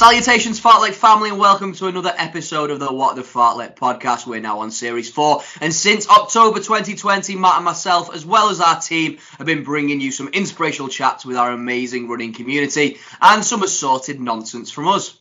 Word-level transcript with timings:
Salutations, 0.00 0.58
Fartlek 0.58 0.94
family, 0.94 1.28
and 1.28 1.38
welcome 1.38 1.74
to 1.74 1.86
another 1.86 2.14
episode 2.16 2.70
of 2.70 2.80
the 2.80 2.90
What 2.90 3.16
the 3.16 3.22
Fartlek 3.22 3.76
podcast. 3.76 4.26
We're 4.26 4.40
now 4.40 4.60
on 4.60 4.70
Series 4.70 5.10
4, 5.10 5.42
and 5.60 5.74
since 5.74 6.08
October 6.08 6.60
2020, 6.60 7.36
Matt 7.36 7.56
and 7.56 7.66
myself, 7.66 8.08
as 8.14 8.24
well 8.24 8.48
as 8.48 8.62
our 8.62 8.80
team, 8.80 9.18
have 9.36 9.46
been 9.46 9.62
bringing 9.62 10.00
you 10.00 10.10
some 10.10 10.28
inspirational 10.28 10.88
chats 10.88 11.26
with 11.26 11.36
our 11.36 11.52
amazing 11.52 12.08
running 12.08 12.32
community 12.32 12.96
and 13.20 13.44
some 13.44 13.62
assorted 13.62 14.18
nonsense 14.18 14.70
from 14.70 14.88
us. 14.88 15.20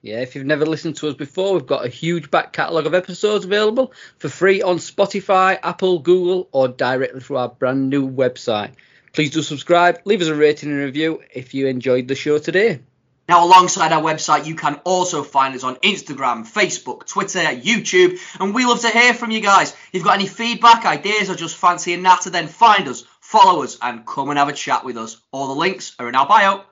Yeah, 0.00 0.22
if 0.22 0.34
you've 0.34 0.46
never 0.46 0.64
listened 0.64 0.96
to 0.96 1.08
us 1.08 1.14
before, 1.14 1.52
we've 1.52 1.66
got 1.66 1.84
a 1.84 1.90
huge 1.90 2.30
back 2.30 2.54
catalogue 2.54 2.86
of 2.86 2.94
episodes 2.94 3.44
available 3.44 3.92
for 4.16 4.30
free 4.30 4.62
on 4.62 4.78
Spotify, 4.78 5.58
Apple, 5.62 5.98
Google, 5.98 6.48
or 6.52 6.68
directly 6.68 7.20
through 7.20 7.36
our 7.36 7.50
brand 7.50 7.90
new 7.90 8.10
website. 8.10 8.76
Please 9.12 9.32
do 9.32 9.42
subscribe, 9.42 10.00
leave 10.06 10.22
us 10.22 10.28
a 10.28 10.34
rating 10.34 10.70
and 10.70 10.78
review 10.78 11.22
if 11.34 11.52
you 11.52 11.66
enjoyed 11.66 12.08
the 12.08 12.14
show 12.14 12.38
today. 12.38 12.80
Now, 13.28 13.44
alongside 13.44 13.90
our 13.90 14.02
website, 14.02 14.46
you 14.46 14.54
can 14.54 14.76
also 14.84 15.24
find 15.24 15.54
us 15.56 15.64
on 15.64 15.76
Instagram, 15.76 16.46
Facebook, 16.46 17.06
Twitter, 17.06 17.40
YouTube, 17.40 18.20
and 18.38 18.54
we 18.54 18.64
love 18.64 18.80
to 18.82 18.88
hear 18.88 19.14
from 19.14 19.32
you 19.32 19.40
guys. 19.40 19.72
If 19.72 19.94
you've 19.94 20.04
got 20.04 20.14
any 20.14 20.28
feedback, 20.28 20.86
ideas, 20.86 21.28
or 21.28 21.34
just 21.34 21.56
fancy 21.56 21.92
a 21.94 21.96
natter, 21.96 22.30
then 22.30 22.46
find 22.46 22.86
us, 22.86 23.04
follow 23.20 23.64
us, 23.64 23.78
and 23.82 24.06
come 24.06 24.30
and 24.30 24.38
have 24.38 24.48
a 24.48 24.52
chat 24.52 24.84
with 24.84 24.96
us. 24.96 25.20
All 25.32 25.48
the 25.48 25.60
links 25.60 25.96
are 25.98 26.08
in 26.08 26.14
our 26.14 26.28
bio. 26.28 26.62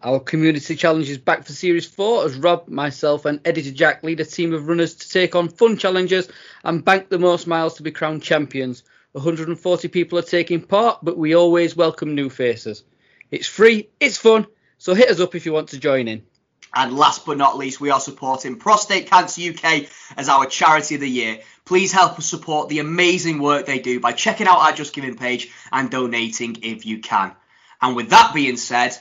Our 0.00 0.20
community 0.20 0.76
challenge 0.76 1.10
is 1.10 1.18
back 1.18 1.44
for 1.44 1.52
Series 1.52 1.86
4 1.86 2.26
as 2.26 2.36
Rob, 2.36 2.68
myself, 2.68 3.24
and 3.24 3.40
Editor 3.44 3.72
Jack 3.72 4.04
lead 4.04 4.20
a 4.20 4.24
team 4.24 4.52
of 4.52 4.68
runners 4.68 4.94
to 4.94 5.08
take 5.08 5.34
on 5.34 5.48
fun 5.48 5.76
challenges 5.76 6.28
and 6.62 6.84
bank 6.84 7.08
the 7.08 7.18
most 7.18 7.48
miles 7.48 7.74
to 7.76 7.82
be 7.82 7.90
crowned 7.90 8.22
champions. 8.22 8.84
140 9.12 9.88
people 9.88 10.18
are 10.18 10.22
taking 10.22 10.60
part, 10.60 10.98
but 11.02 11.18
we 11.18 11.34
always 11.34 11.74
welcome 11.74 12.14
new 12.14 12.30
faces. 12.30 12.84
It's 13.30 13.48
free, 13.48 13.88
it's 13.98 14.18
fun, 14.18 14.46
so 14.84 14.92
hit 14.92 15.08
us 15.08 15.18
up 15.18 15.34
if 15.34 15.46
you 15.46 15.52
want 15.54 15.70
to 15.70 15.78
join 15.78 16.08
in. 16.08 16.26
And 16.74 16.94
last 16.94 17.24
but 17.24 17.38
not 17.38 17.56
least, 17.56 17.80
we 17.80 17.88
are 17.88 18.00
supporting 18.00 18.56
Prostate 18.56 19.08
Cancer 19.08 19.40
UK 19.50 19.86
as 20.14 20.28
our 20.28 20.44
charity 20.44 20.96
of 20.96 21.00
the 21.00 21.08
year. 21.08 21.40
Please 21.64 21.90
help 21.90 22.18
us 22.18 22.26
support 22.26 22.68
the 22.68 22.80
amazing 22.80 23.38
work 23.38 23.64
they 23.64 23.78
do 23.78 23.98
by 23.98 24.12
checking 24.12 24.46
out 24.46 24.58
our 24.58 24.72
Just 24.72 24.92
Giving 24.92 25.16
page 25.16 25.50
and 25.72 25.90
donating 25.90 26.58
if 26.60 26.84
you 26.84 26.98
can. 26.98 27.32
And 27.80 27.96
with 27.96 28.10
that 28.10 28.34
being 28.34 28.58
said, 28.58 28.94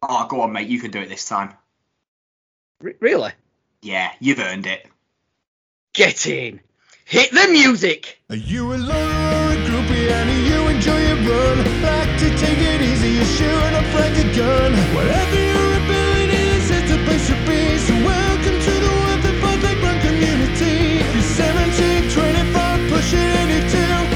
oh, 0.00 0.26
go 0.26 0.40
on, 0.40 0.52
mate, 0.52 0.68
you 0.68 0.80
can 0.80 0.90
do 0.90 1.00
it 1.00 1.10
this 1.10 1.28
time. 1.28 1.52
R- 2.82 2.94
really? 2.98 3.32
Yeah, 3.82 4.10
you've 4.20 4.40
earned 4.40 4.66
it. 4.66 4.86
Get 5.92 6.26
in! 6.26 6.60
Hit 7.06 7.32
the 7.32 7.48
music! 7.52 8.18
Are 8.30 8.36
you 8.36 8.72
alone 8.72 8.80
or 8.88 9.52
a 9.52 9.56
groupie 9.68 10.08
and 10.10 10.24
do 10.30 10.36
you 10.40 10.60
enjoy 10.72 11.00
your 11.04 11.20
run? 11.28 11.58
Like 11.84 12.18
to 12.18 12.28
take 12.40 12.56
it 12.56 12.80
easy, 12.80 13.10
you're 13.20 13.24
shooting 13.36 13.74
up 13.76 13.84
like 13.92 14.16
a 14.16 14.26
gun. 14.32 14.72
Whatever 14.96 15.36
your 15.36 15.68
ability 15.84 16.42
is, 16.56 16.70
it's 16.72 16.90
a 16.96 16.98
place 17.04 17.26
to 17.28 17.36
be. 17.44 17.76
So 17.76 17.92
welcome 18.08 18.56
to 18.56 18.72
the 18.80 18.92
What 19.04 19.20
the 19.20 19.32
Fuck 19.36 19.60
Like 19.62 19.80
Run 19.84 20.00
community. 20.00 21.04
If 21.04 21.12
you're 21.12 21.44
17, 21.44 22.08
25, 22.08 22.88
pushing 22.88 23.30
82, 23.52 23.68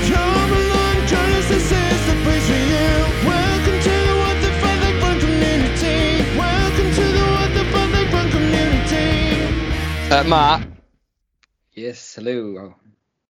come 0.09 0.48
along, 0.48 0.97
join 1.12 1.31
us, 1.36 1.44
this 1.53 1.69
is 1.69 2.00
the 2.09 2.16
place 2.25 2.47
for 2.48 2.62
you. 2.72 2.89
Welcome 3.28 3.78
to 3.84 3.94
the 4.09 4.16
What 4.16 4.36
the 4.41 4.50
Fuck 4.64 4.78
Like 4.81 4.97
Run 5.05 5.16
community. 5.20 6.25
Welcome 6.41 6.89
to 6.97 7.05
the 7.05 7.25
What 7.36 7.50
the 7.53 7.64
Fuck 7.69 7.89
Like 7.92 8.11
Run 8.16 8.28
community. 8.33 9.44
Uh, 10.09 10.25
Matt, 10.25 10.64
Yes, 11.78 12.16
hello. 12.16 12.74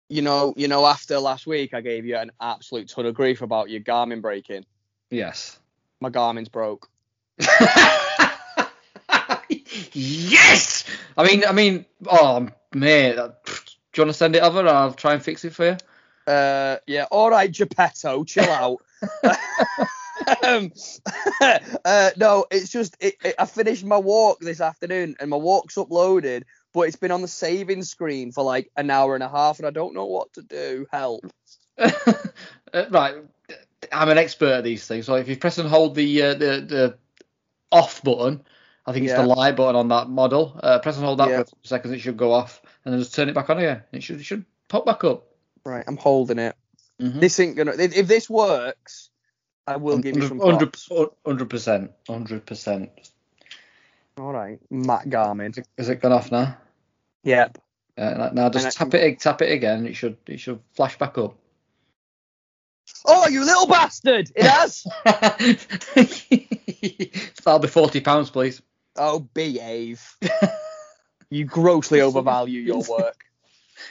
you 0.09 0.22
know, 0.22 0.53
you 0.58 0.67
know, 0.67 0.86
after 0.86 1.17
last 1.17 1.47
week, 1.47 1.73
I 1.73 1.80
gave 1.80 2.05
you 2.05 2.17
an 2.17 2.30
absolute 2.41 2.89
ton 2.89 3.05
of 3.05 3.16
grief 3.16 3.41
about 3.41 3.69
your 3.69 3.80
Garmin 3.80 4.22
breaking. 4.22 4.66
Yes. 5.09 5.58
My 6.02 6.09
Garmin's 6.09 6.50
broke. 6.50 6.89
yes! 9.94 10.83
I 11.17 11.23
mean, 11.25 11.44
I 11.47 11.53
mean, 11.53 11.85
oh, 12.05 12.50
man, 12.75 13.16
Do 13.16 13.22
you 13.22 14.02
want 14.03 14.09
to 14.09 14.13
send 14.13 14.35
it 14.35 14.44
over? 14.44 14.59
and 14.59 14.67
I'll 14.69 14.94
try 14.94 15.13
and 15.13 15.23
fix 15.23 15.45
it 15.45 15.53
for 15.53 15.66
you. 15.66 15.78
Uh, 16.28 16.78
yeah, 16.85 17.06
all 17.12 17.29
right, 17.29 17.50
Geppetto, 17.50 18.25
chill 18.25 18.44
out. 18.50 18.79
um, 20.44 20.69
uh, 21.85 22.09
no, 22.18 22.45
it's 22.51 22.69
just 22.69 22.97
it, 23.00 23.16
it, 23.23 23.35
I 23.39 23.45
finished 23.45 23.85
my 23.85 23.97
walk 23.97 24.39
this 24.41 24.59
afternoon 24.59 25.16
and 25.22 25.29
my 25.29 25.38
walk's 25.38 25.75
uploaded, 25.75 26.44
but 26.73 26.81
it's 26.81 26.95
been 26.97 27.11
on 27.11 27.22
the 27.22 27.28
saving 27.28 27.84
screen 27.84 28.31
for 28.31 28.44
like 28.44 28.72
an 28.75 28.89
hour 28.89 29.13
and 29.16 29.23
a 29.23 29.29
half, 29.29 29.59
and 29.59 29.67
I 29.67 29.72
don't 29.72 29.94
know 29.94 30.06
what 30.06 30.34
to 30.34 30.41
do. 30.41 30.88
Help. 30.91 31.25
Uh, 32.73 32.85
right, 32.89 33.16
I'm 33.91 34.09
an 34.09 34.17
expert 34.17 34.51
at 34.51 34.63
these 34.63 34.88
things. 34.88 35.06
So 35.06 35.13
if 35.13 35.28
you 35.28 35.38
press 35.38 35.59
and 35.59 35.69
hold 35.69 35.94
the 35.94 36.23
uh, 36.23 36.33
the 36.33 36.66
the 36.67 36.97
off 37.72 38.01
button, 38.03 38.41
I 38.88 38.94
think 38.94 39.06
it's 39.06 39.12
Yeah. 39.12 39.22
the 39.22 39.28
light 39.28 39.56
button 39.56 39.75
on 39.75 39.89
that 39.89 40.09
model. 40.09 40.59
Uh, 40.63 40.79
press 40.79 40.95
and 40.97 41.06
hold 41.06 41.19
that 41.19 41.29
Yeah. 41.29 41.44
for 41.44 41.56
seconds, 41.62 41.94
it 41.94 42.00
should 42.00 42.17
go 42.17 42.31
off, 42.31 42.63
and 42.83 42.91
then 42.91 43.00
just 43.00 43.13
turn 43.13 43.29
it 43.29 43.35
back 43.35 43.51
on 43.51 43.59
again. 43.59 43.83
It 43.91 44.01
should 44.01 44.19
it 44.19 44.23
should 44.23 44.44
pop 44.69 44.88
back 44.88 45.03
up. 45.03 45.28
Right, 45.63 45.83
I'm 45.85 45.97
holding 45.97 46.39
it. 46.39 46.56
Mhm. 47.00 47.19
This 47.19 47.39
ain't 47.39 47.56
gonna. 47.56 47.73
If, 47.73 47.95
if 47.95 48.07
this 48.07 48.28
works, 48.28 49.12
I 49.67 49.75
will 49.78 50.00
give 50.00 50.16
you 50.16 50.28
some 50.28 50.39
hundred 50.39 50.73
percent, 50.73 51.91
hundred 52.07 52.45
percent. 52.47 52.89
All 54.17 54.33
right, 54.33 54.59
Matt 54.72 55.06
Garmin. 55.09 55.63
Is 55.78 55.89
it 55.89 56.01
gone 56.01 56.12
off 56.12 56.31
now? 56.31 56.57
Yep. 57.23 57.57
Uh, 57.97 58.29
now 58.34 58.50
just 58.50 58.66
And 58.66 58.73
tap 58.73 58.94
it, 58.94 59.19
tap 59.19 59.41
it 59.41 59.51
again. 59.51 59.85
It 59.85 59.95
should, 59.95 60.16
it 60.28 60.39
should 60.39 60.59
flash 60.73 60.97
back 60.97 61.17
up. 61.17 61.35
Oh, 63.06 63.28
you 63.28 63.45
little 63.45 63.67
bastard! 63.67 64.31
It 64.35 64.45
has. 64.45 64.84
That'll 67.44 67.59
be 67.59 67.67
forty 67.67 68.00
pounds, 68.01 68.29
please. 68.29 68.62
oh, 68.97 69.19
behave. 69.19 70.17
You 71.29 71.45
grossly 71.45 72.01
overvalue 72.01 72.62
your 72.62 72.83
work. 72.88 73.25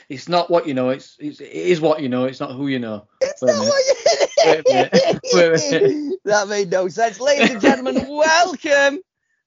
It's 0.07 0.29
not 0.29 0.49
what 0.49 0.65
you 0.65 0.73
know. 0.73 0.89
It's, 0.89 1.17
it's 1.19 1.41
it 1.41 1.51
is 1.51 1.81
what 1.81 2.01
you 2.01 2.07
know. 2.07 2.23
It's 2.23 2.39
not 2.39 2.53
who 2.53 2.67
you 2.67 2.79
know. 2.79 3.05
It's 3.19 3.41
Wait 3.41 3.51
not 3.51 3.59
minute. 3.59 3.69
what 3.69 3.83
Wait 4.45 4.59
a 4.59 4.63
minute. 4.73 4.93
Wait 5.33 5.73
a 5.73 5.89
you... 5.89 6.17
that 6.23 6.47
made 6.47 6.71
no 6.71 6.87
sense. 6.87 7.19
Ladies 7.19 7.51
and 7.51 7.59
gentlemen, 7.61 8.07
welcome 8.07 9.01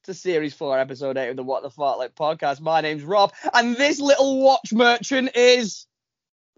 to 0.07 0.15
Series 0.15 0.55
4, 0.55 0.79
Episode 0.79 1.17
8 1.17 1.31
of 1.31 1.37
the 1.37 1.43
What 1.43 1.65
the 1.65 1.69
Fartlek 1.69 2.11
podcast. 2.13 2.61
My 2.61 2.81
name's 2.81 3.03
Rob, 3.03 3.33
and 3.53 3.77
this 3.77 3.99
little 3.99 4.41
watch 4.41 4.73
merchant 4.73 5.35
is 5.35 5.87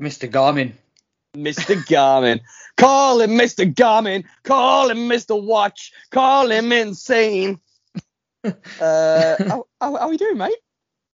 Mr. 0.01 0.31
Garmin. 0.31 0.75
Mr. 1.35 1.75
Garmin. 1.87 2.41
Call 2.77 3.23
him 3.23 3.31
Mr. 3.31 3.73
Garmin. 3.73 4.25
Call 4.43 4.91
him 4.91 5.09
Mr. 5.09 5.43
Watch. 5.43 5.93
Call 6.11 6.51
him 6.51 6.73
insane. 6.73 7.59
Uh, 8.81 9.35
how, 9.41 9.67
how, 9.81 9.97
how 9.97 10.07
are 10.07 10.13
you 10.13 10.17
doing, 10.17 10.39
mate? 10.39 10.55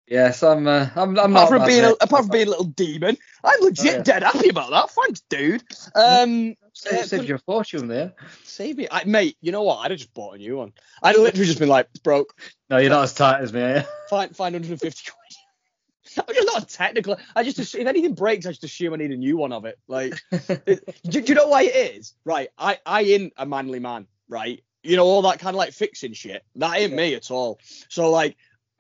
Yes, 0.09 0.41
I'm. 0.41 0.67
Uh, 0.67 0.89
I'm. 0.95 1.09
I'm 1.09 1.17
apart 1.17 1.31
not. 1.31 1.49
from 1.49 1.65
being 1.67 1.83
a, 1.83 1.91
apart 1.91 2.23
from 2.23 2.29
being 2.29 2.47
a 2.47 2.49
little 2.49 2.65
demon, 2.65 3.15
I'm 3.43 3.61
legit 3.61 3.85
Oh, 3.93 3.97
yeah. 3.97 4.03
dead 4.03 4.23
happy 4.23 4.49
about 4.49 4.71
that. 4.71 4.89
Thanks, 4.89 5.21
dude. 5.29 5.63
Um, 5.93 6.55
Saved, 6.73 6.95
uh, 7.03 7.05
saved 7.05 7.29
you 7.29 7.35
a 7.35 7.39
fortune 7.39 7.87
there. 7.87 8.13
save 8.43 8.77
me, 8.77 8.87
I, 8.89 9.03
mate. 9.03 9.37
You 9.41 9.51
know 9.51 9.63
what? 9.63 9.77
I'd 9.77 9.91
have 9.91 9.99
just 9.99 10.13
bought 10.13 10.35
a 10.35 10.37
new 10.39 10.57
one. 10.57 10.73
I'd 11.03 11.15
literally 11.17 11.45
just 11.45 11.59
been 11.59 11.69
like, 11.69 11.87
broke. 12.03 12.33
No, 12.69 12.77
you're 12.77 12.89
not 12.89 13.03
as 13.03 13.13
tight 13.13 13.41
as 13.41 13.53
me. 13.53 13.61
Are 13.61 13.77
you? 13.77 13.83
Find 14.09 14.35
find 14.35 14.53
150 14.55 15.11
quid. 15.11 16.25
I'm 16.27 16.33
just 16.35 16.47
not 16.53 16.63
a 16.63 16.65
technical. 16.65 17.17
I 17.35 17.43
just 17.43 17.59
assume, 17.59 17.81
if 17.81 17.87
anything 17.87 18.15
breaks, 18.15 18.47
I 18.47 18.49
just 18.49 18.63
assume 18.63 18.93
I 18.93 18.97
need 18.97 19.11
a 19.11 19.17
new 19.17 19.37
one 19.37 19.53
of 19.53 19.65
it. 19.65 19.77
Like, 19.87 20.19
it- 20.31 20.95
do, 21.03 21.21
do 21.21 21.27
you 21.27 21.35
know 21.35 21.49
why 21.49 21.63
it 21.63 21.95
is? 21.97 22.15
Right. 22.25 22.49
I 22.57 22.79
I 22.85 23.01
ain't 23.03 23.33
a 23.37 23.45
manly 23.45 23.79
man. 23.79 24.07
Right. 24.27 24.63
You 24.81 24.95
know 24.95 25.05
all 25.05 25.21
that 25.23 25.39
kind 25.39 25.53
of 25.53 25.57
like 25.57 25.73
fixing 25.73 26.13
shit. 26.13 26.43
That 26.55 26.77
ain't 26.77 26.93
me 26.93 27.13
at 27.13 27.29
all. 27.29 27.59
So 27.89 28.09
like. 28.09 28.37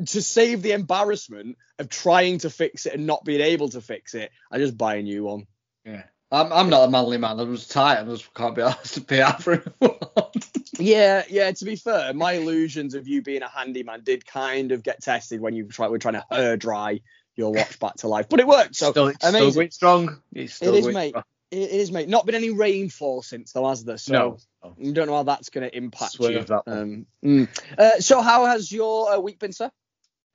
To 0.07 0.21
save 0.21 0.61
the 0.61 0.71
embarrassment 0.71 1.57
of 1.77 1.89
trying 1.89 2.39
to 2.39 2.49
fix 2.49 2.85
it 2.85 2.93
and 2.93 3.05
not 3.05 3.25
being 3.25 3.41
able 3.41 3.69
to 3.69 3.81
fix 3.81 4.13
it, 4.15 4.31
I 4.51 4.57
just 4.57 4.77
buy 4.77 4.95
a 4.95 5.01
new 5.03 5.23
one. 5.25 5.47
yeah. 5.85 6.03
I'm. 6.31 6.53
I'm 6.53 6.69
not 6.69 6.87
a 6.87 6.91
manly 6.91 7.17
man. 7.17 7.39
I 7.39 7.43
was 7.43 7.67
tight. 7.67 7.99
I 7.99 8.03
just 8.03 8.31
can't 8.35 8.55
be 8.55 8.61
asked 8.61 8.93
to 8.93 9.01
pay 9.01 9.21
out 9.21 9.41
for 9.43 9.53
it. 9.53 9.67
Yeah, 10.79 11.23
yeah. 11.29 11.51
To 11.51 11.65
be 11.65 11.75
fair, 11.75 12.13
my 12.13 12.33
illusions 12.33 12.93
of 12.93 13.05
you 13.07 13.21
being 13.21 13.41
a 13.41 13.49
handyman 13.49 14.01
did 14.03 14.25
kind 14.25 14.71
of 14.71 14.81
get 14.81 15.01
tested 15.01 15.41
when 15.41 15.53
you 15.53 15.65
try, 15.65 15.87
were 15.89 15.99
trying 15.99 16.13
to 16.13 16.23
hair 16.31 16.55
dry 16.55 17.01
your 17.35 17.51
watch 17.51 17.79
back 17.79 17.95
to 17.95 18.07
life, 18.07 18.27
but 18.29 18.39
it 18.39 18.47
worked. 18.47 18.75
So 18.77 18.91
still, 18.91 19.07
it's 19.07 19.17
still 19.17 19.29
amazing. 19.41 19.59
going 19.59 19.71
strong. 19.71 20.21
It's 20.33 20.53
still 20.53 20.73
It 20.73 20.77
is, 20.77 20.85
going 20.85 20.93
mate. 20.95 21.09
strong. 21.09 21.23
It 21.51 21.57
it 21.57 21.71
is, 21.71 21.91
mate. 21.91 22.07
Not 22.07 22.25
been 22.25 22.35
any 22.35 22.51
rainfall 22.51 23.23
since 23.23 23.51
though, 23.51 23.67
has 23.67 23.83
there? 23.83 23.97
So 23.97 24.13
No. 24.13 24.37
no. 24.63 24.75
you 24.77 24.93
don't 24.93 25.07
know 25.07 25.15
how 25.15 25.23
that's 25.23 25.49
going 25.49 25.69
to 25.69 25.75
impact 25.75 26.13
Swerve 26.13 26.31
you. 26.33 26.43
that. 26.43 26.63
Um, 26.67 27.05
mm. 27.25 27.49
uh, 27.77 27.99
so 27.99 28.21
how 28.21 28.45
has 28.45 28.71
your 28.71 29.11
uh, 29.11 29.19
week 29.19 29.39
been, 29.39 29.51
sir? 29.51 29.71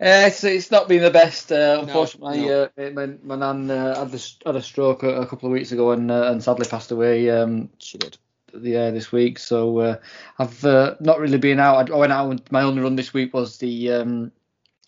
Uh, 0.00 0.26
it's, 0.26 0.43
it's 0.43 0.70
not 0.70 0.88
been 0.88 1.02
the 1.02 1.11
best. 1.11 1.52
Uh, 1.52 1.79
unfortunately, 1.82 2.46
no. 2.46 2.69
Uh, 2.76 2.91
my, 2.91 3.06
my 3.23 3.37
nan 3.37 3.70
uh, 3.70 3.99
had, 3.99 4.11
this, 4.11 4.37
had 4.44 4.56
a 4.56 4.62
stroke 4.62 5.02
a, 5.05 5.23
a 5.23 5.26
couple 5.26 5.46
of 5.49 5.52
weeks 5.52 5.70
ago 5.73 5.93
and, 5.93 6.11
uh, 6.11 6.31
and 6.32 6.43
sadly 6.43 6.67
passed 6.69 6.91
away 6.91 7.31
um, 7.31 7.70
She 7.79 7.99
did. 7.99 8.19
the 8.52 8.76
uh, 8.76 8.91
this 8.91 9.12
week. 9.12 9.38
So 9.38 9.79
uh, 9.79 9.96
I've 10.38 10.64
uh, 10.64 10.96
not 11.00 11.20
really 11.20 11.38
been 11.38 11.61
out. 11.61 11.91
I, 11.91 11.94
I 11.94 11.96
went 11.96 12.12
out. 12.12 12.31
and 12.31 12.43
My 12.50 12.62
only 12.62 12.82
run 12.82 12.96
this 12.96 13.14
week 13.14 13.32
was 13.35 13.58
the 13.58 13.93
um, 13.93 14.32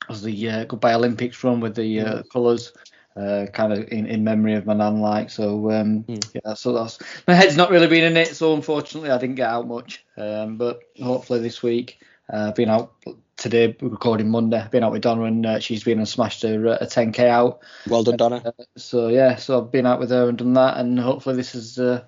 was 0.09 0.23
the 0.23 0.51
uh, 0.51 0.65
Goodbye 0.65 0.95
Olympics 0.95 1.43
run 1.45 1.61
with 1.61 1.77
the 1.77 2.01
uh, 2.01 2.23
colours. 2.33 2.73
Uh, 3.17 3.47
kind 3.47 3.73
of 3.73 3.89
in, 3.91 4.05
in 4.07 4.23
memory 4.25 4.53
of 4.55 4.67
my 4.67 4.75
nan, 4.75 5.01
like 5.01 5.31
so. 5.31 5.71
Um, 5.71 6.05
Mm. 6.05 6.35
Yeah, 6.35 6.53
so 6.53 6.75
that's 6.75 6.99
my 7.27 7.33
head's 7.33 7.57
not 7.57 7.71
really 7.71 7.87
been 7.87 8.05
in 8.05 8.17
it, 8.19 8.37
so 8.37 8.53
unfortunately 8.53 9.09
I 9.11 9.17
didn't 9.17 9.37
get 9.37 9.49
out 9.49 9.67
much. 9.67 10.05
Um, 10.19 10.59
but 10.59 10.81
hopefully 11.03 11.41
this 11.41 11.63
week, 11.63 11.99
uh, 12.31 12.49
I've 12.49 12.55
been 12.55 12.69
out 12.69 12.93
today, 13.37 13.77
we're 13.81 13.89
recording 13.89 14.31
Monday. 14.31 14.67
Been 14.71 14.83
out 14.83 14.93
with 14.93 15.03
Donna 15.03 15.25
and 15.25 15.45
uh, 15.45 15.61
she's 15.61 15.85
been 15.85 15.99
and 15.99 16.09
smashed 16.09 16.43
her 16.43 16.69
uh, 16.69 16.79
a 16.81 16.87
10k 16.87 17.21
out. 17.21 17.61
Well 17.89 18.03
done, 18.03 18.17
Donna. 18.17 18.43
Uh, 18.45 18.65
so 18.77 19.09
yeah, 19.09 19.37
so 19.37 19.61
I've 19.61 19.71
been 19.71 19.87
out 19.87 20.01
with 20.01 20.11
her 20.11 20.29
and 20.29 20.39
done 20.39 20.55
that, 20.55 20.79
and 20.79 20.99
hopefully 20.99 21.37
this 21.37 21.55
is 21.55 21.79
uh, 21.79 22.03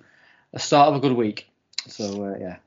a 0.53 0.59
start 0.59 0.89
of 0.89 0.95
a 0.95 0.99
good 0.99 1.15
week. 1.15 1.49
So 1.87 2.25
uh, 2.25 2.37
yeah, 2.39 2.57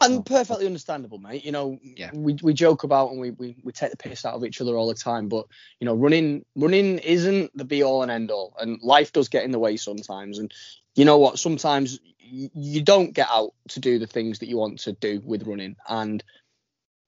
And 0.00 0.24
perfectly 0.24 0.66
understandable, 0.66 1.18
mate. 1.18 1.44
You 1.44 1.52
know, 1.52 1.78
Yeah. 1.82 2.10
we, 2.12 2.36
we 2.42 2.54
joke 2.54 2.84
about 2.84 3.10
and 3.10 3.20
we, 3.20 3.30
we, 3.30 3.56
we 3.62 3.72
take 3.72 3.90
the 3.90 3.96
piss 3.96 4.24
out 4.24 4.34
of 4.34 4.44
each 4.44 4.60
other 4.60 4.76
all 4.76 4.88
the 4.88 4.94
time, 4.94 5.28
but 5.28 5.46
you 5.80 5.84
know, 5.84 5.94
running 5.94 6.44
running 6.56 6.98
isn't 6.98 7.56
the 7.56 7.64
be 7.64 7.82
all 7.82 8.02
and 8.02 8.10
end 8.10 8.30
all, 8.30 8.54
and 8.58 8.80
life 8.82 9.12
does 9.12 9.28
get 9.28 9.44
in 9.44 9.52
the 9.52 9.58
way 9.58 9.76
sometimes. 9.76 10.38
And 10.38 10.52
you 10.94 11.04
know 11.04 11.18
what? 11.18 11.38
Sometimes 11.38 12.00
you 12.18 12.82
don't 12.82 13.12
get 13.12 13.28
out 13.30 13.52
to 13.68 13.78
do 13.78 14.00
the 14.00 14.06
things 14.06 14.40
that 14.40 14.48
you 14.48 14.56
want 14.56 14.80
to 14.80 14.92
do 14.92 15.20
with 15.24 15.46
running, 15.46 15.76
and 15.88 16.24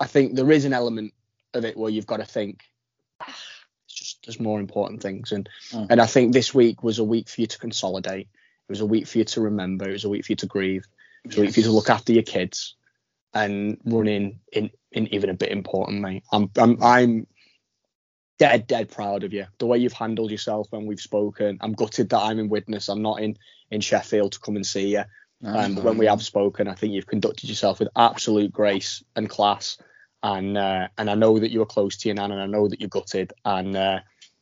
I 0.00 0.06
think 0.06 0.35
there 0.35 0.50
is 0.53 0.65
an 0.65 0.73
element 0.73 1.12
of 1.55 1.65
it 1.65 1.77
where 1.77 1.91
you've 1.91 2.06
got 2.06 2.19
to 2.19 2.25
think. 2.25 2.62
"Ah, 3.21 3.35
It's 3.87 3.95
just 3.95 4.27
there's 4.27 4.39
more 4.41 4.61
important 4.61 5.00
things, 5.03 5.33
and 5.33 5.49
Mm. 5.73 5.87
and 5.91 6.00
I 6.00 6.06
think 6.06 6.33
this 6.33 6.55
week 6.55 6.83
was 6.83 6.99
a 6.99 7.05
week 7.05 7.29
for 7.29 7.41
you 7.41 7.47
to 7.47 7.59
consolidate. 7.59 8.29
It 8.29 8.73
was 8.73 8.81
a 8.81 8.87
week 8.87 9.06
for 9.06 9.19
you 9.19 9.25
to 9.25 9.41
remember. 9.41 9.89
It 9.89 9.93
was 9.93 10.05
a 10.05 10.09
week 10.11 10.25
for 10.27 10.33
you 10.33 10.37
to 10.37 10.47
grieve. 10.47 10.85
It 11.25 11.29
was 11.29 11.39
a 11.39 11.41
week 11.41 11.55
for 11.55 11.61
you 11.61 11.65
to 11.67 11.73
look 11.73 11.91
after 11.91 12.12
your 12.12 12.23
kids 12.23 12.75
and 13.35 13.79
running 13.85 14.41
in, 14.53 14.71
in 14.93 15.12
even 15.15 15.31
a 15.31 15.35
bit 15.35 15.50
important, 15.50 16.01
mate. 16.01 16.23
I'm 16.33 16.51
I'm 16.56 16.83
I'm 16.83 17.27
dead 18.39 18.67
dead 18.67 18.89
proud 18.91 19.25
of 19.25 19.33
you. 19.33 19.47
The 19.59 19.67
way 19.67 19.79
you've 19.79 19.93
handled 19.94 20.31
yourself 20.31 20.69
when 20.71 20.87
we've 20.87 21.01
spoken. 21.01 21.59
I'm 21.61 21.73
gutted 21.73 22.11
that 22.11 22.21
I'm 22.21 22.39
in 22.39 22.49
Widnes. 22.49 22.89
I'm 22.89 23.03
not 23.03 23.21
in 23.21 23.37
in 23.71 23.81
Sheffield 23.81 24.33
to 24.33 24.41
come 24.41 24.56
and 24.56 24.67
see 24.67 24.89
you. 24.93 25.05
Um, 25.44 25.76
when 25.76 25.99
we 25.99 26.06
have 26.06 26.23
spoken, 26.23 26.67
I 26.69 26.75
think 26.75 26.93
you've 26.94 27.06
conducted 27.06 27.49
yourself 27.49 27.79
with 27.79 27.88
absolute 27.94 28.52
grace 28.52 29.05
and 29.14 29.29
class. 29.29 29.79
And 30.23 30.58
uh, 30.58 30.88
and 30.99 31.08
I 31.08 31.14
know 31.14 31.38
that 31.38 31.52
you 31.52 31.61
were 31.61 31.67
close 31.67 31.96
to 31.99 32.08
your 32.08 32.17
nan, 32.17 32.32
and 32.32 32.40
I 32.40 32.46
know 32.46 32.67
that 32.67 32.81
you're 32.81 32.88
gutted. 32.88 33.32
And 33.44 33.76
uh, 33.76 34.00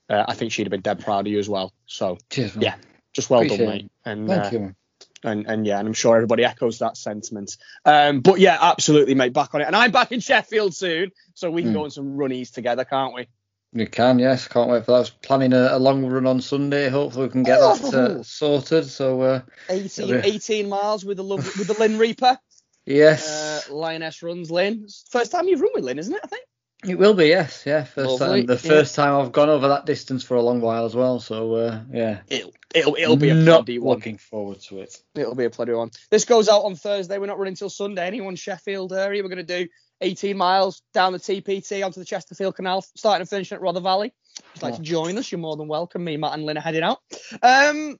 uh, 0.08 0.24
I 0.26 0.34
think 0.34 0.52
she'd 0.52 0.66
have 0.66 0.70
been 0.70 0.80
dead 0.80 1.00
proud 1.04 1.26
of 1.26 1.32
you 1.32 1.38
as 1.38 1.48
well. 1.50 1.72
So 1.84 2.16
cheers. 2.30 2.56
Yeah, 2.56 2.76
just 3.12 3.28
well 3.28 3.40
Appreciate 3.40 3.66
done, 3.66 3.74
mate. 3.74 3.90
And 4.06 4.28
Thank 4.28 4.44
uh, 4.44 4.50
you. 4.52 4.58
Man. 4.60 4.76
and 5.24 5.46
and 5.46 5.66
yeah, 5.66 5.78
and 5.78 5.86
I'm 5.86 5.92
sure 5.92 6.16
everybody 6.16 6.44
echoes 6.44 6.78
that 6.78 6.96
sentiment. 6.96 7.58
Um, 7.84 8.20
but 8.20 8.40
yeah, 8.40 8.56
absolutely, 8.58 9.14
mate, 9.14 9.34
back 9.34 9.54
on 9.54 9.60
it. 9.60 9.66
And 9.66 9.76
I'm 9.76 9.90
back 9.90 10.12
in 10.12 10.20
Sheffield 10.20 10.74
soon, 10.74 11.12
so 11.34 11.50
we 11.50 11.60
can 11.60 11.72
Mm. 11.72 11.74
go 11.74 11.84
on 11.84 11.90
some 11.90 12.16
runnies 12.16 12.50
together, 12.50 12.86
can't 12.86 13.14
we? 13.14 13.28
We 13.76 13.84
can, 13.86 14.18
yes. 14.18 14.48
Can't 14.48 14.70
wait 14.70 14.86
for 14.86 14.92
that. 14.92 14.96
I 14.96 15.00
was 15.00 15.10
planning 15.10 15.52
a, 15.52 15.68
a 15.72 15.78
long 15.78 16.06
run 16.06 16.26
on 16.26 16.40
Sunday. 16.40 16.88
Hopefully 16.88 17.26
we 17.26 17.32
can 17.32 17.42
get 17.42 17.58
that 17.58 17.94
uh, 17.94 18.22
sorted. 18.22 18.86
So 18.86 19.20
uh, 19.20 19.42
18, 19.68 20.08
Yeah. 20.08 20.20
18 20.24 20.68
miles 20.68 21.04
with 21.04 21.18
the 21.18 21.24
love, 21.24 21.44
with 21.58 21.66
the 21.66 21.74
Lynn 21.78 21.98
Reaper. 21.98 22.38
yes, 22.86 23.68
Uh, 23.68 23.74
Lioness 23.74 24.22
runs 24.22 24.50
Lynn. 24.50 24.86
First 25.10 25.30
time 25.30 25.46
you've 25.46 25.60
run 25.60 25.72
with 25.74 25.84
Lynn, 25.84 25.98
isn't 25.98 26.14
it? 26.14 26.20
I 26.24 26.26
think. 26.26 26.44
it 26.86 26.98
will 26.98 27.12
be. 27.12 27.26
Yes, 27.26 27.64
yeah. 27.66 27.84
First 27.84 28.18
Lovely, 28.20 28.46
time. 28.46 28.46
The 28.46 28.54
yeah. 28.54 28.70
first 28.70 28.94
time 28.94 29.14
I've 29.20 29.32
gone 29.32 29.50
over 29.50 29.68
that 29.68 29.84
distance 29.84 30.24
for 30.24 30.36
a 30.36 30.42
long 30.42 30.62
while 30.62 30.86
as 30.86 30.94
well. 30.94 31.20
So 31.20 31.54
uh, 31.56 31.80
yeah. 31.92 32.20
It'll 32.28 32.54
it'll 32.74 32.94
it'll 32.96 33.16
be 33.16 33.28
a 33.28 33.34
not 33.34 33.66
bloody 33.66 33.78
one. 33.78 33.96
looking 33.96 34.16
forward 34.16 34.60
to 34.68 34.80
it. 34.80 34.96
It'll 35.14 35.34
be 35.34 35.44
a 35.44 35.50
bloody 35.50 35.72
one. 35.74 35.90
This 36.10 36.24
goes 36.24 36.48
out 36.48 36.62
on 36.64 36.76
Thursday. 36.76 37.18
We're 37.18 37.26
not 37.26 37.38
running 37.38 37.56
till 37.56 37.70
Sunday. 37.70 38.06
Anyone 38.06 38.36
Sheffield 38.36 38.94
area? 38.94 39.22
We're 39.22 39.28
going 39.28 39.46
to 39.46 39.64
do 39.64 39.68
18 40.00 40.36
miles 40.36 40.82
down 40.92 41.12
the 41.12 41.18
TPT 41.18 41.84
onto 41.84 42.00
the 42.00 42.06
Chesterfield 42.06 42.56
Canal, 42.56 42.82
starting 42.82 43.22
and 43.22 43.28
finishing 43.28 43.56
at 43.56 43.62
Rother 43.62 43.80
Valley. 43.80 44.12
If 44.38 44.44
you'd 44.56 44.62
like 44.62 44.76
to 44.76 44.82
join 44.82 45.16
us, 45.18 45.32
you're 45.32 45.38
more 45.38 45.56
than 45.56 45.68
welcome. 45.68 46.04
Me, 46.04 46.16
Matt, 46.16 46.34
and 46.34 46.44
Lynn 46.44 46.58
are 46.58 46.60
heading 46.60 46.82
out. 46.82 46.98
Um, 47.42 47.98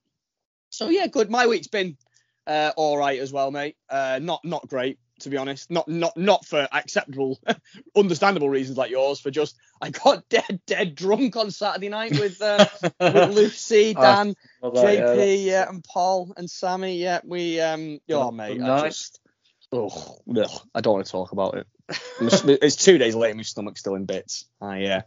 so 0.69 0.88
yeah, 0.88 1.06
good. 1.06 1.31
My 1.31 1.46
week's 1.46 1.69
been 1.69 1.96
uh, 2.46 2.72
all 2.76 2.98
right 2.98 3.19
as 3.19 3.32
well, 3.32 3.50
mate. 3.50 3.76
Uh, 3.88 4.20
not 4.22 4.44
not 4.44 4.69
great 4.69 4.98
to 5.20 5.31
be 5.31 5.37
honest. 5.37 5.70
Not 5.70 5.88
not 5.88 6.16
not 6.16 6.44
for 6.44 6.69
acceptable, 6.72 7.40
understandable 7.96 8.50
reasons 8.50 8.76
like 8.76 8.90
yours. 8.90 9.20
For 9.20 9.31
just 9.31 9.56
I 9.81 9.90
got 9.90 10.28
dead 10.28 10.60
dead 10.66 10.94
drunk 10.94 11.37
on 11.37 11.50
Saturday 11.50 11.88
night 11.88 12.12
with 12.19 12.40
uh, 12.42 12.66
with 13.00 13.34
Lucy, 13.34 13.94
Ah, 13.96 14.00
Dan, 14.25 14.34
Well, 14.60 14.72
that, 14.72 14.94
yeah, 14.94 15.00
JP, 15.00 15.44
yeah, 15.44 15.69
and 15.69 15.84
Paul 15.84 16.34
and 16.37 16.50
Sammy, 16.50 16.99
yeah, 16.99 17.20
we 17.25 17.60
um, 17.60 18.00
oh 18.10 18.31
mate, 18.31 18.60
I 18.60 18.66
Nice. 18.66 18.99
just, 18.99 19.20
oh, 19.72 20.18
ugh, 20.36 20.50
I 20.74 20.80
don't 20.80 20.94
want 20.94 21.06
to 21.06 21.12
talk 21.12 21.32
about 21.32 21.56
it. 21.56 21.66
It's 22.62 22.76
two 22.76 22.98
days 22.98 23.14
later, 23.14 23.34
my 23.36 23.42
stomach's 23.42 23.80
still 23.80 23.94
in 23.94 24.06
bits. 24.06 24.46
I 24.60 24.84
uh, 24.86 25.00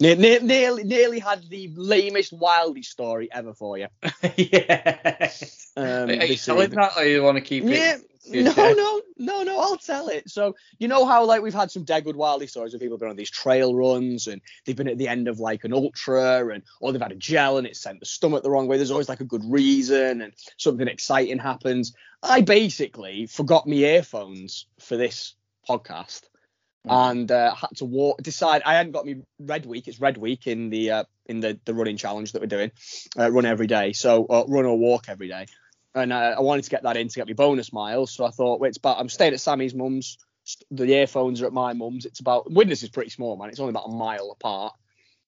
ne- 0.00 0.14
ne- 0.14 0.38
nearly 0.40 0.84
nearly 0.84 1.18
had 1.18 1.48
the 1.48 1.72
lamest 1.76 2.32
wildest 2.32 2.90
story 2.90 3.28
ever 3.30 3.54
for 3.54 3.78
you. 3.78 3.88
yeah. 4.36 5.30
Um, 5.76 6.10
Are 6.10 6.24
you 6.24 6.36
telling 6.36 6.70
that, 6.70 6.92
or 6.96 7.04
you 7.04 7.22
want 7.22 7.36
to 7.36 7.42
keep 7.42 7.64
Yeah, 7.64 7.96
it? 7.96 8.10
No, 8.28 8.52
no, 8.72 9.02
no, 9.16 9.42
no. 9.42 9.60
I'll 9.60 9.76
tell 9.76 10.08
it. 10.08 10.28
So 10.30 10.54
you 10.78 10.88
know 10.88 11.06
how 11.06 11.24
like 11.24 11.42
we've 11.42 11.54
had 11.54 11.70
some 11.70 11.84
Deadwood 11.84 12.16
wildy 12.16 12.48
stories 12.48 12.72
where 12.72 12.80
people 12.80 12.94
have 12.94 13.00
been 13.00 13.10
on 13.10 13.16
these 13.16 13.30
trail 13.30 13.74
runs 13.74 14.26
and 14.26 14.40
they've 14.64 14.76
been 14.76 14.88
at 14.88 14.98
the 14.98 15.08
end 15.08 15.28
of 15.28 15.38
like 15.38 15.64
an 15.64 15.72
ultra 15.72 16.48
and 16.48 16.62
or 16.80 16.92
they've 16.92 17.00
had 17.00 17.12
a 17.12 17.16
gel 17.16 17.58
and 17.58 17.66
it 17.66 17.76
sent 17.76 18.00
the 18.00 18.06
stomach 18.06 18.42
the 18.42 18.50
wrong 18.50 18.68
way. 18.68 18.76
There's 18.76 18.90
always 18.90 19.08
like 19.08 19.20
a 19.20 19.24
good 19.24 19.44
reason 19.44 20.22
and 20.22 20.32
something 20.56 20.88
exciting 20.88 21.38
happens. 21.38 21.94
I 22.22 22.40
basically 22.40 23.26
forgot 23.26 23.66
my 23.66 23.76
earphones 23.76 24.66
for 24.80 24.96
this 24.96 25.34
podcast 25.68 26.22
and 26.88 27.30
uh, 27.30 27.54
had 27.54 27.76
to 27.76 27.84
walk. 27.84 28.22
Decide 28.22 28.62
I 28.64 28.74
hadn't 28.74 28.92
got 28.92 29.04
me 29.04 29.22
red 29.38 29.66
week. 29.66 29.88
It's 29.88 30.00
red 30.00 30.16
week 30.16 30.46
in 30.46 30.70
the 30.70 30.90
uh, 30.90 31.04
in 31.26 31.40
the 31.40 31.58
the 31.64 31.74
running 31.74 31.96
challenge 31.96 32.32
that 32.32 32.40
we're 32.40 32.46
doing. 32.46 32.70
Uh, 33.18 33.30
run 33.30 33.44
every 33.44 33.66
day. 33.66 33.92
So 33.92 34.24
uh, 34.26 34.44
run 34.48 34.64
or 34.64 34.78
walk 34.78 35.08
every 35.08 35.28
day 35.28 35.46
and 35.96 36.12
uh, 36.12 36.34
I 36.36 36.40
wanted 36.40 36.62
to 36.64 36.70
get 36.70 36.82
that 36.82 36.96
in 36.96 37.08
to 37.08 37.14
get 37.14 37.26
me 37.26 37.32
bonus 37.32 37.72
miles. 37.72 38.12
So 38.12 38.24
I 38.24 38.30
thought, 38.30 38.60
wait, 38.60 38.68
it's 38.68 38.78
about 38.78 39.00
I'm 39.00 39.08
staying 39.08 39.32
at 39.32 39.40
Sammy's 39.40 39.74
mum's. 39.74 40.18
The 40.70 40.84
earphones 40.84 41.42
are 41.42 41.46
at 41.46 41.52
my 41.52 41.72
mum's. 41.72 42.04
It's 42.06 42.20
about 42.20 42.52
Widnes 42.52 42.82
is 42.82 42.90
pretty 42.90 43.10
small, 43.10 43.36
man. 43.36 43.48
It's 43.48 43.58
only 43.58 43.70
about 43.70 43.88
a 43.88 43.92
mile 43.92 44.30
apart. 44.30 44.74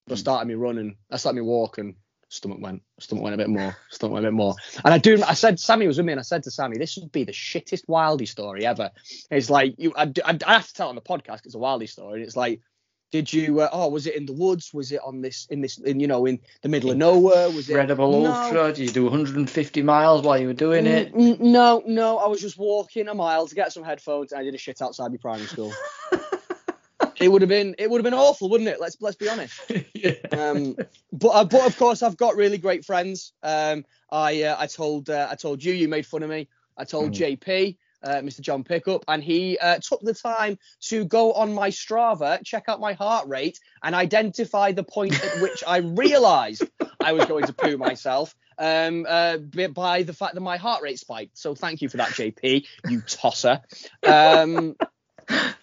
So 0.07 0.13
I 0.13 0.17
started 0.17 0.47
me 0.47 0.53
running. 0.53 0.95
I 1.11 1.17
started 1.17 1.37
me 1.37 1.41
walking. 1.41 1.95
Stomach 2.29 2.59
went. 2.61 2.83
Stomach 2.99 3.23
went 3.23 3.33
a 3.33 3.37
bit 3.37 3.49
more. 3.49 3.75
Stomach 3.89 4.13
went 4.13 4.25
a 4.25 4.29
bit 4.29 4.35
more. 4.35 4.55
And 4.85 4.93
I 4.93 4.99
do. 4.99 5.21
I 5.23 5.33
said 5.33 5.59
Sammy 5.59 5.87
was 5.87 5.97
with 5.97 6.05
me, 6.05 6.13
and 6.13 6.19
I 6.19 6.23
said 6.23 6.43
to 6.43 6.51
Sammy, 6.51 6.77
"This 6.77 6.95
would 6.97 7.11
be 7.11 7.23
the 7.23 7.31
shittest 7.31 7.87
Wildy 7.87 8.27
story 8.27 8.65
ever." 8.65 8.91
It's 9.31 9.49
like 9.49 9.75
you. 9.77 9.93
I, 9.95 10.11
I, 10.23 10.37
I 10.45 10.53
have 10.53 10.67
to 10.67 10.73
tell 10.73 10.87
it 10.87 10.89
on 10.91 10.95
the 10.95 11.01
podcast. 11.01 11.45
It's 11.45 11.55
a 11.55 11.59
Wildy 11.59 11.89
story. 11.89 12.19
And 12.19 12.27
it's 12.27 12.37
like, 12.37 12.61
did 13.11 13.31
you? 13.31 13.61
Uh, 13.61 13.69
oh, 13.71 13.89
was 13.89 14.05
it 14.07 14.15
in 14.15 14.25
the 14.25 14.33
woods? 14.33 14.73
Was 14.73 14.91
it 14.91 15.01
on 15.03 15.21
this? 15.21 15.47
In 15.49 15.61
this? 15.61 15.77
In 15.79 15.99
you 15.99 16.07
know, 16.07 16.25
in 16.25 16.39
the 16.61 16.69
middle 16.69 16.91
of 16.91 16.97
nowhere? 16.97 17.49
Was 17.49 17.69
it? 17.69 17.73
Incredible 17.73 18.21
No. 18.23 18.31
ultra. 18.31 18.73
Did 18.73 18.79
you 18.79 18.91
do 18.91 19.03
150 19.05 19.81
miles 19.81 20.21
while 20.21 20.37
you 20.39 20.47
were 20.47 20.53
doing 20.53 20.85
it? 20.85 21.13
N- 21.15 21.37
n- 21.39 21.51
no, 21.51 21.81
no, 21.85 22.17
I 22.17 22.27
was 22.27 22.41
just 22.41 22.57
walking 22.57 23.07
a 23.07 23.15
mile 23.15 23.47
to 23.47 23.55
get 23.55 23.73
some 23.73 23.83
headphones, 23.83 24.31
and 24.31 24.41
I 24.41 24.43
did 24.43 24.53
a 24.53 24.57
shit 24.57 24.81
outside 24.81 25.11
my 25.11 25.17
primary 25.17 25.47
school. 25.47 25.73
it 27.19 27.29
would 27.29 27.41
have 27.41 27.49
been, 27.49 27.75
it 27.77 27.89
would 27.89 27.97
have 27.97 28.03
been 28.03 28.13
awful, 28.13 28.49
wouldn't 28.49 28.69
it? 28.69 28.79
Let's 28.79 28.97
let's 29.01 29.17
be 29.17 29.27
honest. 29.29 29.59
yeah. 29.93 30.13
Um, 30.31 30.75
but 31.11 31.29
uh, 31.29 31.45
but 31.45 31.65
of 31.65 31.77
course, 31.77 32.03
I've 32.03 32.17
got 32.17 32.35
really 32.35 32.57
great 32.57 32.85
friends. 32.85 33.33
Um, 33.41 33.85
I 34.11 34.43
uh, 34.43 34.55
I 34.59 34.67
told 34.67 35.09
uh, 35.09 35.27
I 35.29 35.35
told 35.35 35.63
you, 35.63 35.73
you 35.73 35.87
made 35.87 36.05
fun 36.05 36.23
of 36.23 36.29
me. 36.29 36.47
I 36.77 36.85
told 36.85 37.11
JP. 37.11 37.77
Uh, 38.03 38.21
Mr. 38.21 38.41
John 38.41 38.63
Pickup, 38.63 39.03
and 39.07 39.23
he 39.23 39.57
uh, 39.57 39.79
took 39.81 40.01
the 40.01 40.13
time 40.13 40.57
to 40.81 41.05
go 41.05 41.33
on 41.33 41.53
my 41.53 41.69
Strava, 41.69 42.43
check 42.45 42.65
out 42.67 42.79
my 42.79 42.93
heart 42.93 43.27
rate, 43.27 43.59
and 43.83 43.93
identify 43.93 44.71
the 44.71 44.83
point 44.83 45.21
at 45.23 45.41
which 45.41 45.63
I 45.67 45.77
realised 45.77 46.63
I 46.99 47.13
was 47.13 47.25
going 47.25 47.45
to 47.45 47.53
poo 47.53 47.77
myself 47.77 48.35
um, 48.57 49.05
uh, 49.07 49.37
by 49.37 50.03
the 50.03 50.13
fact 50.13 50.35
that 50.35 50.41
my 50.41 50.57
heart 50.57 50.81
rate 50.81 50.99
spiked. 50.99 51.37
So 51.37 51.55
thank 51.55 51.81
you 51.81 51.89
for 51.89 51.97
that, 51.97 52.09
JP, 52.09 52.65
you 52.87 53.01
tosser. 53.01 53.61
Um, 54.07 54.75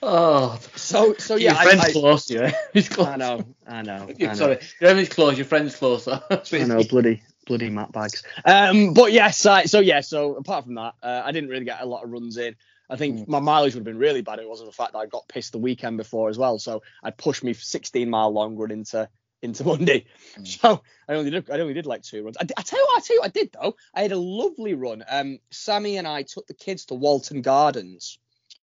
Oh, 0.02 0.58
so 0.76 1.14
so 1.14 1.34
yeah. 1.36 1.52
your 1.52 1.62
friend's 1.62 1.84
I, 1.84 1.92
close, 1.92 2.30
yeah. 2.30 2.52
He's 2.72 2.90
I, 2.90 2.94
close. 2.94 3.06
I 3.08 3.16
know, 3.16 3.44
I 3.66 3.82
know. 3.82 4.08
I 4.20 4.24
know. 4.24 4.34
Sorry, 4.34 4.58
your 4.80 4.90
friend's 4.92 5.08
close, 5.08 5.36
your 5.36 5.46
friend's 5.46 5.76
closer. 5.76 6.22
I 6.30 6.64
know, 6.64 6.84
bloody, 6.84 7.22
bloody 7.46 7.70
mat 7.70 7.92
bags. 7.92 8.22
Um, 8.44 8.92
but 8.92 9.12
yes, 9.12 9.46
I, 9.46 9.64
so 9.64 9.80
yeah, 9.80 10.00
so 10.00 10.36
apart 10.36 10.64
from 10.64 10.74
that, 10.74 10.94
uh, 11.02 11.22
I 11.24 11.32
didn't 11.32 11.48
really 11.48 11.64
get 11.64 11.80
a 11.80 11.86
lot 11.86 12.04
of 12.04 12.10
runs 12.10 12.36
in. 12.36 12.56
I 12.88 12.96
think 12.96 13.26
my 13.28 13.40
mileage 13.40 13.74
would 13.74 13.80
have 13.80 13.84
been 13.84 13.98
really 13.98 14.22
bad. 14.22 14.38
It 14.38 14.48
wasn't 14.48 14.70
the 14.70 14.76
fact 14.76 14.92
that 14.92 14.98
I 14.98 15.06
got 15.06 15.26
pissed 15.28 15.52
the 15.52 15.58
weekend 15.58 15.96
before 15.96 16.28
as 16.28 16.38
well. 16.38 16.58
So 16.58 16.82
I 17.02 17.10
pushed 17.10 17.42
me 17.42 17.52
16 17.52 18.08
mile 18.08 18.30
long 18.30 18.56
run 18.56 18.70
into 18.70 19.08
into 19.42 19.64
Monday. 19.64 20.06
So 20.44 20.82
I 21.08 21.14
only 21.14 21.30
did 21.30 21.50
I 21.50 21.58
only 21.60 21.74
did 21.74 21.86
like 21.86 22.02
two 22.02 22.22
runs. 22.22 22.36
I, 22.36 22.46
I 22.56 22.62
tell 22.62 22.78
you 22.78 22.86
what, 22.88 23.02
I 23.02 23.06
tell 23.06 23.16
you 23.16 23.20
what 23.22 23.28
I 23.28 23.40
did 23.40 23.50
though. 23.52 23.76
I 23.94 24.02
had 24.02 24.12
a 24.12 24.18
lovely 24.18 24.74
run. 24.74 25.02
Um, 25.08 25.38
Sammy 25.50 25.96
and 25.96 26.06
I 26.06 26.22
took 26.22 26.46
the 26.46 26.54
kids 26.54 26.86
to 26.86 26.94
Walton 26.94 27.42
Gardens, 27.42 28.18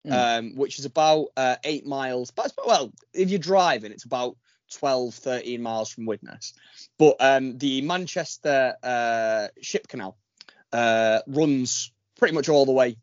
um, 0.09 0.56
which 0.56 0.78
is 0.78 0.85
about 0.85 1.28
uh, 1.37 1.56
eight 1.64 1.87
miles. 1.87 2.30
But 2.30 2.52
well, 2.64 2.92
if 3.12 3.30
you're 3.30 3.38
driving, 3.38 3.92
it's 3.92 4.04
about 4.04 4.37
12, 4.75 5.14
13 5.14 5.62
miles 5.62 5.90
from 5.90 6.06
Widnes. 6.06 6.54
But 6.99 7.16
um, 7.20 7.58
the 7.58 7.82
Manchester 7.82 8.75
uh, 8.82 9.49
Ship 9.61 9.87
Canal 9.88 10.16
uh, 10.73 11.20
runs 11.26 11.92
pretty 12.18 12.35
much 12.35 12.49
all 12.49 12.66
the 12.66 12.73
way 12.73 12.96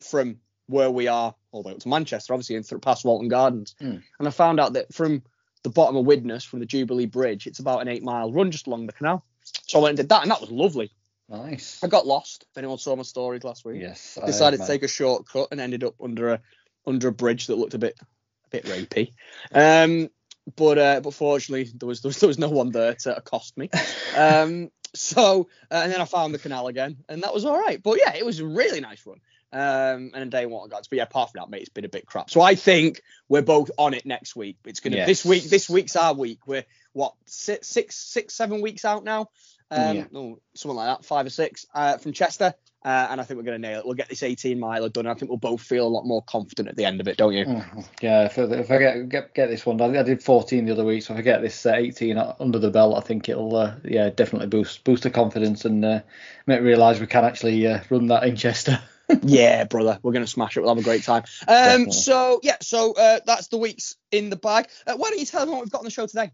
from 0.00 0.38
where 0.66 0.90
we 0.90 1.08
are 1.08 1.34
all 1.50 1.62
the 1.62 1.68
way 1.68 1.74
up 1.74 1.80
to 1.80 1.88
Manchester, 1.88 2.34
obviously, 2.34 2.56
and 2.56 2.66
through 2.66 2.80
past 2.80 3.04
Walton 3.04 3.28
Gardens. 3.28 3.74
Mm. 3.80 4.02
And 4.18 4.28
I 4.28 4.30
found 4.30 4.60
out 4.60 4.74
that 4.74 4.92
from 4.92 5.22
the 5.62 5.70
bottom 5.70 5.96
of 5.96 6.04
Widnes, 6.04 6.44
from 6.44 6.60
the 6.60 6.66
Jubilee 6.66 7.06
Bridge, 7.06 7.46
it's 7.46 7.58
about 7.58 7.80
an 7.82 7.88
eight 7.88 8.02
mile 8.02 8.32
run 8.32 8.50
just 8.50 8.66
along 8.66 8.86
the 8.86 8.92
canal. 8.92 9.24
So 9.66 9.78
I 9.78 9.82
went 9.82 9.90
and 9.92 9.96
did 9.98 10.08
that, 10.10 10.22
and 10.22 10.30
that 10.30 10.40
was 10.40 10.50
lovely. 10.50 10.92
Nice. 11.28 11.82
I 11.82 11.88
got 11.88 12.06
lost. 12.06 12.46
If 12.50 12.58
anyone 12.58 12.78
saw 12.78 12.96
my 12.96 13.02
stories 13.02 13.44
last 13.44 13.64
week, 13.64 13.80
Yes. 13.80 14.18
I- 14.22 14.26
decided 14.26 14.60
to 14.60 14.66
take 14.66 14.82
a 14.82 14.88
shortcut 14.88 15.48
and 15.50 15.60
ended 15.60 15.84
up 15.84 15.94
under 16.02 16.30
a 16.30 16.40
under 16.86 17.08
a 17.08 17.12
bridge 17.12 17.48
that 17.48 17.56
looked 17.56 17.74
a 17.74 17.78
bit 17.78 17.98
a 18.00 18.48
bit 18.50 18.64
rapey. 18.64 19.12
Um, 19.52 20.08
but 20.56 20.78
uh, 20.78 21.00
but 21.00 21.14
fortunately 21.14 21.70
there 21.74 21.86
was, 21.88 22.00
there 22.00 22.08
was 22.08 22.18
there 22.20 22.28
was 22.28 22.38
no 22.38 22.48
one 22.48 22.70
there 22.70 22.94
to 22.94 23.16
accost 23.16 23.56
me. 23.56 23.70
Um, 24.16 24.70
so 24.94 25.48
uh, 25.70 25.80
and 25.82 25.92
then 25.92 26.00
I 26.00 26.04
found 26.04 26.34
the 26.34 26.38
canal 26.38 26.66
again, 26.68 26.96
and 27.08 27.22
that 27.22 27.34
was 27.34 27.44
all 27.44 27.58
right. 27.58 27.82
But 27.82 27.98
yeah, 27.98 28.14
it 28.14 28.24
was 28.24 28.40
a 28.40 28.46
really 28.46 28.80
nice 28.80 29.04
run. 29.06 29.20
Um, 29.50 30.10
and 30.12 30.16
a 30.16 30.26
day 30.26 30.42
in 30.42 30.50
water 30.50 30.68
guards. 30.68 30.88
But 30.88 30.96
yeah, 30.98 31.04
apart 31.04 31.30
from 31.30 31.40
that, 31.40 31.48
mate, 31.48 31.62
it's 31.62 31.70
been 31.70 31.86
a 31.86 31.88
bit 31.88 32.04
crap. 32.04 32.28
So 32.28 32.42
I 32.42 32.54
think 32.54 33.00
we're 33.30 33.40
both 33.40 33.70
on 33.78 33.94
it 33.94 34.04
next 34.04 34.36
week. 34.36 34.58
It's 34.66 34.80
gonna 34.80 34.96
Yes. 34.96 35.06
this 35.06 35.24
week. 35.24 35.44
This 35.44 35.70
week's 35.70 35.96
our 35.96 36.12
week. 36.12 36.46
We're 36.46 36.66
what 36.92 37.14
six, 37.24 37.66
six, 37.66 37.96
six, 37.96 38.34
seven 38.34 38.60
weeks 38.60 38.84
out 38.84 39.04
now. 39.04 39.30
Um, 39.70 39.96
Yeah. 39.96 40.04
no, 40.10 40.38
something 40.54 40.76
like 40.76 40.98
that, 40.98 41.04
five 41.04 41.26
or 41.26 41.30
six 41.30 41.66
uh, 41.74 41.98
from 41.98 42.12
Chester. 42.12 42.54
Uh, 42.84 43.08
and 43.10 43.20
I 43.20 43.24
think 43.24 43.38
we're 43.38 43.44
going 43.44 43.60
to 43.60 43.68
nail 43.68 43.80
it. 43.80 43.84
We'll 43.84 43.94
get 43.94 44.08
this 44.08 44.22
18 44.22 44.58
miler 44.58 44.88
done. 44.88 45.08
I 45.08 45.14
think 45.14 45.30
we'll 45.30 45.36
both 45.36 45.60
feel 45.60 45.84
a 45.84 45.88
lot 45.88 46.06
more 46.06 46.22
confident 46.22 46.68
at 46.68 46.76
the 46.76 46.84
end 46.84 47.00
of 47.00 47.08
it, 47.08 47.16
don't 47.16 47.34
you? 47.34 47.44
Mhm. 47.44 47.84
Yeah, 48.00 48.26
if, 48.26 48.38
if 48.38 48.70
I 48.70 48.78
get, 48.78 49.08
get 49.08 49.34
get 49.34 49.50
this 49.50 49.66
one, 49.66 49.80
I, 49.80 49.98
I 49.98 50.02
did 50.04 50.22
14 50.22 50.64
the 50.64 50.72
other 50.72 50.84
week, 50.84 51.02
so 51.02 51.12
if 51.12 51.18
I 51.18 51.22
get 51.22 51.42
this 51.42 51.66
uh, 51.66 51.72
18 51.74 52.16
under 52.16 52.60
the 52.60 52.70
belt, 52.70 52.96
I 52.96 53.00
think 53.00 53.28
it'll 53.28 53.54
uh, 53.56 53.74
yeah 53.84 54.10
definitely 54.10 54.46
boost 54.46 54.84
boost 54.84 55.02
the 55.02 55.10
confidence 55.10 55.64
and 55.64 55.84
uh, 55.84 56.00
make 56.46 56.60
me 56.62 56.68
realise 56.68 57.00
we 57.00 57.08
can 57.08 57.24
actually 57.24 57.66
uh, 57.66 57.80
run 57.90 58.06
that 58.06 58.22
in 58.22 58.36
Chester. 58.36 58.80
yeah, 59.22 59.64
brother, 59.64 59.98
we're 60.02 60.12
going 60.12 60.24
to 60.24 60.30
smash 60.30 60.56
it. 60.56 60.60
We'll 60.60 60.74
have 60.74 60.78
a 60.78 60.82
great 60.82 61.02
time. 61.02 61.24
Um, 61.48 61.90
so 61.90 62.38
yeah, 62.44 62.56
so 62.62 62.92
uh, 62.92 63.20
that's 63.26 63.48
the 63.48 63.58
weeks 63.58 63.96
in 64.12 64.30
the 64.30 64.36
bag. 64.36 64.68
Uh, 64.86 64.94
why 64.96 65.10
don't 65.10 65.18
you 65.18 65.26
tell 65.26 65.40
them 65.40 65.50
what 65.50 65.62
we've 65.62 65.70
got 65.70 65.78
on 65.78 65.84
the 65.84 65.90
show 65.90 66.06
today? 66.06 66.30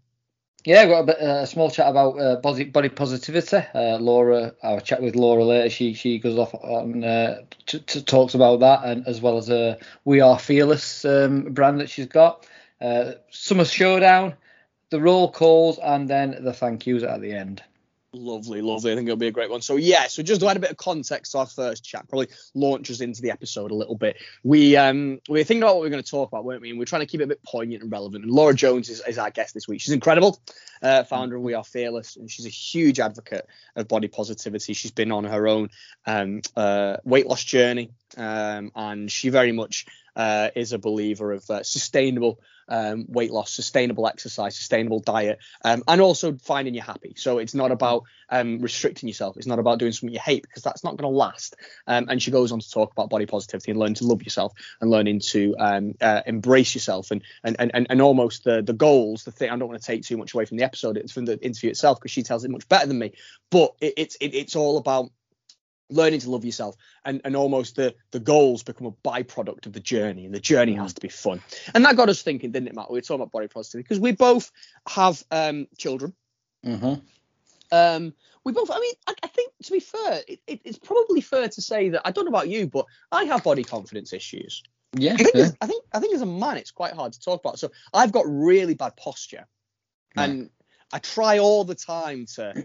Yeah, 0.65 0.81
I've 0.81 0.89
got 0.89 0.99
a, 0.99 1.03
bit, 1.05 1.19
uh, 1.19 1.45
small 1.45 1.69
chat 1.69 1.87
about 1.87 2.19
uh, 2.19 2.37
body 2.37 2.63
body 2.63 2.89
positivity. 2.89 3.57
Uh, 3.75 3.99
Laura, 3.99 4.55
I'll 4.63 4.81
chat 4.81 4.99
with 4.99 5.15
Laura 5.15 5.43
later. 5.45 5.69
She 5.69 5.93
she 5.93 6.17
goes 6.17 6.39
off 6.39 6.55
on 6.55 7.03
uh, 7.03 7.41
t- 7.67 7.79
t- 7.81 8.01
talks 8.01 8.33
about 8.33 8.61
that, 8.61 8.83
and 8.83 9.07
as 9.07 9.21
well 9.21 9.37
as 9.37 9.49
a 9.51 9.77
We 10.05 10.21
Are 10.21 10.39
Fearless 10.39 11.05
um, 11.05 11.53
brand 11.53 11.81
that 11.81 11.89
she's 11.91 12.07
got. 12.07 12.47
Uh, 12.81 13.11
Summer 13.29 13.63
Showdown, 13.63 14.33
the 14.89 14.99
roll 14.99 15.31
calls, 15.31 15.77
and 15.77 16.09
then 16.09 16.43
the 16.43 16.51
thank 16.51 16.87
yous 16.87 17.03
at 17.03 17.21
the 17.21 17.33
end. 17.33 17.61
Lovely, 18.17 18.61
lovely. 18.61 18.93
I 18.93 18.95
think 18.95 19.07
it'll 19.07 19.17
be 19.17 19.27
a 19.27 19.31
great 19.31 19.49
one. 19.49 19.61
So 19.61 19.75
yeah, 19.75 20.07
so 20.07 20.23
just 20.23 20.39
to 20.39 20.47
add 20.47 20.55
a 20.55 20.59
bit 20.61 20.71
of 20.71 20.77
context 20.77 21.33
to 21.33 21.39
our 21.39 21.45
first 21.45 21.83
chat, 21.83 22.07
probably 22.07 22.29
launches 22.53 23.01
into 23.01 23.21
the 23.21 23.31
episode 23.31 23.71
a 23.71 23.75
little 23.75 23.95
bit. 23.95 24.17
We 24.43 24.77
um 24.77 25.19
we 25.27 25.39
were 25.39 25.43
thinking 25.43 25.63
about 25.63 25.75
what 25.75 25.81
we 25.81 25.87
are 25.87 25.91
going 25.91 26.03
to 26.03 26.09
talk 26.09 26.29
about, 26.29 26.45
weren't 26.45 26.61
we? 26.61 26.69
And 26.69 26.79
we're 26.79 26.85
trying 26.85 27.01
to 27.01 27.05
keep 27.05 27.19
it 27.19 27.25
a 27.25 27.27
bit 27.27 27.43
poignant 27.43 27.83
and 27.83 27.91
relevant. 27.91 28.23
And 28.23 28.33
Laura 28.33 28.53
Jones 28.53 28.89
is, 28.89 29.01
is 29.05 29.17
our 29.17 29.31
guest 29.31 29.53
this 29.53 29.67
week. 29.67 29.81
She's 29.81 29.93
incredible, 29.93 30.39
uh, 30.81 31.03
founder 31.03 31.35
of 31.35 31.41
We 31.41 31.55
Are 31.55 31.63
Fearless, 31.63 32.15
and 32.15 32.31
she's 32.31 32.45
a 32.45 32.49
huge 32.49 33.01
advocate 33.01 33.47
of 33.75 33.87
body 33.89 34.07
positivity. 34.07 34.73
She's 34.73 34.91
been 34.91 35.11
on 35.11 35.25
her 35.25 35.47
own 35.47 35.69
um 36.05 36.41
uh 36.55 36.97
weight 37.03 37.27
loss 37.27 37.43
journey, 37.43 37.91
um, 38.15 38.71
and 38.75 39.11
she 39.11 39.29
very 39.29 39.51
much 39.51 39.87
uh, 40.15 40.49
is 40.55 40.73
a 40.73 40.79
believer 40.79 41.33
of 41.33 41.49
uh, 41.49 41.63
sustainable 41.63 42.39
um, 42.67 43.05
weight 43.07 43.31
loss, 43.31 43.51
sustainable 43.51 44.07
exercise, 44.07 44.55
sustainable 44.55 44.99
diet, 44.99 45.39
um, 45.63 45.83
and 45.87 46.01
also 46.01 46.35
finding 46.37 46.73
you 46.73 46.81
happy. 46.81 47.13
So 47.15 47.37
it's 47.37 47.53
not 47.53 47.71
about 47.71 48.03
um, 48.29 48.59
restricting 48.59 49.07
yourself. 49.07 49.37
It's 49.37 49.45
not 49.45 49.59
about 49.59 49.79
doing 49.79 49.91
something 49.91 50.13
you 50.13 50.19
hate 50.19 50.43
because 50.43 50.63
that's 50.63 50.83
not 50.83 50.97
going 50.97 51.11
to 51.11 51.15
last. 51.15 51.55
Um, 51.87 52.07
and 52.09 52.21
she 52.21 52.31
goes 52.31 52.51
on 52.51 52.59
to 52.59 52.69
talk 52.69 52.91
about 52.91 53.09
body 53.09 53.25
positivity 53.25 53.71
and 53.71 53.79
learning 53.79 53.95
to 53.95 54.05
love 54.05 54.23
yourself 54.23 54.53
and 54.81 54.89
learning 54.89 55.19
to 55.31 55.55
um, 55.59 55.93
uh, 56.01 56.21
embrace 56.25 56.73
yourself 56.73 57.11
and 57.11 57.21
and, 57.43 57.55
and 57.59 57.71
and 57.73 57.87
and 57.89 58.01
almost 58.01 58.43
the 58.43 58.61
the 58.61 58.73
goals. 58.73 59.23
The 59.23 59.31
thing 59.31 59.49
I 59.49 59.57
don't 59.57 59.69
want 59.69 59.81
to 59.81 59.85
take 59.87 60.03
too 60.03 60.17
much 60.17 60.33
away 60.33 60.45
from 60.45 60.57
the 60.57 60.63
episode. 60.63 60.97
It's 60.97 61.11
from 61.11 61.25
the 61.25 61.39
interview 61.43 61.69
itself 61.69 61.99
because 61.99 62.11
she 62.11 62.23
tells 62.23 62.43
it 62.43 62.51
much 62.51 62.67
better 62.67 62.87
than 62.87 62.99
me. 62.99 63.13
But 63.51 63.75
it, 63.79 63.93
it's 63.97 64.15
it, 64.19 64.33
it's 64.33 64.55
all 64.55 64.77
about 64.77 65.11
learning 65.89 66.19
to 66.19 66.29
love 66.29 66.43
yourself 66.43 66.75
and, 67.05 67.21
and 67.25 67.35
almost 67.35 67.75
the 67.75 67.93
the 68.11 68.19
goals 68.19 68.63
become 68.63 68.87
a 68.87 68.91
byproduct 69.07 69.65
of 69.67 69.73
the 69.73 69.79
journey 69.79 70.25
and 70.25 70.33
the 70.33 70.39
journey 70.39 70.73
has 70.73 70.93
to 70.93 71.01
be 71.01 71.09
fun 71.09 71.39
and 71.73 71.85
that 71.85 71.95
got 71.95 72.09
us 72.09 72.21
thinking 72.21 72.51
didn't 72.51 72.67
it 72.67 72.75
matt 72.75 72.89
we 72.89 72.97
were 72.97 73.01
talking 73.01 73.21
about 73.21 73.31
body 73.31 73.47
positivity 73.47 73.83
because 73.83 73.99
we 73.99 74.11
both 74.11 74.51
have 74.87 75.23
um 75.31 75.67
children 75.77 76.13
Mm-hmm. 76.65 76.95
um 77.71 78.13
we 78.43 78.51
both 78.51 78.71
i 78.71 78.79
mean 78.79 78.93
i, 79.07 79.13
I 79.23 79.27
think 79.27 79.51
to 79.63 79.71
be 79.71 79.79
fair 79.79 80.21
it, 80.27 80.39
it, 80.47 80.61
it's 80.65 80.79
probably 80.79 81.21
fair 81.21 81.47
to 81.47 81.61
say 81.61 81.89
that 81.89 82.01
i 82.05 82.11
don't 82.11 82.25
know 82.25 82.29
about 82.29 82.49
you 82.49 82.67
but 82.67 82.85
i 83.11 83.23
have 83.25 83.43
body 83.43 83.63
confidence 83.63 84.13
issues 84.13 84.63
Yeah, 84.97 85.13
I 85.13 85.17
think, 85.17 85.35
yeah. 85.35 85.41
as, 85.43 85.57
I 85.61 85.67
think 85.67 85.83
I 85.93 85.99
think 85.99 86.15
as 86.15 86.21
a 86.21 86.25
man, 86.25 86.57
it's 86.57 86.71
quite 86.71 86.93
hard 86.93 87.13
to 87.13 87.19
talk 87.19 87.41
about. 87.41 87.59
So 87.59 87.69
I've 87.93 88.11
got 88.11 88.25
really 88.27 88.75
bad 88.75 88.95
posture, 88.95 89.45
Right. 90.17 90.29
and 90.29 90.49
I 90.93 90.99
try 90.99 91.39
all 91.39 91.63
the 91.65 91.75
time 91.75 92.25
to 92.35 92.55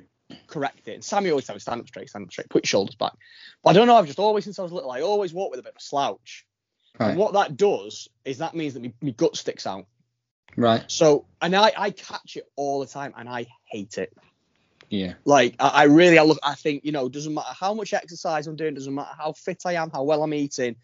correct 0.46 0.88
it. 0.88 0.94
And 0.94 1.04
Sammy 1.04 1.30
always 1.30 1.46
tells 1.46 1.56
me 1.56 1.60
stand 1.60 1.80
up 1.80 1.88
straight, 1.88 2.08
stand 2.08 2.24
up 2.24 2.32
straight, 2.32 2.48
put 2.48 2.64
your 2.64 2.68
shoulders 2.68 2.94
back. 2.94 3.12
But 3.62 3.70
I 3.70 3.72
don't 3.74 3.86
know. 3.86 3.96
I've 3.96 4.06
just 4.06 4.18
always 4.18 4.44
since 4.44 4.58
I 4.58 4.62
was 4.62 4.72
little, 4.72 4.90
I 4.90 5.00
always 5.02 5.32
walk 5.32 5.50
with 5.50 5.60
a 5.60 5.62
bit 5.62 5.72
of 5.72 5.76
a 5.78 5.82
slouch. 5.82 6.46
Right. 6.98 7.10
And 7.10 7.18
what 7.18 7.34
that 7.34 7.56
does 7.56 8.08
is 8.24 8.38
that 8.38 8.54
means 8.54 8.74
that 8.74 8.82
my, 8.82 8.92
my 9.00 9.10
gut 9.10 9.36
sticks 9.36 9.66
out. 9.66 9.86
right. 10.56 10.84
So 10.88 11.26
and 11.40 11.54
I 11.54 11.72
I 11.76 11.90
catch 11.90 12.36
it 12.36 12.48
all 12.56 12.80
the 12.80 12.86
time, 12.86 13.14
and 13.16 13.28
I 13.28 13.46
hate 13.64 13.98
it. 13.98 14.12
Yeah. 14.90 15.14
Like 15.24 15.54
I, 15.60 15.68
I 15.68 15.82
really, 15.84 16.18
I 16.18 16.24
look, 16.24 16.38
I 16.42 16.54
think 16.54 16.84
you 16.84 16.92
know, 16.92 17.08
doesn't 17.08 17.32
matter 17.32 17.54
how 17.58 17.74
much 17.74 17.94
exercise 17.94 18.46
I'm 18.46 18.56
doing, 18.56 18.74
doesn't 18.74 18.94
matter 18.94 19.14
how 19.16 19.32
fit 19.32 19.62
I 19.64 19.74
am, 19.74 19.90
how 19.90 20.02
well 20.02 20.22
I'm 20.22 20.34
eating, 20.34 20.76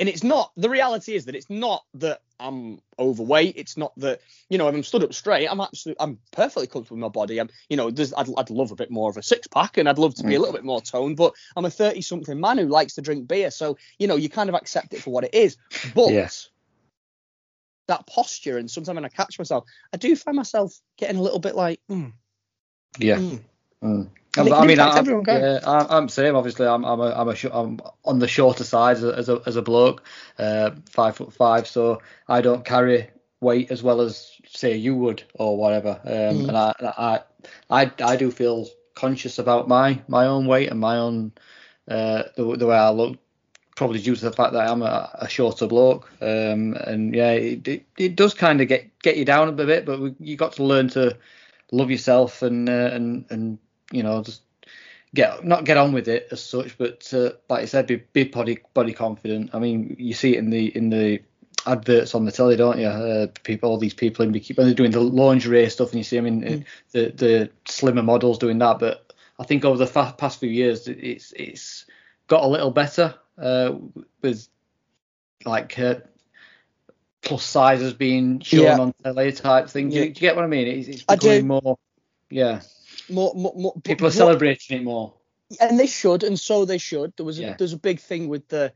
and 0.00 0.08
it's 0.08 0.24
not. 0.24 0.50
The 0.56 0.70
reality 0.70 1.14
is 1.14 1.26
that 1.26 1.36
it's 1.36 1.50
not 1.50 1.84
that 1.94 2.22
I'm 2.40 2.80
overweight. 2.98 3.54
It's 3.56 3.76
not 3.76 3.92
that 3.98 4.22
you 4.48 4.56
know, 4.58 4.66
if 4.66 4.74
I'm 4.74 4.82
stood 4.82 5.04
up 5.04 5.12
straight, 5.14 5.46
I'm 5.46 5.60
absolutely, 5.60 6.00
I'm 6.02 6.18
perfectly 6.32 6.66
comfortable 6.66 6.96
with 6.96 7.02
my 7.02 7.08
body. 7.08 7.38
I'm, 7.38 7.50
you 7.68 7.76
know, 7.76 7.90
there's, 7.90 8.12
I'd, 8.14 8.28
I'd 8.36 8.50
love 8.50 8.72
a 8.72 8.76
bit 8.76 8.90
more 8.90 9.10
of 9.10 9.18
a 9.18 9.22
six 9.22 9.46
pack, 9.46 9.76
and 9.76 9.88
I'd 9.88 9.98
love 9.98 10.14
to 10.16 10.24
be 10.24 10.34
a 10.34 10.40
little 10.40 10.54
bit 10.54 10.64
more 10.64 10.80
toned, 10.80 11.16
but 11.16 11.34
I'm 11.54 11.66
a 11.66 11.70
30 11.70 12.00
something 12.00 12.40
man 12.40 12.58
who 12.58 12.66
likes 12.66 12.94
to 12.94 13.02
drink 13.02 13.28
beer, 13.28 13.50
so 13.50 13.76
you 13.98 14.08
know, 14.08 14.16
you 14.16 14.28
kind 14.30 14.48
of 14.48 14.54
accept 14.54 14.94
it 14.94 15.02
for 15.02 15.10
what 15.10 15.24
it 15.24 15.34
is. 15.34 15.58
But 15.94 16.10
Yes. 16.10 16.48
that 17.88 18.06
posture, 18.06 18.56
and 18.56 18.70
sometimes 18.70 18.94
when 18.94 19.04
I 19.04 19.08
catch 19.08 19.38
myself, 19.38 19.64
I 19.92 19.98
do 19.98 20.16
find 20.16 20.36
myself 20.36 20.72
getting 20.96 21.16
a 21.16 21.22
little 21.22 21.40
bit 21.40 21.54
like, 21.54 21.80
mm, 21.90 22.12
Yeah. 22.98 23.18
mm. 23.18 23.40
Mm. 23.82 24.08
I 24.36 24.64
mean, 24.64 24.80
I'm, 24.80 24.98
everyone, 24.98 25.24
yeah, 25.26 25.58
I'm, 25.64 25.86
I'm 25.90 26.08
same. 26.08 26.36
Obviously, 26.36 26.66
I'm 26.66 26.84
I'm 26.84 27.00
a, 27.00 27.10
I'm, 27.10 27.28
a 27.28 27.34
sh- 27.34 27.46
I'm 27.52 27.80
on 28.04 28.20
the 28.20 28.28
shorter 28.28 28.62
side 28.62 28.96
as 28.98 29.04
a 29.04 29.14
as 29.16 29.28
a, 29.28 29.42
as 29.46 29.56
a 29.56 29.62
bloke, 29.62 30.04
uh, 30.38 30.70
five 30.88 31.16
foot 31.16 31.32
five, 31.32 31.66
so 31.66 32.00
I 32.28 32.40
don't 32.40 32.64
carry 32.64 33.08
weight 33.40 33.70
as 33.72 33.82
well 33.82 34.00
as 34.00 34.30
say 34.46 34.76
you 34.76 34.94
would 34.94 35.24
or 35.34 35.56
whatever. 35.56 36.00
Um, 36.04 36.44
Mm. 36.44 36.48
And 36.48 36.56
I, 36.56 36.74
I 36.80 37.20
I 37.70 37.92
I 38.04 38.16
do 38.16 38.30
feel 38.30 38.68
conscious 38.94 39.38
about 39.38 39.66
my 39.66 40.00
my 40.06 40.26
own 40.26 40.46
weight 40.46 40.70
and 40.70 40.78
my 40.78 40.98
own 40.98 41.32
uh, 41.88 42.24
the, 42.36 42.56
the 42.56 42.66
way 42.66 42.76
I 42.76 42.90
look. 42.90 43.18
Probably 43.76 44.00
due 44.00 44.14
to 44.14 44.24
the 44.24 44.32
fact 44.32 44.52
that 44.52 44.68
I'm 44.68 44.82
a, 44.82 45.10
a 45.14 45.28
shorter 45.28 45.66
bloke, 45.66 46.10
um, 46.20 46.74
and 46.74 47.14
yeah, 47.14 47.32
it, 47.32 47.66
it, 47.66 47.86
it 47.96 48.14
does 48.14 48.34
kind 48.34 48.60
of 48.60 48.68
get 48.68 48.96
get 49.00 49.16
you 49.16 49.24
down 49.24 49.48
a 49.48 49.52
bit, 49.52 49.86
but 49.86 50.00
we, 50.00 50.14
you 50.20 50.36
got 50.36 50.52
to 50.54 50.64
learn 50.64 50.88
to 50.90 51.16
love 51.72 51.90
yourself 51.90 52.42
and 52.42 52.68
uh, 52.68 52.90
and 52.92 53.24
and 53.30 53.58
you 53.90 54.02
know 54.02 54.22
just 54.22 54.42
get 55.14 55.44
not 55.44 55.64
get 55.64 55.76
on 55.76 55.92
with 55.92 56.08
it 56.08 56.28
as 56.30 56.42
such, 56.42 56.76
but 56.78 57.12
uh, 57.12 57.30
like 57.48 57.62
I 57.62 57.64
said, 57.66 57.86
be, 57.86 57.96
be 58.12 58.24
body 58.24 58.58
body 58.74 58.92
confident. 58.92 59.50
I 59.54 59.58
mean, 59.58 59.96
you 59.98 60.14
see 60.14 60.34
it 60.36 60.38
in 60.38 60.50
the 60.50 60.74
in 60.76 60.90
the 60.90 61.20
adverts 61.66 62.14
on 62.14 62.24
the 62.24 62.32
telly, 62.32 62.56
don't 62.56 62.78
you? 62.78 62.86
Uh, 62.86 63.26
people, 63.44 63.70
all 63.70 63.78
these 63.78 63.94
people 63.94 64.24
in 64.24 64.32
bikini, 64.32 64.56
they're 64.56 64.74
doing 64.74 64.92
the 64.92 65.00
lingerie 65.00 65.68
stuff, 65.68 65.90
and 65.90 65.98
you 65.98 66.04
see 66.04 66.16
them 66.16 66.26
in 66.26 66.40
Mm. 66.42 66.64
the 66.92 67.12
the 67.16 67.50
slimmer 67.66 68.02
models 68.02 68.38
doing 68.38 68.58
that. 68.58 68.78
But 68.78 69.12
I 69.38 69.44
think 69.44 69.64
over 69.64 69.76
the 69.78 69.86
fa- 69.86 70.14
past 70.16 70.40
few 70.40 70.48
years, 70.50 70.86
it's 70.88 71.32
it's 71.32 71.86
got 72.28 72.44
a 72.44 72.48
little 72.48 72.70
better 72.70 73.14
uh, 73.38 73.74
with 74.22 74.46
like 75.44 75.78
uh, 75.78 75.96
plus 77.22 77.42
sizes 77.44 77.92
being 77.94 78.40
shown 78.40 78.64
Yeah. 78.64 78.78
on 78.78 78.94
telly 79.02 79.32
type 79.32 79.68
thing. 79.68 79.88
Do, 79.90 79.96
you, 79.96 80.00
Yeah. 80.02 80.04
do 80.06 80.08
you 80.10 80.14
get 80.14 80.36
what 80.36 80.44
I 80.44 80.48
mean? 80.48 80.66
It's, 80.68 80.88
it's 80.88 81.04
I 81.08 81.16
do. 81.16 81.28
becoming 81.28 81.48
more. 81.48 81.78
Yeah, 82.30 82.60
More, 83.10 83.32
more, 83.34 83.52
more, 83.56 83.74
people 83.82 84.06
are 84.06 84.10
celebrating 84.12 84.78
it 84.78 84.84
more. 84.84 85.14
and 85.60 85.78
they 85.78 85.86
should, 85.86 86.22
and 86.22 86.38
so 86.38 86.64
they 86.64 86.78
should. 86.78 87.12
There 87.16 87.26
was 87.26 87.38
a, 87.38 87.42
Yeah. 87.42 87.56
there's 87.58 87.72
a 87.72 87.78
big 87.78 88.00
thing 88.00 88.28
with 88.28 88.46
the 88.48 88.72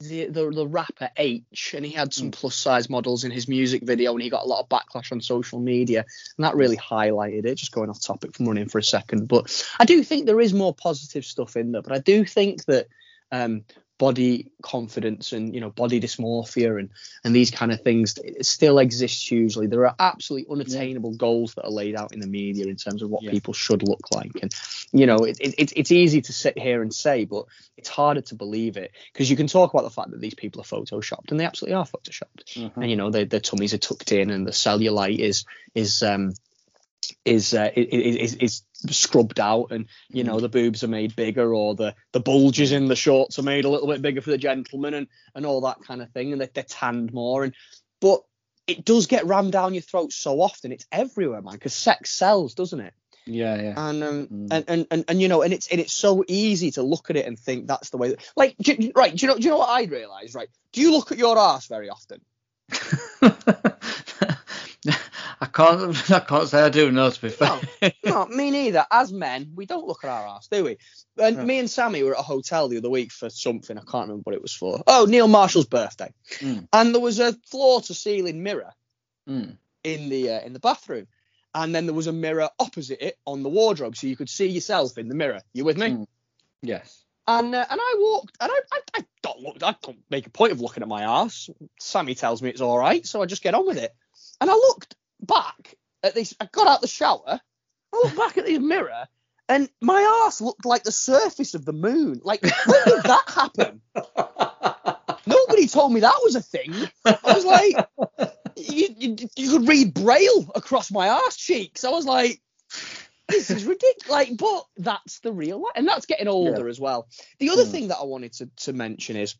the, 0.00 0.26
the 0.26 0.50
the 0.50 0.66
rapper 0.66 1.08
H, 1.16 1.72
and 1.74 1.84
he 1.86 1.90
had 1.92 2.12
some 2.12 2.30
Mm. 2.30 2.32
plus 2.32 2.54
size 2.54 2.90
models 2.90 3.24
in 3.24 3.30
his 3.30 3.48
music 3.48 3.82
video, 3.82 4.12
and 4.12 4.20
he 4.22 4.28
got 4.28 4.44
a 4.44 4.48
lot 4.48 4.60
of 4.60 4.68
backlash 4.68 5.10
on 5.10 5.22
social 5.22 5.58
media, 5.58 6.04
and 6.36 6.44
that 6.44 6.54
really 6.54 6.76
highlighted 6.76 7.46
it. 7.46 7.54
Just 7.54 7.72
going 7.72 7.88
off 7.88 8.02
topic 8.02 8.34
from 8.34 8.46
running 8.46 8.68
for 8.68 8.78
a 8.78 8.82
second, 8.82 9.26
but 9.26 9.66
I 9.78 9.86
do 9.86 10.02
think 10.02 10.26
there 10.26 10.40
is 10.40 10.52
more 10.52 10.74
positive 10.74 11.24
stuff 11.24 11.56
in 11.56 11.72
there. 11.72 11.80
But 11.82 11.92
I 11.92 11.98
do 12.00 12.24
think 12.26 12.64
that 12.66 12.88
um, 13.32 13.64
body 13.98 14.50
confidence 14.62 15.32
and 15.32 15.54
you 15.54 15.60
know 15.60 15.70
body 15.70 16.00
dysmorphia 16.00 16.78
and 16.78 16.90
and 17.24 17.34
these 17.34 17.50
kind 17.50 17.72
of 17.72 17.80
things 17.80 18.18
it 18.22 18.44
still 18.44 18.78
exists 18.78 19.26
hugely. 19.26 19.66
There 19.66 19.86
are 19.86 19.94
absolutely 19.98 20.52
unattainable 20.52 21.14
goals 21.14 21.54
that 21.54 21.64
are 21.64 21.70
laid 21.70 21.96
out 21.96 22.12
in 22.12 22.20
the 22.20 22.26
media 22.26 22.66
in 22.66 22.76
terms 22.76 23.02
of 23.02 23.08
what 23.10 23.22
Yeah. 23.22 23.30
people 23.30 23.54
should 23.54 23.82
look 23.82 24.10
like, 24.12 24.32
and 24.42 24.52
you 24.92 25.06
know 25.06 25.24
it, 25.24 25.38
it, 25.40 25.54
it's 25.58 25.72
it's 25.76 25.92
easy 25.92 26.20
to 26.22 26.32
sit 26.32 26.58
here 26.58 26.82
and 26.82 26.92
say, 26.92 27.24
but 27.24 27.46
it's 27.76 27.88
harder 27.88 28.20
to 28.22 28.34
believe 28.34 28.76
it 28.76 28.92
because 29.12 29.30
you 29.30 29.36
can 29.36 29.46
talk 29.46 29.72
about 29.72 29.84
the 29.84 29.90
fact 29.90 30.10
that 30.10 30.20
these 30.20 30.34
people 30.34 30.60
are 30.60 30.64
photoshopped 30.64 31.30
and 31.30 31.40
they 31.40 31.44
absolutely 31.44 31.74
are 31.74 31.86
photoshopped 31.86 32.44
Mhm. 32.56 32.72
and 32.76 32.90
you 32.90 32.96
know 32.96 33.10
their, 33.10 33.24
their 33.24 33.40
tummies 33.40 33.72
are 33.74 33.78
tucked 33.78 34.12
in 34.12 34.30
and 34.30 34.46
the 34.46 34.50
cellulite 34.52 35.18
is 35.18 35.44
is 35.74 36.02
um 36.02 36.34
is 37.24 37.54
uh, 37.54 37.70
is, 37.74 38.34
is 38.34 38.62
scrubbed 38.90 39.40
out 39.40 39.70
and 39.70 39.86
you 40.10 40.24
know 40.24 40.40
the 40.40 40.48
boobs 40.48 40.84
are 40.84 40.88
made 40.88 41.16
bigger 41.16 41.54
or 41.54 41.74
the 41.74 41.94
the 42.12 42.20
bulges 42.20 42.72
in 42.72 42.88
the 42.88 42.96
shorts 42.96 43.38
are 43.38 43.42
made 43.42 43.64
a 43.64 43.68
little 43.70 43.88
bit 43.88 44.02
bigger 44.02 44.20
for 44.20 44.30
the 44.30 44.38
gentleman 44.38 44.94
and 44.94 45.06
and 45.34 45.46
all 45.46 45.62
that 45.62 45.82
kind 45.82 46.02
of 46.02 46.10
thing 46.10 46.32
and 46.32 46.40
they, 46.40 46.48
they're 46.52 46.64
tanned 46.64 47.12
more 47.12 47.44
and 47.44 47.54
but 48.00 48.22
it 48.66 48.84
does 48.84 49.06
get 49.06 49.26
rammed 49.26 49.52
down 49.52 49.74
your 49.74 49.80
throat 49.82 50.12
so 50.12 50.40
often. 50.40 50.72
It's 50.72 50.86
everywhere, 50.90 51.40
man. 51.40 51.54
Because 51.54 51.72
sex 51.72 52.10
sells, 52.10 52.54
doesn't 52.54 52.80
it? 52.80 52.94
Yeah, 53.24 53.54
yeah. 53.60 53.88
And, 53.88 54.02
um, 54.04 54.26
Mm. 54.26 54.48
and, 54.50 54.64
and 54.68 54.86
and 54.90 55.04
and 55.08 55.22
you 55.22 55.28
know, 55.28 55.42
and 55.42 55.52
it's 55.52 55.68
and 55.68 55.80
it's 55.80 55.92
so 55.92 56.24
easy 56.26 56.72
to 56.72 56.82
look 56.82 57.10
at 57.10 57.16
it 57.16 57.26
and 57.26 57.38
think 57.38 57.66
that's 57.68 57.90
the 57.90 57.96
way. 57.96 58.10
That, 58.10 58.32
like, 58.36 58.56
do, 58.58 58.92
right? 58.94 59.14
Do 59.14 59.26
you 59.26 59.32
know? 59.32 59.38
Do 59.38 59.44
you 59.44 59.50
know 59.50 59.58
what 59.58 59.68
I 59.68 59.84
realise? 59.84 60.34
Right? 60.34 60.48
Do 60.72 60.80
you 60.80 60.90
look 60.92 61.12
at 61.12 61.18
your 61.18 61.38
ass 61.38 61.66
very 61.68 61.88
often? 61.90 62.20
I 65.58 65.66
can't. 65.66 66.10
I 66.10 66.20
can't 66.20 66.48
say 66.48 66.62
I 66.62 66.68
do. 66.68 66.90
No, 66.90 67.10
to 67.10 67.20
be 67.22 67.28
fair. 67.28 67.60
no, 68.04 68.26
me 68.26 68.50
neither. 68.50 68.84
As 68.90 69.12
men, 69.12 69.52
we 69.54 69.66
don't 69.66 69.86
look 69.86 70.04
at 70.04 70.10
our 70.10 70.26
ass, 70.26 70.48
do 70.48 70.64
we? 70.64 70.78
And 71.18 71.36
No. 71.38 71.44
me 71.44 71.58
and 71.58 71.70
Sammy 71.70 72.02
were 72.02 72.14
at 72.14 72.20
a 72.20 72.22
hotel 72.22 72.68
the 72.68 72.78
other 72.78 72.90
week 72.90 73.12
for 73.12 73.30
something. 73.30 73.76
I 73.78 73.82
can't 73.82 74.08
remember 74.08 74.22
what 74.24 74.34
it 74.34 74.42
was 74.42 74.52
for. 74.52 74.82
Oh, 74.86 75.06
Neil 75.08 75.28
Marshall's 75.28 75.66
birthday. 75.66 76.12
Mm. 76.38 76.68
And 76.72 76.94
there 76.94 77.00
was 77.00 77.18
a 77.20 77.32
floor-to-ceiling 77.50 78.42
mirror 78.42 78.72
Mm. 79.28 79.56
in 79.82 80.08
the 80.08 80.30
uh, 80.30 80.40
in 80.42 80.52
the 80.52 80.60
bathroom, 80.60 81.08
and 81.52 81.74
then 81.74 81.86
there 81.86 81.94
was 81.94 82.06
a 82.06 82.12
mirror 82.12 82.48
opposite 82.60 83.04
it 83.04 83.18
on 83.26 83.42
the 83.42 83.48
wardrobe, 83.48 83.96
so 83.96 84.06
you 84.06 84.16
could 84.16 84.30
see 84.30 84.46
yourself 84.46 84.98
in 84.98 85.08
the 85.08 85.16
mirror. 85.16 85.40
You 85.52 85.64
with 85.64 85.76
me? 85.76 85.88
Mm. 85.88 86.06
Yes. 86.62 87.02
And 87.26 87.52
uh, 87.52 87.66
and 87.68 87.80
I 87.82 87.94
walked, 87.98 88.36
and 88.40 88.52
I, 88.52 88.60
I 88.72 88.80
I 88.98 89.04
don't 89.22 89.40
look, 89.40 89.62
I 89.64 89.74
don't 89.82 89.98
make 90.10 90.26
a 90.28 90.30
point 90.30 90.52
of 90.52 90.60
looking 90.60 90.84
at 90.84 90.88
my 90.88 91.02
ass. 91.02 91.50
Sammy 91.80 92.14
tells 92.14 92.40
me 92.40 92.50
it's 92.50 92.60
all 92.60 92.78
right, 92.78 93.04
so 93.04 93.20
I 93.20 93.26
just 93.26 93.42
get 93.42 93.54
on 93.54 93.66
with 93.66 93.78
it. 93.78 93.92
And 94.40 94.48
I 94.48 94.54
looked 94.54 94.94
back 95.20 95.74
at 96.02 96.14
this. 96.14 96.34
I 96.40 96.48
got 96.50 96.66
out 96.66 96.80
the 96.80 96.86
shower. 96.88 97.40
I 97.92 97.96
looked 97.96 98.16
back 98.16 98.36
at 98.38 98.46
the 98.46 98.58
mirror, 98.58 99.06
and 99.48 99.68
my 99.80 100.24
ass 100.26 100.40
looked 100.40 100.64
like 100.66 100.82
the 100.82 100.92
surface 100.92 101.54
of 101.54 101.64
the 101.64 101.72
moon. 101.72 102.20
Like 102.22 102.42
when 102.42 102.80
did 102.86 103.02
that 103.04 103.24
happen? 103.28 103.80
Nobody 105.26 105.66
told 105.66 105.92
me 105.92 106.00
that 106.00 106.20
was 106.22 106.36
a 106.36 106.40
thing. 106.42 106.88
I 107.04 107.18
was 107.34 107.44
like, 107.44 107.84
you, 108.56 108.88
you, 108.96 109.16
you 109.36 109.50
could 109.50 109.68
read 109.68 109.92
braille 109.94 110.50
across 110.54 110.90
my 110.90 111.08
ass 111.08 111.36
cheeks. 111.36 111.84
I 111.84 111.90
was 111.90 112.06
like, 112.06 112.40
this 113.28 113.50
is 113.50 113.64
ridiculous. 113.64 114.08
Like, 114.08 114.36
but 114.36 114.64
that's 114.76 115.18
the 115.20 115.32
real 115.32 115.60
life, 115.62 115.72
and 115.74 115.88
that's 115.88 116.06
getting 116.06 116.28
older 116.28 116.68
as 116.68 116.78
well. 116.78 117.08
The 117.40 117.50
other 117.50 117.64
Hmm. 117.64 117.70
thing 117.70 117.88
that 117.88 117.98
I 117.98 118.04
wanted 118.04 118.34
to, 118.34 118.50
to 118.64 118.72
mention 118.72 119.16
is 119.16 119.34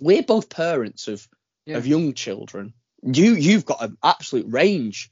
we're 0.00 0.22
both 0.22 0.48
parents 0.48 1.08
of 1.08 1.26
Yeah. 1.66 1.76
of 1.78 1.86
young 1.86 2.14
children. 2.14 2.72
You 3.02 3.34
you've 3.34 3.64
got 3.64 3.82
an 3.82 3.96
absolute 4.02 4.46
range 4.48 5.10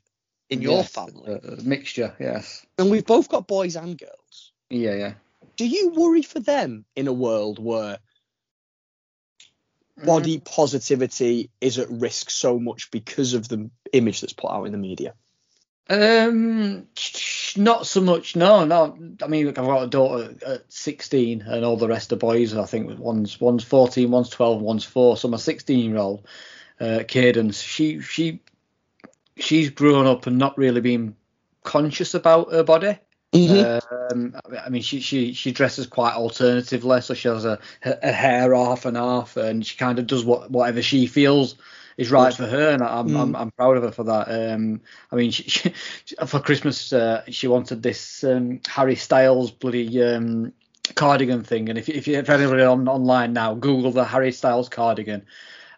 in 0.50 0.62
your 0.62 0.78
Yes, 0.78 0.92
family, 0.92 1.32
a- 1.32 1.52
a 1.52 1.62
mixture. 1.62 2.14
Yes. 2.18 2.64
and 2.78 2.90
we've 2.90 3.06
both 3.06 3.28
got 3.28 3.46
boys 3.46 3.76
and 3.76 3.96
girls. 3.98 4.52
Yeah, 4.70 4.94
yeah. 4.94 5.14
Do 5.56 5.66
you 5.66 5.90
worry 5.90 6.22
for 6.22 6.40
them 6.40 6.84
in 6.96 7.06
a 7.06 7.12
world 7.12 7.58
where 7.62 7.98
body 10.04 10.38
positivity 10.40 11.50
is 11.60 11.78
at 11.78 11.88
risk 11.90 12.30
so 12.30 12.58
much 12.58 12.90
because 12.90 13.34
of 13.34 13.48
the 13.48 13.70
image 13.92 14.20
that's 14.20 14.32
put 14.32 14.50
out 14.50 14.64
in 14.64 14.72
the 14.72 14.78
media? 14.78 15.14
Um, 15.88 16.88
not 17.56 17.86
so 17.86 18.00
much. 18.00 18.34
No, 18.36 18.64
no. 18.64 18.96
I 19.22 19.26
mean, 19.28 19.48
I've 19.48 19.54
got 19.54 19.82
a 19.82 19.86
daughter 19.86 20.34
at 20.44 20.72
16, 20.72 21.42
and 21.42 21.64
all 21.64 21.76
the 21.76 21.86
rest 21.88 22.12
are 22.12 22.16
boys. 22.16 22.56
I 22.56 22.64
think 22.64 22.98
one's 22.98 23.38
one's 23.40 23.64
14, 23.64 24.10
one's 24.10 24.30
12, 24.30 24.60
one's 24.62 24.84
four. 24.84 25.16
So 25.16 25.28
my 25.28 25.36
16 25.36 25.90
year 25.90 25.98
old, 25.98 26.26
uh, 26.80 27.04
Cadence, 27.06 27.60
she 27.60 28.00
she 28.00 28.40
she's 29.36 29.70
grown 29.70 30.06
up 30.06 30.26
and 30.26 30.38
not 30.38 30.58
really 30.58 30.80
been 30.80 31.16
conscious 31.62 32.14
about 32.14 32.52
her 32.52 32.62
body. 32.62 32.98
Um, 33.90 34.36
I 34.64 34.68
mean, 34.68 34.82
she 34.82 35.00
she 35.00 35.32
she 35.32 35.50
dresses 35.50 35.86
quite 35.86 36.14
alternatively, 36.14 37.00
so 37.00 37.14
she 37.14 37.28
has 37.28 37.44
a, 37.44 37.58
her, 37.80 37.98
her 38.00 38.12
hair 38.12 38.54
off 38.54 38.84
and 38.86 38.96
off, 38.96 39.36
and 39.36 39.66
she 39.66 39.76
kind 39.76 39.98
of 39.98 40.06
does 40.06 40.24
what 40.24 40.50
whatever 40.50 40.82
she 40.82 41.06
feels 41.06 41.56
is 41.96 42.10
right 42.10 42.32
for 42.34 42.46
her, 42.46 42.70
and 42.70 42.82
I'm 42.82 43.08
Mm. 43.08 43.20
I'm, 43.20 43.36
I'm 43.36 43.50
proud 43.50 43.76
of 43.76 43.82
her 43.82 43.92
for 43.92 44.04
that. 44.04 44.28
Um, 44.28 44.80
I 45.10 45.16
mean, 45.16 45.30
she, 45.32 45.42
she, 46.04 46.14
for 46.26 46.38
Christmas 46.38 46.92
uh, 46.92 47.24
she 47.28 47.48
wanted 47.48 47.82
this 47.82 48.22
um, 48.22 48.60
Harry 48.68 48.96
Styles 48.96 49.50
bloody 49.50 50.02
um, 50.02 50.52
cardigan 50.94 51.42
thing, 51.42 51.68
and 51.68 51.78
if 51.78 51.88
if, 51.88 52.06
you, 52.06 52.18
if 52.18 52.30
anybody 52.30 52.62
on 52.62 52.88
online 52.88 53.32
now, 53.32 53.54
Google 53.54 53.90
the 53.90 54.04
Harry 54.04 54.30
Styles 54.30 54.68
cardigan, 54.68 55.26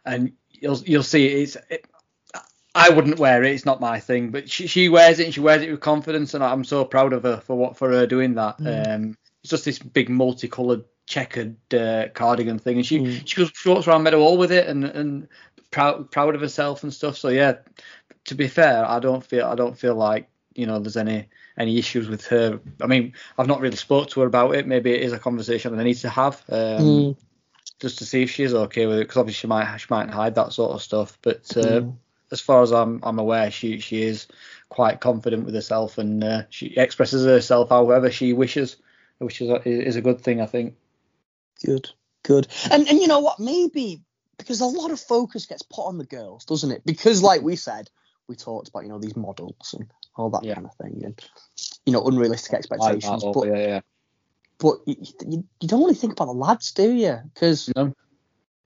and 0.05 0.33
you'll 0.61 0.79
you'll 0.79 1.03
see 1.03 1.27
it's. 1.27 1.57
It, 1.71 1.85
I 2.75 2.91
wouldn't 2.91 3.19
wear 3.19 3.43
it. 3.43 3.53
It's 3.53 3.65
not 3.65 3.81
my 3.81 4.01
thing, 4.01 4.31
but 4.31 4.51
she, 4.51 4.67
she 4.67 4.91
wears 4.91 5.19
it 5.19 5.25
and 5.25 5.33
she 5.33 5.41
wears 5.41 5.63
it 5.63 5.71
with 5.71 5.81
confidence, 5.81 6.35
and 6.35 6.45
I'm 6.45 6.63
so 6.63 6.85
proud 6.85 7.15
of 7.15 7.23
her 7.23 7.39
for 7.41 7.57
what 7.57 7.77
for 7.77 7.91
her 7.91 8.07
doing 8.07 8.35
that. 8.35 8.57
Um, 8.61 9.17
it's 9.43 9.51
just 9.51 9.65
this 9.65 9.79
big 9.79 10.11
multicolored 10.11 10.85
checkered 11.07 11.57
uh, 11.73 12.09
cardigan 12.13 12.59
thing, 12.59 12.77
and 12.77 12.85
she 12.87 12.99
Mm. 13.01 13.27
she 13.27 13.37
goes 13.37 13.51
walks 13.65 13.89
around 13.89 14.03
Meadowhall 14.03 14.37
with 14.37 14.53
it, 14.53 14.67
and 14.67 14.85
and 14.85 15.29
proud 15.71 16.11
proud 16.11 16.35
of 16.35 16.43
herself 16.43 16.83
and 16.83 16.93
stuff. 16.93 17.17
So 17.17 17.29
yeah, 17.29 17.57
to 18.25 18.35
be 18.35 18.49
fair, 18.49 18.85
I 18.85 18.99
don't 18.99 19.25
feel 19.25 19.47
I 19.47 19.55
don't 19.55 19.79
feel 19.79 19.95
like 19.95 20.29
you 20.55 20.67
know 20.67 20.79
there's 20.79 20.99
any 20.99 21.29
any 21.57 21.79
issues 21.79 22.09
with 22.09 22.27
her. 22.27 22.61
I 22.83 22.87
mean, 22.87 23.15
I've 23.39 23.47
not 23.47 23.61
really 23.61 23.77
spoke 23.77 24.11
to 24.11 24.21
her 24.21 24.27
about 24.27 24.55
it. 24.55 24.67
Maybe 24.67 24.93
it 24.93 25.03
is 25.03 25.15
a 25.15 25.19
conversation 25.19 25.73
that 25.75 25.81
I 25.81 25.85
need 25.85 25.95
to 25.95 26.11
have. 26.11 26.43
Um, 26.51 26.85
Mm. 26.87 27.17
Just 27.79 27.99
to 27.99 28.07
see 28.07 28.23
if 28.23 28.31
she's 28.31 28.55
okay 28.55 28.87
with 28.87 28.99
it, 28.99 29.01
because 29.03 29.19
obviously 29.19 29.41
she 29.41 29.47
might 29.47 29.77
she 29.79 29.87
might 29.91 30.09
hide 30.11 30.35
that 30.37 30.53
sort 30.53 30.73
of 30.73 30.83
stuff. 30.83 31.19
But 31.23 31.55
uh, 31.57 31.81
Mm. 31.83 31.97
as 32.33 32.41
far 32.41 32.63
as 32.63 32.73
I'm 32.73 33.01
I'm 33.03 33.19
aware, 33.19 33.51
she 33.51 33.81
she 33.81 34.03
is 34.03 34.27
quite 34.69 35.01
confident 35.01 35.45
with 35.45 35.55
herself 35.55 35.99
and 35.99 36.25
uh, 36.25 36.43
she 36.51 36.69
expresses 36.77 37.25
herself 37.25 37.69
however 37.69 38.11
she 38.11 38.33
wishes, 38.33 38.77
which 39.19 39.41
is 39.41 39.51
a, 39.51 39.69
is 39.69 39.97
a 39.97 40.03
good 40.03 40.21
thing, 40.21 40.41
I 40.41 40.47
think. 40.47 40.75
Good, 41.65 41.91
good. 42.23 42.49
And 42.71 42.89
and 42.89 42.99
you 42.99 43.09
know 43.09 43.21
what? 43.21 43.39
Maybe 43.39 44.03
because 44.39 44.61
a 44.61 44.67
lot 44.67 44.91
of 44.91 45.01
focus 45.01 45.47
gets 45.47 45.63
put 45.63 45.85
on 45.87 45.99
the 45.99 46.05
girls, 46.05 46.45
doesn't 46.45 46.71
it? 46.71 46.83
Because 46.85 47.23
like 47.23 47.43
we 47.43 47.57
said, 47.57 47.91
we 48.29 48.37
talked 48.37 48.69
about 48.69 48.85
you 48.85 48.89
know 48.89 48.99
these 48.99 49.17
models 49.17 49.75
and 49.79 49.87
all 50.17 50.31
that 50.31 50.45
Yeah. 50.45 50.55
kind 50.55 50.67
of 50.67 50.75
thing, 50.77 51.03
and 51.05 51.21
you 51.85 51.93
know 51.93 52.05
unrealistic 52.07 52.55
expectations. 52.55 53.05
Like 53.05 53.21
that, 53.21 53.33
but 53.41 53.49
yeah, 53.49 53.67
yeah. 53.67 53.81
But 54.59 54.79
you, 54.87 54.97
you, 55.27 55.45
you 55.61 55.69
don't 55.69 55.81
really 55.81 55.95
think 55.95 56.13
about 56.13 56.27
the 56.27 56.33
lads, 56.33 56.73
do 56.73 56.91
you? 56.93 57.19
Because 57.35 57.71
No. 57.77 57.93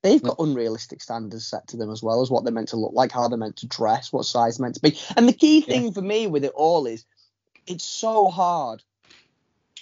they've 0.03 0.23
got 0.23 0.37
unrealistic 0.39 1.03
standards 1.03 1.47
set 1.47 1.69
to 1.69 1.77
them 1.77 1.91
as 1.91 2.03
well 2.03 2.23
as 2.23 2.31
what 2.31 2.45
they're 2.45 2.53
meant 2.53 2.69
to 2.69 2.77
look 2.77 2.93
like, 2.95 3.13
how 3.13 3.29
they're 3.29 3.39
meant 3.39 3.57
to 3.57 3.67
dress, 3.67 4.13
what 4.13 4.25
size 4.25 4.59
they're 4.59 4.65
meant 4.65 4.77
to 4.77 4.81
be. 4.81 4.97
And 5.17 5.29
the 5.29 5.33
key 5.33 5.61
thing 5.63 5.93
for 5.93 6.03
me 6.03 6.27
with 6.27 6.45
it 6.45 6.53
all 6.55 6.87
is 6.87 7.05
it's 7.67 7.85
so 7.85 8.29
hard 8.29 8.83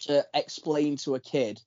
to 0.02 0.26
explain 0.34 0.96
to 0.98 1.14
a 1.14 1.20
kid, 1.20 1.60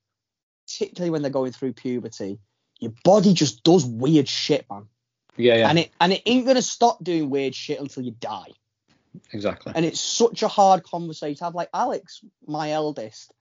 particularly 0.67 1.09
when 1.11 1.21
they're 1.21 1.31
going 1.31 1.51
through 1.51 1.73
puberty, 1.73 2.39
your 2.79 2.93
body 3.03 3.33
just 3.33 3.63
does 3.63 3.85
weird 3.85 4.27
shit, 4.27 4.65
man. 4.69 4.87
Yeah, 5.37 5.55
yeah, 5.55 5.69
And 5.69 5.79
it 5.79 5.91
and 5.99 6.13
it 6.13 6.21
ain't 6.25 6.45
gonna 6.45 6.61
stop 6.61 7.03
doing 7.03 7.29
weird 7.29 7.55
shit 7.55 7.79
until 7.79 8.03
you 8.03 8.11
die. 8.11 8.49
exactly. 9.31 9.71
And 9.75 9.85
it's 9.85 9.99
such 10.01 10.43
a 10.43 10.47
hard 10.47 10.83
conversation 10.83 11.37
to 11.37 11.43
have. 11.45 11.55
Like 11.55 11.69
Alex, 11.73 12.21
my 12.45 12.71
eldest, 12.71 13.33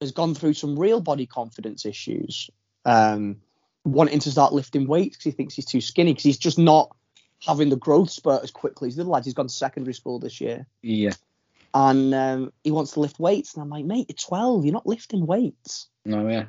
has 0.00 0.12
gone 0.12 0.34
through 0.34 0.54
some 0.54 0.78
real 0.78 1.00
body 1.00 1.26
confidence 1.26 1.86
issues, 1.86 2.50
um, 2.84 3.36
wanting 3.84 4.18
to 4.20 4.30
start 4.30 4.52
lifting 4.52 4.86
weights 4.86 5.16
because 5.16 5.24
he 5.24 5.30
thinks 5.30 5.54
he's 5.54 5.66
too 5.66 5.80
skinny 5.80 6.12
because 6.12 6.24
he's 6.24 6.38
just 6.38 6.58
not 6.58 6.94
having 7.46 7.68
the 7.68 7.76
growth 7.76 8.10
spurt 8.10 8.42
as 8.42 8.50
quickly 8.50 8.88
as 8.88 8.96
the 8.96 9.02
other 9.02 9.10
lads. 9.10 9.26
He's 9.26 9.34
gone 9.34 9.46
to 9.48 9.52
secondary 9.54 9.94
school 9.94 10.18
this 10.18 10.40
year, 10.40 10.66
Yeah, 10.82 11.12
and 11.74 12.14
um, 12.14 12.52
he 12.64 12.70
wants 12.70 12.92
to 12.92 13.00
lift 13.00 13.18
weights. 13.18 13.54
And 13.54 13.62
I'm 13.62 13.70
like, 13.70 13.84
mate, 13.84 14.06
you're 14.08 14.16
12, 14.16 14.64
you're 14.64 14.72
not 14.74 14.86
lifting 14.86 15.26
weights. 15.26 15.88
no, 16.04 16.28
yeah, 16.28 16.46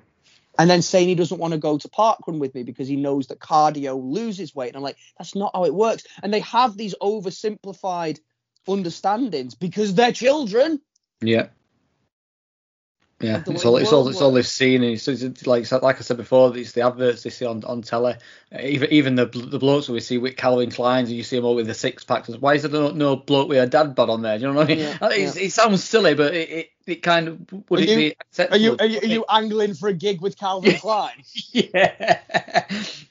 And 0.59 0.69
then 0.69 0.81
saying 0.81 1.07
he 1.07 1.15
doesn't 1.15 1.39
want 1.39 1.53
to 1.53 1.59
go 1.59 1.77
to 1.77 1.87
parkrun 1.89 2.39
with 2.39 2.53
me 2.55 2.63
because 2.63 2.87
he 2.87 2.95
knows 2.95 3.27
that 3.27 3.39
cardio 3.39 4.01
loses 4.01 4.53
weight. 4.55 4.69
And 4.69 4.77
I'm 4.77 4.83
like, 4.83 4.97
that's 5.17 5.35
not 5.35 5.51
how 5.53 5.65
it 5.65 5.73
works. 5.73 6.03
And 6.23 6.33
they 6.33 6.39
have 6.41 6.75
these 6.77 6.95
oversimplified 7.01 8.19
understandings 8.67 9.55
because 9.55 9.93
they're 9.95 10.11
children. 10.11 10.81
yeah. 11.21 11.47
Yeah, 13.19 13.41
it's 13.47 13.65
all 13.65 13.73
the 13.73 13.81
it's 13.81 13.91
all 13.91 14.07
it's 14.09 14.21
all 14.21 14.31
they've 14.31 14.45
seen, 14.45 14.83
and 14.83 14.93
it's, 14.93 15.07
it's 15.07 15.47
like 15.47 15.71
like 15.71 15.97
I 15.97 16.01
said 16.01 16.17
before, 16.17 16.55
it's 16.55 16.73
the 16.73 16.81
adverts 16.81 17.23
they 17.23 17.31
see 17.31 17.45
on, 17.47 17.63
on 17.63 17.81
telly. 17.81 18.13
Uh, 18.53 18.59
Even 18.61 18.93
even 18.93 19.15
the 19.15 19.25
the 19.25 19.57
blokes 19.57 19.89
we 19.89 19.99
see 20.01 20.19
with 20.19 20.35
Calvin 20.37 20.69
Klein's, 20.69 21.09
and 21.09 21.17
you 21.17 21.23
see 21.23 21.35
them 21.37 21.45
all 21.45 21.55
with 21.55 21.65
the 21.65 21.73
six 21.73 22.03
packs. 22.03 22.29
Why 22.29 22.53
is 22.53 22.61
there 22.61 22.69
no, 22.71 22.91
no 22.91 23.15
bloke 23.15 23.49
with 23.49 23.57
a 23.57 23.65
dad 23.65 23.95
bod 23.95 24.11
on 24.11 24.21
there? 24.21 24.37
Do 24.37 24.45
you 24.45 24.53
know 24.53 24.59
what 24.59 24.65
I 24.65 24.75
mean? 24.75 24.79
Yeah, 24.79 24.97
it's, 25.01 25.35
It 25.35 25.51
sounds 25.51 25.83
silly, 25.83 26.13
but 26.13 26.35
it, 26.35 26.49
it, 26.49 26.69
it 26.85 26.95
kind 27.01 27.27
of 27.27 27.39
would 27.71 27.79
Are 27.79 27.83
it 27.83 27.89
you- 27.89 27.95
be 27.95 28.15
acceptable? 28.21 28.77
Are 28.79 28.85
you 28.85 29.25
angling 29.27 29.73
for 29.73 29.89
a 29.89 29.93
gig 29.93 30.21
with 30.21 30.37
Calvin 30.37 30.75
Klein? 30.79 31.15
Yeah. 31.53 32.19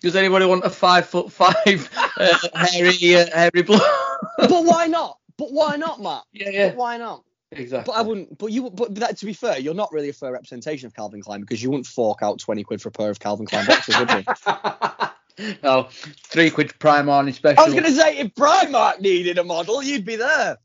Does 0.03 0.15
anybody 0.15 0.47
want 0.47 0.65
a 0.65 0.71
five 0.71 1.07
foot 1.09 1.33
five 1.33 1.91
uh, 2.17 2.39
hairy 2.55 3.17
uh, 3.17 3.27
hairy 3.35 3.63
bloke? 3.63 3.83
but 4.39 4.65
why 4.65 4.87
not? 4.89 5.19
But 5.37 5.53
why 5.53 5.75
not, 5.75 6.01
Matt? 6.01 6.23
yeah, 6.33 6.49
yeah, 6.51 6.69
But 6.69 6.77
why 6.77 6.97
not? 6.97 7.25
Exactly. 7.51 7.93
But 7.93 7.99
I 7.99 8.03
wouldn't. 8.03 8.39
But 8.39 8.53
you. 8.53 8.71
But 8.71 8.95
that, 8.97 9.19
to 9.19 9.27
be 9.27 9.33
fair, 9.33 9.59
you're 9.59 9.75
not 9.75 9.93
really 9.93 10.09
a 10.09 10.13
fair 10.13 10.33
representation 10.33 10.87
of 10.87 10.95
Calvin 10.95 11.23
Klein 11.23 11.41
because 11.41 11.63
you 11.63 11.71
wouldn't 11.71 11.87
fork 11.87 12.19
out 12.23 12.39
twenty 12.39 12.65
quid 12.65 12.83
for 12.83 12.89
a 12.89 12.93
pair 12.93 13.11
of 13.11 13.19
Calvin 13.19 13.47
Klein 13.47 13.67
boxers, 13.67 13.99
would 13.99 14.11
you? 14.11 15.57
no, 15.63 15.89
three 16.25 16.51
quid 16.51 16.79
prime 16.79 17.07
morning 17.07 17.35
special. 17.35 17.61
I 17.61 17.65
was 17.65 17.75
going 17.75 17.85
to 17.85 17.93
say 17.93 18.19
if 18.19 18.35
Primark 18.35 19.01
needed 19.01 19.39
a 19.39 19.45
model, 19.45 19.83
you'd 19.83 20.05
be 20.05 20.17
there. 20.17 20.59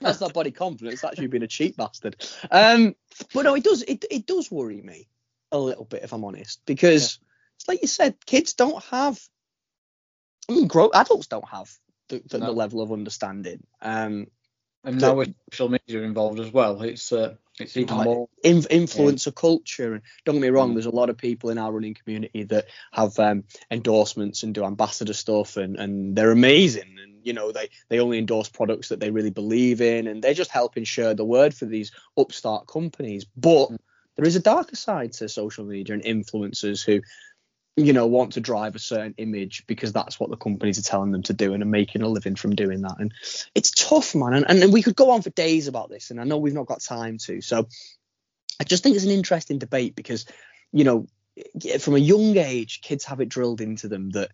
That's 0.00 0.20
not 0.20 0.32
body 0.34 0.50
confidence. 0.50 1.00
That's 1.00 1.18
you 1.18 1.28
being 1.28 1.44
a 1.44 1.48
cheap 1.48 1.76
bastard. 1.76 2.16
Um, 2.50 2.96
but 3.32 3.42
no, 3.42 3.54
it 3.54 3.64
does. 3.64 3.82
It 3.82 4.04
it 4.10 4.26
does 4.26 4.50
worry 4.50 4.80
me 4.82 5.08
a 5.52 5.58
little 5.58 5.84
bit, 5.84 6.02
if 6.02 6.12
I'm 6.12 6.24
honest, 6.24 6.60
because 6.66 7.18
it's 7.56 7.68
like 7.68 7.82
you 7.82 7.88
said, 7.88 8.16
kids 8.26 8.54
don't 8.54 8.82
have. 8.84 9.20
I 10.48 10.52
mean, 10.52 10.66
grow 10.68 10.90
adults 10.94 11.26
don't 11.26 11.48
have 11.48 11.70
the, 12.08 12.22
the, 12.28 12.38
No. 12.38 12.46
the 12.46 12.52
level 12.52 12.80
of 12.80 12.92
understanding. 12.92 13.64
Um, 13.80 14.28
And 14.84 15.00
now 15.00 15.14
with 15.14 15.34
social 15.52 15.68
media 15.68 16.02
involved 16.02 16.38
as 16.40 16.52
well, 16.52 16.82
it's 16.82 17.12
uh, 17.12 17.34
it's 17.58 17.76
even 17.76 17.96
more. 17.96 18.28
in, 18.44 18.58
influencer 18.62 19.34
culture. 19.34 19.94
And 19.94 20.02
don't 20.24 20.36
get 20.36 20.42
me 20.42 20.48
wrong, 20.48 20.70
Mm. 20.70 20.74
there's 20.74 20.86
a 20.86 20.90
lot 20.90 21.10
of 21.10 21.16
people 21.16 21.50
in 21.50 21.58
our 21.58 21.72
running 21.72 21.94
community 21.94 22.44
that 22.44 22.66
have 22.92 23.18
um, 23.18 23.44
endorsements 23.70 24.42
and 24.42 24.54
do 24.54 24.64
ambassador 24.64 25.12
stuff, 25.12 25.56
and, 25.56 25.76
and 25.76 26.14
they're 26.14 26.30
amazing. 26.30 26.96
And 27.02 27.20
you 27.24 27.32
know, 27.32 27.50
they 27.50 27.70
they 27.88 27.98
only 27.98 28.18
endorse 28.18 28.48
products 28.48 28.90
that 28.90 29.00
they 29.00 29.10
really 29.10 29.30
believe 29.30 29.80
in, 29.80 30.06
and 30.06 30.22
they're 30.22 30.34
just 30.34 30.52
helping 30.52 30.84
share 30.84 31.14
the 31.14 31.24
word 31.24 31.52
for 31.54 31.64
these 31.66 31.90
upstart 32.16 32.68
companies. 32.68 33.24
But 33.24 33.70
Mm. 33.70 33.78
there 34.16 34.26
is 34.26 34.36
a 34.36 34.40
darker 34.40 34.76
side 34.76 35.12
to 35.14 35.28
social 35.28 35.64
media 35.64 35.94
and 35.94 36.04
influencers 36.04 36.84
who. 36.84 37.00
You 37.78 37.92
know, 37.92 38.06
want 38.06 38.32
to 38.34 38.40
drive 38.40 38.74
a 38.74 38.78
certain 38.78 39.14
image 39.18 39.66
because 39.66 39.92
that's 39.92 40.18
what 40.18 40.30
the 40.30 40.36
companies 40.36 40.78
are 40.78 40.82
telling 40.82 41.12
them 41.12 41.22
to 41.24 41.34
do 41.34 41.52
and 41.52 41.62
are 41.62 41.66
making 41.66 42.00
a 42.00 42.08
living 42.08 42.34
from 42.34 42.54
doing 42.54 42.80
that. 42.82 42.96
And 42.98 43.12
it's 43.54 43.70
tough, 43.70 44.14
man. 44.14 44.32
And, 44.32 44.62
and 44.62 44.72
we 44.72 44.82
could 44.82 44.96
go 44.96 45.10
on 45.10 45.20
for 45.20 45.30
days 45.30 45.68
about 45.68 45.90
this, 45.90 46.10
and 46.10 46.18
I 46.18 46.24
know 46.24 46.38
we've 46.38 46.54
not 46.54 46.66
got 46.66 46.80
time 46.80 47.18
to. 47.18 47.42
So 47.42 47.68
I 48.58 48.64
just 48.64 48.82
think 48.82 48.96
it's 48.96 49.04
an 49.04 49.10
interesting 49.10 49.58
debate 49.58 49.94
because, 49.94 50.24
you 50.72 50.84
know, 50.84 51.06
from 51.80 51.96
a 51.96 51.98
young 51.98 52.38
age, 52.38 52.80
kids 52.80 53.04
have 53.04 53.20
it 53.20 53.28
drilled 53.28 53.60
into 53.60 53.88
them 53.88 54.10
that 54.10 54.30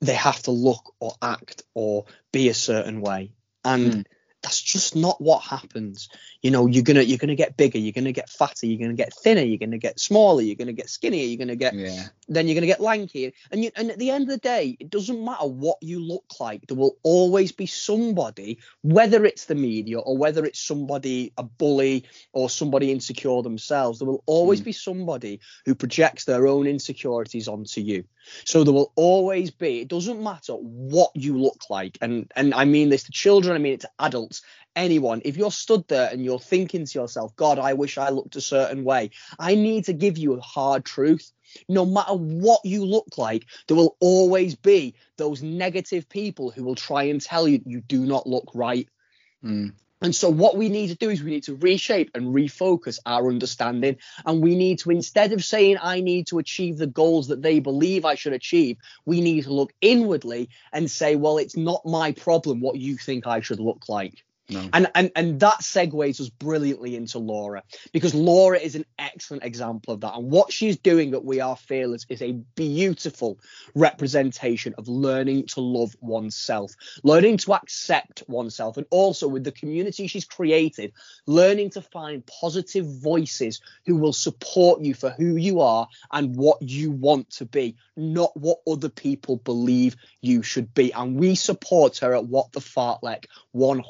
they 0.00 0.14
have 0.14 0.42
to 0.44 0.50
look 0.50 0.94
or 1.00 1.12
act 1.20 1.62
or 1.74 2.06
be 2.32 2.48
a 2.48 2.54
certain 2.54 3.00
way. 3.02 3.32
And 3.64 3.92
Mm. 3.92 4.04
That's 4.46 4.62
just 4.62 4.94
not 4.94 5.20
what 5.20 5.42
happens. 5.42 6.08
You 6.40 6.52
know, 6.52 6.66
you're 6.68 6.84
gonna 6.84 7.02
you're 7.02 7.18
gonna 7.18 7.34
get 7.34 7.56
bigger, 7.56 7.78
you're 7.78 7.92
gonna 7.92 8.12
get 8.12 8.30
fatter, 8.30 8.66
you're 8.66 8.78
gonna 8.78 8.94
get 8.94 9.12
thinner, 9.12 9.40
you're 9.42 9.58
gonna 9.58 9.76
get 9.76 9.98
smaller, 9.98 10.40
you're 10.40 10.54
gonna 10.54 10.72
get 10.72 10.88
skinnier, 10.88 11.26
you're 11.26 11.36
gonna 11.38 11.56
get 11.56 11.74
Yeah. 11.74 12.04
then 12.28 12.46
you're 12.46 12.54
going 12.54 12.62
to 12.62 12.66
get 12.66 12.80
lanky. 12.80 13.34
And 13.52 13.62
you, 13.62 13.70
and 13.76 13.90
at 13.90 13.98
the 13.98 14.10
end 14.10 14.24
of 14.24 14.28
the 14.30 14.38
day, 14.38 14.76
it 14.80 14.90
doesn't 14.90 15.24
matter 15.24 15.46
what 15.46 15.78
you 15.80 16.00
look 16.00 16.24
like. 16.40 16.66
There 16.66 16.76
will 16.76 16.96
always 17.04 17.52
be 17.52 17.66
somebody, 17.66 18.58
whether 18.82 19.24
it's 19.24 19.44
the 19.44 19.54
media 19.54 19.98
or 20.00 20.16
whether 20.16 20.44
it's 20.44 20.60
somebody 20.60 21.32
a 21.38 21.44
bully 21.44 22.04
or 22.32 22.50
somebody 22.50 22.90
insecure 22.90 23.42
themselves. 23.42 23.98
There 23.98 24.08
will 24.08 24.24
always 24.26 24.60
Mm. 24.60 24.64
be 24.64 24.72
somebody 24.72 25.40
who 25.64 25.74
projects 25.74 26.24
their 26.24 26.46
own 26.48 26.66
insecurities 26.66 27.48
onto 27.48 27.80
you. 27.80 28.04
So 28.44 28.64
there 28.64 28.74
will 28.74 28.92
always 28.96 29.52
be. 29.52 29.80
It 29.80 29.88
doesn't 29.88 30.20
matter 30.20 30.54
what 30.54 31.12
you 31.14 31.38
look 31.38 31.70
like, 31.70 31.96
and 32.00 32.30
and 32.34 32.54
I 32.54 32.64
mean 32.64 32.88
this 32.88 33.04
to 33.04 33.12
children. 33.12 33.54
I 33.54 33.58
mean 33.58 33.74
it 33.74 33.80
to 33.82 33.90
adults. 34.00 34.35
Anyone, 34.74 35.22
if 35.24 35.36
you're 35.36 35.50
stood 35.50 35.88
there 35.88 36.10
and 36.10 36.24
you're 36.24 36.38
thinking 36.38 36.84
to 36.84 36.98
yourself, 36.98 37.34
God, 37.36 37.58
I 37.58 37.72
wish 37.72 37.96
I 37.96 38.10
looked 38.10 38.36
a 38.36 38.40
certain 38.40 38.84
way, 38.84 39.10
I 39.38 39.54
need 39.54 39.86
to 39.86 39.92
give 39.92 40.18
you 40.18 40.34
a 40.34 40.40
hard 40.40 40.84
truth 40.84 41.32
no 41.68 41.86
matter 41.86 42.14
what 42.14 42.60
you 42.64 42.84
look 42.84 43.18
like, 43.18 43.46
there 43.66 43.76
will 43.76 43.96
always 44.00 44.54
be 44.54 44.94
those 45.16 45.42
negative 45.42 46.08
people 46.08 46.50
who 46.50 46.64
will 46.64 46.74
try 46.74 47.04
and 47.04 47.20
tell 47.20 47.46
you 47.48 47.62
you 47.64 47.80
do 47.80 48.04
not 48.04 48.26
look 48.26 48.50
right. 48.54 48.88
Mm. 49.44 49.72
And 50.02 50.14
so, 50.14 50.28
what 50.28 50.58
we 50.58 50.68
need 50.68 50.88
to 50.88 50.94
do 50.94 51.08
is 51.08 51.22
we 51.22 51.30
need 51.30 51.44
to 51.44 51.54
reshape 51.54 52.10
and 52.14 52.34
refocus 52.34 52.98
our 53.06 53.28
understanding. 53.28 53.96
And 54.26 54.42
we 54.42 54.54
need 54.54 54.80
to, 54.80 54.90
instead 54.90 55.32
of 55.32 55.42
saying, 55.42 55.78
I 55.80 56.00
need 56.00 56.26
to 56.28 56.38
achieve 56.38 56.76
the 56.76 56.86
goals 56.86 57.28
that 57.28 57.40
they 57.40 57.60
believe 57.60 58.04
I 58.04 58.14
should 58.14 58.34
achieve, 58.34 58.76
we 59.06 59.22
need 59.22 59.44
to 59.44 59.54
look 59.54 59.72
inwardly 59.80 60.50
and 60.70 60.90
say, 60.90 61.16
well, 61.16 61.38
it's 61.38 61.56
not 61.56 61.86
my 61.86 62.12
problem 62.12 62.60
what 62.60 62.76
you 62.76 62.98
think 62.98 63.26
I 63.26 63.40
should 63.40 63.58
look 63.58 63.88
like. 63.88 64.25
And, 64.72 64.90
and 64.94 65.10
and 65.16 65.40
that 65.40 65.60
segues 65.60 66.20
us 66.20 66.28
brilliantly 66.28 66.94
into 66.94 67.18
Laura 67.18 67.64
because 67.92 68.14
Laura 68.14 68.58
is 68.58 68.76
an 68.76 68.84
excellent 68.98 69.42
example 69.42 69.94
of 69.94 70.00
that. 70.02 70.14
And 70.14 70.30
what 70.30 70.52
she's 70.52 70.76
doing 70.76 71.12
at 71.14 71.24
We 71.24 71.40
Are 71.40 71.56
Fearless 71.56 72.06
is 72.08 72.22
a 72.22 72.32
beautiful 72.54 73.40
representation 73.74 74.74
of 74.78 74.86
learning 74.86 75.46
to 75.48 75.60
love 75.60 75.96
oneself, 76.00 76.72
learning 77.02 77.38
to 77.38 77.54
accept 77.54 78.22
oneself, 78.28 78.76
and 78.76 78.86
also 78.90 79.26
with 79.26 79.42
the 79.42 79.52
community 79.52 80.06
she's 80.06 80.24
created, 80.24 80.92
learning 81.26 81.70
to 81.70 81.82
find 81.82 82.24
positive 82.26 82.86
voices 82.86 83.60
who 83.84 83.96
will 83.96 84.12
support 84.12 84.80
you 84.80 84.94
for 84.94 85.10
who 85.10 85.36
you 85.36 85.60
are 85.60 85.88
and 86.12 86.36
what 86.36 86.62
you 86.62 86.92
want 86.92 87.30
to 87.30 87.46
be, 87.46 87.76
not 87.96 88.36
what 88.36 88.58
other 88.68 88.88
people 88.88 89.38
believe 89.38 89.96
you 90.20 90.42
should 90.42 90.72
be. 90.72 90.92
And 90.92 91.18
we 91.18 91.34
support 91.34 91.98
her 91.98 92.14
at 92.14 92.26
What 92.26 92.52
the 92.52 92.60
Fartlek 92.60 93.24
100%. 93.54 93.84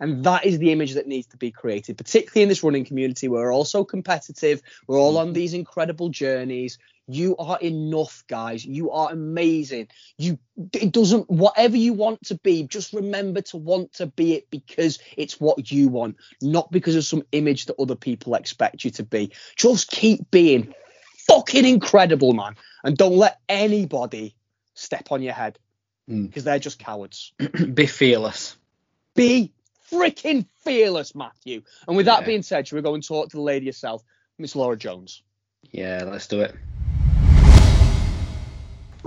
And 0.00 0.24
that 0.24 0.44
is 0.44 0.58
the 0.58 0.72
image 0.72 0.94
that 0.94 1.06
needs 1.06 1.26
to 1.28 1.36
be 1.36 1.50
created, 1.50 1.98
particularly 1.98 2.42
in 2.42 2.48
this 2.48 2.62
running 2.62 2.84
community. 2.84 3.28
We're 3.28 3.52
all 3.52 3.64
so 3.64 3.84
competitive. 3.84 4.62
We're 4.86 4.98
all 4.98 5.18
on 5.18 5.32
these 5.32 5.54
incredible 5.54 6.08
journeys. 6.08 6.78
You 7.08 7.36
are 7.36 7.58
enough, 7.60 8.24
guys. 8.26 8.64
You 8.64 8.90
are 8.90 9.12
amazing. 9.12 9.88
You 10.18 10.38
it 10.72 10.90
doesn't 10.90 11.30
whatever 11.30 11.76
you 11.76 11.92
want 11.92 12.24
to 12.26 12.34
be, 12.36 12.64
just 12.64 12.92
remember 12.92 13.42
to 13.42 13.58
want 13.58 13.92
to 13.94 14.06
be 14.06 14.34
it 14.34 14.50
because 14.50 14.98
it's 15.16 15.40
what 15.40 15.70
you 15.70 15.88
want, 15.88 16.16
not 16.42 16.72
because 16.72 16.96
of 16.96 17.04
some 17.04 17.22
image 17.30 17.66
that 17.66 17.80
other 17.80 17.94
people 17.94 18.34
expect 18.34 18.84
you 18.84 18.90
to 18.92 19.04
be. 19.04 19.30
Just 19.54 19.90
keep 19.90 20.28
being 20.32 20.74
fucking 21.28 21.64
incredible, 21.64 22.32
man. 22.32 22.56
And 22.82 22.96
don't 22.96 23.16
let 23.16 23.38
anybody 23.48 24.34
step 24.74 25.12
on 25.12 25.22
your 25.22 25.32
head 25.32 25.58
Mm. 26.08 26.28
because 26.28 26.44
they're 26.44 26.58
just 26.58 26.78
cowards. 26.78 27.32
Be 27.74 27.86
fearless. 27.86 28.56
Be 29.14 29.52
freaking 29.90 30.46
fearless, 30.62 31.14
Matthew. 31.14 31.62
And 31.88 31.96
with 31.96 32.06
that 32.06 32.26
being 32.26 32.42
said, 32.42 32.68
should 32.68 32.76
we 32.76 32.82
go 32.82 32.94
and 32.94 33.06
talk 33.06 33.30
to 33.30 33.36
the 33.36 33.42
lady 33.42 33.66
herself, 33.66 34.02
Miss 34.38 34.54
Laura 34.54 34.76
Jones? 34.76 35.22
Yeah, 35.70 36.04
let's 36.06 36.28
do 36.28 36.42
it. 36.42 36.54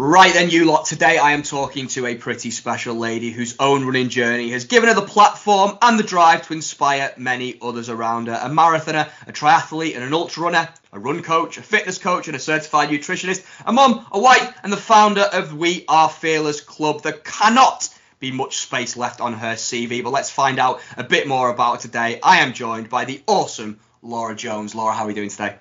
Right 0.01 0.33
then, 0.33 0.49
you 0.49 0.63
lot. 0.63 0.85
Today 0.85 1.17
I 1.17 1.33
am 1.33 1.43
talking 1.43 1.87
to 1.89 2.05
a 2.05 2.15
pretty 2.15 2.51
special 2.51 2.95
lady 2.95 3.31
whose 3.31 3.57
own 3.59 3.83
running 3.83 4.07
journey 4.07 4.51
has 4.51 4.63
given 4.63 4.87
her 4.87 4.95
the 4.95 5.01
platform 5.01 5.77
and 5.81 5.99
the 5.99 6.03
drive 6.03 6.47
to 6.47 6.53
inspire 6.53 7.13
many 7.17 7.57
others 7.61 7.89
around 7.89 8.27
her. 8.27 8.39
A 8.41 8.47
marathoner, 8.47 9.09
a 9.27 9.33
triathlete, 9.33 9.95
and 9.95 10.03
an 10.05 10.13
ultra 10.13 10.43
runner, 10.43 10.69
a 10.93 10.99
run 11.01 11.21
coach, 11.21 11.57
a 11.57 11.61
fitness 11.61 11.97
coach, 11.97 12.29
and 12.29 12.37
a 12.37 12.39
certified 12.39 12.87
nutritionist, 12.87 13.45
a 13.65 13.73
mum, 13.73 14.05
a 14.13 14.17
wife, 14.21 14.57
and 14.63 14.71
the 14.71 14.77
founder 14.77 15.23
of 15.33 15.53
We 15.53 15.83
Are 15.89 16.07
Fearless 16.07 16.61
Club. 16.61 17.01
There 17.01 17.11
cannot 17.11 17.89
be 18.21 18.31
much 18.31 18.59
space 18.59 18.95
left 18.95 19.19
on 19.19 19.33
her 19.33 19.55
CV, 19.55 20.01
but 20.01 20.13
let's 20.13 20.29
find 20.29 20.59
out 20.59 20.79
a 20.95 21.03
bit 21.03 21.27
more 21.27 21.49
about 21.49 21.81
today. 21.81 22.21
I 22.23 22.37
am 22.37 22.53
joined 22.53 22.89
by 22.89 23.03
the 23.03 23.21
awesome 23.27 23.81
Laura 24.01 24.33
Jones. 24.33 24.73
Laura, 24.73 24.93
how 24.93 25.03
are 25.03 25.07
we 25.07 25.13
doing 25.13 25.27
today? 25.27 25.57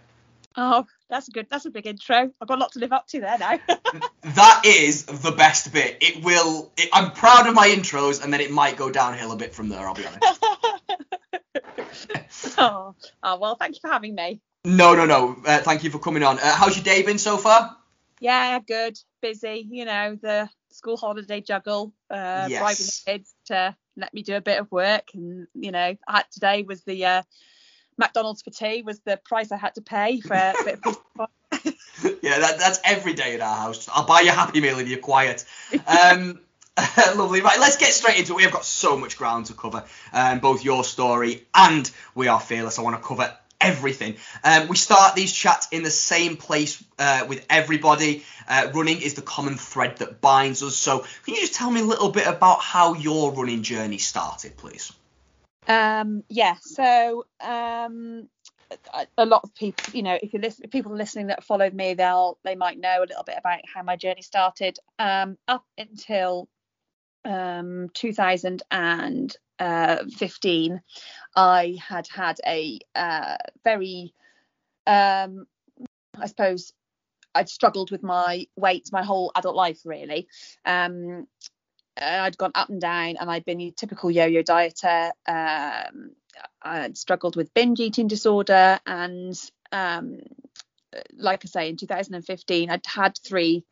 Oh, 0.56 0.86
that's 1.08 1.28
a 1.28 1.30
good. 1.30 1.46
That's 1.50 1.64
a 1.64 1.70
big 1.70 1.86
intro. 1.86 2.30
I've 2.40 2.48
got 2.48 2.58
a 2.58 2.60
lot 2.60 2.72
to 2.72 2.78
live 2.78 2.92
up 2.92 3.06
to 3.08 3.20
there 3.20 3.38
now. 3.38 3.58
That 4.22 4.62
is 4.66 5.06
the 5.06 5.32
best 5.32 5.72
bit. 5.72 5.98
It 6.02 6.22
will. 6.22 6.70
It, 6.76 6.90
I'm 6.92 7.12
proud 7.12 7.46
of 7.46 7.54
my 7.54 7.68
intros, 7.68 8.22
and 8.22 8.32
then 8.32 8.40
it 8.40 8.50
might 8.50 8.76
go 8.76 8.90
downhill 8.90 9.32
a 9.32 9.36
bit 9.36 9.54
from 9.54 9.70
there. 9.70 9.80
I'll 9.80 9.94
be 9.94 10.04
honest. 10.04 10.44
oh, 12.58 12.94
oh, 13.22 13.38
well, 13.38 13.54
thank 13.54 13.74
you 13.76 13.80
for 13.80 13.88
having 13.88 14.14
me. 14.14 14.40
No, 14.64 14.94
no, 14.94 15.06
no. 15.06 15.36
Uh, 15.46 15.58
thank 15.60 15.82
you 15.82 15.90
for 15.90 15.98
coming 15.98 16.22
on. 16.22 16.38
Uh, 16.38 16.54
how's 16.54 16.76
your 16.76 16.84
day 16.84 17.02
been 17.02 17.18
so 17.18 17.38
far? 17.38 17.76
Yeah, 18.20 18.58
good, 18.60 18.98
busy. 19.22 19.66
You 19.70 19.86
know, 19.86 20.18
the 20.20 20.50
school 20.72 20.98
holiday 20.98 21.40
juggle, 21.40 21.94
uh, 22.10 22.48
bribing 22.48 22.86
the 22.86 23.02
kids 23.06 23.34
to 23.46 23.74
let 23.96 24.12
me 24.12 24.22
do 24.22 24.36
a 24.36 24.40
bit 24.42 24.60
of 24.60 24.70
work, 24.70 25.08
and 25.14 25.46
you 25.54 25.72
know, 25.72 25.96
I 26.06 26.24
today 26.30 26.64
was 26.64 26.82
the 26.82 27.04
uh, 27.04 27.22
McDonald's 27.98 28.42
for 28.42 28.50
tea 28.50 28.82
was 28.82 29.00
the 29.00 29.18
price 29.24 29.52
I 29.52 29.56
had 29.56 29.74
to 29.74 29.82
pay 29.82 30.20
for 30.20 30.34
a 30.34 30.54
bit 30.64 30.80
of 30.86 30.98
yeah, 32.22 32.38
that, 32.38 32.58
that's 32.58 32.80
every 32.84 33.14
day 33.14 33.34
in 33.34 33.40
our 33.40 33.56
house. 33.56 33.88
I'll 33.92 34.06
buy 34.06 34.20
you 34.20 34.30
a 34.30 34.32
Happy 34.32 34.60
Meal 34.60 34.78
if 34.78 34.88
you're 34.88 34.98
quiet. 34.98 35.44
Um, 35.86 36.40
lovely. 37.16 37.40
Right, 37.40 37.58
let's 37.58 37.76
get 37.76 37.92
straight 37.92 38.18
into 38.18 38.32
it. 38.32 38.36
We 38.36 38.42
have 38.44 38.52
got 38.52 38.64
so 38.64 38.96
much 38.96 39.16
ground 39.16 39.46
to 39.46 39.54
cover. 39.54 39.84
Um, 40.12 40.38
both 40.38 40.64
your 40.64 40.84
story 40.84 41.46
and 41.54 41.90
We 42.14 42.28
Are 42.28 42.40
Fearless. 42.40 42.78
I 42.78 42.82
want 42.82 42.96
to 42.96 43.02
cover 43.02 43.34
everything. 43.60 44.16
Um, 44.44 44.68
we 44.68 44.76
start 44.76 45.16
these 45.16 45.32
chats 45.32 45.68
in 45.72 45.82
the 45.82 45.90
same 45.90 46.36
place 46.36 46.82
uh, 46.98 47.26
with 47.28 47.44
everybody. 47.50 48.24
Uh, 48.46 48.70
running 48.72 49.00
is 49.00 49.14
the 49.14 49.22
common 49.22 49.56
thread 49.56 49.96
that 49.98 50.20
binds 50.20 50.62
us. 50.62 50.76
So, 50.76 51.04
can 51.24 51.34
you 51.34 51.40
just 51.40 51.54
tell 51.54 51.70
me 51.70 51.80
a 51.80 51.84
little 51.84 52.10
bit 52.10 52.26
about 52.26 52.60
how 52.60 52.94
your 52.94 53.32
running 53.32 53.62
journey 53.62 53.98
started, 53.98 54.56
please? 54.56 54.92
Um, 55.66 56.22
yeah, 56.28 56.56
so 56.60 57.24
um, 57.40 58.28
a, 59.16 59.24
lot 59.24 59.44
of 59.44 59.54
people, 59.54 59.94
you 59.94 60.02
know, 60.02 60.18
if 60.22 60.32
you 60.32 60.40
listen, 60.40 60.68
people 60.70 60.94
listening 60.94 61.28
that 61.28 61.44
followed 61.44 61.72
me, 61.74 61.94
they'll 61.94 62.38
they 62.44 62.54
might 62.54 62.78
know 62.78 63.00
a 63.00 63.08
little 63.08 63.24
bit 63.24 63.36
about 63.38 63.60
how 63.72 63.82
my 63.82 63.96
journey 63.96 64.22
started. 64.22 64.78
Um, 64.98 65.38
up 65.46 65.64
until 65.76 66.48
um 67.24 67.88
2015, 67.94 70.80
I 71.36 71.76
had 71.86 72.08
had 72.08 72.40
a 72.46 72.78
uh, 72.94 73.36
very, 73.64 74.14
um, 74.86 75.46
I 76.18 76.26
suppose, 76.26 76.72
I'd 77.34 77.48
struggled 77.48 77.90
with 77.90 78.02
my 78.02 78.46
weight 78.56 78.88
my 78.92 79.04
whole 79.04 79.32
adult 79.36 79.56
life 79.56 79.80
really. 79.84 80.28
Um, 80.64 81.26
I'd 82.00 82.38
gone 82.38 82.52
up 82.54 82.68
and 82.68 82.80
down, 82.80 83.16
and 83.20 83.30
I'd 83.30 83.44
been 83.44 83.60
a 83.60 83.70
typical 83.70 84.10
yo-yo 84.10 84.42
dieter. 84.42 85.10
Um, 85.26 86.12
I'd 86.62 86.96
struggled 86.96 87.36
with 87.36 87.54
binge 87.54 87.80
eating 87.80 88.08
disorder, 88.08 88.78
and 88.86 89.34
um, 89.72 90.20
like 91.16 91.44
I 91.44 91.48
say, 91.48 91.68
in 91.68 91.76
2015, 91.76 92.70
I'd 92.70 92.86
had 92.86 93.18
three 93.18 93.64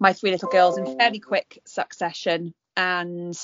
my 0.00 0.12
three 0.12 0.30
little 0.30 0.48
girls 0.48 0.78
in 0.78 0.98
fairly 0.98 1.18
quick 1.18 1.60
succession 1.66 2.54
and 2.76 3.36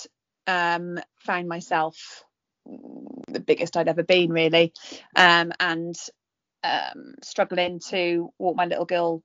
um, 0.47 1.01
found 1.19 1.49
myself 1.49 2.25
the 3.29 3.41
biggest 3.41 3.77
I'd 3.77 3.89
ever 3.89 4.03
been, 4.03 4.31
really, 4.31 4.73
um, 5.17 5.53
and 5.59 5.95
um, 6.63 7.15
struggling 7.23 7.81
to 7.89 8.31
walk 8.39 8.57
my 8.57 8.67
little 8.67 8.85
girl 8.85 9.23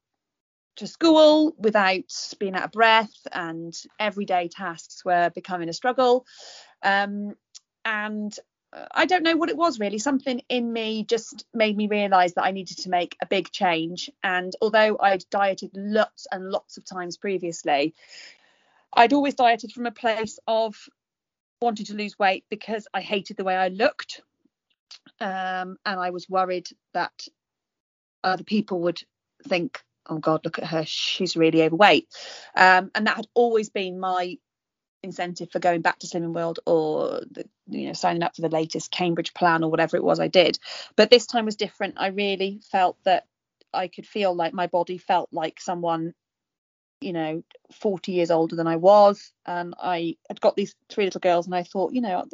to 0.79 0.87
school 0.87 1.53
without 1.57 2.35
being 2.39 2.55
out 2.55 2.63
of 2.63 2.71
breath, 2.71 3.15
and 3.31 3.73
everyday 3.99 4.47
tasks 4.47 5.05
were 5.05 5.29
becoming 5.29 5.69
a 5.69 5.73
struggle. 5.73 6.25
Um, 6.83 7.35
and 7.85 8.33
I 8.91 9.05
don't 9.05 9.23
know 9.23 9.35
what 9.35 9.49
it 9.49 9.57
was 9.57 9.79
really. 9.79 9.97
Something 9.97 10.41
in 10.47 10.71
me 10.71 11.03
just 11.03 11.45
made 11.53 11.75
me 11.75 11.87
realise 11.87 12.33
that 12.33 12.43
I 12.43 12.51
needed 12.51 12.77
to 12.79 12.89
make 12.89 13.15
a 13.21 13.25
big 13.25 13.51
change. 13.51 14.09
And 14.23 14.53
although 14.61 14.97
I'd 14.99 15.23
dieted 15.29 15.71
lots 15.73 16.27
and 16.31 16.49
lots 16.49 16.77
of 16.77 16.85
times 16.85 17.17
previously, 17.17 17.95
I'd 18.93 19.13
always 19.13 19.35
dieted 19.35 19.71
from 19.71 19.85
a 19.85 19.91
place 19.91 20.39
of 20.47 20.75
wanting 21.61 21.87
to 21.87 21.95
lose 21.95 22.17
weight 22.17 22.45
because 22.49 22.87
I 22.93 23.01
hated 23.01 23.37
the 23.37 23.43
way 23.43 23.55
I 23.55 23.69
looked. 23.69 24.21
Um, 25.19 25.77
and 25.85 25.99
I 25.99 26.11
was 26.11 26.29
worried 26.29 26.69
that 26.93 27.27
other 28.23 28.43
people 28.43 28.81
would 28.81 29.01
think, 29.47 29.81
oh 30.09 30.17
God, 30.17 30.41
look 30.43 30.59
at 30.59 30.65
her, 30.65 30.83
she's 30.85 31.37
really 31.37 31.63
overweight. 31.63 32.07
Um, 32.55 32.91
and 32.95 33.07
that 33.07 33.17
had 33.17 33.27
always 33.33 33.69
been 33.69 33.99
my 33.99 34.37
incentive 35.01 35.49
for 35.51 35.59
going 35.59 35.81
back 35.81 35.99
to 35.99 36.07
Slimming 36.07 36.33
World 36.33 36.59
or 36.65 37.21
the, 37.31 37.45
you 37.67 37.87
know 37.87 37.93
signing 37.93 38.23
up 38.23 38.35
for 38.35 38.41
the 38.41 38.49
latest 38.49 38.91
Cambridge 38.91 39.33
plan 39.33 39.63
or 39.63 39.71
whatever 39.71 39.95
it 39.97 40.03
was 40.03 40.19
I 40.19 40.27
did. 40.27 40.59
But 40.95 41.09
this 41.09 41.25
time 41.25 41.45
was 41.45 41.55
different. 41.55 41.95
I 41.97 42.07
really 42.07 42.61
felt 42.71 42.97
that 43.05 43.25
I 43.73 43.87
could 43.87 44.05
feel 44.05 44.35
like 44.35 44.53
my 44.53 44.67
body 44.67 44.97
felt 44.97 45.29
like 45.31 45.61
someone 45.61 46.13
you 47.01 47.13
know 47.13 47.43
40 47.71 48.11
years 48.11 48.29
older 48.29 48.57
than 48.57 48.67
I 48.67 48.75
was 48.75 49.31
and 49.45 49.73
I 49.81 50.17
had 50.27 50.41
got 50.41 50.57
these 50.57 50.75
three 50.89 51.05
little 51.05 51.21
girls 51.21 51.45
and 51.45 51.55
I 51.55 51.63
thought 51.63 51.93
you 51.93 52.01
know 52.01 52.25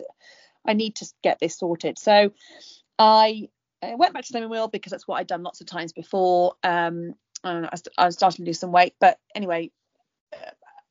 I 0.66 0.74
need 0.74 0.96
to 0.96 1.06
get 1.22 1.40
this 1.40 1.60
sorted. 1.60 2.00
So 2.00 2.32
I 2.98 3.50
went 3.82 4.14
back 4.14 4.24
to 4.26 4.34
Slimming 4.34 4.50
World 4.50 4.72
because 4.72 4.92
that's 4.92 5.08
what 5.08 5.18
I'd 5.18 5.28
done 5.28 5.44
lots 5.44 5.62
of 5.62 5.68
times 5.68 5.94
before. 5.94 6.56
Um, 6.64 7.14
and 7.44 7.68
I, 7.68 7.78
I 7.98 8.10
starting 8.10 8.46
to 8.46 8.50
lose 8.50 8.60
some 8.60 8.72
weight. 8.72 8.96
But 9.00 9.20
anyway, 9.36 9.72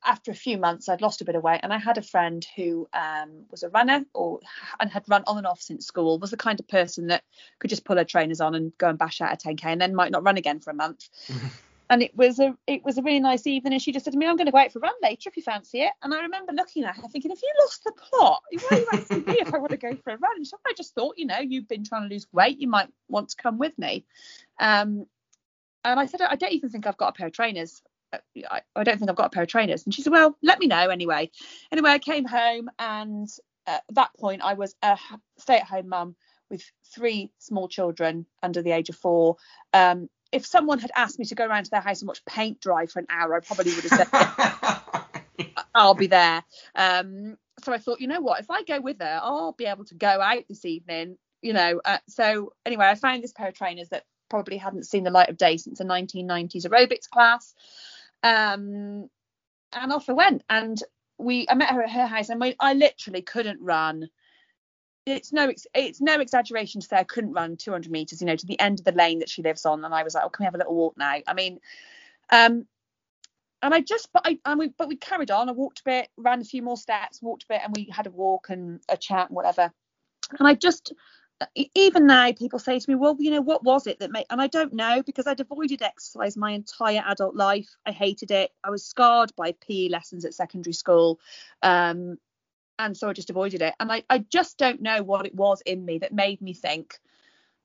after 0.04 0.30
a 0.30 0.34
few 0.34 0.58
months, 0.58 0.88
I'd 0.88 1.00
lost 1.00 1.20
a 1.20 1.24
bit 1.24 1.34
of 1.34 1.42
weight, 1.42 1.60
and 1.62 1.72
I 1.72 1.78
had 1.78 1.98
a 1.98 2.02
friend 2.02 2.46
who 2.56 2.88
um, 2.92 3.44
was 3.50 3.62
a 3.62 3.70
runner 3.70 4.04
or 4.12 4.40
and 4.78 4.90
had 4.90 5.04
run 5.08 5.24
on 5.26 5.38
and 5.38 5.46
off 5.46 5.60
since 5.60 5.86
school. 5.86 6.18
Was 6.18 6.30
the 6.30 6.36
kind 6.36 6.60
of 6.60 6.68
person 6.68 7.08
that 7.08 7.24
could 7.58 7.70
just 7.70 7.84
pull 7.84 7.96
her 7.96 8.04
trainers 8.04 8.40
on 8.40 8.54
and 8.54 8.76
go 8.78 8.88
and 8.88 8.98
bash 8.98 9.20
out 9.20 9.32
a 9.32 9.36
10k, 9.36 9.64
and 9.64 9.80
then 9.80 9.94
might 9.94 10.12
not 10.12 10.24
run 10.24 10.36
again 10.36 10.60
for 10.60 10.70
a 10.70 10.74
month. 10.74 11.08
and 11.90 12.02
it 12.02 12.16
was 12.16 12.38
a 12.38 12.54
it 12.66 12.84
was 12.84 12.98
a 12.98 13.02
really 13.02 13.20
nice 13.20 13.46
evening, 13.46 13.72
and 13.72 13.82
she 13.82 13.92
just 13.92 14.04
said 14.04 14.12
to 14.12 14.18
me, 14.18 14.26
"I'm 14.26 14.36
going 14.36 14.46
to 14.46 14.52
go 14.52 14.58
out 14.58 14.72
for 14.72 14.78
a 14.78 14.82
run 14.82 14.94
later 15.02 15.28
if 15.28 15.36
you 15.36 15.42
fancy 15.42 15.80
it." 15.80 15.92
And 16.02 16.14
I 16.14 16.22
remember 16.22 16.52
looking 16.52 16.84
at 16.84 16.96
her 16.96 17.08
thinking, 17.08 17.30
"If 17.30 17.42
you 17.42 17.52
lost 17.60 17.84
the 17.84 17.92
plot, 17.92 18.42
why 18.50 18.76
are 18.76 18.80
you 18.80 18.88
asking 18.92 19.24
me 19.24 19.36
if 19.40 19.54
I 19.54 19.58
want 19.58 19.70
to 19.70 19.76
go 19.76 19.96
for 19.96 20.12
a 20.12 20.18
run?" 20.18 20.36
And 20.36 20.46
so 20.46 20.58
I 20.66 20.72
just 20.76 20.94
thought, 20.94 21.14
you 21.16 21.26
know, 21.26 21.38
you've 21.38 21.68
been 21.68 21.84
trying 21.84 22.08
to 22.08 22.14
lose 22.14 22.26
weight, 22.32 22.58
you 22.58 22.68
might 22.68 22.88
want 23.08 23.30
to 23.30 23.36
come 23.36 23.58
with 23.58 23.78
me. 23.78 24.04
Um, 24.58 25.06
and 25.84 26.00
I 26.00 26.06
said, 26.06 26.20
I 26.22 26.36
don't 26.36 26.52
even 26.52 26.70
think 26.70 26.86
I've 26.86 26.96
got 26.96 27.10
a 27.10 27.12
pair 27.12 27.26
of 27.26 27.32
trainers. 27.32 27.82
I, 28.50 28.62
I 28.76 28.84
don't 28.84 28.98
think 28.98 29.10
I've 29.10 29.16
got 29.16 29.26
a 29.26 29.30
pair 29.30 29.42
of 29.42 29.48
trainers. 29.48 29.84
And 29.84 29.94
she 29.94 30.02
said, 30.02 30.12
well, 30.12 30.36
let 30.42 30.58
me 30.58 30.66
know 30.66 30.88
anyway. 30.88 31.30
Anyway, 31.72 31.90
I 31.90 31.98
came 31.98 32.24
home 32.24 32.70
and 32.78 33.28
at 33.66 33.82
that 33.90 34.10
point 34.18 34.42
I 34.42 34.54
was 34.54 34.74
a 34.82 34.98
stay-at-home 35.38 35.88
mum 35.88 36.16
with 36.50 36.62
three 36.94 37.32
small 37.38 37.68
children 37.68 38.26
under 38.42 38.62
the 38.62 38.72
age 38.72 38.88
of 38.88 38.96
four. 38.96 39.36
Um, 39.72 40.08
if 40.32 40.46
someone 40.46 40.78
had 40.78 40.90
asked 40.96 41.18
me 41.18 41.24
to 41.26 41.34
go 41.34 41.46
around 41.46 41.64
to 41.64 41.70
their 41.70 41.80
house 41.80 42.00
and 42.00 42.08
watch 42.08 42.24
paint 42.24 42.60
dry 42.60 42.86
for 42.86 42.98
an 42.98 43.06
hour, 43.08 43.34
I 43.34 43.40
probably 43.40 43.72
would 43.74 43.84
have 43.84 44.08
said, 44.08 45.56
I'll 45.74 45.94
be 45.94 46.06
there. 46.06 46.42
Um, 46.74 47.36
so 47.62 47.72
I 47.72 47.78
thought, 47.78 48.00
you 48.00 48.08
know 48.08 48.20
what, 48.20 48.40
if 48.40 48.50
I 48.50 48.62
go 48.62 48.80
with 48.80 49.00
her, 49.00 49.20
I'll 49.22 49.52
be 49.52 49.66
able 49.66 49.84
to 49.86 49.94
go 49.94 50.08
out 50.08 50.44
this 50.48 50.64
evening, 50.64 51.18
you 51.40 51.52
know. 51.52 51.80
Uh, 51.84 51.98
so 52.08 52.52
anyway, 52.66 52.86
I 52.86 52.94
found 52.94 53.22
this 53.22 53.32
pair 53.32 53.48
of 53.48 53.54
trainers 53.54 53.90
that 53.90 54.04
probably 54.28 54.56
hadn't 54.56 54.86
seen 54.86 55.04
the 55.04 55.10
light 55.10 55.28
of 55.28 55.36
day 55.36 55.56
since 55.56 55.80
a 55.80 55.84
1990s 55.84 56.66
aerobics 56.66 57.08
class. 57.08 57.54
Um, 58.22 59.08
and 59.72 59.92
off 59.92 60.08
I 60.08 60.12
went. 60.12 60.42
And 60.48 60.80
we, 61.18 61.46
I 61.48 61.54
met 61.54 61.70
her 61.70 61.82
at 61.82 61.90
her 61.90 62.06
house, 62.06 62.28
and 62.28 62.40
we, 62.40 62.56
I 62.60 62.74
literally 62.74 63.22
couldn't 63.22 63.60
run. 63.60 64.08
It's 65.06 65.32
no, 65.32 65.52
it's 65.74 66.00
no 66.00 66.20
exaggeration 66.20 66.80
to 66.80 66.86
say 66.86 66.96
I 66.96 67.04
couldn't 67.04 67.34
run 67.34 67.56
200 67.56 67.90
meters, 67.92 68.20
you 68.20 68.26
know, 68.26 68.36
to 68.36 68.46
the 68.46 68.58
end 68.58 68.78
of 68.78 68.84
the 68.84 68.92
lane 68.92 69.18
that 69.18 69.28
she 69.28 69.42
lives 69.42 69.66
on. 69.66 69.84
And 69.84 69.94
I 69.94 70.02
was 70.02 70.14
like, 70.14 70.24
oh, 70.24 70.30
can 70.30 70.44
we 70.44 70.46
have 70.46 70.54
a 70.54 70.58
little 70.58 70.74
walk 70.74 70.96
now? 70.96 71.16
I 71.26 71.34
mean, 71.34 71.60
um, 72.30 72.66
and 73.62 73.74
I 73.74 73.80
just, 73.80 74.10
but 74.12 74.22
I, 74.26 74.38
and 74.44 74.58
we, 74.58 74.68
but 74.68 74.88
we 74.88 74.96
carried 74.96 75.30
on. 75.30 75.48
I 75.48 75.52
walked 75.52 75.80
a 75.80 75.84
bit, 75.84 76.08
ran 76.16 76.40
a 76.40 76.44
few 76.44 76.62
more 76.62 76.76
steps, 76.76 77.22
walked 77.22 77.44
a 77.44 77.48
bit, 77.48 77.60
and 77.64 77.74
we 77.74 77.88
had 77.90 78.06
a 78.06 78.10
walk 78.10 78.50
and 78.50 78.80
a 78.88 78.96
chat 78.96 79.28
and 79.28 79.36
whatever. 79.36 79.70
And 80.38 80.48
I 80.48 80.54
just, 80.54 80.92
even 81.74 82.06
now 82.06 82.32
people 82.32 82.58
say 82.58 82.78
to 82.78 82.90
me 82.90 82.94
well 82.94 83.16
you 83.18 83.30
know 83.30 83.40
what 83.40 83.64
was 83.64 83.86
it 83.86 83.98
that 83.98 84.10
made 84.10 84.26
and 84.30 84.40
i 84.40 84.46
don't 84.46 84.72
know 84.72 85.02
because 85.02 85.26
i'd 85.26 85.40
avoided 85.40 85.82
exercise 85.82 86.36
my 86.36 86.52
entire 86.52 87.02
adult 87.06 87.34
life 87.34 87.68
i 87.86 87.90
hated 87.90 88.30
it 88.30 88.50
i 88.62 88.70
was 88.70 88.84
scarred 88.84 89.32
by 89.36 89.52
pe 89.52 89.88
lessons 89.88 90.24
at 90.24 90.34
secondary 90.34 90.72
school 90.72 91.18
um, 91.62 92.16
and 92.78 92.96
so 92.96 93.08
i 93.08 93.12
just 93.12 93.30
avoided 93.30 93.62
it 93.62 93.74
and 93.80 93.90
I, 93.90 94.04
I 94.08 94.18
just 94.18 94.58
don't 94.58 94.80
know 94.80 95.02
what 95.02 95.26
it 95.26 95.34
was 95.34 95.60
in 95.66 95.84
me 95.84 95.98
that 95.98 96.12
made 96.12 96.40
me 96.40 96.54
think 96.54 96.98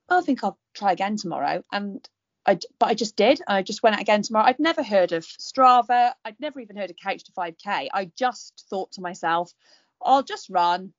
oh, 0.10 0.20
i 0.20 0.22
think 0.22 0.44
i'll 0.44 0.60
try 0.74 0.92
again 0.92 1.16
tomorrow 1.16 1.64
and 1.72 2.08
I, 2.46 2.58
but 2.80 2.88
I 2.90 2.94
just 2.96 3.16
did. 3.16 3.42
I 3.48 3.62
just 3.62 3.84
went 3.84 3.96
out 3.96 4.02
again 4.02 4.24
tomorrow. 4.24 4.46
I'd 4.48 4.60
never 4.60 4.82
heard 4.82 5.12
of 5.12 5.24
Strava. 5.24 6.14
I'd 6.26 6.40
never 6.40 6.60
even 6.60 6.78
heard 6.78 6.90
of 6.90 6.96
Couch 6.96 7.26
to 7.26 7.32
5K. 7.34 7.90
I 7.94 8.10
just 8.18 8.66
thought 8.72 8.92
to 8.94 9.02
myself, 9.02 9.54
I'll 10.02 10.24
just 10.24 10.50
run 10.50 10.94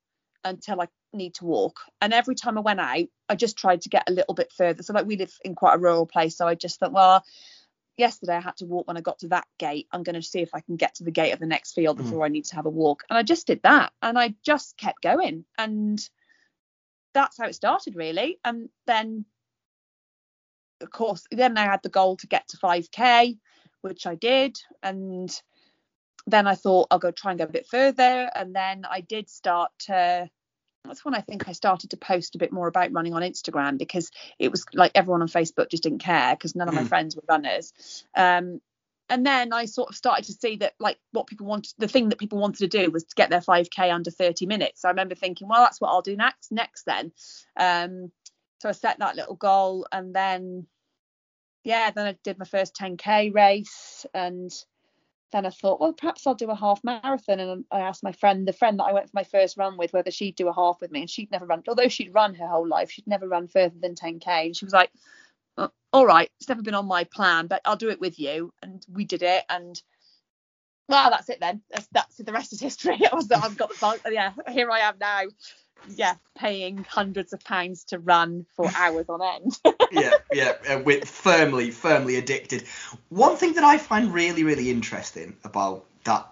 until 0.44 0.80
I 0.80 0.86
need 1.12 1.34
to 1.34 1.44
walk. 1.44 1.80
And 2.00 2.12
every 2.12 2.34
time 2.34 2.58
I 2.58 2.62
went 2.62 2.80
out, 2.80 3.06
I 3.28 3.34
just 3.34 3.56
tried 3.56 3.82
to 3.82 3.88
get 3.88 4.08
a 4.08 4.12
little 4.12 4.34
bit 4.34 4.52
further. 4.52 4.82
So 4.82 4.92
like 4.92 5.06
we 5.06 5.16
live 5.16 5.32
in 5.44 5.54
quite 5.54 5.74
a 5.74 5.78
rural 5.78 6.06
place, 6.06 6.36
so 6.36 6.46
I 6.46 6.54
just 6.54 6.78
thought, 6.78 6.92
well, 6.92 7.24
yesterday 7.96 8.36
I 8.36 8.40
had 8.40 8.56
to 8.56 8.66
walk 8.66 8.88
when 8.88 8.96
I 8.96 9.02
got 9.02 9.20
to 9.20 9.28
that 9.28 9.46
gate. 9.58 9.86
I'm 9.92 10.02
going 10.02 10.14
to 10.14 10.22
see 10.22 10.40
if 10.40 10.50
I 10.54 10.60
can 10.60 10.76
get 10.76 10.96
to 10.96 11.04
the 11.04 11.10
gate 11.10 11.32
of 11.32 11.38
the 11.38 11.46
next 11.46 11.72
field 11.72 11.98
hmm. 11.98 12.04
before 12.04 12.20
mm. 12.20 12.26
I 12.26 12.28
need 12.28 12.46
to 12.46 12.56
have 12.56 12.66
a 12.66 12.70
walk. 12.70 13.04
And 13.08 13.18
I 13.18 13.22
just 13.22 13.46
did 13.46 13.62
that, 13.62 13.92
and 14.02 14.18
I 14.18 14.34
just 14.44 14.76
kept 14.76 15.02
going, 15.02 15.44
and 15.58 16.00
that's 17.12 17.38
how 17.38 17.46
it 17.46 17.54
started 17.54 17.96
really. 17.96 18.38
And 18.44 18.68
then, 18.86 19.24
of 20.80 20.90
course, 20.90 21.26
then 21.30 21.58
I 21.58 21.64
had 21.64 21.82
the 21.82 21.88
goal 21.88 22.16
to 22.18 22.26
get 22.26 22.48
to 22.48 22.56
5k, 22.56 23.38
which 23.82 24.06
I 24.06 24.14
did, 24.14 24.58
and 24.82 25.30
then 26.26 26.46
I 26.46 26.54
thought 26.54 26.88
I'll 26.90 26.98
go 26.98 27.10
try 27.10 27.32
and 27.32 27.38
go 27.38 27.44
a 27.44 27.48
bit 27.48 27.66
further, 27.66 28.30
and 28.34 28.54
then 28.54 28.84
I 28.88 29.00
did 29.00 29.28
start 29.28 29.70
to 29.86 30.28
that's 30.84 31.04
when 31.04 31.14
I 31.14 31.20
think 31.20 31.48
I 31.48 31.52
started 31.52 31.90
to 31.90 31.96
post 31.96 32.34
a 32.34 32.38
bit 32.38 32.52
more 32.52 32.66
about 32.66 32.92
running 32.92 33.14
on 33.14 33.22
Instagram 33.22 33.78
because 33.78 34.10
it 34.38 34.50
was 34.50 34.64
like 34.74 34.92
everyone 34.94 35.22
on 35.22 35.28
Facebook 35.28 35.70
just 35.70 35.82
didn't 35.82 35.98
care 35.98 36.34
because 36.34 36.56
none 36.56 36.68
of 36.68 36.74
my 36.74 36.82
mm. 36.82 36.88
friends 36.88 37.14
were 37.14 37.22
runners. 37.28 37.72
Um, 38.16 38.60
and 39.08 39.26
then 39.26 39.52
I 39.52 39.64
sort 39.64 39.90
of 39.90 39.96
started 39.96 40.24
to 40.26 40.32
see 40.32 40.56
that 40.56 40.74
like 40.78 40.98
what 41.10 41.26
people 41.26 41.46
wanted, 41.46 41.74
the 41.78 41.88
thing 41.88 42.08
that 42.08 42.18
people 42.18 42.38
wanted 42.38 42.70
to 42.70 42.78
do 42.78 42.90
was 42.90 43.04
to 43.04 43.14
get 43.14 43.28
their 43.28 43.40
5k 43.40 43.92
under 43.92 44.10
30 44.10 44.46
minutes. 44.46 44.82
So 44.82 44.88
I 44.88 44.92
remember 44.92 45.16
thinking, 45.16 45.48
well, 45.48 45.62
that's 45.62 45.80
what 45.80 45.88
I'll 45.88 46.02
do 46.02 46.16
next. 46.16 46.52
Next 46.52 46.84
then. 46.84 47.12
Um, 47.58 48.12
so 48.60 48.68
I 48.68 48.72
set 48.72 48.98
that 48.98 49.16
little 49.16 49.36
goal, 49.36 49.86
and 49.90 50.14
then 50.14 50.66
yeah, 51.64 51.90
then 51.90 52.06
I 52.06 52.16
did 52.22 52.38
my 52.38 52.44
first 52.44 52.76
10k 52.76 53.34
race 53.34 54.06
and 54.14 54.50
then 55.32 55.46
I 55.46 55.50
thought, 55.50 55.80
well, 55.80 55.92
perhaps 55.92 56.26
I'll 56.26 56.34
do 56.34 56.50
a 56.50 56.56
half 56.56 56.82
marathon. 56.82 57.40
And 57.40 57.64
I 57.70 57.80
asked 57.80 58.02
my 58.02 58.12
friend, 58.12 58.46
the 58.46 58.52
friend 58.52 58.78
that 58.78 58.84
I 58.84 58.92
went 58.92 59.06
for 59.06 59.14
my 59.14 59.24
first 59.24 59.56
run 59.56 59.76
with, 59.76 59.92
whether 59.92 60.10
she'd 60.10 60.36
do 60.36 60.48
a 60.48 60.54
half 60.54 60.80
with 60.80 60.90
me. 60.90 61.00
And 61.00 61.10
she'd 61.10 61.30
never 61.30 61.46
run, 61.46 61.62
although 61.68 61.88
she'd 61.88 62.14
run 62.14 62.34
her 62.34 62.46
whole 62.46 62.66
life, 62.66 62.90
she'd 62.90 63.06
never 63.06 63.28
run 63.28 63.48
further 63.48 63.74
than 63.80 63.94
10K. 63.94 64.26
And 64.26 64.56
she 64.56 64.64
was 64.64 64.74
like, 64.74 64.90
uh, 65.56 65.68
all 65.92 66.06
right, 66.06 66.30
it's 66.38 66.48
never 66.48 66.62
been 66.62 66.74
on 66.74 66.86
my 66.86 67.04
plan, 67.04 67.46
but 67.46 67.60
I'll 67.64 67.76
do 67.76 67.90
it 67.90 68.00
with 68.00 68.18
you. 68.18 68.52
And 68.62 68.84
we 68.92 69.04
did 69.04 69.22
it. 69.22 69.44
And 69.48 69.80
well, 70.90 71.10
that's 71.10 71.28
it 71.30 71.40
then. 71.40 71.62
That's, 71.70 71.86
that's 71.92 72.16
the 72.16 72.32
rest 72.32 72.52
is 72.52 72.60
history. 72.60 72.98
I 73.12 73.14
was, 73.14 73.30
I've 73.30 73.56
got 73.56 73.70
the, 73.70 74.12
yeah, 74.12 74.32
here 74.48 74.70
I 74.70 74.80
am 74.80 74.96
now 75.00 75.22
yeah, 75.88 76.16
paying 76.36 76.84
hundreds 76.88 77.32
of 77.32 77.42
pounds 77.44 77.84
to 77.84 77.98
run 77.98 78.46
for 78.56 78.70
hours 78.76 79.06
on 79.08 79.22
end. 79.22 79.58
yeah, 79.92 80.12
yeah, 80.32 80.52
uh, 80.68 80.78
with 80.80 81.08
firmly, 81.08 81.70
firmly 81.70 82.16
addicted. 82.16 82.64
One 83.08 83.36
thing 83.36 83.54
that 83.54 83.64
I 83.64 83.78
find 83.78 84.12
really, 84.12 84.44
really 84.44 84.70
interesting 84.70 85.36
about 85.44 85.86
that 86.04 86.30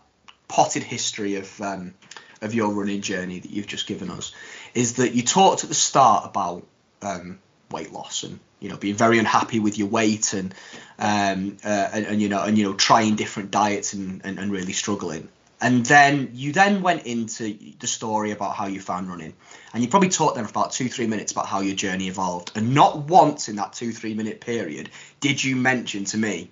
potted 0.48 0.82
history 0.82 1.36
of 1.36 1.60
um, 1.60 1.94
of 2.40 2.54
your 2.54 2.72
running 2.72 3.00
journey 3.00 3.38
that 3.38 3.50
you've 3.50 3.66
just 3.66 3.86
given 3.86 4.10
us 4.10 4.32
is 4.74 4.94
that 4.94 5.12
you 5.12 5.22
talked 5.22 5.64
at 5.64 5.68
the 5.68 5.74
start 5.74 6.24
about 6.24 6.66
um, 7.02 7.38
weight 7.70 7.92
loss 7.92 8.22
and 8.22 8.38
you 8.60 8.68
know 8.68 8.76
being 8.76 8.94
very 8.94 9.18
unhappy 9.18 9.60
with 9.60 9.78
your 9.78 9.88
weight 9.88 10.32
and 10.32 10.54
um, 10.98 11.56
uh, 11.64 11.90
and, 11.92 12.06
and, 12.06 12.22
you 12.22 12.28
know 12.28 12.42
and 12.42 12.58
you 12.58 12.64
know 12.64 12.74
trying 12.74 13.14
different 13.16 13.50
diets 13.50 13.92
and, 13.92 14.22
and, 14.24 14.38
and 14.38 14.50
really 14.50 14.72
struggling 14.72 15.28
and 15.60 15.84
then 15.84 16.30
you 16.34 16.52
then 16.52 16.82
went 16.82 17.06
into 17.06 17.56
the 17.80 17.86
story 17.86 18.30
about 18.30 18.54
how 18.54 18.66
you 18.66 18.80
found 18.80 19.08
running. 19.08 19.34
And 19.74 19.82
you 19.82 19.88
probably 19.88 20.08
talked 20.08 20.36
there 20.36 20.44
for 20.44 20.50
about 20.50 20.72
two, 20.72 20.88
three 20.88 21.06
minutes 21.06 21.32
about 21.32 21.46
how 21.46 21.60
your 21.60 21.74
journey 21.74 22.08
evolved. 22.08 22.52
And 22.54 22.74
not 22.74 23.08
once 23.08 23.48
in 23.48 23.56
that 23.56 23.72
two, 23.72 23.92
three 23.92 24.14
minute 24.14 24.40
period 24.40 24.90
did 25.20 25.42
you 25.42 25.56
mention 25.56 26.04
to 26.06 26.16
me, 26.16 26.50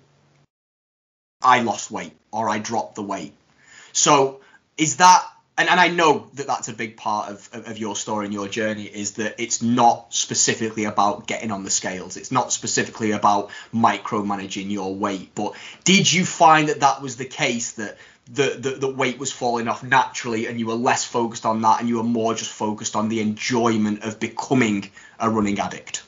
I 1.41 1.61
lost 1.61 1.89
weight 1.89 2.13
or 2.31 2.49
I 2.49 2.59
dropped 2.59 2.95
the 2.95 3.03
weight. 3.03 3.33
So 3.93 4.41
is 4.77 4.97
that 4.97 5.25
and, 5.57 5.69
and 5.69 5.79
I 5.79 5.87
know 5.87 6.27
that 6.35 6.45
that's 6.45 6.67
a 6.67 6.73
big 6.73 6.97
part 6.97 7.31
of, 7.31 7.49
of, 7.51 7.67
of 7.67 7.77
your 7.77 7.95
story 7.95 8.25
and 8.25 8.33
your 8.33 8.47
journey 8.47 8.83
is 8.83 9.13
that 9.13 9.41
it's 9.41 9.61
not 9.61 10.13
specifically 10.13 10.83
about 10.83 11.25
getting 11.25 11.51
on 11.51 11.63
the 11.63 11.71
scales. 11.71 12.15
It's 12.15 12.31
not 12.31 12.51
specifically 12.51 13.11
about 13.11 13.49
micromanaging 13.73 14.69
your 14.69 14.93
weight. 14.93 15.31
But 15.33 15.55
did 15.83 16.11
you 16.11 16.25
find 16.25 16.69
that 16.69 16.81
that 16.81 17.01
was 17.01 17.17
the 17.17 17.25
case 17.25 17.71
that 17.73 17.97
the, 18.31 18.57
the, 18.59 18.69
the 18.71 18.93
weight 18.93 19.17
was 19.17 19.31
falling 19.31 19.67
off 19.67 19.83
naturally 19.83 20.47
and 20.47 20.59
you 20.59 20.67
were 20.67 20.75
less 20.75 21.03
focused 21.03 21.45
on 21.45 21.61
that 21.61 21.79
and 21.79 21.89
you 21.89 21.97
were 21.97 22.03
more 22.03 22.35
just 22.35 22.51
focused 22.51 22.95
on 22.95 23.09
the 23.09 23.21
enjoyment 23.21 24.03
of 24.03 24.19
becoming 24.19 24.91
a 25.19 25.29
running 25.29 25.59
addict? 25.59 26.03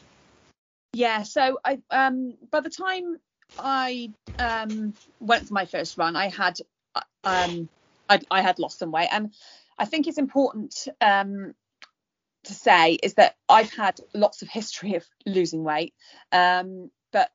Yeah, 0.93 1.23
so 1.23 1.59
I 1.63 1.79
um 1.91 2.33
by 2.49 2.61
the 2.61 2.69
time 2.69 3.17
I 3.57 4.11
um 4.37 4.93
went 5.19 5.47
for 5.47 5.53
my 5.53 5.65
first 5.65 5.97
run, 5.97 6.15
I 6.15 6.29
had 6.29 6.59
um 7.23 7.69
I, 8.09 8.19
I 8.31 8.41
had 8.41 8.59
lost 8.59 8.79
some 8.79 8.91
weight, 8.91 9.09
and 9.11 9.33
I 9.77 9.85
think 9.85 10.07
it's 10.07 10.17
important 10.17 10.87
um 11.01 11.53
to 12.45 12.53
say 12.53 12.93
is 12.93 13.15
that 13.15 13.35
I've 13.47 13.73
had 13.73 13.99
lots 14.13 14.41
of 14.41 14.49
history 14.49 14.95
of 14.95 15.05
losing 15.25 15.63
weight, 15.63 15.93
um 16.31 16.89
but 17.11 17.31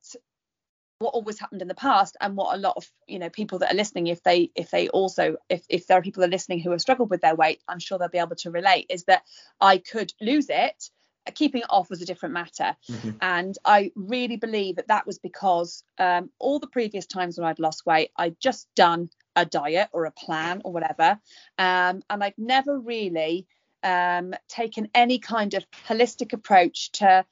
what 1.00 1.12
always 1.12 1.38
happened 1.38 1.60
in 1.60 1.68
the 1.68 1.74
past 1.74 2.16
and 2.20 2.36
what 2.36 2.54
a 2.54 2.58
lot 2.58 2.74
of 2.76 2.86
you 3.06 3.18
know 3.18 3.28
people 3.28 3.58
that 3.58 3.72
are 3.72 3.76
listening 3.76 4.06
if 4.06 4.22
they 4.22 4.50
if 4.54 4.70
they 4.70 4.88
also 4.88 5.36
if, 5.48 5.64
if 5.68 5.86
there 5.86 5.98
are 5.98 6.02
people 6.02 6.20
that 6.20 6.28
are 6.28 6.30
listening 6.30 6.60
who 6.60 6.70
have 6.70 6.80
struggled 6.80 7.10
with 7.10 7.20
their 7.20 7.34
weight 7.34 7.60
i'm 7.68 7.80
sure 7.80 7.98
they'll 7.98 8.08
be 8.08 8.18
able 8.18 8.36
to 8.36 8.50
relate 8.50 8.86
is 8.88 9.04
that 9.04 9.22
i 9.60 9.76
could 9.76 10.12
lose 10.20 10.46
it 10.48 10.88
keeping 11.32 11.62
it 11.62 11.66
off 11.70 11.90
was 11.90 12.02
a 12.02 12.06
different 12.06 12.34
matter. 12.34 12.76
Mm-hmm. 12.90 13.10
And 13.20 13.56
I 13.64 13.92
really 13.94 14.36
believe 14.36 14.76
that 14.76 14.88
that 14.88 15.06
was 15.06 15.18
because 15.18 15.82
um, 15.98 16.30
all 16.38 16.58
the 16.58 16.66
previous 16.66 17.06
times 17.06 17.38
when 17.38 17.46
I'd 17.46 17.58
lost 17.58 17.86
weight, 17.86 18.10
I'd 18.16 18.38
just 18.40 18.68
done 18.74 19.10
a 19.36 19.44
diet 19.44 19.88
or 19.92 20.04
a 20.04 20.10
plan 20.10 20.62
or 20.64 20.72
whatever. 20.72 21.18
Um, 21.58 22.02
and 22.08 22.22
I've 22.22 22.38
never 22.38 22.78
really 22.78 23.46
um, 23.82 24.34
taken 24.48 24.88
any 24.94 25.18
kind 25.18 25.54
of 25.54 25.64
holistic 25.88 26.32
approach 26.32 26.92
to 26.92 27.24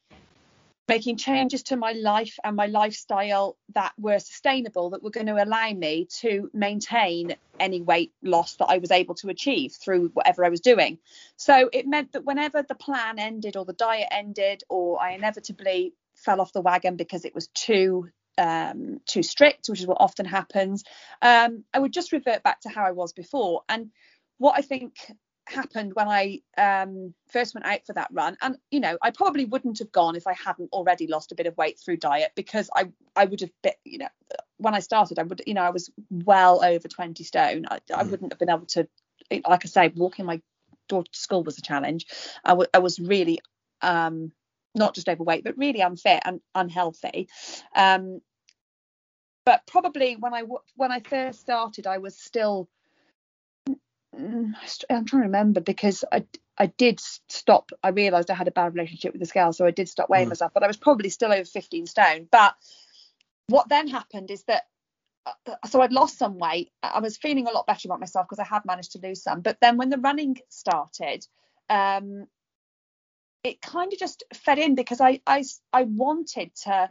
making 0.88 1.16
changes 1.16 1.62
to 1.62 1.76
my 1.76 1.92
life 1.92 2.38
and 2.44 2.56
my 2.56 2.66
lifestyle 2.66 3.56
that 3.74 3.92
were 3.98 4.18
sustainable 4.18 4.90
that 4.90 5.02
were 5.02 5.10
going 5.10 5.26
to 5.26 5.42
allow 5.42 5.70
me 5.70 6.06
to 6.10 6.50
maintain 6.52 7.34
any 7.60 7.80
weight 7.80 8.12
loss 8.22 8.56
that 8.56 8.66
I 8.66 8.78
was 8.78 8.90
able 8.90 9.14
to 9.16 9.28
achieve 9.28 9.72
through 9.72 10.08
whatever 10.08 10.44
I 10.44 10.48
was 10.48 10.60
doing. 10.60 10.98
So 11.36 11.70
it 11.72 11.86
meant 11.86 12.12
that 12.12 12.24
whenever 12.24 12.62
the 12.62 12.74
plan 12.74 13.18
ended 13.18 13.56
or 13.56 13.64
the 13.64 13.72
diet 13.72 14.08
ended 14.10 14.64
or 14.68 15.00
I 15.00 15.12
inevitably 15.12 15.94
fell 16.16 16.40
off 16.40 16.52
the 16.52 16.60
wagon 16.60 16.96
because 16.96 17.24
it 17.24 17.34
was 17.34 17.46
too 17.48 18.08
um, 18.38 19.00
too 19.06 19.22
strict, 19.22 19.68
which 19.68 19.80
is 19.80 19.86
what 19.86 19.98
often 20.00 20.26
happens, 20.26 20.84
um, 21.20 21.64
I 21.72 21.78
would 21.78 21.92
just 21.92 22.12
revert 22.12 22.42
back 22.42 22.60
to 22.62 22.68
how 22.68 22.84
I 22.84 22.92
was 22.92 23.12
before. 23.12 23.62
And 23.68 23.90
what 24.38 24.54
I 24.58 24.62
think 24.62 24.96
happened 25.46 25.92
when 25.94 26.08
I 26.08 26.40
um, 26.56 27.14
first 27.28 27.54
went 27.54 27.66
out 27.66 27.84
for 27.86 27.92
that 27.94 28.10
run. 28.12 28.36
And 28.40 28.56
you 28.70 28.80
know, 28.80 28.96
I 29.02 29.10
probably 29.10 29.44
wouldn't 29.44 29.78
have 29.80 29.92
gone 29.92 30.16
if 30.16 30.26
I 30.26 30.34
hadn't 30.34 30.72
already 30.72 31.06
lost 31.06 31.32
a 31.32 31.34
bit 31.34 31.46
of 31.46 31.56
weight 31.56 31.78
through 31.78 31.98
diet 31.98 32.32
because 32.34 32.70
I 32.74 32.90
I 33.16 33.24
would 33.24 33.40
have 33.40 33.50
been, 33.62 33.72
you 33.84 33.98
know, 33.98 34.08
when 34.58 34.74
I 34.74 34.80
started, 34.80 35.18
I 35.18 35.24
would, 35.24 35.42
you 35.46 35.54
know, 35.54 35.62
I 35.62 35.70
was 35.70 35.90
well 36.10 36.64
over 36.64 36.88
20 36.88 37.24
stone. 37.24 37.66
I, 37.70 37.80
I 37.94 38.04
mm. 38.04 38.10
wouldn't 38.10 38.32
have 38.32 38.38
been 38.38 38.50
able 38.50 38.66
to, 38.66 38.88
like 39.30 39.64
I 39.64 39.68
say, 39.68 39.92
walking 39.94 40.24
my 40.24 40.40
daughter 40.88 41.10
to 41.12 41.18
school 41.18 41.42
was 41.42 41.58
a 41.58 41.62
challenge. 41.62 42.06
I, 42.44 42.50
w- 42.50 42.68
I 42.72 42.78
was 42.78 42.98
really 42.98 43.40
um, 43.80 44.32
not 44.74 44.94
just 44.94 45.08
overweight, 45.08 45.44
but 45.44 45.58
really 45.58 45.80
unfit 45.80 46.22
and 46.24 46.40
unhealthy. 46.54 47.28
Um, 47.74 48.20
but 49.44 49.66
probably 49.66 50.16
when 50.16 50.34
I 50.34 50.44
when 50.76 50.92
I 50.92 51.00
first 51.00 51.40
started, 51.40 51.86
I 51.86 51.98
was 51.98 52.16
still 52.16 52.68
Mm, 54.18 54.52
I'm 54.90 55.04
trying 55.04 55.22
to 55.22 55.26
remember 55.26 55.60
because 55.60 56.04
I 56.12 56.24
I 56.58 56.66
did 56.66 57.00
stop. 57.00 57.70
I 57.82 57.88
realised 57.88 58.30
I 58.30 58.34
had 58.34 58.48
a 58.48 58.52
bad 58.52 58.74
relationship 58.74 59.12
with 59.12 59.20
the 59.20 59.26
scale, 59.26 59.52
so 59.52 59.64
I 59.64 59.70
did 59.70 59.88
stop 59.88 60.10
weighing 60.10 60.26
mm. 60.26 60.30
myself. 60.30 60.52
But 60.52 60.62
I 60.62 60.66
was 60.66 60.76
probably 60.76 61.08
still 61.08 61.32
over 61.32 61.44
15 61.44 61.86
stone. 61.86 62.28
But 62.30 62.54
what 63.46 63.68
then 63.68 63.88
happened 63.88 64.30
is 64.30 64.44
that 64.44 64.64
uh, 65.24 65.54
so 65.66 65.80
I'd 65.80 65.92
lost 65.92 66.18
some 66.18 66.38
weight. 66.38 66.70
I 66.82 67.00
was 67.00 67.16
feeling 67.16 67.46
a 67.46 67.52
lot 67.52 67.66
better 67.66 67.88
about 67.88 68.00
myself 68.00 68.26
because 68.28 68.38
I 68.38 68.44
had 68.44 68.64
managed 68.66 68.92
to 68.92 69.00
lose 69.02 69.22
some. 69.22 69.40
But 69.40 69.58
then 69.62 69.78
when 69.78 69.88
the 69.88 69.98
running 69.98 70.38
started, 70.50 71.26
um, 71.70 72.26
it 73.44 73.60
kind 73.60 73.92
of 73.92 73.98
just 73.98 74.22
fed 74.34 74.58
in 74.58 74.74
because 74.74 75.00
I 75.00 75.20
I 75.26 75.44
I 75.72 75.84
wanted 75.84 76.54
to 76.64 76.90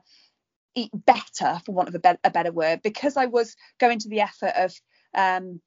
eat 0.75 0.91
better, 0.93 1.59
for 1.65 1.73
want 1.73 1.89
of 1.89 1.95
a, 1.95 1.99
be- 1.99 2.19
a 2.23 2.31
better 2.31 2.51
word, 2.51 2.81
because 2.81 3.17
I 3.17 3.25
was 3.25 3.55
going 3.79 3.99
to 3.99 4.09
the 4.09 4.21
effort 4.21 4.53
of 4.55 4.73
um, 5.13 5.59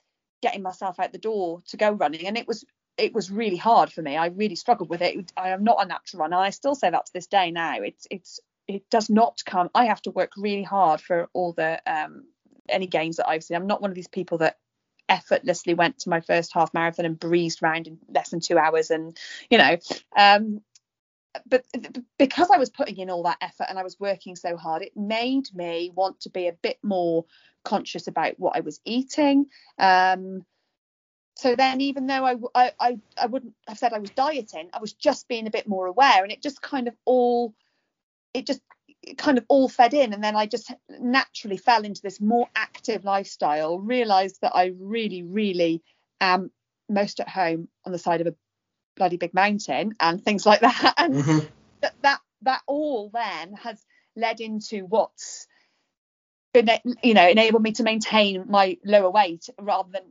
getting 0.43 0.63
myself 0.63 0.99
out 0.99 1.13
the 1.13 1.19
door 1.19 1.63
to 1.69 1.77
go 1.77 1.91
running. 1.91 2.27
And 2.27 2.39
it 2.39 2.49
was 2.49 2.65
it 2.97 3.13
was 3.13 3.31
really 3.31 3.57
hard 3.57 3.93
for 3.93 4.03
me. 4.03 4.17
I 4.17 4.27
really 4.27 4.55
struggled 4.55 4.89
with 4.89 5.03
it. 5.03 5.33
I 5.37 5.51
am 5.51 5.65
not 5.65 5.83
a 5.83 5.87
natural 5.87 6.21
runner. 6.21 6.37
I 6.37 6.51
still 6.51 6.75
say 6.75 6.91
that 6.91 7.07
to 7.07 7.13
this 7.13 7.27
day 7.27 7.51
now. 7.51 7.81
It's 7.81 8.07
it's 8.11 8.41
it 8.67 8.89
does 8.91 9.11
not 9.11 9.43
come 9.45 9.69
i 9.75 9.85
have 9.87 10.01
to 10.03 10.11
work 10.11 10.33
really 10.37 10.63
hard 10.63 11.01
for 11.01 11.29
all 11.33 11.53
the 11.53 11.81
um 11.87 12.25
any 12.69 12.87
gains 12.87 13.17
that 13.17 13.29
i've 13.29 13.45
seen. 13.45 13.57
I'm 13.57 13.67
not 13.67 13.83
one 13.83 13.91
of 13.91 13.95
these 13.95 14.09
people 14.09 14.39
that 14.39 14.57
effortlessly 15.09 15.75
went 15.75 15.99
to 15.99 16.09
my 16.09 16.21
first 16.21 16.55
half 16.55 16.73
marathon 16.73 17.05
and 17.05 17.19
breezed 17.19 17.63
around 17.63 17.87
in 17.87 17.99
less 18.09 18.31
than 18.31 18.41
two 18.41 18.57
hours 18.57 18.91
and 18.91 19.19
you 19.51 19.59
know 19.59 19.77
um 20.17 20.63
but 21.47 21.65
because 22.19 22.51
I 22.53 22.59
was 22.59 22.71
putting 22.71 22.99
in 22.99 23.11
all 23.11 23.23
that 23.25 23.39
effort 23.41 23.67
and 23.69 23.79
I 23.79 23.83
was 23.83 23.99
working 23.99 24.37
so 24.37 24.57
hard, 24.57 24.83
it 24.83 24.97
made 24.97 25.47
me 25.55 25.91
want 25.95 26.21
to 26.21 26.31
be 26.31 26.47
a 26.49 26.53
bit 26.53 26.79
more 26.83 27.25
conscious 27.65 28.07
about 28.07 28.39
what 28.39 28.57
I 28.57 28.61
was 28.61 28.81
eating. 28.85 29.47
Um, 29.79 30.45
so 31.37 31.57
then, 31.57 31.81
even 31.81 32.07
though 32.07 32.25
I, 32.55 32.73
I, 32.79 32.99
I 33.21 33.27
wouldn't 33.27 33.55
have 33.67 33.79
said 33.79 33.93
I 33.93 33.99
was 33.99 34.11
dieting, 34.11 34.71
I 34.73 34.79
was 34.79 34.93
just 34.93 35.27
being 35.27 35.47
a 35.47 35.51
bit 35.51 35.67
more 35.67 35.87
aware, 35.87 36.23
and 36.23 36.31
it 36.31 36.43
just 36.43 36.63
kind 36.63 36.87
of 36.87 36.95
all, 37.05 37.55
it 38.33 38.47
just 38.47 38.61
kind 39.19 39.37
of 39.37 39.45
all 39.49 39.69
fed 39.69 39.95
in, 39.95 40.13
and 40.13 40.23
then 40.23 40.37
I 40.37 40.47
just 40.47 40.73
naturally 40.89 41.57
fell 41.57 41.83
into 41.83 42.03
this 42.03 42.21
more 42.21 42.49
active 42.55 43.05
lifestyle. 43.05 43.81
Realised 43.81 44.39
that 44.43 44.55
I 44.55 44.75
really, 44.79 45.23
really 45.23 45.83
am 46.21 46.53
most 46.89 47.19
at 47.19 47.29
home 47.29 47.69
on 47.85 47.91
the 47.91 47.99
side 47.99 48.21
of 48.21 48.29
a 48.29 48.35
bloody 48.97 49.17
big 49.17 49.35
mountain 49.35 49.95
and 50.01 50.25
things 50.25 50.47
like 50.47 50.61
that, 50.61 50.95
and 50.99 51.15
mm-hmm. 51.15 51.47
that 51.81 51.95
that 52.03 52.21
that 52.43 52.63
all 52.67 53.11
then 53.13 53.55
has 53.55 53.83
led 54.17 54.41
into 54.41 54.85
what's 54.87 55.47
you 57.03 57.15
know 57.15 57.29
enabled 57.29 57.63
me 57.63 57.73
to 57.73 57.83
maintain 57.83 58.45
my 58.49 58.79
lower 58.85 59.11
weight 59.11 59.49
rather 59.61 59.89
than 59.91 60.03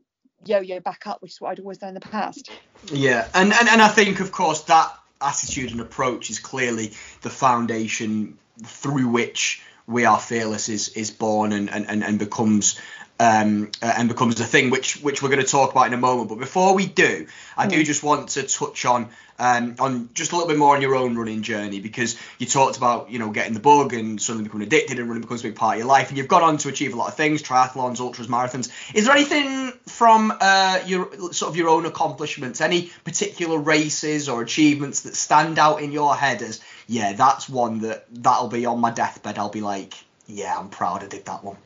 yo-yo 0.46 0.82
back 0.82 1.08
up 1.08 1.22
which 1.22 1.32
is 1.32 1.42
what 1.42 1.52
I'd 1.52 1.60
always 1.60 1.78
done 1.78 1.90
in 1.90 1.96
the 1.96 2.02
past 2.02 2.52
yeah 2.92 3.28
and 3.34 3.54
and, 3.54 3.70
and 3.70 3.82
I 3.82 3.88
think 3.88 4.20
of 4.20 4.34
course 4.34 4.64
that 4.64 4.94
attitude 5.22 5.72
and 5.72 5.80
approach 5.80 6.30
is 6.30 6.40
clearly 6.40 6.92
the 7.22 7.30
foundation 7.30 8.38
through 8.62 9.08
which 9.08 9.64
we 9.88 10.06
are 10.06 10.20
fearless 10.20 10.70
is 10.70 10.90
is 10.90 11.12
born 11.12 11.52
and 11.52 11.70
and, 11.70 12.04
and 12.04 12.20
becomes 12.20 12.80
um, 13.20 13.72
uh, 13.82 13.94
and 13.98 14.10
becomes 14.10 14.40
a 14.40 14.46
thing 14.46 14.70
which 14.70 15.02
which 15.02 15.22
we're 15.22 15.30
going 15.30 15.42
to 15.42 15.48
talk 15.48 15.72
about 15.72 15.88
in 15.88 15.94
a 15.94 15.98
moment. 15.98 16.30
But 16.30 16.40
before 16.40 16.76
we 16.76 16.86
do, 16.86 17.28
I 17.58 17.68
do 17.68 17.78
hmm. 17.78 17.84
just 17.84 18.04
want 18.04 18.30
to 18.30 18.44
touch 18.44 18.86
on 18.86 19.10
um, 19.40 19.76
on 19.80 20.10
just 20.14 20.32
a 20.32 20.36
little 20.36 20.48
bit 20.48 20.58
more 20.58 20.76
on 20.76 20.82
your 20.82 20.96
own 20.96 21.16
running 21.16 21.42
journey 21.42 21.80
because 21.80 22.20
you 22.38 22.46
talked 22.46 22.78
about 22.78 23.10
you 23.10 23.20
know 23.20 23.30
getting 23.32 23.54
the 23.54 23.60
bug 23.60 23.94
and 23.94 24.22
suddenly 24.22 24.46
becoming 24.46 24.68
addicted 24.68 25.00
and 25.00 25.08
running 25.08 25.22
becomes 25.22 25.42
a 25.42 25.48
big 25.48 25.56
part 25.56 25.76
of 25.76 25.80
your 25.80 25.88
life 25.88 26.10
and 26.10 26.18
you've 26.18 26.28
gone 26.28 26.44
on 26.44 26.58
to 26.58 26.70
achieve 26.70 26.94
a 26.94 26.96
lot 26.96 27.08
of 27.08 27.16
things 27.16 27.42
triathlons 27.42 28.00
ultras 28.00 28.28
marathons 28.28 28.70
is 28.94 29.06
there 29.06 29.16
anything 29.16 29.72
from 29.88 30.32
uh, 30.40 30.80
your 30.86 31.34
sort 31.34 31.50
of 31.50 31.58
your 31.58 31.70
own 31.70 31.86
accomplishments 31.86 32.62
any 32.62 32.92
particular 33.04 33.58
races 33.58 34.30
or 34.30 34.42
achievements 34.42 35.02
that 35.02 35.16
stand 35.16 35.58
out 35.58 35.82
in 35.82 35.92
your 35.92 36.16
head 36.16 36.42
as 36.42 36.62
yeah 36.88 37.14
that's 37.14 37.48
one 37.50 37.80
that 37.80 38.06
that'll 38.12 38.48
be 38.48 38.66
on 38.66 38.80
my 38.80 38.92
deathbed 38.92 39.38
I'll 39.38 39.50
be 39.50 39.62
like 39.62 39.94
yeah 40.28 40.58
I'm 40.58 40.70
proud 40.70 41.04
I 41.04 41.08
did 41.08 41.26
that 41.26 41.44
one 41.44 41.58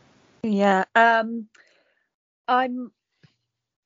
yeah, 0.44 0.86
um, 0.96 1.48
I'm. 2.48 2.92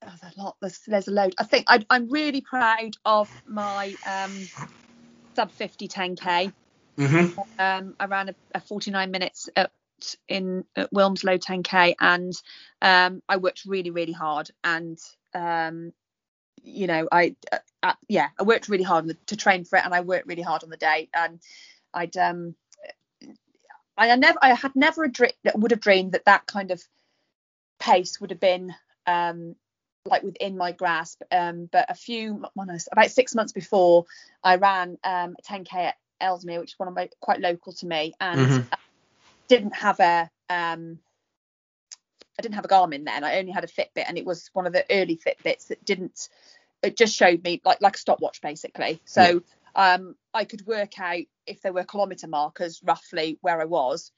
Oh, 0.03 0.13
there's 0.21 0.35
a 0.35 0.41
lot. 0.41 0.57
There's, 0.61 0.79
there's 0.87 1.07
a 1.07 1.11
load. 1.11 1.35
I 1.39 1.43
think 1.43 1.65
I, 1.67 1.85
am 1.89 2.09
really 2.09 2.41
proud 2.41 2.95
of 3.05 3.29
my 3.47 3.93
um, 4.07 4.31
sub 5.35 5.51
50 5.51 5.87
10k. 5.87 6.53
Mm-hmm. 6.97 7.39
Um, 7.59 7.95
I 7.99 8.05
ran 8.05 8.29
a, 8.29 8.35
a 8.55 8.59
49 8.59 9.11
minutes 9.11 9.49
at, 9.55 9.71
in 10.27 10.65
at 10.75 10.91
Wilmslow 10.91 11.39
10k, 11.39 11.95
and 11.99 12.33
um, 12.81 13.21
I 13.29 13.37
worked 13.37 13.63
really, 13.65 13.91
really 13.91 14.13
hard. 14.13 14.49
And 14.63 14.97
um, 15.33 15.93
you 16.63 16.87
know, 16.87 17.07
I 17.11 17.35
uh, 17.51 17.57
uh, 17.83 17.93
yeah, 18.07 18.29
I 18.39 18.43
worked 18.43 18.69
really 18.69 18.83
hard 18.83 19.07
the, 19.07 19.17
to 19.27 19.35
train 19.35 19.65
for 19.65 19.77
it, 19.77 19.85
and 19.85 19.93
I 19.93 20.01
worked 20.01 20.27
really 20.27 20.41
hard 20.41 20.63
on 20.63 20.69
the 20.69 20.77
day. 20.77 21.09
And 21.13 21.39
I'd 21.93 22.15
um, 22.17 22.55
I 23.97 24.15
never, 24.15 24.39
I 24.41 24.53
had 24.53 24.75
never 24.75 25.03
a 25.03 25.11
dream, 25.11 25.31
would 25.55 25.71
have 25.71 25.79
dreamed 25.79 26.13
that 26.13 26.25
that 26.25 26.47
kind 26.47 26.71
of 26.71 26.81
pace 27.79 28.19
would 28.19 28.31
have 28.31 28.39
been 28.39 28.73
um, 29.05 29.55
like 30.05 30.23
within 30.23 30.57
my 30.57 30.71
grasp. 30.71 31.21
Um, 31.31 31.69
but 31.71 31.85
a 31.89 31.95
few, 31.95 32.43
months, 32.55 32.87
about 32.91 33.11
six 33.11 33.35
months 33.35 33.51
before, 33.51 34.05
I 34.43 34.55
ran 34.55 34.97
um, 35.03 35.35
a 35.37 35.41
10k 35.43 35.73
at 35.73 35.95
Ellesmere, 36.19 36.59
which 36.59 36.71
is 36.71 36.79
one 36.79 36.87
of 36.87 36.95
my 36.95 37.09
quite 37.19 37.41
local 37.41 37.73
to 37.73 37.85
me, 37.85 38.13
and 38.19 38.39
mm-hmm. 38.39 38.73
didn't 39.47 39.75
have 39.75 39.99
a 39.99 40.29
um, 40.49 40.99
I 42.41 42.49
didn't 42.49 42.55
have 42.55 42.65
a 42.65 42.69
Garmin 42.69 43.05
then. 43.05 43.23
I 43.23 43.37
only 43.37 43.51
had 43.51 43.63
a 43.63 43.67
Fitbit, 43.67 44.05
and 44.07 44.17
it 44.17 44.25
was 44.25 44.49
one 44.53 44.65
of 44.65 44.73
the 44.73 44.83
early 44.89 45.15
Fitbits 45.15 45.67
that 45.67 45.85
didn't. 45.85 46.27
It 46.81 46.97
just 46.97 47.15
showed 47.15 47.43
me 47.43 47.61
like 47.63 47.81
like 47.81 47.95
a 47.95 47.99
stopwatch 47.99 48.41
basically. 48.41 48.99
So 49.05 49.43
um, 49.75 50.15
I 50.33 50.45
could 50.45 50.65
work 50.65 50.99
out 50.99 51.21
if 51.45 51.61
there 51.61 51.71
were 51.71 51.83
kilometre 51.83 52.27
markers 52.27 52.81
roughly 52.83 53.37
where 53.41 53.61
I 53.61 53.65
was. 53.65 54.11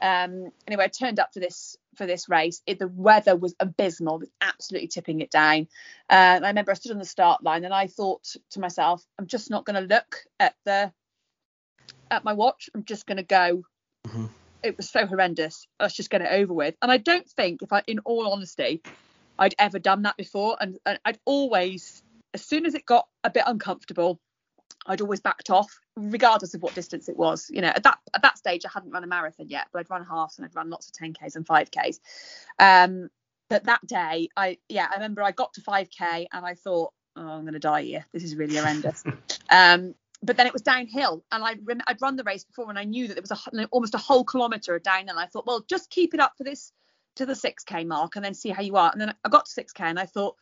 Um, 0.00 0.48
anyway, 0.66 0.84
I 0.84 0.88
turned 0.88 1.20
up 1.20 1.34
for 1.34 1.40
this 1.40 1.76
for 1.96 2.06
this 2.06 2.30
race. 2.30 2.62
It, 2.66 2.78
the 2.78 2.88
weather 2.88 3.36
was 3.36 3.54
abysmal, 3.60 4.16
it 4.16 4.20
was 4.20 4.30
absolutely 4.40 4.88
tipping 4.88 5.20
it 5.20 5.30
down. 5.30 5.68
Uh, 6.08 6.40
and 6.40 6.46
I 6.46 6.48
remember 6.48 6.70
I 6.70 6.74
stood 6.74 6.92
on 6.92 6.98
the 6.98 7.04
start 7.04 7.42
line 7.42 7.66
and 7.66 7.74
I 7.74 7.88
thought 7.88 8.24
to 8.52 8.60
myself, 8.60 9.04
I'm 9.18 9.26
just 9.26 9.50
not 9.50 9.66
going 9.66 9.86
to 9.86 9.94
look 9.94 10.24
at 10.40 10.54
the 10.64 10.90
at 12.10 12.24
my 12.24 12.32
watch. 12.32 12.70
I'm 12.74 12.84
just 12.84 13.06
going 13.06 13.18
to 13.18 13.22
go. 13.22 13.64
Mhm. 14.06 14.30
It 14.66 14.76
was 14.76 14.90
so 14.90 15.06
horrendous. 15.06 15.66
Let's 15.80 15.94
just 15.94 16.10
get 16.10 16.22
it 16.22 16.28
over 16.30 16.52
with. 16.52 16.74
And 16.82 16.90
I 16.90 16.98
don't 16.98 17.28
think, 17.28 17.62
if 17.62 17.72
I, 17.72 17.82
in 17.86 18.00
all 18.00 18.32
honesty, 18.32 18.82
I'd 19.38 19.54
ever 19.58 19.78
done 19.78 20.02
that 20.02 20.16
before. 20.16 20.56
And, 20.60 20.78
and 20.84 20.98
I'd 21.04 21.18
always, 21.24 22.02
as 22.34 22.44
soon 22.44 22.66
as 22.66 22.74
it 22.74 22.84
got 22.84 23.06
a 23.22 23.30
bit 23.30 23.44
uncomfortable, 23.46 24.20
I'd 24.86 25.00
always 25.00 25.20
backed 25.20 25.50
off, 25.50 25.70
regardless 25.96 26.54
of 26.54 26.62
what 26.62 26.74
distance 26.74 27.08
it 27.08 27.16
was. 27.16 27.50
You 27.50 27.62
know, 27.62 27.68
at 27.68 27.82
that 27.82 27.98
at 28.14 28.22
that 28.22 28.38
stage, 28.38 28.64
I 28.64 28.70
hadn't 28.72 28.90
run 28.90 29.04
a 29.04 29.06
marathon 29.06 29.48
yet, 29.48 29.66
but 29.72 29.80
I'd 29.80 29.90
run 29.90 30.04
halves 30.04 30.38
and 30.38 30.44
I'd 30.44 30.54
run 30.54 30.70
lots 30.70 30.88
of 30.88 30.94
10ks 30.94 31.36
and 31.36 31.46
5ks. 31.46 32.00
Um, 32.58 33.08
but 33.48 33.64
that 33.64 33.84
day, 33.86 34.28
I 34.36 34.58
yeah, 34.68 34.86
I 34.90 34.94
remember 34.94 35.22
I 35.22 35.32
got 35.32 35.54
to 35.54 35.60
5k 35.60 36.26
and 36.32 36.46
I 36.46 36.54
thought, 36.54 36.92
oh, 37.16 37.20
I'm 37.20 37.42
going 37.42 37.54
to 37.54 37.58
die 37.58 37.82
here. 37.82 38.06
This 38.12 38.22
is 38.22 38.36
really 38.36 38.56
horrendous. 38.56 39.02
um, 39.50 39.94
but 40.22 40.36
then 40.36 40.46
it 40.46 40.52
was 40.52 40.62
downhill, 40.62 41.24
and 41.30 41.44
I 41.44 41.56
rem- 41.64 41.82
I'd 41.86 42.00
run 42.00 42.16
the 42.16 42.24
race 42.24 42.44
before, 42.44 42.68
and 42.70 42.78
I 42.78 42.84
knew 42.84 43.08
that 43.08 43.14
there 43.14 43.22
was 43.22 43.32
a, 43.32 43.66
almost 43.66 43.94
a 43.94 43.98
whole 43.98 44.24
kilometre 44.24 44.78
down 44.78 45.08
And 45.08 45.18
I 45.18 45.26
thought, 45.26 45.46
well, 45.46 45.64
just 45.68 45.90
keep 45.90 46.14
it 46.14 46.20
up 46.20 46.34
for 46.36 46.44
this 46.44 46.72
to 47.16 47.26
the 47.26 47.34
6k 47.34 47.86
mark, 47.86 48.16
and 48.16 48.24
then 48.24 48.34
see 48.34 48.50
how 48.50 48.62
you 48.62 48.76
are. 48.76 48.90
And 48.90 49.00
then 49.00 49.14
I 49.24 49.28
got 49.28 49.46
to 49.46 49.62
6k, 49.62 49.80
and 49.80 49.98
I 49.98 50.06
thought, 50.06 50.36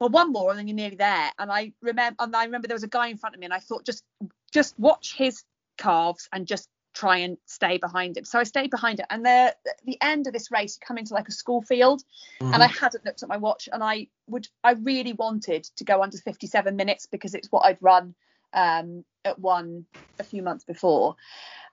well, 0.00 0.10
one 0.10 0.32
more, 0.32 0.50
and 0.50 0.58
then 0.58 0.68
you're 0.68 0.76
nearly 0.76 0.96
there. 0.96 1.30
And 1.38 1.50
I 1.50 1.72
remember, 1.80 2.16
and 2.20 2.34
I 2.34 2.44
remember 2.44 2.68
there 2.68 2.74
was 2.74 2.82
a 2.82 2.88
guy 2.88 3.08
in 3.08 3.16
front 3.16 3.34
of 3.34 3.40
me, 3.40 3.46
and 3.46 3.54
I 3.54 3.60
thought, 3.60 3.84
just 3.84 4.04
just 4.52 4.78
watch 4.78 5.14
his 5.16 5.42
calves 5.76 6.28
and 6.32 6.46
just 6.46 6.68
try 6.94 7.18
and 7.18 7.36
stay 7.46 7.76
behind 7.76 8.16
him. 8.16 8.24
So 8.24 8.38
I 8.38 8.44
stayed 8.44 8.70
behind 8.70 9.00
it, 9.00 9.06
and 9.10 9.24
the 9.24 9.54
the 9.84 9.98
end 10.00 10.26
of 10.26 10.32
this 10.32 10.50
race, 10.50 10.78
you 10.80 10.86
come 10.86 10.98
into 10.98 11.14
like 11.14 11.28
a 11.28 11.32
school 11.32 11.62
field, 11.62 12.02
and 12.40 12.54
I 12.54 12.68
mm-hmm. 12.68 12.84
hadn't 12.84 13.04
looked 13.04 13.22
at 13.22 13.28
my 13.28 13.36
watch, 13.36 13.68
and 13.72 13.82
I 13.82 14.08
would 14.28 14.48
I 14.62 14.72
really 14.72 15.12
wanted 15.12 15.64
to 15.76 15.84
go 15.84 16.02
under 16.02 16.16
57 16.16 16.76
minutes 16.76 17.06
because 17.06 17.34
it's 17.34 17.50
what 17.50 17.64
I'd 17.64 17.78
run 17.80 18.14
um, 18.54 19.04
at 19.24 19.38
one 19.38 19.86
a 20.18 20.24
few 20.24 20.42
months 20.42 20.64
before, 20.64 21.16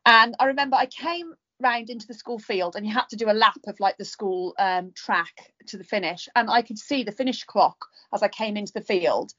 and 0.06 0.36
I 0.40 0.46
remember 0.46 0.76
I 0.76 0.88
came 0.88 1.34
round 1.62 1.90
into 1.90 2.08
the 2.08 2.14
school 2.14 2.40
field 2.40 2.76
and 2.76 2.86
you 2.86 2.94
had 2.94 3.08
to 3.10 3.16
do 3.16 3.30
a 3.30 3.34
lap 3.34 3.60
of 3.68 3.80
like 3.80 3.98
the 3.98 4.06
school 4.06 4.56
um, 4.58 4.92
track 4.96 5.54
to 5.68 5.78
the 5.78 5.84
finish. 5.84 6.28
And 6.36 6.50
I 6.50 6.62
could 6.62 6.78
see 6.78 7.04
the 7.04 7.12
finish 7.12 7.44
clock 7.44 7.86
as 8.14 8.24
I 8.24 8.28
came 8.28 8.58
into 8.58 8.74
the 8.74 8.82
field. 8.82 9.34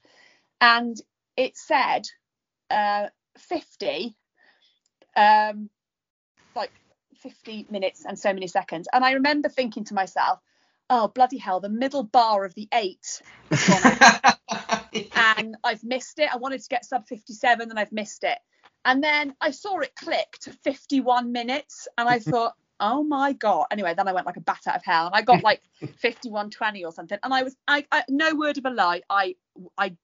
And 0.61 0.95
it 1.35 1.57
said 1.57 2.07
uh, 2.69 3.07
50 3.37 4.15
um, 5.15 5.69
like 6.55 6.71
50 7.21 7.67
minutes 7.69 8.05
and 8.05 8.17
so 8.17 8.33
many 8.33 8.47
seconds. 8.47 8.87
And 8.91 9.03
I 9.03 9.11
remember 9.13 9.49
thinking 9.49 9.83
to 9.85 9.93
myself 9.93 10.39
oh 10.89 11.07
bloody 11.07 11.37
hell 11.37 11.59
the 11.59 11.69
middle 11.69 12.03
bar 12.03 12.43
of 12.43 12.53
the 12.55 12.67
eight 12.73 13.21
and 15.15 15.55
I've 15.63 15.83
missed 15.83 16.19
it. 16.19 16.29
I 16.33 16.37
wanted 16.37 16.61
to 16.61 16.69
get 16.69 16.85
sub 16.85 17.07
57 17.07 17.69
and 17.69 17.79
I've 17.79 17.91
missed 17.91 18.23
it. 18.23 18.37
And 18.85 19.03
then 19.03 19.33
I 19.39 19.51
saw 19.51 19.79
it 19.79 19.95
click 19.95 20.37
to 20.41 20.51
51 20.51 21.31
minutes 21.31 21.87
and 21.97 22.09
I 22.09 22.19
thought, 22.19 22.53
oh 22.79 23.03
my 23.03 23.33
God. 23.33 23.65
Anyway, 23.71 23.93
then 23.95 24.07
I 24.07 24.13
went 24.13 24.25
like 24.25 24.37
a 24.37 24.41
bat 24.41 24.61
out 24.67 24.75
of 24.75 24.83
hell 24.83 25.05
and 25.07 25.15
I 25.15 25.21
got 25.21 25.43
like 25.43 25.61
51.20 25.81 26.85
or 26.85 26.91
something. 26.91 27.17
And 27.23 27.33
I 27.33 27.43
was, 27.43 27.55
I, 27.67 27.85
I 27.91 28.03
no 28.09 28.35
word 28.35 28.57
of 28.57 28.65
a 28.65 28.69
lie, 28.69 29.01
I 29.09 29.35
I 29.77 29.95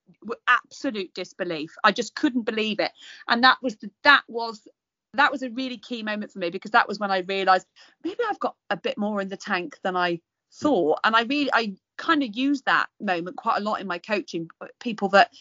absolute 0.47 1.13
disbelief. 1.13 1.73
I 1.83 1.91
just 1.91 2.15
couldn't 2.15 2.43
believe 2.43 2.79
it. 2.79 2.91
And 3.27 3.43
that 3.43 3.57
was 3.61 3.75
the, 3.77 3.91
that 4.03 4.23
was, 4.27 4.67
that 5.15 5.31
was 5.31 5.41
a 5.41 5.49
really 5.49 5.77
key 5.77 6.03
moment 6.03 6.31
for 6.31 6.39
me 6.39 6.51
because 6.51 6.71
that 6.71 6.87
was 6.87 6.99
when 6.99 7.11
I 7.11 7.19
realized 7.19 7.65
maybe 8.03 8.19
I've 8.29 8.39
got 8.39 8.55
a 8.69 8.77
bit 8.77 8.97
more 8.97 9.19
in 9.19 9.27
the 9.27 9.37
tank 9.37 9.77
than 9.83 9.97
I 9.97 10.21
thought. 10.53 10.99
And 11.03 11.15
I 11.15 11.23
really, 11.23 11.49
I 11.51 11.73
kind 11.99 12.23
of 12.23 12.35
use 12.35 12.63
that 12.63 12.87
moment 13.01 13.37
quite 13.37 13.59
a 13.59 13.63
lot 13.63 13.81
in 13.81 13.87
my 13.87 13.99
coaching. 13.99 14.49
People 14.79 15.09
that 15.09 15.31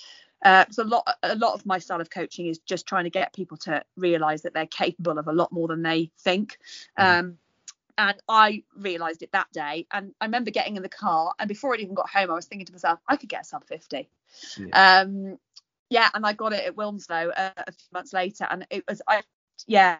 uh, 0.44 0.64
'cause 0.66 0.78
a 0.78 0.84
lot, 0.84 1.08
a 1.22 1.36
lot 1.36 1.54
of 1.54 1.66
my 1.66 1.78
style 1.78 2.00
of 2.00 2.10
coaching 2.10 2.46
is 2.46 2.60
just 2.60 2.86
trying 2.86 3.04
to 3.04 3.10
get 3.10 3.32
people 3.34 3.56
to 3.58 3.84
realize 3.96 4.42
that 4.42 4.54
they're 4.54 4.66
capable 4.66 5.18
of 5.18 5.28
a 5.28 5.32
lot 5.32 5.52
more 5.52 5.68
than 5.68 5.82
they 5.82 6.12
think. 6.20 6.58
Um, 6.98 7.38
and 7.98 8.16
I 8.28 8.64
realized 8.76 9.22
it 9.22 9.32
that 9.32 9.50
day. 9.52 9.86
And 9.92 10.14
I 10.20 10.26
remember 10.26 10.50
getting 10.52 10.76
in 10.76 10.82
the 10.82 10.88
car, 10.88 11.34
and 11.38 11.48
before 11.48 11.74
I'd 11.74 11.80
even 11.80 11.94
got 11.94 12.10
home, 12.10 12.30
I 12.30 12.34
was 12.34 12.46
thinking 12.46 12.66
to 12.66 12.72
myself, 12.72 13.00
I 13.08 13.16
could 13.16 13.28
get 13.28 13.42
a 13.42 13.44
sub 13.44 13.64
50. 13.66 14.08
Um, 14.72 15.38
yeah, 15.90 16.10
and 16.14 16.26
I 16.26 16.34
got 16.34 16.52
it 16.52 16.66
at 16.66 16.76
Wilmslow 16.76 17.30
uh, 17.36 17.50
a 17.56 17.72
few 17.72 17.88
months 17.92 18.12
later, 18.12 18.46
and 18.50 18.66
it 18.70 18.84
was, 18.88 19.02
I, 19.08 19.22
yeah, 19.66 19.98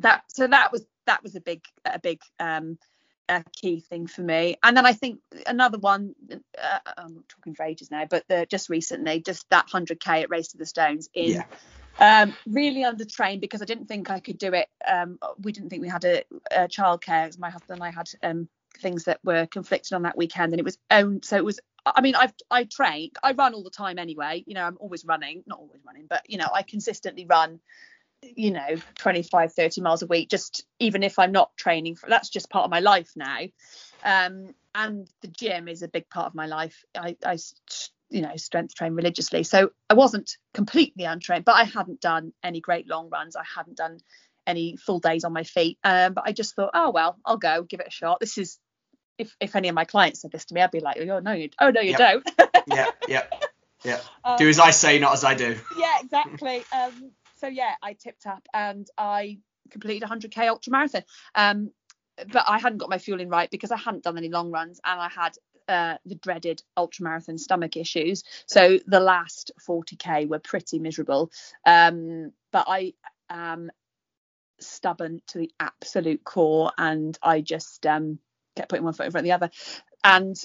that. 0.00 0.24
So 0.28 0.46
that 0.46 0.72
was 0.72 0.86
that 1.06 1.22
was 1.22 1.36
a 1.36 1.40
big, 1.40 1.64
a 1.84 1.98
big 1.98 2.20
um, 2.40 2.78
a 3.28 3.44
key 3.54 3.80
thing 3.80 4.06
for 4.06 4.22
me. 4.22 4.56
And 4.62 4.76
then 4.76 4.86
I 4.86 4.92
think 4.92 5.20
another 5.46 5.78
one, 5.78 6.14
uh, 6.30 6.78
I'm 6.96 7.24
talking 7.28 7.54
for 7.54 7.64
ages 7.64 7.90
now, 7.90 8.04
but 8.08 8.24
the, 8.28 8.46
just 8.46 8.68
recently, 8.68 9.20
just 9.20 9.48
that 9.50 9.68
100k 9.68 10.22
at 10.22 10.30
Race 10.30 10.48
to 10.48 10.58
the 10.58 10.66
Stones 10.66 11.08
in. 11.14 11.32
Yeah. 11.32 11.44
Um, 12.00 12.34
really 12.46 12.84
undertrained 12.84 13.40
because 13.40 13.60
I 13.60 13.66
didn't 13.66 13.86
think 13.86 14.10
I 14.10 14.18
could 14.18 14.38
do 14.38 14.54
it. 14.54 14.66
Um, 14.90 15.18
we 15.42 15.52
didn't 15.52 15.68
think 15.68 15.82
we 15.82 15.90
had 15.90 16.04
a, 16.04 16.24
a 16.50 16.66
childcare. 16.66 17.38
My 17.38 17.50
husband 17.50 17.80
and 17.80 17.84
I 17.84 17.90
had 17.90 18.08
um, 18.22 18.48
things 18.78 19.04
that 19.04 19.20
were 19.22 19.46
conflicted 19.46 19.92
on 19.92 20.02
that 20.02 20.16
weekend, 20.16 20.52
and 20.52 20.58
it 20.58 20.64
was 20.64 20.78
own. 20.90 21.22
So 21.22 21.36
it 21.36 21.44
was. 21.44 21.60
I 21.84 22.00
mean, 22.00 22.14
I've 22.14 22.32
I 22.50 22.64
train. 22.64 23.10
I 23.22 23.32
run 23.32 23.52
all 23.52 23.62
the 23.62 23.70
time 23.70 23.98
anyway. 23.98 24.42
You 24.46 24.54
know, 24.54 24.64
I'm 24.64 24.78
always 24.80 25.04
running. 25.04 25.42
Not 25.46 25.58
always 25.58 25.82
running, 25.86 26.06
but 26.08 26.22
you 26.28 26.38
know, 26.38 26.48
I 26.52 26.62
consistently 26.62 27.26
run 27.26 27.60
you 28.22 28.50
know 28.50 28.76
25 28.98 29.52
30 29.52 29.80
miles 29.80 30.02
a 30.02 30.06
week 30.06 30.28
just 30.28 30.64
even 30.78 31.02
if 31.02 31.18
i'm 31.18 31.32
not 31.32 31.54
training 31.56 31.96
for 31.96 32.08
that's 32.08 32.28
just 32.28 32.50
part 32.50 32.64
of 32.64 32.70
my 32.70 32.80
life 32.80 33.10
now 33.16 33.38
um 34.04 34.54
and 34.74 35.08
the 35.22 35.28
gym 35.28 35.68
is 35.68 35.82
a 35.82 35.88
big 35.88 36.08
part 36.08 36.26
of 36.26 36.34
my 36.34 36.46
life 36.46 36.84
i 36.96 37.16
i 37.24 37.36
you 38.10 38.22
know 38.22 38.36
strength 38.36 38.74
train 38.74 38.94
religiously 38.94 39.42
so 39.42 39.70
i 39.90 39.94
wasn't 39.94 40.36
completely 40.54 41.04
untrained 41.04 41.44
but 41.44 41.56
i 41.56 41.64
hadn't 41.64 42.00
done 42.00 42.32
any 42.42 42.60
great 42.60 42.88
long 42.88 43.08
runs 43.10 43.36
i 43.36 43.42
hadn't 43.56 43.76
done 43.76 43.98
any 44.46 44.76
full 44.76 44.98
days 44.98 45.24
on 45.24 45.32
my 45.32 45.44
feet 45.44 45.78
um 45.84 46.12
but 46.14 46.24
i 46.26 46.32
just 46.32 46.54
thought 46.54 46.70
oh 46.74 46.90
well 46.90 47.16
i'll 47.24 47.36
go 47.36 47.62
give 47.62 47.80
it 47.80 47.88
a 47.88 47.92
shot 47.92 48.20
this 48.20 48.38
is 48.38 48.58
if 49.18 49.36
if 49.40 49.54
any 49.56 49.68
of 49.68 49.74
my 49.74 49.84
clients 49.84 50.20
said 50.20 50.30
this 50.32 50.44
to 50.44 50.54
me 50.54 50.60
i'd 50.60 50.70
be 50.70 50.80
like 50.80 50.96
oh 50.98 51.18
no 51.20 51.32
you 51.32 51.48
oh 51.60 51.70
no 51.70 51.80
you 51.80 51.90
Yep. 51.90 51.98
don't 51.98 52.30
yeah, 52.66 52.86
yeah, 53.08 53.24
yeah. 53.84 53.98
Um, 54.24 54.36
Do 54.36 54.48
as 54.48 54.58
I 54.58 54.70
say, 54.70 54.98
not 54.98 55.12
as 55.12 55.24
I 55.24 55.34
do. 55.34 55.56
yeah, 55.76 55.94
exactly. 56.00 56.62
So 57.42 57.48
yeah, 57.48 57.74
I 57.82 57.94
tipped 57.94 58.26
up 58.26 58.46
and 58.54 58.88
I 58.96 59.38
completed 59.68 60.08
a 60.08 60.12
100k 60.12 60.48
ultra 60.48 60.70
marathon. 60.70 61.02
Um, 61.34 61.72
but 62.32 62.44
I 62.46 62.60
hadn't 62.60 62.78
got 62.78 62.88
my 62.88 62.98
fueling 62.98 63.28
right 63.28 63.50
because 63.50 63.72
I 63.72 63.78
hadn't 63.78 64.04
done 64.04 64.16
any 64.16 64.28
long 64.28 64.52
runs 64.52 64.80
and 64.84 65.00
I 65.00 65.08
had 65.08 65.32
uh, 65.66 65.96
the 66.06 66.14
dreaded 66.14 66.62
ultra 66.76 67.02
marathon 67.02 67.38
stomach 67.38 67.76
issues. 67.76 68.22
So 68.46 68.78
the 68.86 69.00
last 69.00 69.50
40k 69.68 70.28
were 70.28 70.38
pretty 70.38 70.78
miserable. 70.78 71.32
Um, 71.66 72.30
but 72.52 72.66
I 72.68 72.94
am 73.28 73.72
stubborn 74.60 75.20
to 75.28 75.38
the 75.38 75.50
absolute 75.58 76.22
core 76.22 76.70
and 76.78 77.18
I 77.24 77.40
just 77.40 77.84
um, 77.86 78.20
kept 78.54 78.68
putting 78.68 78.84
one 78.84 78.92
foot 78.92 79.06
in 79.06 79.10
front 79.10 79.26
of 79.26 79.28
the 79.28 79.32
other. 79.32 79.50
And 80.04 80.36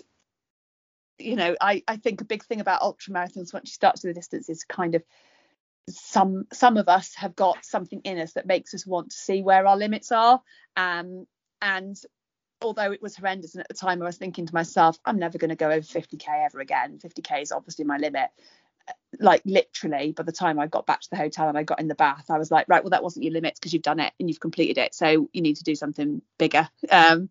you 1.20 1.36
know, 1.36 1.56
I, 1.62 1.84
I 1.88 1.98
think 1.98 2.22
a 2.22 2.26
big 2.26 2.44
thing 2.44 2.60
about 2.60 2.82
ultra 2.82 3.14
marathons 3.14 3.54
once 3.54 3.70
you 3.70 3.74
start 3.74 3.98
to 3.98 4.08
the 4.08 4.14
distance 4.14 4.50
is 4.50 4.64
kind 4.64 4.96
of 4.96 5.04
some 5.90 6.46
some 6.52 6.78
of 6.78 6.90
us 6.90 7.14
have 7.16 7.36
got 7.36 7.64
something 7.64 8.02
in 8.04 8.20
us 8.20 8.34
that 8.34 8.46
makes 8.46 8.74
us 8.74 8.86
want 8.86 9.12
to 9.12 9.18
see 9.18 9.42
where 9.42 9.66
our 9.66 9.78
limits 9.78 10.12
are. 10.12 10.42
Um, 10.76 11.26
and 11.62 11.96
although 12.62 12.92
it 12.92 13.02
was 13.02 13.16
horrendous, 13.16 13.56
and 13.56 13.62
at 13.62 13.68
the 13.68 13.74
time 13.74 14.02
I 14.02 14.06
was 14.06 14.18
thinking 14.18 14.46
to 14.46 14.54
myself, 14.54 14.98
I'm 15.06 15.20
never 15.20 15.38
going 15.38 15.50
to 15.50 15.56
go 15.56 15.70
over 15.70 15.82
50k 15.86 16.46
ever 16.46 16.60
again. 16.60 17.00
50k 17.00 17.42
is 17.42 17.52
obviously 17.52 17.86
my 17.86 17.98
limit. 17.98 18.30
Like 19.20 19.42
literally, 19.46 20.14
by 20.14 20.24
the 20.24 20.32
time 20.32 20.60
I 20.60 20.68
got 20.68 20.86
back 20.86 21.02
to 21.02 21.10
the 21.10 21.18
hotel 21.18 21.50
and 21.50 21.58
I 21.58 21.64
got 21.64 21.80
in 21.80 21.88
the 21.88 21.96
bath, 21.96 22.26
I 22.30 22.38
was 22.38 22.52
like, 22.52 22.68
right, 22.68 22.84
well 22.84 22.92
that 22.92 23.04
wasn't 23.04 23.26
your 23.26 23.34
limits 23.34 23.60
because 23.60 23.74
you've 23.74 23.82
done 23.82 24.00
it 24.00 24.14
and 24.20 24.30
you've 24.30 24.40
completed 24.40 24.78
it, 24.78 24.94
so 24.94 25.30
you 25.34 25.42
need 25.42 25.58
to 25.58 25.64
do 25.64 25.76
something 25.76 26.22
bigger. 26.38 26.70
Um, 26.90 27.30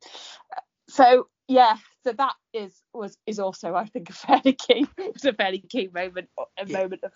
so 0.88 1.28
yeah, 1.48 1.76
so 2.04 2.12
that 2.12 2.34
is 2.52 2.82
was 2.92 3.16
is 3.26 3.38
also 3.38 3.74
I 3.74 3.86
think 3.86 4.10
a 4.10 4.12
fairly 4.12 4.52
key 4.52 4.86
it 4.98 5.14
was 5.14 5.24
a 5.24 5.32
fairly 5.32 5.60
key 5.60 5.88
moment, 5.92 6.28
a 6.38 6.66
Yeah. 6.66 6.78
moment 6.78 7.04
of 7.04 7.12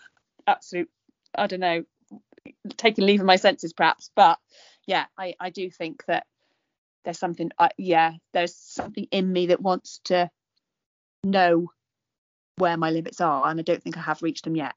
absolute 0.47 0.89
I 1.35 1.47
don't 1.47 1.59
know 1.59 1.83
taking 2.77 3.05
leave 3.05 3.19
of 3.19 3.25
my 3.25 3.35
senses 3.35 3.73
perhaps, 3.73 4.09
but 4.15 4.39
yeah, 4.85 5.05
I 5.17 5.35
I 5.39 5.49
do 5.49 5.69
think 5.69 6.03
that 6.05 6.25
there's 7.03 7.19
something 7.19 7.51
I 7.57 7.69
yeah 7.77 8.13
there's 8.33 8.55
something 8.55 9.07
in 9.11 9.31
me 9.31 9.47
that 9.47 9.61
wants 9.61 10.01
to 10.05 10.29
know 11.23 11.71
where 12.57 12.77
my 12.77 12.91
limits 12.91 13.21
are, 13.21 13.47
and 13.47 13.59
I 13.59 13.63
don't 13.63 13.81
think 13.81 13.97
I 13.97 14.01
have 14.01 14.21
reached 14.21 14.43
them 14.43 14.55
yet. 14.55 14.73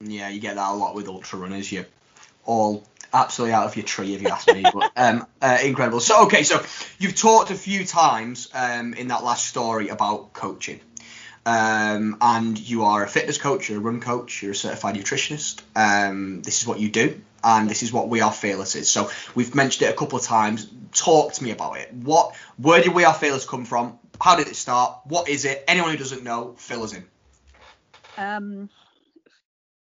Yeah, 0.00 0.28
you 0.28 0.40
get 0.40 0.56
that 0.56 0.72
a 0.72 0.74
lot 0.74 0.94
with 0.94 1.08
ultra 1.08 1.38
runners. 1.38 1.70
You 1.70 1.84
all 2.44 2.84
absolutely 3.14 3.54
out 3.54 3.66
of 3.66 3.76
your 3.76 3.84
tree 3.84 4.14
if 4.14 4.22
you 4.22 4.28
ask 4.28 4.50
me. 4.50 4.70
but 4.72 4.90
um, 4.96 5.26
uh, 5.40 5.58
incredible. 5.62 6.00
So 6.00 6.24
okay, 6.24 6.42
so 6.42 6.62
you've 6.98 7.14
talked 7.14 7.50
a 7.50 7.54
few 7.54 7.84
times 7.84 8.48
um, 8.54 8.94
in 8.94 9.08
that 9.08 9.22
last 9.22 9.46
story 9.46 9.88
about 9.88 10.32
coaching. 10.32 10.80
Um, 11.44 12.18
and 12.20 12.56
you 12.58 12.84
are 12.84 13.02
a 13.02 13.08
fitness 13.08 13.36
coach, 13.38 13.68
you're 13.68 13.78
a 13.78 13.82
run 13.82 14.00
coach, 14.00 14.42
you're 14.42 14.52
a 14.52 14.54
certified 14.54 14.94
nutritionist. 14.94 15.62
Um, 15.74 16.42
this 16.42 16.62
is 16.62 16.68
what 16.68 16.78
you 16.78 16.88
do, 16.88 17.20
and 17.42 17.68
this 17.68 17.82
is 17.82 17.92
what 17.92 18.08
We 18.08 18.20
Are 18.20 18.32
Fearless 18.32 18.76
is. 18.76 18.88
So 18.90 19.10
we've 19.34 19.54
mentioned 19.54 19.88
it 19.88 19.92
a 19.92 19.96
couple 19.96 20.18
of 20.18 20.24
times. 20.24 20.70
Talk 20.92 21.32
to 21.34 21.42
me 21.42 21.50
about 21.50 21.78
it. 21.78 21.92
What, 21.92 22.36
where 22.58 22.80
did 22.80 22.94
We 22.94 23.04
Are 23.04 23.14
Fearless 23.14 23.44
come 23.44 23.64
from? 23.64 23.98
How 24.20 24.36
did 24.36 24.46
it 24.46 24.54
start? 24.54 25.00
What 25.04 25.28
is 25.28 25.44
it? 25.44 25.64
Anyone 25.66 25.90
who 25.90 25.96
doesn't 25.96 26.22
know, 26.22 26.54
fill 26.58 26.84
us 26.84 26.94
in. 26.94 27.04
Um, 28.16 28.70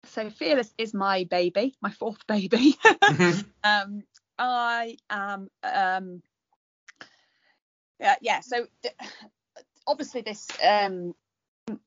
so 0.08 0.30
Fearless 0.30 0.74
is 0.78 0.94
my 0.94 1.24
baby, 1.24 1.74
my 1.82 1.92
fourth 1.92 2.20
baby. 2.28 2.76
Mhm. 2.84 3.46
um, 3.64 4.04
I 4.38 4.98
am, 5.10 5.50
um, 5.64 6.22
yeah, 8.00 8.16
yeah. 8.20 8.42
So 8.42 8.68
d- 8.84 8.90
obviously, 9.88 10.22
this 10.22 10.50
um, 10.62 11.16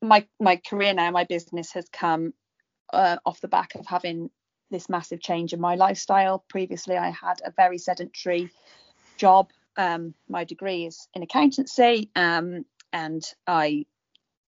my 0.02 0.26
my 0.40 0.56
career 0.56 0.94
now, 0.94 1.10
my 1.10 1.24
business 1.24 1.72
has 1.72 1.88
come 1.92 2.32
uh, 2.92 3.16
off 3.24 3.40
the 3.40 3.48
back 3.48 3.74
of 3.74 3.86
having 3.86 4.30
this 4.70 4.88
massive 4.88 5.20
change 5.20 5.52
in 5.52 5.60
my 5.60 5.76
lifestyle. 5.76 6.44
Previously, 6.48 6.96
I 6.96 7.10
had 7.10 7.40
a 7.44 7.52
very 7.56 7.78
sedentary 7.78 8.50
job. 9.16 9.50
Um, 9.76 10.14
my 10.28 10.44
degree 10.44 10.86
is 10.86 11.08
in 11.14 11.22
accountancy, 11.22 12.10
um, 12.16 12.64
and 12.92 13.22
I 13.46 13.86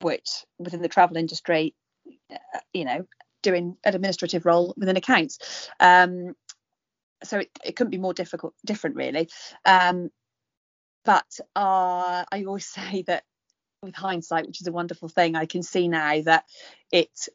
worked 0.03 0.47
within 0.59 0.83
the 0.83 0.89
travel 0.89 1.17
industry. 1.17 1.75
uh, 2.33 2.61
You 2.73 2.85
know, 2.85 3.07
doing 3.43 3.77
an 3.85 3.95
administrative 3.95 4.47
role 4.47 4.75
within 4.77 4.97
accounts. 4.97 5.69
Um, 5.79 6.35
so 7.23 7.39
it, 7.39 7.51
it 7.65 7.77
couldn't 7.77 7.91
be 7.91 7.99
more 7.99 8.15
difficult, 8.15 8.55
different 8.65 8.97
really. 8.97 9.29
Um, 9.65 10.11
but 11.05 11.39
uh, 11.57 12.25
I 12.31 12.45
always 12.45 12.67
say 12.75 13.03
that 13.03 13.25
with 13.83 13.95
hindsight, 13.95 14.47
which 14.47 14.61
is 14.61 14.67
a 14.67 14.73
wonderful 14.73 15.09
thing, 15.09 15.37
I 15.37 15.47
can 15.47 15.63
see 15.63 15.89
now 15.89 16.21
that 16.23 16.45
it 16.93 17.29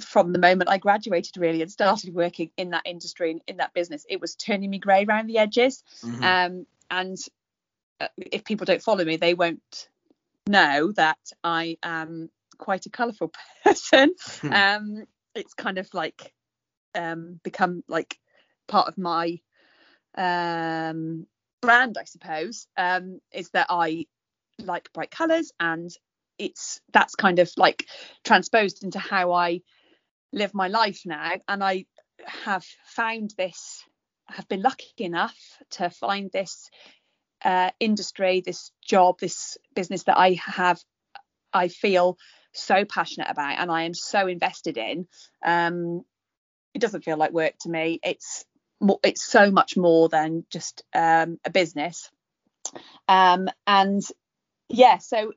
from 0.00 0.32
the 0.32 0.40
moment 0.40 0.68
I 0.68 0.78
graduated 0.78 1.36
really 1.36 1.62
and 1.62 1.70
started 1.70 2.12
working 2.12 2.50
in 2.56 2.70
that 2.70 2.82
industry 2.84 3.30
and 3.30 3.40
in 3.46 3.58
that 3.58 3.72
business, 3.74 4.04
it 4.08 4.20
was 4.20 4.34
turning 4.34 4.68
me 4.68 4.78
grey 4.78 5.04
around 5.04 5.28
the 5.28 5.38
edges. 5.38 5.84
Mhm. 6.02 6.22
Um, 6.22 6.66
and 6.90 7.16
uh, 8.00 8.08
if 8.16 8.44
people 8.44 8.66
don't 8.66 8.82
follow 8.82 9.04
me, 9.04 9.16
they 9.16 9.34
won't 9.34 9.88
know 10.48 10.92
that 10.92 11.18
I 11.44 11.78
am 11.82 12.28
quite 12.58 12.86
a 12.86 12.90
colourful 12.90 13.32
person. 13.64 14.14
Hmm. 14.40 14.52
um, 14.52 15.04
it's 15.34 15.54
kind 15.54 15.78
of 15.78 15.92
like 15.94 16.34
um, 16.94 17.40
become 17.42 17.82
like 17.88 18.18
part 18.66 18.88
of 18.88 18.98
my 18.98 19.40
um, 20.16 21.26
brand, 21.62 21.96
I 21.98 22.04
suppose. 22.04 22.66
Um, 22.76 23.20
is 23.32 23.50
that 23.50 23.68
I 23.70 24.06
like 24.64 24.92
bright 24.92 25.10
colours, 25.10 25.52
and 25.60 25.90
it's 26.38 26.80
that's 26.92 27.14
kind 27.14 27.38
of 27.38 27.50
like 27.56 27.86
transposed 28.24 28.82
into 28.82 28.98
how 28.98 29.32
I 29.32 29.60
live 30.32 30.54
my 30.54 30.68
life 30.68 31.02
now. 31.04 31.32
And 31.48 31.62
I 31.62 31.86
have 32.26 32.64
found 32.86 33.32
this, 33.36 33.82
have 34.28 34.48
been 34.48 34.62
lucky 34.62 34.92
enough 34.98 35.36
to 35.72 35.90
find 35.90 36.30
this 36.32 36.68
uh, 37.44 37.70
industry, 37.78 38.42
this 38.44 38.72
job, 38.86 39.18
this 39.20 39.56
business 39.74 40.04
that 40.04 40.18
I 40.18 40.38
have, 40.44 40.80
I 41.52 41.68
feel 41.68 42.16
so 42.52 42.84
passionate 42.84 43.28
about 43.30 43.58
and 43.58 43.70
I 43.70 43.82
am 43.82 43.94
so 43.94 44.26
invested 44.26 44.76
in. 44.76 45.06
Um, 45.44 46.02
it 46.72 46.80
doesn't 46.80 47.04
feel 47.04 47.16
like 47.16 47.32
work 47.32 47.54
to 47.60 47.68
me. 47.68 48.00
It's 48.02 48.44
more, 48.80 48.98
it's 49.04 49.24
so 49.24 49.50
much 49.50 49.76
more 49.76 50.08
than 50.08 50.44
just 50.50 50.82
um, 50.94 51.38
a 51.44 51.50
business. 51.50 52.10
Um, 53.06 53.48
and 53.66 54.02
yeah, 54.68 54.98
so 54.98 55.32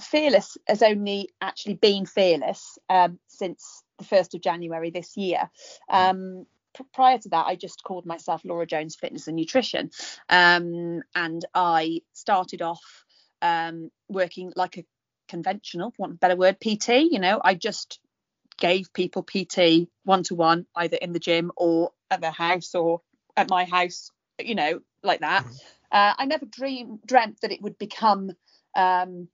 fearless 0.00 0.56
has 0.66 0.82
only 0.82 1.30
actually 1.40 1.74
been 1.74 2.06
fearless 2.06 2.78
um, 2.88 3.18
since 3.28 3.82
the 3.98 4.04
first 4.04 4.34
of 4.34 4.40
January 4.40 4.90
this 4.90 5.16
year. 5.16 5.50
Um, 5.88 6.46
pr- 6.74 6.82
prior 6.92 7.18
to 7.18 7.28
that, 7.30 7.46
I 7.46 7.56
just 7.56 7.82
called 7.82 8.06
myself 8.06 8.42
Laura 8.44 8.66
Jones 8.66 8.96
Fitness 8.96 9.28
and 9.28 9.36
Nutrition, 9.36 9.90
um, 10.28 11.02
and 11.14 11.44
I 11.54 12.00
started 12.12 12.62
off 12.62 13.04
um, 13.42 13.90
working 14.08 14.52
like 14.56 14.78
a 14.78 14.84
conventional, 15.28 15.92
want 15.98 16.12
a 16.12 16.16
better 16.16 16.36
word, 16.36 16.60
PT. 16.60 16.88
You 17.10 17.18
know, 17.18 17.40
I 17.42 17.54
just 17.54 17.98
gave 18.58 18.92
people 18.92 19.22
PT 19.22 19.88
one 20.04 20.22
to 20.24 20.34
one, 20.34 20.66
either 20.74 20.96
in 20.96 21.12
the 21.12 21.18
gym 21.18 21.50
or 21.56 21.92
at 22.10 22.20
their 22.20 22.30
house 22.30 22.74
or 22.74 23.00
at 23.36 23.50
my 23.50 23.64
house. 23.64 24.10
You 24.38 24.54
know, 24.54 24.80
like 25.02 25.20
that. 25.20 25.46
Uh, 25.90 26.14
I 26.18 26.26
never 26.26 26.46
dream 26.46 26.98
dreamt 27.06 27.40
that 27.42 27.52
it 27.52 27.62
would 27.62 27.78
become 27.78 28.32
um, 28.74 29.28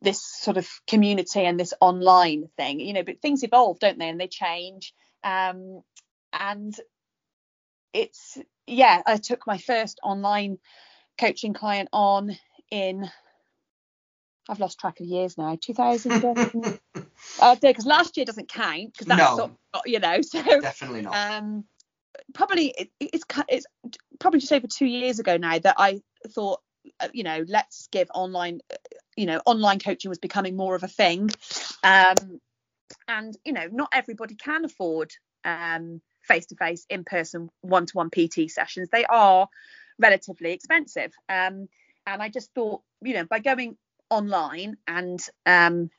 this 0.00 0.24
sort 0.24 0.56
of 0.56 0.68
community 0.86 1.40
and 1.40 1.58
this 1.58 1.74
online 1.80 2.48
thing. 2.56 2.80
You 2.80 2.92
know, 2.92 3.02
but 3.02 3.20
things 3.20 3.42
evolve, 3.42 3.78
don't 3.78 3.98
they? 3.98 4.08
And 4.08 4.20
they 4.20 4.28
change. 4.28 4.94
Um, 5.24 5.82
and 6.32 6.74
it's 7.92 8.38
yeah, 8.66 9.02
I 9.06 9.16
took 9.16 9.46
my 9.46 9.58
first 9.58 10.00
online 10.02 10.58
coaching 11.18 11.54
client 11.54 11.88
on 11.92 12.36
in 12.70 13.08
I've 14.48 14.60
lost 14.60 14.78
track 14.78 15.00
of 15.00 15.06
years 15.06 15.36
now. 15.36 15.56
2000. 15.60 16.22
uh, 17.40 17.56
because 17.60 17.86
last 17.86 18.16
year 18.16 18.26
doesn't 18.26 18.48
count 18.48 18.92
because 18.92 19.06
that's 19.06 19.36
No. 19.38 19.56
of, 19.74 19.80
you 19.86 19.98
know. 19.98 20.20
So 20.22 20.60
Definitely 20.60 21.02
not. 21.02 21.14
um, 21.14 21.64
probably 22.34 22.74
it, 22.76 22.90
it's 23.00 23.24
it's 23.48 23.66
probably 24.18 24.40
just 24.40 24.52
over 24.52 24.66
two 24.66 24.86
years 24.86 25.18
ago 25.18 25.36
now 25.36 25.58
that 25.58 25.74
I 25.78 26.00
thought, 26.28 26.60
uh, 27.00 27.08
you 27.12 27.24
know, 27.24 27.44
let's 27.46 27.88
give 27.90 28.08
online, 28.14 28.60
uh, 28.72 28.76
you 29.16 29.26
know, 29.26 29.40
online 29.46 29.78
coaching 29.78 30.08
was 30.08 30.18
becoming 30.18 30.56
more 30.56 30.74
of 30.74 30.82
a 30.82 30.88
thing, 30.88 31.30
um, 31.82 32.40
and 33.08 33.36
you 33.44 33.52
know, 33.52 33.68
not 33.70 33.88
everybody 33.92 34.34
can 34.34 34.64
afford 34.64 35.12
um, 35.44 36.00
face-to-face, 36.22 36.86
in-person, 36.90 37.48
one-to-one 37.60 38.10
PT 38.10 38.50
sessions. 38.50 38.88
They 38.90 39.04
are 39.04 39.48
relatively 39.98 40.52
expensive, 40.52 41.12
um, 41.28 41.68
and 42.06 42.22
I 42.22 42.28
just 42.28 42.52
thought, 42.54 42.82
you 43.02 43.14
know, 43.14 43.24
by 43.24 43.38
going 43.38 43.76
online 44.10 44.76
and 44.86 45.20
um, 45.44 45.90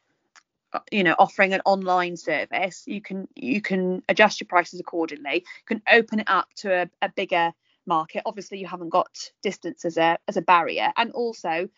you 0.91 1.03
know 1.03 1.15
offering 1.17 1.53
an 1.53 1.61
online 1.65 2.17
service 2.17 2.83
you 2.85 3.01
can 3.01 3.27
you 3.35 3.61
can 3.61 4.01
adjust 4.09 4.39
your 4.39 4.47
prices 4.47 4.79
accordingly. 4.79 5.35
You 5.35 5.65
can 5.65 5.81
open 5.91 6.19
it 6.19 6.29
up 6.29 6.47
to 6.57 6.83
a, 6.83 6.89
a 7.01 7.09
bigger 7.09 7.53
market. 7.85 8.23
Obviously 8.25 8.59
you 8.59 8.67
haven't 8.67 8.89
got 8.89 9.31
distance 9.41 9.85
as 9.85 9.97
a 9.97 10.17
as 10.27 10.37
a 10.37 10.41
barrier. 10.41 10.91
And 10.97 11.11
also 11.11 11.69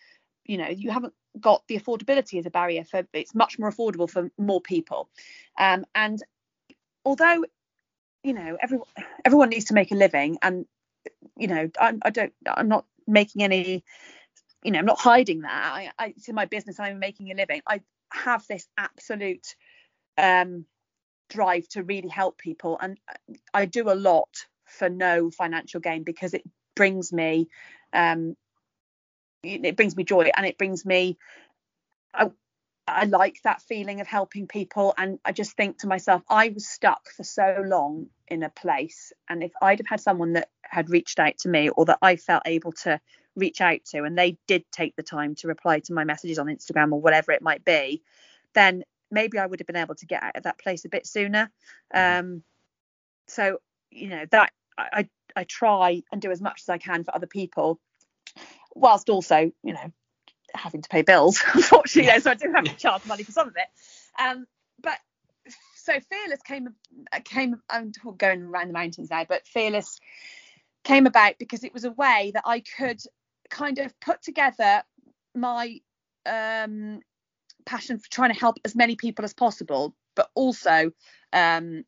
you 0.46 0.58
know 0.58 0.68
you 0.68 0.92
haven't 0.92 1.14
got 1.40 1.64
the 1.68 1.80
affordability 1.80 2.40
as 2.40 2.46
a 2.46 2.52
barrier 2.52 2.84
for 2.84 3.04
it's 3.14 3.36
much 3.36 3.60
more 3.60 3.72
affordable 3.72 4.10
for 4.10 4.32
more 4.38 4.62
people. 4.62 5.10
Um, 5.58 5.86
and 5.94 6.22
although 7.06 7.46
you 8.24 8.34
know 8.34 8.58
everyone 8.62 8.88
everyone 9.24 9.50
needs 9.50 9.66
to 9.66 9.74
make 9.74 9.92
a 9.92 9.96
living 9.96 10.38
and 10.42 10.66
you 11.38 11.48
know 11.48 11.70
I, 11.80 11.94
I 12.02 12.10
don't 12.10 12.34
i'm 12.48 12.68
not 12.68 12.86
making 13.08 13.44
any 13.44 13.84
you 14.64 14.72
know 14.72 14.80
i'm 14.80 14.86
not 14.86 15.00
hiding 15.00 15.42
that. 15.42 15.72
I, 15.74 15.92
I 15.98 16.08
it's 16.08 16.28
in 16.28 16.36
my 16.36 16.46
business 16.46 16.80
i'm 16.80 17.00
making 17.00 17.32
a 17.32 17.36
living. 17.36 17.62
I 17.68 17.82
have 18.12 18.45
this 18.47 18.68
absolute 18.78 19.55
um 20.18 20.66
drive 21.30 21.68
to 21.70 21.84
really 21.84 22.10
help 22.10 22.38
people. 22.38 22.78
And 22.82 22.97
i 23.53 23.66
do 23.66 23.89
a 23.89 23.93
lot 23.93 24.30
for 24.66 24.89
no 24.89 25.32
financial 25.32 25.80
gain 25.80 26.03
because 26.03 26.34
it 26.34 26.43
brings 26.76 27.12
me 27.12 27.47
um 27.93 28.36
it 29.43 29.76
brings 29.76 29.95
me 29.95 30.03
joy 30.03 30.30
and 30.36 30.45
it 30.45 30.57
brings 30.57 30.86
me 30.86 31.18
I, 32.14 32.30
I 32.88 33.05
like 33.05 33.38
that 33.43 33.62
feeling 33.62 34.01
of 34.01 34.07
helping 34.07 34.47
people. 34.47 34.93
And 34.97 35.20
I 35.24 35.32
just 35.32 35.55
think 35.55 35.80
to 35.80 35.88
myself 35.88 36.22
I 36.30 36.49
was 36.49 36.68
stuck 36.68 37.10
for 37.16 37.24
so 37.24 37.64
long 37.66 38.07
in 38.28 38.43
a 38.43 38.49
place. 38.49 39.14
And 39.30 39.43
if 39.43 39.51
I'd 39.62 39.80
have 39.80 39.88
had 39.88 40.01
someone 40.01 40.34
that 40.34 40.49
had 40.64 40.89
reached 40.89 41.20
out 41.20 41.38
to 41.39 41.49
me 41.49 41.70
or 41.70 41.86
that 41.86 41.99
I 42.01 42.16
felt 42.16 42.43
able 42.45 42.72
to 42.84 42.99
reach 43.40 43.62
out 43.62 43.84
to 43.86 44.04
and 44.04 44.18
they 44.18 44.38
did 44.48 44.64
take 44.72 44.96
the 44.96 45.04
time 45.04 45.36
to 45.36 45.48
reply 45.48 45.80
to 45.80 45.94
my 45.94 46.04
messages 46.04 46.40
on 46.40 46.48
Instagram 46.48 46.92
or 46.92 47.02
whatever 47.02 47.32
it 47.32 47.42
might 47.42 47.66
be 47.66 48.02
then 48.54 48.84
maybe 49.12 49.38
I 49.38 49.46
would 49.46 49.60
have 49.60 49.68
been 49.68 49.76
able 49.76 49.96
to 49.96 50.06
get 50.06 50.24
out 50.24 50.36
of 50.36 50.44
that 50.44 50.60
place 50.60 50.86
a 50.86 50.90
bit 50.90 51.06
sooner. 51.08 51.52
Um 51.94 52.44
so 53.28 53.60
you 53.92 54.10
know 54.10 54.26
that 54.32 54.52
I 54.78 55.10
I, 55.36 55.44
try 55.44 56.02
and 56.12 56.22
do 56.22 56.32
as 56.32 56.42
much 56.42 56.62
as 56.64 56.70
I 56.70 56.78
can 56.78 57.04
for 57.04 57.16
other 57.16 57.28
people 57.28 57.80
whilst 58.76 59.10
also 59.10 59.52
you 59.64 59.74
know 59.74 59.92
having 60.54 60.82
to 60.82 60.90
pay 60.90 61.02
bills 61.02 61.42
unfortunately 61.54 62.20
so 62.20 62.32
I 62.32 62.34
do 62.34 62.52
have 62.54 62.66
to 62.66 62.76
charge 62.76 63.06
money 63.06 63.24
for 63.24 63.32
some 63.32 63.48
of 63.48 63.56
it. 63.56 63.68
Um 64.22 64.46
but 64.82 64.98
so 65.76 65.94
fearless 66.00 66.42
came 66.42 66.70
came 67.24 67.62
I'm 67.70 67.92
going 68.18 68.44
around 68.44 68.68
the 68.68 68.74
mountains 68.74 69.10
now 69.10 69.26
but 69.28 69.48
fearless 69.48 70.00
came 70.84 71.06
about 71.06 71.36
because 71.40 71.64
it 71.64 71.74
was 71.74 71.86
a 71.86 71.92
way 71.92 72.32
that 72.34 72.44
I 72.46 72.62
could 72.62 73.02
kind 73.50 73.80
of 73.80 73.97
put 74.00 74.22
together 74.22 74.84
my 75.36 75.80
um 76.26 77.00
passion 77.66 77.97
for 78.00 78.10
trying 78.10 78.34
to 78.34 78.39
help 78.39 78.58
as 78.66 78.76
many 78.76 78.95
people 78.95 79.26
as 79.26 79.34
possible 79.34 79.95
but 80.16 80.30
also 80.36 80.91
um 81.34 81.84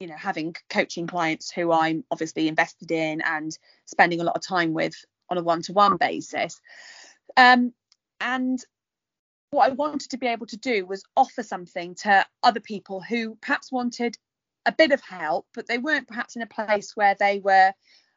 you 0.00 0.06
know 0.08 0.16
having 0.16 0.56
coaching 0.70 1.06
clients 1.06 1.50
who 1.50 1.70
I'm 1.70 2.04
obviously 2.10 2.48
invested 2.48 2.90
in 2.90 3.20
and 3.20 3.56
spending 3.84 4.20
a 4.20 4.24
lot 4.24 4.34
of 4.34 4.42
time 4.42 4.72
with 4.72 4.94
on 5.28 5.38
a 5.38 5.42
one-to-one 5.42 5.96
basis. 5.96 6.60
Um, 7.36 7.72
and 8.20 8.58
what 9.50 9.70
I 9.70 9.74
wanted 9.74 10.10
to 10.10 10.18
be 10.18 10.26
able 10.26 10.46
to 10.46 10.56
do 10.56 10.84
was 10.86 11.04
offer 11.16 11.42
something 11.42 11.94
to 12.02 12.24
other 12.42 12.60
people 12.60 13.00
who 13.00 13.36
perhaps 13.36 13.70
wanted 13.70 14.16
a 14.66 14.72
bit 14.72 14.92
of 14.92 15.00
help, 15.00 15.46
but 15.54 15.66
they 15.66 15.78
weren't 15.78 16.08
perhaps 16.08 16.36
in 16.36 16.42
a 16.42 16.46
place 16.46 16.96
where 16.96 17.14
they 17.18 17.38
were 17.38 17.72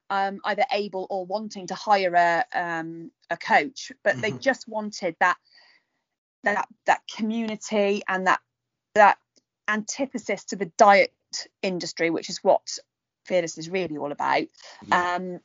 um, 0.10 0.40
either 0.46 0.66
able 0.72 1.08
or 1.10 1.26
wanting 1.26 1.68
to 1.68 1.76
hire 1.76 2.14
a 2.14 2.46
um, 2.54 3.12
a 3.30 3.38
coach, 3.38 3.92
but 4.04 4.22
they 4.22 4.32
Mhm. 4.32 4.42
just 4.42 4.68
wanted 4.68 5.16
that 5.20 5.38
that 6.44 6.68
that 6.86 7.02
community 7.08 8.04
and 8.08 8.28
that 8.28 8.42
that 8.96 9.18
antithesis 9.68 10.44
to 10.46 10.56
the 10.56 10.72
diet 10.78 11.14
industry, 11.62 12.10
which 12.10 12.30
is 12.30 12.44
what 12.44 12.78
Fearless 13.26 13.58
is 13.58 13.70
really 13.70 13.98
all 13.98 14.12
about. 14.12 14.44
Yeah. 14.86 15.16
Um, 15.16 15.40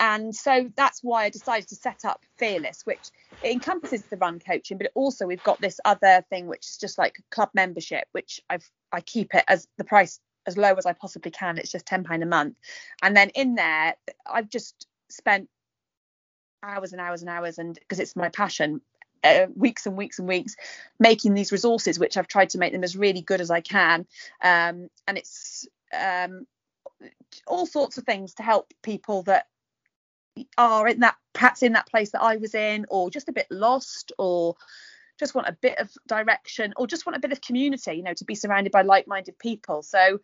and 0.00 0.34
so 0.34 0.68
that's 0.76 1.02
why 1.04 1.24
I 1.24 1.30
decided 1.30 1.68
to 1.68 1.76
set 1.76 2.04
up 2.04 2.24
Fearless, 2.36 2.84
which 2.84 3.10
it 3.42 3.52
encompasses 3.52 4.04
the 4.06 4.16
run 4.16 4.40
coaching, 4.40 4.78
but 4.78 4.90
also 4.94 5.26
we've 5.26 5.42
got 5.44 5.60
this 5.60 5.78
other 5.84 6.24
thing 6.28 6.48
which 6.48 6.66
is 6.66 6.76
just 6.76 6.98
like 6.98 7.20
club 7.30 7.50
membership, 7.54 8.08
which 8.10 8.40
I've 8.50 8.68
I 8.92 9.00
keep 9.00 9.34
it 9.34 9.44
as 9.46 9.68
the 9.78 9.84
price 9.84 10.18
as 10.46 10.56
low 10.56 10.74
as 10.74 10.86
I 10.86 10.92
possibly 10.92 11.30
can. 11.30 11.58
It's 11.58 11.72
just 11.72 11.86
ten 11.86 12.04
pound 12.04 12.22
a 12.22 12.26
month, 12.26 12.56
and 13.02 13.16
then 13.16 13.30
in 13.30 13.54
there 13.54 13.94
I've 14.26 14.48
just 14.48 14.86
spent 15.08 15.48
hours 16.62 16.92
and 16.92 17.00
hours 17.00 17.22
and 17.22 17.30
hours, 17.30 17.58
and 17.58 17.74
because 17.74 18.00
it's 18.00 18.16
my 18.16 18.28
passion, 18.28 18.80
uh, 19.24 19.46
weeks 19.54 19.86
and 19.86 19.96
weeks 19.96 20.18
and 20.18 20.28
weeks 20.28 20.56
making 20.98 21.34
these 21.34 21.52
resources, 21.52 21.98
which 21.98 22.16
I've 22.16 22.28
tried 22.28 22.50
to 22.50 22.58
make 22.58 22.72
them 22.72 22.84
as 22.84 22.96
really 22.96 23.22
good 23.22 23.40
as 23.40 23.50
I 23.50 23.60
can, 23.60 24.06
um, 24.42 24.88
and 25.06 25.18
it's 25.18 25.66
um, 25.92 26.46
all 27.46 27.66
sorts 27.66 27.98
of 27.98 28.04
things 28.04 28.34
to 28.34 28.42
help 28.42 28.72
people 28.82 29.22
that 29.24 29.46
are 30.56 30.88
in 30.88 31.00
that 31.00 31.16
perhaps 31.32 31.62
in 31.62 31.72
that 31.72 31.88
place 31.88 32.12
that 32.12 32.22
I 32.22 32.36
was 32.36 32.54
in, 32.54 32.86
or 32.88 33.10
just 33.10 33.28
a 33.28 33.32
bit 33.32 33.46
lost, 33.50 34.12
or 34.18 34.56
just 35.18 35.34
want 35.34 35.48
a 35.48 35.56
bit 35.60 35.78
of 35.78 35.90
direction, 36.06 36.72
or 36.76 36.86
just 36.86 37.06
want 37.06 37.16
a 37.16 37.20
bit 37.20 37.32
of 37.32 37.40
community, 37.40 37.94
you 37.94 38.02
know, 38.02 38.14
to 38.14 38.24
be 38.24 38.34
surrounded 38.34 38.72
by 38.72 38.82
like-minded 38.82 39.38
people. 39.38 39.82
So, 39.82 40.18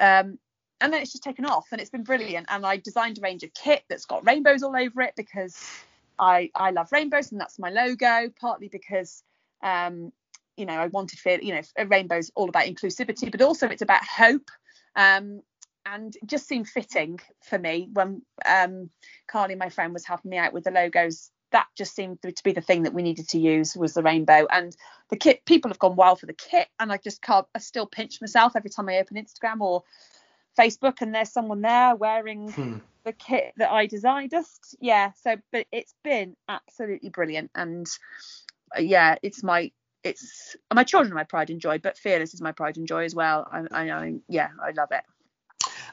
um, 0.00 0.38
and 0.80 0.92
then 0.92 1.02
it's 1.02 1.12
just 1.12 1.22
taken 1.22 1.44
off, 1.44 1.68
and 1.72 1.80
it's 1.80 1.90
been 1.90 2.04
brilliant. 2.04 2.46
And 2.50 2.66
I 2.66 2.76
designed 2.76 3.18
a 3.18 3.20
range 3.20 3.42
of 3.42 3.54
kit 3.54 3.84
that's 3.88 4.06
got 4.06 4.26
rainbows 4.26 4.62
all 4.62 4.76
over 4.76 5.02
it 5.02 5.14
because 5.16 5.56
I 6.18 6.50
I 6.54 6.70
love 6.70 6.90
rainbows, 6.92 7.32
and 7.32 7.40
that's 7.40 7.58
my 7.58 7.70
logo. 7.70 8.30
Partly 8.40 8.68
because 8.68 9.22
um, 9.62 10.12
you 10.56 10.66
know 10.66 10.74
I 10.74 10.86
wanted 10.86 11.18
feel 11.18 11.40
you 11.40 11.54
know 11.54 11.84
rainbow's 11.86 12.30
all 12.34 12.48
about 12.48 12.66
inclusivity, 12.66 13.30
but 13.30 13.42
also 13.42 13.68
it's 13.68 13.82
about 13.82 14.04
hope. 14.04 14.50
Um, 14.96 15.40
and 15.84 16.14
just 16.26 16.46
seemed 16.46 16.68
fitting 16.68 17.18
for 17.42 17.58
me 17.58 17.88
when 17.92 18.22
um, 18.46 18.90
Carly, 19.26 19.54
my 19.54 19.68
friend, 19.68 19.92
was 19.92 20.04
helping 20.04 20.30
me 20.30 20.36
out 20.36 20.52
with 20.52 20.64
the 20.64 20.70
logos. 20.70 21.30
That 21.52 21.66
just 21.76 21.94
seemed 21.94 22.20
to 22.22 22.34
be 22.44 22.52
the 22.52 22.60
thing 22.60 22.82
that 22.82 22.94
we 22.94 23.02
needed 23.02 23.28
to 23.30 23.38
use 23.38 23.76
was 23.76 23.94
the 23.94 24.02
rainbow. 24.02 24.46
And 24.50 24.76
the 25.10 25.16
kit, 25.16 25.44
people 25.44 25.70
have 25.70 25.78
gone 25.78 25.96
wild 25.96 26.20
for 26.20 26.26
the 26.26 26.32
kit, 26.32 26.68
and 26.80 26.90
I 26.92 26.96
just 26.96 27.22
can't. 27.22 27.46
I 27.54 27.58
still 27.58 27.86
pinch 27.86 28.20
myself 28.20 28.56
every 28.56 28.70
time 28.70 28.88
I 28.88 28.98
open 28.98 29.16
Instagram 29.16 29.60
or 29.60 29.84
Facebook, 30.58 31.00
and 31.00 31.14
there's 31.14 31.32
someone 31.32 31.60
there 31.62 31.94
wearing 31.94 32.50
Hmm. 32.50 32.78
the 33.04 33.12
kit 33.12 33.52
that 33.58 33.70
I 33.70 33.86
designed. 33.86 34.30
Just 34.30 34.76
yeah. 34.80 35.12
So, 35.22 35.36
but 35.52 35.66
it's 35.72 35.94
been 36.02 36.36
absolutely 36.48 37.10
brilliant, 37.10 37.50
and 37.54 37.86
uh, 38.76 38.80
yeah, 38.80 39.16
it's 39.22 39.42
my 39.42 39.70
it's 40.04 40.56
my 40.74 40.84
children 40.84 41.12
are 41.12 41.16
my 41.16 41.24
pride 41.24 41.50
and 41.50 41.60
joy, 41.60 41.78
but 41.78 41.96
Fearless 41.96 42.34
is 42.34 42.40
my 42.40 42.52
pride 42.52 42.76
and 42.76 42.88
joy 42.88 43.04
as 43.04 43.14
well. 43.14 43.46
I, 43.52 43.66
I 43.70 43.84
know, 43.84 44.20
yeah, 44.28 44.48
I 44.60 44.72
love 44.72 44.88
it. 44.90 45.04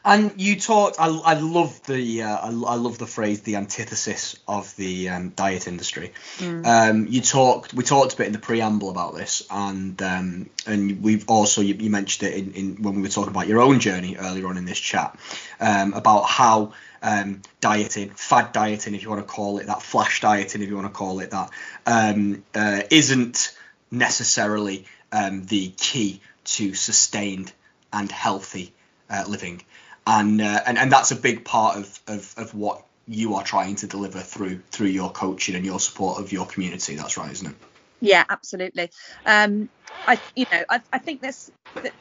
And 0.04 0.40
you 0.40 0.60
talked. 0.60 0.98
I, 1.00 1.08
I 1.08 1.34
love 1.34 1.86
the. 1.86 2.24
Uh, 2.24 2.38
I, 2.38 2.48
I 2.48 2.76
love 2.76 2.98
the 2.98 3.06
phrase 3.06 3.42
the 3.42 3.58
antithesis 3.58 4.38
of 4.48 4.76
the 4.78 5.10
um, 5.10 5.30
diet 5.30 5.68
industry. 5.68 6.14
Mm. 6.38 6.66
Um, 6.66 7.08
you 7.08 7.22
talked. 7.22 7.74
We 7.74 7.84
talked 7.84 8.14
a 8.14 8.18
bit 8.18 8.28
in 8.28 8.34
the 8.34 8.40
preamble 8.40 8.90
about 8.90 9.16
this, 9.16 9.46
and 9.52 10.02
um, 10.02 10.50
and 10.66 11.02
we've 11.02 11.28
also 11.28 11.62
you, 11.62 11.76
you 11.76 11.90
mentioned 11.90 12.32
it 12.32 12.38
in, 12.38 12.54
in 12.54 12.84
when 12.84 12.96
we 12.96 13.02
were 13.02 13.10
talking 13.10 13.32
about 13.32 13.48
your 13.48 13.62
own 13.62 13.80
journey 13.80 14.16
earlier 14.18 14.48
on 14.48 14.58
in 14.58 14.66
this 14.66 14.80
chat 14.80 15.18
um, 15.60 15.94
about 15.94 16.24
how 16.24 16.74
um, 17.02 17.42
dieting, 17.62 18.12
fad 18.12 18.52
dieting, 18.52 18.96
if 18.96 19.04
you 19.04 19.10
want 19.10 19.26
to 19.26 19.32
call 19.32 19.60
it 19.60 19.68
that, 19.68 19.82
flash 19.82 20.22
dieting, 20.22 20.62
if 20.62 20.70
you 20.70 20.76
want 20.76 20.88
to 20.88 20.94
call 20.94 21.20
it 21.20 21.32
that, 21.32 21.50
um, 21.86 22.44
uh, 22.56 22.82
isn't 22.90 23.56
necessarily 23.92 24.86
um, 25.12 25.46
the 25.46 25.70
key 25.78 26.22
to 26.44 26.74
sustained 26.74 27.52
and 27.92 28.12
healthy 28.12 28.74
uh, 29.10 29.26
living, 29.28 29.62
and, 30.10 30.42
uh, 30.42 30.62
and 30.66 30.78
and 30.78 30.92
that's 30.92 31.12
a 31.12 31.16
big 31.16 31.46
part 31.46 31.78
of, 31.78 32.00
of 32.08 32.34
of 32.38 32.56
what 32.56 32.86
you 33.08 33.36
are 33.36 33.44
trying 33.44 33.76
to 33.76 33.88
deliver 33.88 34.20
through 34.20 34.62
through 34.72 34.88
your 34.88 35.12
coaching 35.12 35.56
and 35.56 35.66
your 35.66 35.80
support 35.80 36.20
of 36.20 36.32
your 36.32 36.46
community. 36.46 36.96
That's 36.96 37.18
right, 37.18 37.32
isn't 37.32 37.48
it? 37.48 37.56
Yeah, 38.02 38.24
absolutely. 38.30 38.90
Um, 39.26 39.70
I, 40.08 40.22
you 40.36 40.46
know, 40.52 40.64
I, 40.70 40.82
I 40.94 41.00
think 41.00 41.22
there's, 41.22 41.50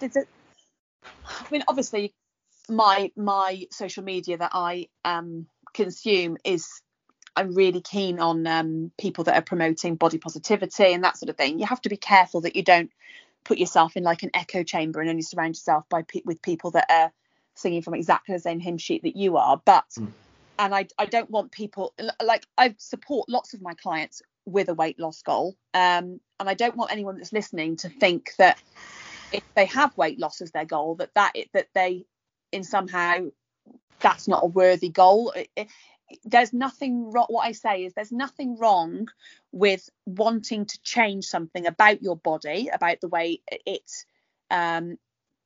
there's 0.01 0.17
I 0.17 1.47
mean, 1.51 1.65
obviously, 1.69 2.15
my 2.69 3.11
my 3.17 3.67
social 3.71 4.05
media 4.05 4.39
that 4.39 4.53
I 4.55 4.89
um 5.05 5.47
consume 5.75 6.37
is 6.45 6.69
I'm 7.37 7.55
really 7.55 7.81
keen 7.81 8.19
on 8.19 8.47
um, 8.47 8.91
people 8.99 9.25
that 9.25 9.37
are 9.37 9.43
promoting 9.43 9.95
body 9.95 10.19
positivity 10.19 10.93
and 10.93 11.05
that 11.05 11.17
sort 11.17 11.31
of 11.31 11.37
thing. 11.37 11.59
You 11.61 11.67
have 11.67 11.81
to 11.83 11.89
be 11.89 11.97
careful 11.97 12.41
that 12.43 12.57
you 12.57 12.65
don't 12.65 12.91
put 13.45 13.59
yourself 13.59 13.97
in 13.97 14.03
like 14.03 14.25
an 14.25 14.31
echo 14.35 14.65
chamber 14.65 15.01
and 15.01 15.09
only 15.09 15.23
surround 15.23 15.55
yourself 15.55 15.89
by 15.89 16.05
with 16.25 16.43
people 16.43 16.73
that 16.73 16.87
are 16.91 17.13
singing 17.59 17.83
from 17.83 17.95
exactly 17.95 18.35
the 18.35 18.41
same 18.41 18.61
hymn 18.61 18.79
sheet 18.79 19.03
that 19.03 19.17
you 19.17 19.37
are. 19.37 19.61
But 19.65 19.85
Mm. 19.99 20.13
and 20.59 20.75
I 20.75 20.87
I 20.99 21.07
don't 21.07 21.31
want 21.31 21.53
people 21.53 21.95
like 22.23 22.47
I 22.57 22.75
support 22.79 23.29
lots 23.29 23.55
of 23.55 23.63
my 23.63 23.75
clients 23.75 24.23
with 24.47 24.69
a 24.69 24.75
weight 24.75 24.99
loss 24.99 25.23
goal. 25.23 25.57
Um, 25.75 26.21
and 26.41 26.49
I 26.49 26.55
don't 26.55 26.77
want 26.77 26.93
anyone 26.93 27.17
that's 27.17 27.33
listening 27.33 27.77
to 27.77 27.89
think 27.89 28.31
that 28.39 28.59
if 29.33 29.43
they 29.55 29.67
have 29.67 29.97
weight 29.97 30.19
loss 30.19 30.41
as 30.41 30.53
their 30.53 30.65
goal, 30.65 30.97
that 30.97 31.15
that 31.15 31.33
it, 31.35 31.51
that 31.53 31.69
they 31.75 32.07
in 32.53 32.65
somehow 32.65 33.29
that's 34.01 34.29
not 34.29 34.45
a 34.45 34.47
worthy 34.47 34.89
goal. 34.89 35.33
It- 35.33 35.51
it- 35.57 35.69
there's 36.25 36.55
nothing 36.55 37.11
wrong. 37.11 37.27
What 37.29 37.47
I 37.47 37.53
say 37.53 37.85
is 37.85 37.93
there's 37.93 38.13
nothing 38.13 38.57
wrong 38.57 39.09
with 39.53 39.91
wanting 40.07 40.65
to 40.65 40.81
change 40.83 41.27
something 41.27 41.67
about 41.67 42.03
your 42.03 42.17
body, 42.17 42.69
about 42.69 43.01
the 43.03 43.09
way 43.09 43.43
it 43.67 43.91
um, 44.51 44.99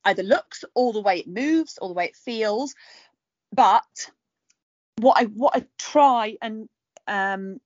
either 0.05 0.23
looks, 0.23 0.63
or 0.75 0.93
the 0.93 1.01
way 1.01 1.19
it 1.19 1.27
moves, 1.27 1.77
or 1.81 1.87
the 1.87 1.93
way 1.93 2.05
it 2.05 2.15
feels. 2.15 2.75
But 3.51 4.11
what 4.97 5.21
I 5.21 5.25
what 5.25 5.55
I 5.55 5.65
try 5.77 6.37
and 6.41 6.69
um, 7.07 7.59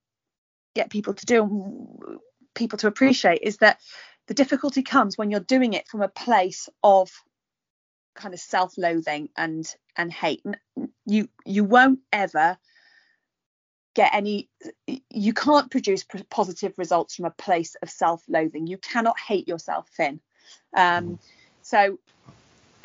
get 0.75 0.89
people 0.89 1.13
to 1.13 1.25
do, 1.25 2.21
people 2.55 2.77
to 2.79 2.87
appreciate, 2.87 3.41
is 3.41 3.57
that 3.57 3.79
the 4.27 4.33
difficulty 4.33 4.83
comes 4.83 5.17
when 5.17 5.31
you're 5.31 5.39
doing 5.39 5.73
it 5.73 5.87
from 5.87 6.01
a 6.01 6.09
place 6.09 6.69
of 6.83 7.11
kind 8.15 8.33
of 8.33 8.39
self-loathing 8.39 9.29
and 9.37 9.65
and 9.95 10.11
hate. 10.11 10.43
You 11.05 11.29
you 11.45 11.63
won't 11.63 11.99
ever 12.11 12.57
get 13.97 14.13
any 14.13 14.47
you 15.09 15.33
can't 15.33 15.71
produce 15.71 16.05
positive 16.29 16.73
results 16.77 17.15
from 17.15 17.25
a 17.25 17.31
place 17.31 17.75
of 17.81 17.89
self-loathing 17.89 18.67
you 18.67 18.77
cannot 18.77 19.15
hate 19.19 19.47
yourself 19.47 19.89
thin 19.97 20.19
um, 20.75 21.17
so 21.67 21.99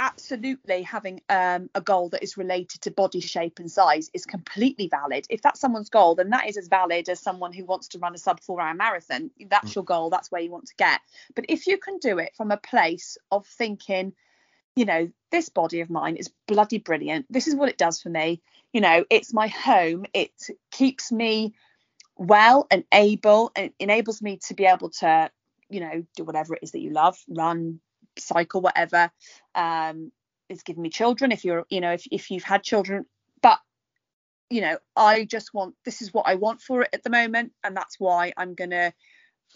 absolutely 0.01 0.83
having 0.83 1.21
um, 1.29 1.71
a 1.77 1.81
goal 1.81 2.09
that 2.09 2.25
is 2.25 2.37
related 2.37 2.81
to 2.83 2.91
body 2.91 3.21
shape 3.21 3.61
and 3.61 3.71
size 3.71 4.11
is 4.13 4.27
completely 4.27 4.89
valid. 4.89 5.25
If 5.31 5.41
that's 5.43 5.61
someone's 5.61 5.89
goal 5.89 6.17
then 6.17 6.31
that 6.31 6.49
is 6.49 6.57
as 6.57 6.67
valid 6.67 7.09
as 7.09 7.21
someone 7.21 7.53
who 7.53 7.65
wants 7.65 7.87
to 7.89 8.01
run 8.01 8.13
a 8.13 8.19
sub 8.19 8.41
four 8.41 8.61
hour 8.61 8.75
marathon. 8.75 9.31
That's 9.49 9.77
your 9.77 9.85
goal. 9.85 10.11
That's 10.11 10.33
where 10.33 10.41
you 10.41 10.51
want 10.51 10.67
to 10.67 10.75
get. 10.75 11.01
But 11.37 11.45
if 11.49 11.69
you 11.69 11.79
can 11.79 11.99
do 11.99 12.19
it 12.19 12.33
from 12.37 12.51
a 12.51 12.57
place 12.57 13.17
of 13.31 13.47
thinking 13.47 14.15
you 14.75 14.87
know 14.87 15.09
this 15.31 15.49
body 15.49 15.81
of 15.83 15.91
mine 15.91 16.17
is 16.17 16.33
bloody 16.49 16.79
brilliant. 16.79 17.27
This 17.31 17.47
is 17.47 17.55
what 17.55 17.69
it 17.69 17.79
does 17.79 18.03
for 18.03 18.09
me. 18.09 18.43
You 18.73 18.81
know 18.81 19.05
it's 19.11 19.33
my 19.33 19.47
home. 19.47 20.07
It 20.13 20.33
keeps 20.73 21.13
me 21.13 21.55
well 22.17 22.67
and 22.73 22.83
able 22.93 23.53
and 23.55 23.71
enables 23.79 24.21
me 24.21 24.39
to 24.49 24.55
be 24.55 24.65
able 24.65 24.91
to 24.91 25.31
you 25.69 25.79
know 25.79 26.05
do 26.17 26.25
whatever 26.25 26.55
it 26.55 26.65
is 26.65 26.73
that 26.73 26.81
you 26.81 26.91
love 26.91 27.17
run 27.29 27.79
cycle 28.19 28.61
whatever 28.61 29.11
um 29.55 30.13
it's 30.49 30.65
given 30.65 30.83
me 30.83 30.91
children. 30.91 31.33
If 31.33 31.45
you're 31.45 31.65
you 31.71 31.81
know 31.81 31.93
if, 31.93 32.05
if 32.11 32.31
you've 32.31 32.43
had 32.43 32.63
children 32.63 33.07
but 33.41 33.59
you 34.51 34.61
know 34.61 34.77
i 34.95 35.25
just 35.25 35.55
want 35.55 35.75
this 35.87 36.03
is 36.03 36.13
what 36.13 36.27
i 36.27 36.35
want 36.35 36.61
for 36.61 36.83
it 36.83 36.91
at 36.93 37.03
the 37.03 37.09
moment 37.09 37.53
and 37.65 37.75
that's 37.75 37.99
why 37.99 38.35
i'm 38.37 38.55
gonna 38.55 38.93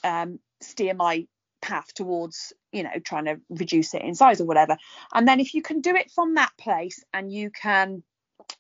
um 0.05 0.39
steer 0.63 0.95
my 0.95 1.27
path 1.61 1.93
towards 1.95 2.53
you 2.73 2.83
know 2.83 2.91
trying 3.05 3.25
to 3.25 3.41
reduce 3.51 3.95
it 3.95 4.03
in 4.03 4.15
size 4.15 4.41
or 4.41 4.45
whatever. 4.45 4.77
And 5.13 5.27
then 5.27 5.41
if 5.41 5.55
you 5.55 5.63
can 5.63 5.81
do 5.81 5.97
it 5.97 6.11
from 6.11 6.35
that 6.35 6.53
place 6.59 7.03
and 7.13 7.33
you 7.33 7.51
can 7.51 8.03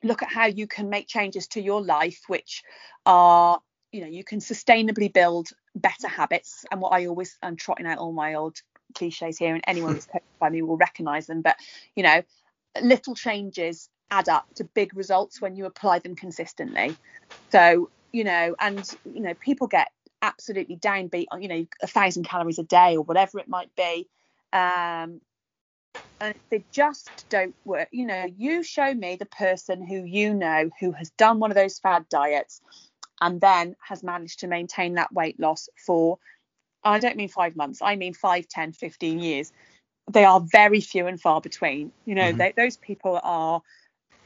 look 0.03 0.23
at 0.23 0.33
how 0.33 0.47
you 0.47 0.67
can 0.67 0.89
make 0.89 1.07
changes 1.07 1.47
to 1.49 1.61
your 1.61 1.83
life 1.83 2.21
which 2.27 2.63
are 3.05 3.61
you 3.93 4.01
know 4.01 4.09
you 4.09 4.25
can 4.25 4.41
sustainably 4.41 5.13
build 5.13 5.49
better 5.75 6.09
habits 6.09 6.65
and 6.71 6.81
what 6.81 6.93
i 6.93 7.07
always 7.07 7.37
i'm 7.43 7.57
trotting 7.57 7.87
out 7.87 7.99
all 7.99 8.13
my 8.13 8.35
old 8.35 8.57
cliches 8.97 9.39
here 9.39 9.55
and 9.55 9.65
anyone 9.67 9.95
who's 9.95 10.07
coached 10.07 10.25
by 10.41 10.49
me 10.49 10.63
will 10.63 10.77
recognize 10.77 11.27
them 11.27 11.43
but 11.43 11.57
you 11.95 12.03
know 12.03 12.23
little 12.83 13.15
changes 13.15 13.89
add 14.11 14.29
up 14.29 14.47
to 14.57 14.65
big 14.65 14.97
results 14.97 15.41
when 15.41 15.57
you 15.57 15.67
apply 15.67 15.99
them 15.99 16.15
consistently. 16.15 16.97
So, 17.51 17.91
you 18.13 18.25
know, 18.25 18.55
and 18.61 18.89
you 19.05 19.21
know, 19.21 19.35
people 19.35 19.67
get 19.67 19.89
absolutely 20.23 20.77
downbeat 20.77 21.27
on, 21.31 21.43
you 21.43 21.49
know, 21.49 21.67
a 21.83 21.87
thousand 21.87 22.25
calories 22.25 22.59
a 22.59 22.65
day 22.65 22.97
or 22.97 23.03
whatever 23.03 23.39
it 23.39 23.49
might 23.49 23.75
be. 23.77 24.09
Um, 24.53 25.21
and 26.21 26.35
they 26.51 26.65
just 26.73 27.27
don't 27.29 27.55
work. 27.65 27.89
You 27.93 28.07
know, 28.07 28.27
you 28.37 28.63
show 28.63 28.95
me 28.95 29.17
the 29.17 29.27
person 29.27 29.87
who 29.87 30.05
you 30.05 30.33
know 30.33 30.71
who 30.81 30.93
has 30.93 31.11
done 31.11 31.41
one 31.41 31.51
of 31.51 31.57
those 31.57 31.79
fad 31.79 32.09
diets 32.09 32.61
and 33.21 33.41
then 33.41 33.77
has 33.87 34.03
managed 34.03 34.41
to 34.41 34.47
maintain 34.47 34.95
that 34.95 35.13
weight 35.13 35.39
loss 35.39 35.69
for, 35.85 36.19
I 36.87 36.99
don't 37.01 37.17
mean 37.17 37.29
five 37.29 37.57
months, 37.57 37.81
I 37.83 37.97
mean 37.97 38.15
five, 38.15 38.49
ten, 38.49 38.73
fifteen 38.73 39.19
years. 39.19 39.53
They 40.11 40.25
are 40.25 40.41
very 40.41 40.81
few 40.81 41.07
and 41.07 41.21
far 41.21 41.41
between. 41.41 41.93
You 42.05 42.15
know, 42.15 42.33
Mhm. 42.33 42.39
they, 42.39 42.53
those 42.57 42.77
people 42.77 43.21
are 43.23 43.61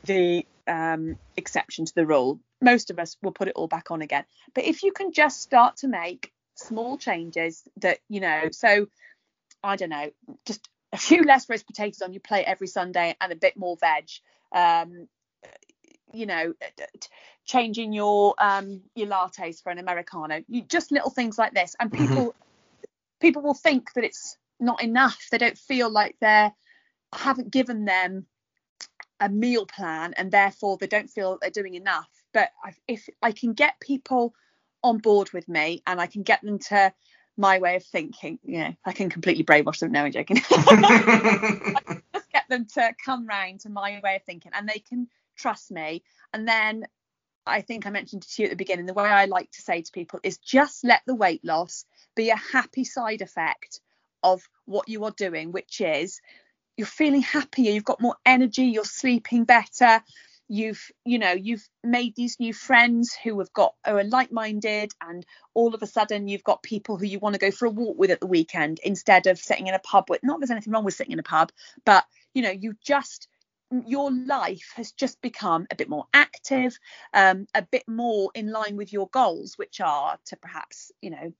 the 0.05 0.47
um, 0.67 1.17
exception 1.37 1.87
to 1.87 1.95
the 1.95 2.07
rule. 2.07 2.41
Most 2.61 2.91
of 2.91 2.99
us 2.99 3.17
will 3.23 3.33
put 3.33 3.49
it 3.49 3.55
all 3.57 3.67
back 3.67 3.91
on 3.91 4.03
again. 4.03 4.25
But 4.55 4.65
if 4.65 4.83
you 4.83 4.93
can 4.93 5.13
just 5.13 5.41
start 5.41 5.79
to 5.79 5.89
make 5.89 6.33
small 6.55 6.99
changes 6.99 7.63
that, 7.79 7.99
you 8.09 8.21
know, 8.21 8.51
so 8.53 8.87
I 9.63 9.77
don't 9.77 9.89
know, 9.89 10.11
just 10.47 10.69
a 10.93 10.99
few 10.99 11.23
less 11.23 11.49
roast 11.49 11.67
potatoes 11.67 12.03
on 12.03 12.13
your 12.13 12.21
plate 12.21 12.45
every 12.45 12.67
Sunday 12.67 13.17
and 13.21 13.33
a 13.33 13.37
bit 13.37 13.57
more 13.57 13.77
veg. 13.77 14.09
Um, 14.55 15.09
you 16.13 16.27
know, 16.27 16.55
changing 17.47 17.93
your 17.93 18.35
um, 18.39 18.83
your 18.95 19.07
lattes 19.07 19.63
for 19.63 19.71
an 19.71 19.79
americano. 19.79 20.43
You 20.49 20.63
just 20.63 20.91
little 20.93 21.11
things 21.11 21.39
like 21.39 21.55
this, 21.55 21.77
and 21.79 21.93
people 21.93 22.35
people 23.21 23.43
will 23.43 23.55
think 23.55 23.93
that 23.95 24.05
it's 24.05 24.37
not 24.59 24.83
enough. 24.83 25.29
They 25.31 25.39
don't 25.39 25.59
feel 25.59 25.91
like 25.91 26.17
they're 26.21 26.53
I 27.13 27.19
haven't 27.19 27.51
given 27.51 27.85
them 27.85 28.27
a 29.19 29.29
meal 29.29 29.67
plan, 29.67 30.15
and 30.17 30.31
therefore 30.31 30.79
they 30.79 30.87
don't 30.87 31.11
feel 31.11 31.39
they're 31.41 31.51
doing 31.51 31.75
enough. 31.75 32.09
But 32.33 32.51
if 32.87 33.09
I 33.21 33.33
can 33.33 33.53
get 33.53 33.81
people 33.81 34.35
on 34.83 34.99
board 34.99 35.33
with 35.33 35.49
me, 35.49 35.83
and 35.87 36.01
I 36.01 36.07
can 36.07 36.23
get 36.23 36.41
them 36.43 36.59
to 36.71 36.93
my 37.37 37.59
way 37.59 37.77
of 37.77 37.85
thinking, 37.85 38.39
you 38.45 38.59
know, 38.59 38.75
I 38.85 38.93
can 38.93 39.11
completely 39.11 39.45
brainwash 39.45 39.79
them. 39.81 39.93
No, 39.93 40.05
I'm 40.05 40.13
joking. 40.13 40.37
just 42.15 42.31
get 42.33 42.49
them 42.49 42.67
to 42.75 42.95
come 43.05 43.27
round 43.27 43.61
to 43.61 43.71
my 43.71 44.01
way 44.03 44.17
of 44.17 44.23
thinking 44.25 44.53
and 44.55 44.69
they 44.69 44.79
can 44.79 45.09
trust 45.37 45.71
me 45.71 46.03
and 46.35 46.47
then 46.47 46.85
i 47.51 47.61
think 47.61 47.87
i 47.87 47.91
mentioned 47.91 48.23
to 48.23 48.43
you 48.43 48.47
at 48.47 48.51
the 48.51 48.57
beginning 48.57 48.87
the 48.87 48.95
way 48.95 49.05
i 49.05 49.25
like 49.27 49.51
to 49.51 49.63
say 49.63 49.83
to 49.83 49.93
people 49.93 50.21
is 50.23 50.39
just 50.39 50.85
let 50.85 51.03
the 51.07 51.15
weight 51.15 51.45
loss 51.45 51.85
be 52.15 52.31
a 52.31 52.37
happy 52.37 52.85
side 52.85 53.21
effect 53.21 53.81
of 54.23 54.43
what 54.67 54.89
you 54.89 55.05
are 55.05 55.13
doing 55.13 55.53
which 55.53 55.81
is 55.81 56.21
you're 56.77 56.87
feeling 56.87 57.23
happier 57.23 57.73
you've 57.73 57.85
got 57.85 58.01
more 58.01 58.17
energy 58.25 58.65
you're 58.65 58.85
sleeping 58.85 59.45
better 59.45 60.03
you've 60.51 60.91
you 61.05 61.19
know 61.19 61.31
you've 61.31 61.67
made 61.85 62.15
these 62.17 62.41
new 62.41 62.53
friends 62.53 63.17
who 63.23 63.39
have 63.39 63.53
got 63.53 63.73
are 63.85 64.03
like-minded 64.03 64.93
and 65.01 65.25
all 65.55 65.75
of 65.75 65.83
a 65.83 65.87
sudden 65.87 66.27
you've 66.27 66.43
got 66.43 66.61
people 66.63 66.97
who 66.97 67.07
you 67.07 67.21
want 67.21 67.35
to 67.35 67.39
go 67.39 67.53
for 67.53 67.67
a 67.67 67.71
walk 67.71 67.97
with 67.97 68.11
at 68.11 68.19
the 68.19 68.27
weekend 68.27 68.81
instead 68.83 69.29
of 69.29 69.39
sitting 69.39 69.69
in 69.69 69.75
a 69.75 69.79
pub 69.79 70.07
with 70.11 70.21
not 70.25 70.41
there's 70.41 70.51
anything 70.51 70.73
wrong 70.73 70.85
with 70.85 70.95
sitting 70.95 71.13
in 71.13 71.21
a 71.21 71.23
pub 71.23 71.53
but 71.85 72.05
you 72.35 72.43
know 72.43 72.51
you 72.51 72.75
just 72.85 73.29
your 73.87 74.11
life 74.11 74.73
has 74.75 74.93
just 74.93 75.21
become 75.21 75.67
a 75.71 75.77
bit 75.77 75.89
more 75.89 76.07
active 76.13 76.77
um, 77.15 77.47
a 77.55 77.63
bit 77.63 77.85
more 77.87 78.31
in 78.35 78.51
line 78.51 78.77
with 78.77 78.93
your 78.93 79.09
goals 79.09 79.57
which 79.57 79.81
are 79.81 80.19
to 80.27 80.37
perhaps 80.37 80.91
you 81.01 81.11
know 81.11 81.33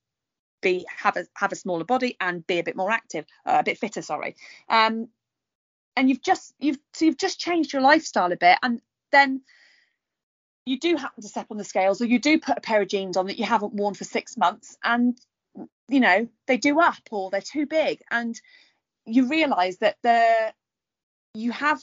be 0.61 0.87
have 0.95 1.17
a 1.17 1.27
have 1.35 1.53
a 1.53 1.57
smaller 1.57 1.85
body 1.85 2.17
and 2.21 2.47
be 2.47 2.59
a 2.59 2.63
bit 2.63 2.77
more 2.77 2.91
active 2.91 3.25
uh, 3.47 3.59
a 3.61 3.65
bit 3.65 3.79
fitter 3.79 4.03
sorry. 4.03 4.37
Um 4.69 5.09
and 5.97 6.09
you've 6.09 6.23
just 6.23 6.55
you've 6.59 6.79
so 6.95 7.05
you've 7.05 7.19
just 7.19 7.41
changed 7.41 7.73
your 7.73 7.83
lifestyle 7.83 8.33
a 8.33 8.37
bit 8.37 8.59
and 8.63 8.81
then 9.11 9.43
you 10.67 10.79
do 10.79 10.97
happen 10.97 11.23
to 11.23 11.29
step 11.29 11.47
on 11.51 11.57
the 11.57 11.65
scales 11.65 12.01
or 12.01 12.07
you 12.07 12.19
do 12.19 12.39
put 12.39 12.59
a 12.59 12.61
pair 12.61 12.81
of 12.81 12.89
jeans 12.89 13.17
on 13.17 13.27
that 13.27 13.39
you 13.39 13.45
haven't 13.45 13.75
worn 13.75 13.95
for 13.95 14.05
six 14.05 14.37
months 14.37 14.77
and 14.85 15.19
you 15.89 16.01
know 16.01 16.29
they 16.47 16.57
do 16.57 16.79
up 16.81 17.03
or 17.11 17.31
they're 17.31 17.41
too 17.41 17.67
big 17.67 18.01
and 18.11 18.41
you 19.05 19.29
realize 19.29 19.79
that 19.79 19.97
the 20.03 20.53
you 21.35 21.51
have 21.53 21.83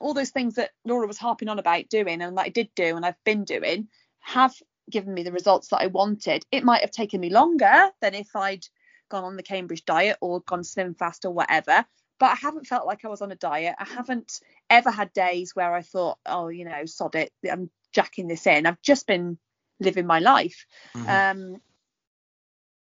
all 0.00 0.14
those 0.14 0.30
things 0.30 0.54
that 0.54 0.70
Laura 0.84 1.06
was 1.06 1.18
harping 1.18 1.48
on 1.48 1.58
about 1.58 1.88
doing 1.88 2.20
and 2.20 2.36
that 2.36 2.46
I 2.46 2.48
did 2.48 2.68
do 2.74 2.96
and 2.96 3.04
I've 3.06 3.22
been 3.24 3.44
doing 3.44 3.88
have 4.20 4.54
given 4.90 5.14
me 5.14 5.22
the 5.22 5.32
results 5.32 5.68
that 5.68 5.80
I 5.80 5.86
wanted. 5.86 6.44
It 6.50 6.64
might 6.64 6.80
have 6.82 6.90
taken 6.90 7.20
me 7.20 7.30
longer 7.30 7.90
than 8.00 8.14
if 8.14 8.34
I'd 8.34 8.66
gone 9.08 9.24
on 9.24 9.36
the 9.36 9.42
Cambridge 9.42 9.84
diet 9.84 10.16
or 10.20 10.40
gone 10.40 10.64
slim 10.64 10.94
fast 10.94 11.24
or 11.24 11.30
whatever, 11.30 11.84
but 12.18 12.26
I 12.30 12.34
haven't 12.34 12.66
felt 12.66 12.86
like 12.86 13.04
I 13.04 13.08
was 13.08 13.22
on 13.22 13.32
a 13.32 13.36
diet. 13.36 13.74
I 13.78 13.84
haven't 13.84 14.40
ever 14.70 14.90
had 14.90 15.12
days 15.12 15.54
where 15.54 15.74
I 15.74 15.82
thought, 15.82 16.18
oh, 16.26 16.48
you 16.48 16.64
know, 16.64 16.84
sod 16.86 17.14
it, 17.14 17.32
I'm 17.50 17.70
jacking 17.92 18.28
this 18.28 18.46
in. 18.46 18.66
I've 18.66 18.80
just 18.82 19.06
been 19.06 19.38
living 19.80 20.06
my 20.06 20.18
life. 20.20 20.66
Mhm. 20.94 21.30
Um, 21.54 21.62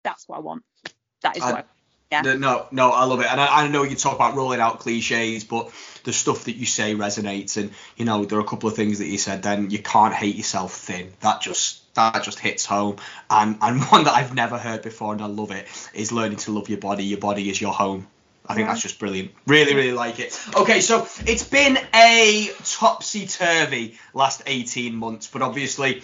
that's 0.04 0.28
what 0.28 0.36
I 0.38 0.40
want. 0.40 0.64
That 1.22 1.36
is 1.36 1.42
I- 1.42 1.52
what 1.52 1.64
I 1.64 1.81
Yeah. 2.12 2.20
No, 2.20 2.66
no, 2.70 2.90
I 2.90 3.04
love 3.04 3.20
it, 3.20 3.26
and 3.30 3.40
I, 3.40 3.64
I 3.64 3.68
know 3.68 3.84
you 3.84 3.96
talk 3.96 4.14
about 4.14 4.34
rolling 4.34 4.60
out 4.60 4.80
cliches, 4.80 5.44
but 5.44 5.72
the 6.04 6.12
stuff 6.12 6.44
that 6.44 6.56
you 6.56 6.66
say 6.66 6.94
resonates, 6.94 7.56
and 7.56 7.70
you 7.96 8.04
know 8.04 8.26
there 8.26 8.38
are 8.38 8.42
a 8.42 8.46
couple 8.46 8.68
of 8.68 8.76
things 8.76 8.98
that 8.98 9.06
you 9.06 9.16
said. 9.16 9.42
Then 9.42 9.70
you 9.70 9.78
can't 9.78 10.12
hate 10.12 10.36
yourself 10.36 10.74
thin. 10.74 11.10
That 11.20 11.40
just 11.40 11.94
that 11.94 12.22
just 12.22 12.38
hits 12.38 12.66
home, 12.66 12.96
and 13.30 13.56
and 13.62 13.82
one 13.90 14.04
that 14.04 14.12
I've 14.12 14.34
never 14.34 14.58
heard 14.58 14.82
before, 14.82 15.14
and 15.14 15.22
I 15.22 15.26
love 15.26 15.52
it, 15.52 15.66
is 15.94 16.12
learning 16.12 16.36
to 16.38 16.52
love 16.52 16.68
your 16.68 16.80
body. 16.80 17.04
Your 17.04 17.18
body 17.18 17.48
is 17.48 17.58
your 17.58 17.72
home. 17.72 18.06
I 18.44 18.54
think 18.54 18.68
that's 18.68 18.82
just 18.82 18.98
brilliant. 18.98 19.30
Really, 19.46 19.74
really 19.74 19.92
like 19.92 20.18
it. 20.18 20.38
Okay, 20.54 20.80
so 20.80 21.06
it's 21.26 21.44
been 21.44 21.78
a 21.94 22.50
topsy 22.64 23.26
turvy 23.26 23.98
last 24.12 24.42
18 24.44 24.96
months, 24.96 25.28
but 25.28 25.40
obviously 25.40 26.02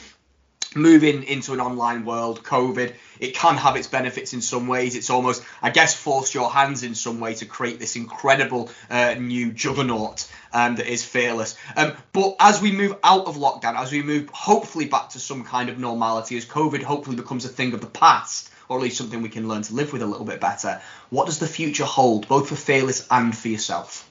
moving 0.74 1.24
into 1.24 1.52
an 1.52 1.60
online 1.60 2.04
world, 2.04 2.42
COVID, 2.42 2.94
it 3.20 3.34
can 3.34 3.56
have 3.56 3.76
its 3.76 3.86
benefits 3.86 4.32
in 4.32 4.40
some 4.40 4.68
ways. 4.68 4.94
It's 4.94 5.10
almost, 5.10 5.42
I 5.62 5.70
guess, 5.70 5.94
forced 5.94 6.34
your 6.34 6.50
hands 6.50 6.82
in 6.82 6.94
some 6.94 7.20
way 7.20 7.34
to 7.34 7.46
create 7.46 7.78
this 7.78 7.96
incredible 7.96 8.70
uh, 8.90 9.14
new 9.14 9.52
juggernaut 9.52 10.30
um, 10.52 10.76
that 10.76 10.86
is 10.86 11.04
fearless. 11.04 11.56
Um, 11.76 11.94
but 12.12 12.36
as 12.40 12.60
we 12.60 12.72
move 12.72 12.96
out 13.02 13.26
of 13.26 13.36
lockdown, 13.36 13.76
as 13.76 13.92
we 13.92 14.02
move 14.02 14.28
hopefully 14.30 14.86
back 14.86 15.10
to 15.10 15.20
some 15.20 15.44
kind 15.44 15.68
of 15.68 15.78
normality, 15.78 16.36
as 16.36 16.44
COVID 16.44 16.82
hopefully 16.82 17.16
becomes 17.16 17.44
a 17.44 17.48
thing 17.48 17.72
of 17.72 17.80
the 17.80 17.86
past, 17.86 18.50
or 18.68 18.76
at 18.78 18.82
least 18.82 18.98
something 18.98 19.22
we 19.22 19.28
can 19.30 19.48
learn 19.48 19.62
to 19.62 19.74
live 19.74 19.92
with 19.92 20.02
a 20.02 20.06
little 20.06 20.26
bit 20.26 20.40
better, 20.40 20.80
what 21.10 21.26
does 21.26 21.38
the 21.38 21.46
future 21.46 21.84
hold, 21.84 22.28
both 22.28 22.48
for 22.48 22.56
fearless 22.56 23.06
and 23.10 23.36
for 23.36 23.48
yourself? 23.48 24.08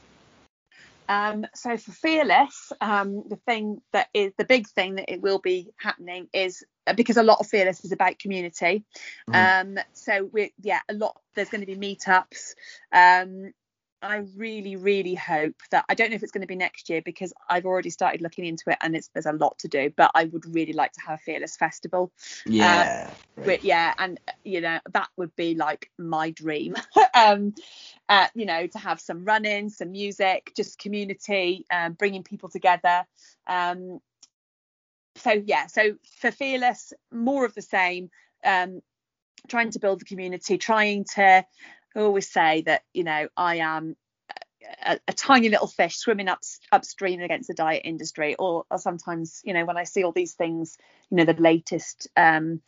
Um, 1.10 1.46
so 1.56 1.78
for 1.78 1.92
Fearless, 1.92 2.72
um, 2.82 3.24
the 3.28 3.38
thing 3.38 3.82
that 3.94 4.08
is 4.14 4.34
the 4.38 4.46
big 4.46 4.68
thing 4.68 4.96
that 4.96 5.12
it 5.12 5.22
will 5.22 5.40
be 5.40 5.70
happening 5.78 6.28
is 6.34 6.64
uh, 6.86 6.94
because 6.94 7.18
a 7.18 7.24
lot 7.24 7.40
of 7.40 7.48
Fearless 7.48 7.84
is 7.86 7.92
about 7.92 8.20
community. 8.20 8.84
Um, 9.34 9.78
so 9.94 10.30
we 10.32 10.54
yeah, 10.62 10.82
a 10.90 10.94
lot 10.94 11.20
there's 11.36 11.50
going 11.50 11.66
to 11.66 11.68
be 11.68 11.76
meetups. 11.76 12.56
Um, 12.92 13.54
I 14.02 14.18
really, 14.36 14.76
really 14.76 15.16
hope 15.16 15.56
that 15.72 15.86
I 15.90 15.96
don't 15.96 16.12
know 16.12 16.16
if 16.16 16.22
it's 16.22 16.32
going 16.32 16.42
to 16.42 16.48
be 16.48 16.56
next 16.56 16.88
year 16.88 17.02
because 17.02 17.34
I've 17.50 17.66
already 17.66 17.90
started 17.90 18.22
looking 18.22 18.46
into 18.46 18.70
it 18.70 18.78
and 18.82 18.96
it's 18.96 19.10
there's 19.10 19.26
a 19.26 19.32
lot 19.32 19.58
to 19.60 19.68
do. 19.68 19.92
But 19.96 20.12
I 20.14 20.26
would 20.26 20.46
really 20.54 20.74
like 20.74 20.92
to 20.94 21.02
have 21.02 21.16
a 21.16 21.22
Fearless 21.24 21.58
Festival. 21.58 22.12
Yeah. 22.46 23.10
But 23.36 23.64
yeah, 23.64 23.94
and 23.98 24.20
uh, 24.28 24.34
you 24.44 24.62
know 24.62 24.80
that 24.94 25.10
would 25.18 25.36
be 25.36 25.56
like 25.56 25.90
my 25.98 26.30
dream. 26.30 26.76
um, 27.16 27.56
uh, 28.08 28.28
you 28.36 28.46
know, 28.46 28.68
to 28.68 28.78
have 28.78 29.00
some 29.00 29.26
running, 29.26 29.70
some 29.70 29.92
music, 29.92 30.54
just 30.56 30.78
community, 30.78 31.66
um, 31.72 31.94
bringing 31.94 32.24
people 32.24 32.50
together. 32.50 33.06
Um, 33.48 34.00
so 35.16 35.32
yeah, 35.32 35.66
so 35.68 35.96
for 36.20 36.30
Fearless, 36.30 36.94
more 37.12 37.46
of 37.46 37.56
the 37.56 37.64
same. 37.64 38.12
Um, 38.46 38.82
trying 39.48 39.72
to 39.72 39.80
build 39.80 40.02
the 40.02 40.06
community, 40.06 40.58
trying 40.58 41.06
to. 41.16 41.46
I 41.96 42.02
always 42.02 42.30
say 42.30 42.62
that 42.62 42.84
you 42.94 43.04
know 43.04 43.28
I 43.36 43.58
am 43.58 43.96
a, 44.86 45.00
a 45.08 45.14
tiny 45.14 45.50
little 45.50 45.68
fish 45.68 45.98
swimming 45.98 46.28
up 46.28 46.40
upstream 46.72 47.22
against 47.22 47.48
the 47.48 47.54
diet 47.54 47.84
industry, 47.86 48.36
or, 48.36 48.66
or 48.70 48.78
sometimes 48.78 49.42
you 49.44 49.54
know 49.54 49.66
when 49.66 49.78
I 49.78 49.84
see 49.84 50.04
all 50.04 50.12
these 50.12 50.34
things, 50.34 50.78
you 51.10 51.18
know 51.18 51.26
the 51.26 51.34
latest 51.42 52.08
um, 52.18 52.62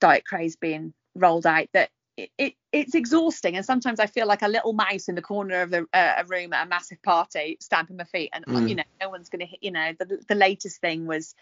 diet 0.00 0.24
craze 0.24 0.56
being 0.56 0.92
rolled 1.14 1.46
out 1.46 1.68
that 1.72 1.90
it, 2.16 2.30
it 2.38 2.54
it's 2.72 2.94
exhausting 2.94 3.56
and 3.56 3.64
sometimes 3.64 4.00
I 4.00 4.06
feel 4.06 4.26
like 4.26 4.42
a 4.42 4.48
little 4.48 4.72
mouse 4.72 5.08
in 5.08 5.14
the 5.14 5.22
corner 5.22 5.62
of 5.62 5.70
the, 5.70 5.86
uh, 5.92 6.14
a 6.18 6.24
room 6.24 6.52
at 6.52 6.66
a 6.66 6.68
massive 6.68 7.02
party 7.02 7.56
stamping 7.60 7.96
my 7.96 8.04
feet 8.04 8.30
and 8.32 8.44
Mm. 8.46 8.68
you 8.68 8.74
know 8.74 8.82
no 9.00 9.08
one's 9.10 9.28
going 9.28 9.40
to 9.40 9.46
hit 9.46 9.60
you 9.62 9.70
know 9.70 9.92
the, 9.98 10.22
the 10.28 10.34
latest 10.34 10.80
thing 10.80 11.06
was 11.06 11.34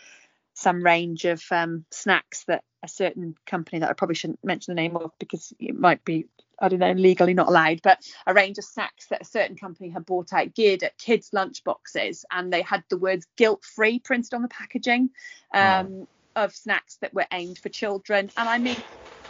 some 0.60 0.82
range 0.82 1.24
of 1.24 1.42
um, 1.50 1.84
snacks 1.90 2.44
that 2.44 2.62
a 2.82 2.88
certain 2.88 3.34
company 3.46 3.80
that 3.80 3.90
I 3.90 3.94
probably 3.94 4.14
shouldn't 4.14 4.44
mention 4.44 4.74
the 4.74 4.80
name 4.80 4.96
of 4.96 5.10
because 5.18 5.52
it 5.58 5.74
might 5.74 6.04
be 6.04 6.26
I 6.58 6.68
don't 6.68 6.78
know 6.78 6.92
legally 6.92 7.34
not 7.34 7.48
allowed 7.48 7.80
but 7.82 7.98
a 8.26 8.34
range 8.34 8.58
of 8.58 8.64
snacks 8.64 9.06
that 9.08 9.22
a 9.22 9.24
certain 9.24 9.56
company 9.56 9.88
had 9.88 10.06
bought 10.06 10.32
out 10.32 10.54
geared 10.54 10.82
at 10.82 10.98
kids 10.98 11.30
lunch 11.32 11.64
boxes 11.64 12.24
and 12.30 12.52
they 12.52 12.62
had 12.62 12.84
the 12.90 12.98
words 12.98 13.26
guilt 13.36 13.64
free 13.64 13.98
printed 13.98 14.34
on 14.34 14.42
the 14.42 14.48
packaging 14.48 15.10
um, 15.54 16.06
of 16.36 16.54
snacks 16.54 16.98
that 17.00 17.14
were 17.14 17.26
aimed 17.32 17.58
for 17.58 17.70
children. 17.70 18.30
And 18.36 18.48
I 18.48 18.58
mean 18.58 18.76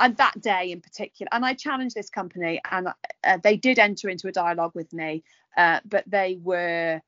and 0.01 0.17
that 0.17 0.41
day 0.41 0.73
in 0.73 0.81
particular 0.81 1.29
and 1.33 1.45
I 1.45 1.55
challenged 1.55 1.95
this 1.95 2.11
company 2.11 2.61
and 2.71 2.89
uh, 3.23 3.39
they 3.43 3.57
did 3.57 3.79
enter 3.79 4.09
into 4.09 4.29
a 4.29 4.33
dialogue 4.33 4.73
with 4.75 4.93
me 4.93 5.23
uh, 5.57 5.81
but 5.85 6.05
they 6.09 6.39
were 6.43 7.01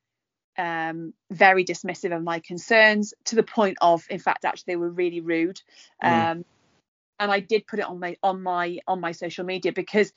um, 0.57 1.13
very 1.31 1.65
dismissive 1.65 2.15
of 2.15 2.23
my 2.23 2.39
concerns 2.39 3.13
to 3.25 3.35
the 3.35 3.43
point 3.43 3.77
of, 3.81 4.03
in 4.09 4.19
fact, 4.19 4.45
actually 4.45 4.73
they 4.73 4.77
were 4.77 4.89
really 4.89 5.21
rude. 5.21 5.61
Mm. 6.03 6.31
Um, 6.31 6.45
and 7.19 7.31
I 7.31 7.39
did 7.39 7.67
put 7.67 7.79
it 7.79 7.85
on 7.85 7.99
my 7.99 8.17
on 8.23 8.41
my 8.43 8.79
on 8.87 8.99
my 8.99 9.11
social 9.11 9.45
media 9.45 9.71
because 9.71 10.11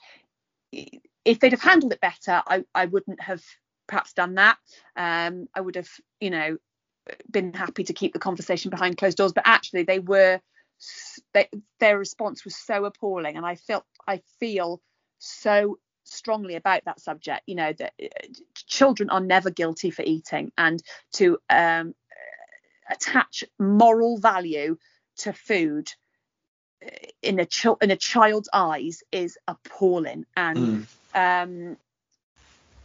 if 0.73 1.41
they'd 1.41 1.53
have 1.53 1.63
handled 1.63 1.93
it 1.93 2.01
better, 2.01 2.43
I, 2.47 2.65
I 2.75 2.87
wouldn't 2.87 3.21
have 3.21 3.43
perhaps 3.87 4.13
done 4.13 4.35
that. 4.35 4.59
Um, 4.97 5.49
I 5.55 5.61
would 5.61 5.77
have, 5.77 5.91
you 6.21 6.31
know, 6.31 6.57
been 7.31 7.53
happy 7.53 7.85
to 7.85 7.93
keep 7.93 8.13
the 8.13 8.19
conversation 8.19 8.71
behind 8.71 8.97
closed 8.97 9.17
doors. 9.17 9.33
But 9.33 9.47
actually, 9.47 9.85
they 9.85 9.99
were 9.99 10.41
they, 11.33 11.49
their 11.81 11.99
response 11.99 12.45
was 12.45 12.57
so 12.57 12.85
appalling, 12.85 13.37
and 13.37 13.47
I 13.47 13.57
felt 13.57 13.85
I 14.07 14.23
feel 14.41 14.81
so 15.19 15.79
strongly 16.05 16.55
about 16.55 16.85
that 16.85 17.01
subject. 17.01 17.43
You 17.47 17.57
know 17.57 17.73
that 17.79 17.93
uh, 18.03 18.29
children 18.67 19.11
are 19.11 19.21
never 19.21 19.51
guilty 19.51 19.91
for 19.91 20.03
eating, 20.03 20.53
and 20.59 20.83
to 21.15 21.39
um, 21.51 21.95
attach 22.91 23.45
moral 23.59 24.19
value 24.19 24.77
to 25.19 25.33
food 25.33 25.89
uh, 26.85 26.89
in 27.23 27.39
a 27.41 27.47
chil- 27.47 27.79
in 27.81 27.91
a 27.91 27.97
child's 27.97 28.49
eyes 28.53 29.03
is 29.13 29.39
appalling. 29.49 30.25
And 30.37 30.59
Mm. 30.59 30.87
um 31.15 31.77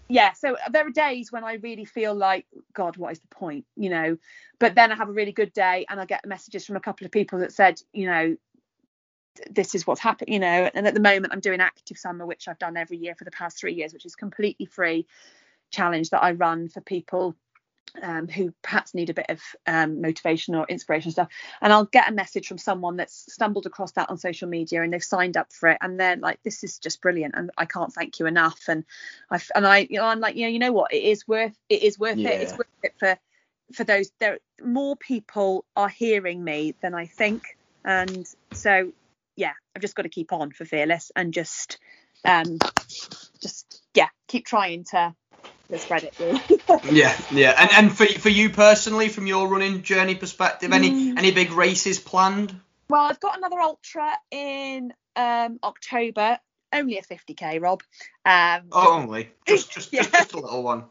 yeah 0.07 0.33
so 0.33 0.57
there 0.71 0.85
are 0.85 0.91
days 0.91 1.31
when 1.31 1.43
i 1.43 1.53
really 1.55 1.85
feel 1.85 2.13
like 2.13 2.45
god 2.73 2.97
what 2.97 3.11
is 3.11 3.19
the 3.19 3.27
point? 3.27 3.65
You 3.75 3.89
know? 3.89 4.17
But 4.59 4.75
then 4.75 4.91
i 4.91 4.95
have 4.95 5.09
a 5.09 5.13
really 5.13 5.31
good 5.31 5.53
day 5.53 5.85
and 5.89 5.99
i 5.99 6.05
get 6.05 6.25
messages 6.25 6.65
from 6.65 6.75
a 6.75 6.81
couple 6.81 7.05
of 7.05 7.11
people 7.11 7.39
that 7.39 7.53
said 7.53 7.81
you 7.93 8.05
know 8.07 8.35
this 9.49 9.73
is 9.75 9.87
what's 9.87 10.01
happened 10.01 10.29
you 10.29 10.39
know? 10.39 10.69
And 10.73 10.87
at 10.87 10.93
the 10.93 10.99
moment 10.99 11.33
i'm 11.33 11.39
doing 11.39 11.61
active 11.61 11.97
summer 11.97 12.25
which 12.25 12.47
i've 12.47 12.59
done 12.59 12.77
every 12.77 12.97
year 12.97 13.15
for 13.15 13.23
the 13.23 13.31
past 13.31 13.57
three 13.57 13.73
years 13.73 13.93
which 13.93 14.05
is 14.05 14.15
completely 14.15 14.65
free 14.65 15.07
challenge 15.71 16.09
that 16.09 16.23
i 16.23 16.31
run 16.31 16.69
for 16.69 16.81
people 16.81 17.35
um, 18.01 18.27
who 18.27 18.53
perhaps 18.61 18.93
need 18.93 19.09
a 19.09 19.13
bit 19.13 19.25
of 19.29 19.41
um, 19.67 20.01
motivation 20.01 20.55
or 20.55 20.65
inspiration 20.67 21.11
stuff. 21.11 21.27
And 21.61 21.73
i'll 21.73 21.85
get 21.85 22.09
a 22.09 22.13
message 22.13 22.47
from 22.47 22.57
someone 22.57 22.95
that's 22.95 23.31
stumbled 23.33 23.65
across 23.65 23.91
that 23.93 24.09
on 24.09 24.17
social 24.17 24.47
media 24.47 24.81
and 24.81 24.93
they've 24.93 25.03
signed 25.03 25.37
up 25.37 25.51
for 25.51 25.69
it 25.69 25.77
and 25.81 25.99
they're 25.99 26.15
like 26.15 26.39
this 26.43 26.63
is 26.63 26.79
just 26.79 27.01
brilliant 27.01 27.33
and 27.35 27.51
i 27.57 27.65
can't 27.65 27.93
thank 27.93 28.19
you 28.19 28.25
enough. 28.25 28.61
And 28.67 28.85
i 29.29 29.39
and 29.55 29.67
i 29.67 29.87
you 29.89 29.97
know 29.97 30.05
i'm 30.05 30.19
like 30.19 30.35
you 30.35 30.43
know 30.43 30.49
you 30.49 30.59
know 30.59 30.71
what? 30.71 30.93
It 30.93 31.03
is 31.03 31.27
worth 31.27 31.57
it 31.69 31.83
is 31.83 31.99
worth 31.99 32.17
it. 32.17 32.41
It's 32.41 32.57
worth 32.57 32.67
it 32.83 32.93
for 32.97 33.17
for 33.73 33.83
those 33.83 34.11
there 34.19 34.39
more 34.63 34.95
people 34.95 35.65
are 35.75 35.89
hearing 35.89 36.43
me 36.43 36.75
than 36.81 36.93
i 36.93 37.05
think. 37.05 37.57
And 37.83 38.27
so 38.53 38.91
yeah 39.35 39.53
i've 39.75 39.81
just 39.81 39.95
got 39.95 40.03
to 40.03 40.09
keep 40.09 40.33
on 40.33 40.51
for 40.51 40.65
fearless 40.65 41.11
and 41.15 41.33
just 41.33 41.79
um 42.25 42.57
just 43.41 43.81
yeah 43.95 44.09
keep 44.27 44.45
trying 44.45 44.83
to, 44.91 45.15
spread 45.79 46.03
it 46.03 46.13
really 46.19 46.41
Yeah, 46.91 47.15
yeah. 47.31 47.53
And 47.57 47.69
and 47.71 47.97
for 47.97 48.05
for 48.05 48.29
you 48.29 48.49
personally, 48.49 49.09
from 49.09 49.27
your 49.27 49.47
running 49.47 49.83
journey 49.83 50.15
perspective, 50.15 50.71
any 50.73 50.91
Mm. 50.91 51.17
any 51.17 51.31
big 51.31 51.51
races 51.51 51.99
planned? 51.99 52.59
Well, 52.89 53.01
I've 53.03 53.19
got 53.19 53.37
another 53.37 53.59
ultra 53.59 54.11
in 54.31 54.93
um, 55.15 55.59
October, 55.63 56.39
only 56.73 56.97
a 56.97 57.03
50k, 57.03 57.61
Rob. 57.61 57.83
Um, 58.25 58.63
Oh, 58.71 58.93
only 59.01 59.29
just 59.47 59.71
just, 59.71 59.89
Yeah. 59.93 60.01
just 60.03 60.13
just 60.13 60.33
a 60.33 60.39
little 60.39 60.63
one. 60.63 60.85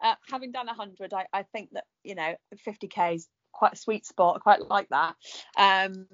uh, 0.00 0.14
having 0.30 0.52
done 0.52 0.66
100, 0.66 1.12
I, 1.12 1.26
I 1.32 1.42
think 1.42 1.70
that 1.72 1.84
you 2.04 2.14
know 2.14 2.34
50k 2.66 3.14
is 3.16 3.28
quite 3.52 3.74
a 3.74 3.76
sweet 3.76 4.06
spot. 4.06 4.36
I 4.36 4.38
quite 4.40 4.68
like 4.68 4.88
that. 4.88 5.14
Um, 5.56 6.06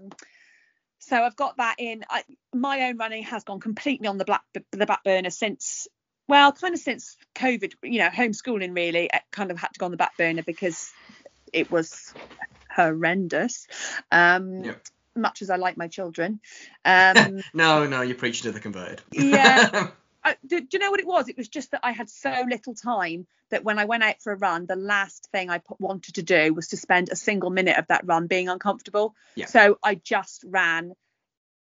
so 0.99 1.23
I've 1.23 1.37
got 1.37 1.59
that 1.59 1.77
in. 1.79 2.05
I, 2.09 2.25
my 2.55 2.89
own 2.89 2.97
running 2.97 3.23
has 3.25 3.45
gone 3.45 3.61
completely 3.61 4.09
on 4.09 4.19
the 4.19 4.25
black 4.25 4.43
the 4.73 4.87
back 4.87 5.05
burner 5.05 5.31
since. 5.31 5.87
Well, 6.27 6.53
kind 6.53 6.75
of 6.75 6.81
since 6.81 7.16
COVID, 7.35 7.75
you 7.83 7.99
know, 7.99 8.09
homeschooling 8.09 8.75
really 8.75 9.11
it 9.12 9.22
kind 9.31 9.51
of 9.51 9.59
had 9.59 9.72
to 9.75 9.79
go 9.79 9.87
on 9.87 9.91
the 9.91 9.97
back 9.97 10.16
burner 10.16 10.43
because 10.43 10.91
it 11.53 11.70
was 11.70 12.14
horrendous. 12.75 13.66
Um, 14.11 14.64
Yep. 14.64 14.83
Much 15.16 15.43
as 15.43 15.51
I 15.51 15.57
like 15.57 15.77
my 15.77 15.89
children. 15.89 16.41
Um, 16.85 17.41
No, 17.55 17.87
no, 17.87 18.03
you're 18.03 18.16
preaching 18.16 18.43
to 18.45 18.53
the 18.53 18.61
converted. 18.61 19.01
Yeah. 19.12 19.89
I, 20.25 20.37
do, 20.47 20.61
do 20.61 20.66
you 20.72 20.79
know 20.79 20.91
what 20.91 21.01
it 21.01 21.07
was? 21.07 21.29
It 21.29 21.37
was 21.37 21.49
just 21.49 21.70
that 21.72 21.81
I 21.83 21.93
had 21.93 22.09
so 22.09 22.45
little 22.49 22.75
time 22.75 23.27
that 23.51 23.62
when 23.62 23.79
I 23.79 23.85
went 23.85 24.03
out 24.03 24.22
for 24.22 24.33
a 24.33 24.37
run, 24.37 24.66
the 24.66 24.77
last 24.77 25.29
thing 25.31 25.51
I 25.51 25.59
put, 25.59 25.81
wanted 25.81 26.14
to 26.16 26.22
do 26.22 26.53
was 26.55 26.68
to 26.68 26.77
spend 26.79 27.11
a 27.11 27.16
single 27.16 27.51
minute 27.51 27.79
of 27.79 27.87
that 27.89 28.07
run 28.07 28.27
being 28.27 28.49
uncomfortable. 28.49 29.14
Yeah. 29.35 29.47
So 29.47 29.79
I 29.83 29.97
just 29.97 30.45
ran, 30.47 30.95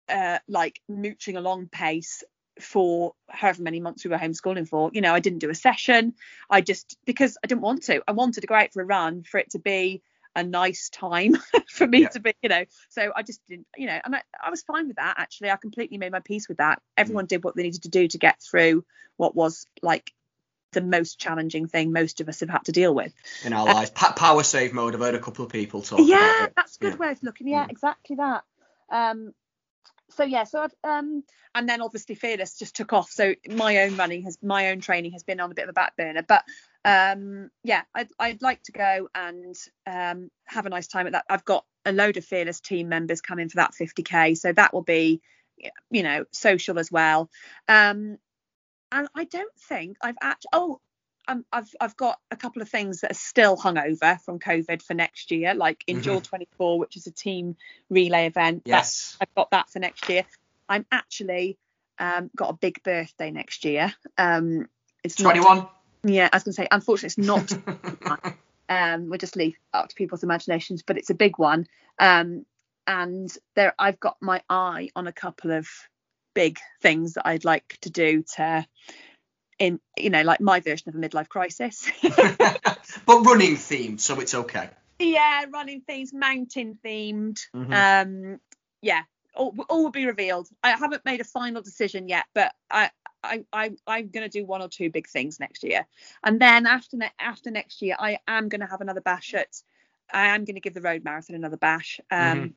uh, 0.10 0.40
like 0.48 0.82
mooching 0.90 1.36
along 1.36 1.68
pace 1.68 2.24
for 2.60 3.14
however 3.30 3.64
many 3.64 3.80
months 3.80 4.04
we 4.04 4.12
were 4.12 4.18
homeschooling 4.18 4.68
for. 4.68 4.92
You 4.94 5.02
know, 5.02 5.14
I 5.14 5.20
didn't 5.20 5.40
do 5.40 5.50
a 5.50 5.56
session. 5.56 6.14
I 6.50 6.62
just 6.62 6.98
because 7.06 7.38
I 7.44 7.48
didn't 7.48 7.62
want 7.62 7.84
to. 7.84 8.02
I 8.08 8.12
wanted 8.12 8.42
to 8.42 8.48
go 8.48 8.56
out 8.56 8.74
for 8.74 8.82
a 8.82 8.86
run 8.86 9.24
for 9.24 9.40
it 9.40 9.52
to 9.52 9.60
be 9.60 10.02
a 10.36 10.44
nice 10.44 10.90
time 10.90 11.36
for 11.70 11.88
me 11.88 12.02
Yeah. 12.02 12.10
to 12.10 12.20
be, 12.20 12.34
you 12.42 12.50
know. 12.50 12.66
So 12.90 13.12
I 13.16 13.24
just 13.24 13.42
didn't, 13.48 13.68
you 13.78 13.88
know, 13.88 14.00
and 14.04 14.16
I, 14.16 14.22
I 14.44 14.50
was 14.50 14.64
fine 14.64 14.88
with 14.88 14.98
that 14.98 15.16
actually. 15.18 15.52
I 15.52 15.58
completely 15.58 15.98
made 15.98 16.12
my 16.12 16.20
peace 16.22 16.48
with 16.48 16.58
that. 16.58 16.82
Everyone 16.98 17.26
did 17.26 17.44
what 17.44 17.56
they 17.56 17.64
needed 17.64 17.84
to 17.84 17.90
do 17.90 18.08
to 18.08 18.18
get 18.18 18.42
through 18.42 18.84
what 19.18 19.36
was 19.36 19.68
like 19.82 20.12
the 20.72 20.82
most 20.82 21.20
challenging 21.20 21.68
thing 21.68 21.92
most 21.94 22.20
of 22.20 22.28
us 22.30 22.40
have 22.40 22.50
had 22.50 22.66
to 22.66 22.72
deal 22.72 22.94
with. 22.94 23.14
In 23.46 23.54
our 23.54 23.66
lives, 23.66 23.92
pa- 23.92 24.14
power 24.14 24.42
save 24.44 24.74
mode. 24.74 24.96
I've 24.96 25.02
heard 25.02 25.16
a 25.16 25.20
couple 25.20 25.46
of 25.46 25.52
people 25.52 25.82
talk 25.82 26.00
yeah, 26.08 26.48
that's 26.56 26.78
a 26.78 26.80
good 26.80 26.94
Yeah. 26.94 26.98
way 26.98 27.12
of 27.12 27.24
looking. 27.24 27.48
Yeah, 27.48 27.66
Mm. 27.66 27.72
exactly 27.72 28.16
that. 28.16 28.44
Um, 28.90 29.34
so 30.16 30.24
yeah, 30.24 30.44
so 30.44 30.62
I've 30.62 30.74
um, 30.84 31.24
and 31.56 31.68
then 31.68 31.82
obviously 31.82 32.16
fearless 32.16 32.58
just 32.58 32.76
took 32.76 32.94
off. 32.94 33.10
So 33.12 33.36
my 33.50 33.84
own 33.84 33.96
running 33.98 34.24
has 34.24 34.38
my 34.42 34.70
own 34.72 34.80
training 34.80 35.14
has 35.14 35.24
been 35.24 35.40
on 35.40 35.52
a 35.52 35.54
bit 35.54 35.64
of 35.64 35.70
a 35.70 35.74
back 35.74 35.96
burner, 35.98 36.24
but 36.24 36.44
um, 36.86 37.50
yeah, 37.64 37.84
I'd 37.94 38.10
I'd 38.20 38.42
like 38.42 38.64
to 38.64 38.72
go 38.72 39.10
and 39.16 39.56
um 39.86 40.30
have 40.46 40.66
a 40.66 40.70
nice 40.70 40.88
time 40.88 41.08
at 41.08 41.14
that. 41.14 41.26
I've 41.30 41.46
got 41.46 41.66
a 41.86 41.92
load 41.92 42.18
of 42.18 42.26
fearless 42.26 42.60
team 42.60 42.90
members 42.90 43.22
coming 43.22 43.50
for 43.50 43.58
that 43.58 43.74
50k, 43.74 44.38
so 44.38 44.54
that 44.54 44.74
will 44.74 44.84
be 44.84 45.22
you 45.90 46.04
know 46.04 46.26
social 46.32 46.80
as 46.80 46.92
well. 46.92 47.30
Um, 47.68 48.18
and 48.92 49.08
I 49.16 49.24
don't 49.26 49.56
think 49.58 49.98
I've 50.02 50.18
actually 50.22 50.50
oh. 50.54 50.80
Um, 51.28 51.46
I've 51.52 51.74
I've 51.80 51.96
got 51.96 52.20
a 52.32 52.36
couple 52.36 52.62
of 52.62 52.70
things 52.70 53.02
that 53.02 53.12
are 53.12 53.16
still 53.16 53.56
hung 53.56 53.78
over 53.78 54.20
from 54.26 54.40
COVID 54.40 54.82
for 54.82 54.94
next 54.94 55.32
year, 55.32 55.54
like 55.54 55.84
Endure 55.88 56.20
24, 56.22 56.80
which 56.80 56.98
is 56.98 57.08
a 57.08 57.12
team 57.12 57.56
relay 57.90 58.28
event. 58.28 58.64
Yes. 58.66 59.18
I've 59.22 59.34
got 59.34 59.52
that 59.52 59.70
for 59.70 59.80
next 59.80 60.10
year. 60.10 60.26
I'm 60.68 60.86
actually 60.92 61.58
um, 62.00 62.30
got 62.36 62.50
a 62.50 62.54
big 62.54 62.84
birthday 62.84 63.32
next 63.32 63.64
year. 63.64 63.94
Um, 64.18 64.68
it's 65.04 65.20
not- 65.20 65.36
21. 65.36 65.68
yeah, 66.04 66.30
I 66.32 66.36
was 66.36 66.44
gonna 66.44 66.54
say, 66.54 66.68
unfortunately, 66.70 67.24
it's 67.24 67.54
not. 68.06 68.36
um, 68.70 69.10
we'll 69.10 69.18
just 69.18 69.36
leave 69.36 69.56
up 69.74 69.90
to 69.90 69.96
people's 69.96 70.24
imaginations, 70.24 70.84
but 70.84 70.98
it's 70.98 71.10
a 71.10 71.16
big 71.16 71.38
one. 71.38 71.68
Um, 72.00 72.46
and 72.86 73.34
there, 73.56 73.74
I've 73.80 74.00
got 74.00 74.18
my 74.22 74.42
eye 74.50 74.90
on 74.96 75.08
a 75.08 75.14
couple 75.14 75.52
of 75.52 75.68
big 76.34 76.60
things 76.82 77.14
that 77.14 77.28
I'd 77.28 77.46
like 77.46 77.78
to 77.82 77.90
do 77.90 78.24
to, 78.36 78.66
in 79.64 79.80
you 79.98 80.10
know, 80.10 80.24
like 80.24 80.42
my 80.42 80.60
version 80.60 80.90
of 80.90 80.96
a 80.96 80.98
midlife 80.98 81.30
crisis. 81.30 81.90
but 82.02 82.68
running 83.08 83.56
themed, 83.56 84.02
so 84.02 84.20
it's 84.20 84.36
okay. 84.36 84.70
yeah, 85.00 85.46
running 85.52 85.82
themes, 85.82 86.14
mountain 86.14 86.78
themed. 86.84 87.40
Mhm. 87.56 87.74
Um, 87.74 88.40
yeah, 88.82 89.04
all, 89.36 89.56
all 89.70 89.84
will 89.84 89.92
be 89.92 90.06
revealed. 90.06 90.50
I 90.62 90.72
haven't 90.72 91.06
made 91.06 91.22
a 91.22 91.24
final 91.24 91.62
decision 91.62 92.10
yet, 92.10 92.26
but 92.34 92.52
I, 92.70 92.92
I, 93.24 93.46
I 93.54 93.72
I'm 93.88 94.10
gonna 94.10 94.28
do 94.28 94.46
one 94.46 94.62
or 94.62 94.68
two 94.68 94.90
big 94.90 95.08
things 95.08 95.40
next 95.40 95.64
year, 95.64 95.86
and 96.24 96.42
then 96.42 96.66
after 96.66 96.98
ne- 96.98 97.18
after 97.18 97.50
next 97.50 97.82
year, 97.82 97.96
I 97.98 98.20
am 98.28 98.50
gonna 98.50 98.68
have 98.68 98.82
another 98.82 99.02
bash 99.02 99.34
at. 99.34 99.56
I 100.12 100.36
am 100.36 100.44
gonna 100.44 100.60
give 100.60 100.74
the 100.74 100.82
road 100.82 101.06
marathon 101.06 101.38
another 101.38 101.58
bash. 101.58 102.02
Um, 102.12 102.54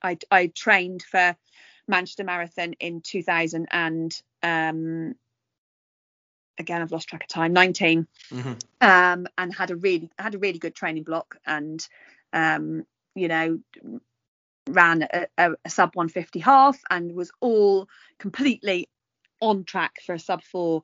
I 0.00 0.18
I 0.30 0.46
trained 0.46 1.02
for 1.02 1.36
Manchester 1.88 2.24
Marathon 2.24 2.74
in 2.74 3.00
2000 3.00 3.66
and 3.70 4.22
um, 4.42 5.14
again 6.58 6.82
I've 6.82 6.92
lost 6.92 7.08
track 7.08 7.22
of 7.24 7.28
time 7.28 7.52
19 7.52 8.06
Mhm. 8.30 8.62
um, 8.80 9.26
and 9.36 9.54
had 9.54 9.70
a 9.70 9.76
really 9.76 10.10
had 10.18 10.34
a 10.34 10.38
really 10.38 10.58
good 10.58 10.74
training 10.74 11.02
block 11.04 11.36
and 11.46 11.86
um, 12.32 12.84
you 13.14 13.28
know 13.28 13.60
ran 14.68 15.02
a, 15.02 15.26
a, 15.36 15.52
a 15.64 15.70
sub 15.70 15.94
150 15.94 16.40
half 16.40 16.78
and 16.90 17.14
was 17.14 17.30
all 17.40 17.88
completely 18.18 18.88
on 19.40 19.64
track 19.64 19.96
for 20.04 20.14
a 20.14 20.18
sub 20.18 20.42
four 20.42 20.82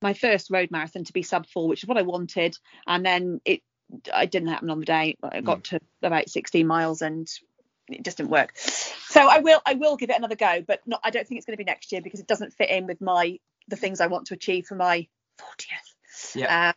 my 0.00 0.14
first 0.14 0.50
road 0.50 0.70
marathon 0.70 1.04
to 1.04 1.12
be 1.12 1.22
sub 1.22 1.46
four 1.46 1.68
which 1.68 1.82
is 1.82 1.88
what 1.88 1.98
I 1.98 2.02
wanted. 2.02 2.56
And 2.86 3.04
then 3.04 3.40
it 3.44 3.62
it 3.90 4.30
didn't 4.30 4.48
happen 4.48 4.70
on 4.70 4.80
the 4.80 4.86
day 4.86 5.16
I 5.22 5.40
got 5.40 5.64
to 5.64 5.80
about 6.02 6.28
16 6.28 6.66
miles 6.66 7.02
and 7.02 7.28
it 7.88 8.04
just 8.04 8.18
didn't 8.18 8.30
work. 8.30 8.52
So 8.56 9.26
I 9.26 9.38
will 9.38 9.60
I 9.66 9.74
will 9.74 9.96
give 9.96 10.10
it 10.10 10.16
another 10.16 10.36
go 10.36 10.62
but 10.66 10.80
not 10.86 11.00
I 11.02 11.10
don't 11.10 11.26
think 11.26 11.38
it's 11.38 11.46
going 11.46 11.56
to 11.56 11.64
be 11.64 11.68
next 11.68 11.90
year 11.90 12.02
because 12.02 12.20
it 12.20 12.26
doesn't 12.26 12.52
fit 12.52 12.70
in 12.70 12.86
with 12.86 13.00
my 13.00 13.38
the 13.68 13.76
things 13.76 14.00
I 14.00 14.06
want 14.08 14.26
to 14.28 14.34
achieve 14.34 14.66
for 14.66 14.74
my 14.74 15.06
40th 15.38 16.34
Yeah. 16.34 16.68
uh, 16.68 16.72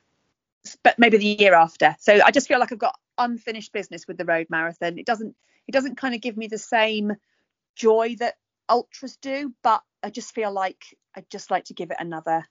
but 0.84 1.00
maybe 1.00 1.18
the 1.18 1.26
year 1.40 1.56
after. 1.56 1.96
So 2.00 2.20
I 2.24 2.32
just 2.32 2.48
feel 2.48 2.60
like 2.60 2.72
I've 2.72 2.78
got 2.78 2.96
unfinished 3.18 3.74
business 3.74 4.08
with 4.08 4.18
the 4.18 4.26
road 4.26 4.48
marathon. 4.50 4.98
It 5.00 5.06
doesn't 5.06 5.36
it 5.68 5.72
doesn't 5.72 5.98
kind 5.98 6.14
of 6.16 6.22
give 6.22 6.38
me 6.38 6.48
the 6.48 6.58
same 6.58 7.14
joy 7.76 8.16
that 8.20 8.36
ultras 8.70 9.18
do, 9.18 9.54
but 9.64 9.82
I 10.04 10.10
just 10.10 10.34
feel 10.34 10.52
like 10.52 10.84
I'd 11.16 11.30
just 11.30 11.52
like 11.52 11.66
to 11.66 11.74
give 11.74 11.92
it 11.92 11.98
another 12.00 12.46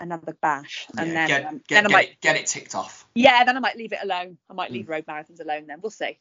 another 0.00 0.36
bash, 0.40 0.86
and 0.96 1.08
Yeah, 1.08 1.14
then 1.14 1.28
get, 1.28 1.46
um, 1.46 1.54
get, 1.68 1.68
then 1.68 1.86
I 1.86 1.88
get 1.88 1.94
might 1.94 2.08
it, 2.10 2.20
get 2.20 2.36
it 2.36 2.46
ticked 2.46 2.74
off. 2.74 3.06
yeah, 3.14 3.44
then 3.44 3.56
I 3.56 3.60
might 3.60 3.76
leave 3.76 3.92
it 3.92 3.98
alone. 4.02 4.38
I 4.48 4.54
might 4.54 4.70
Mm. 4.70 4.74
leave 4.74 4.88
road 4.88 5.04
marathons 5.06 5.40
alone. 5.40 5.66
Then 5.66 5.80
we'll 5.82 5.90
see. 5.90 6.18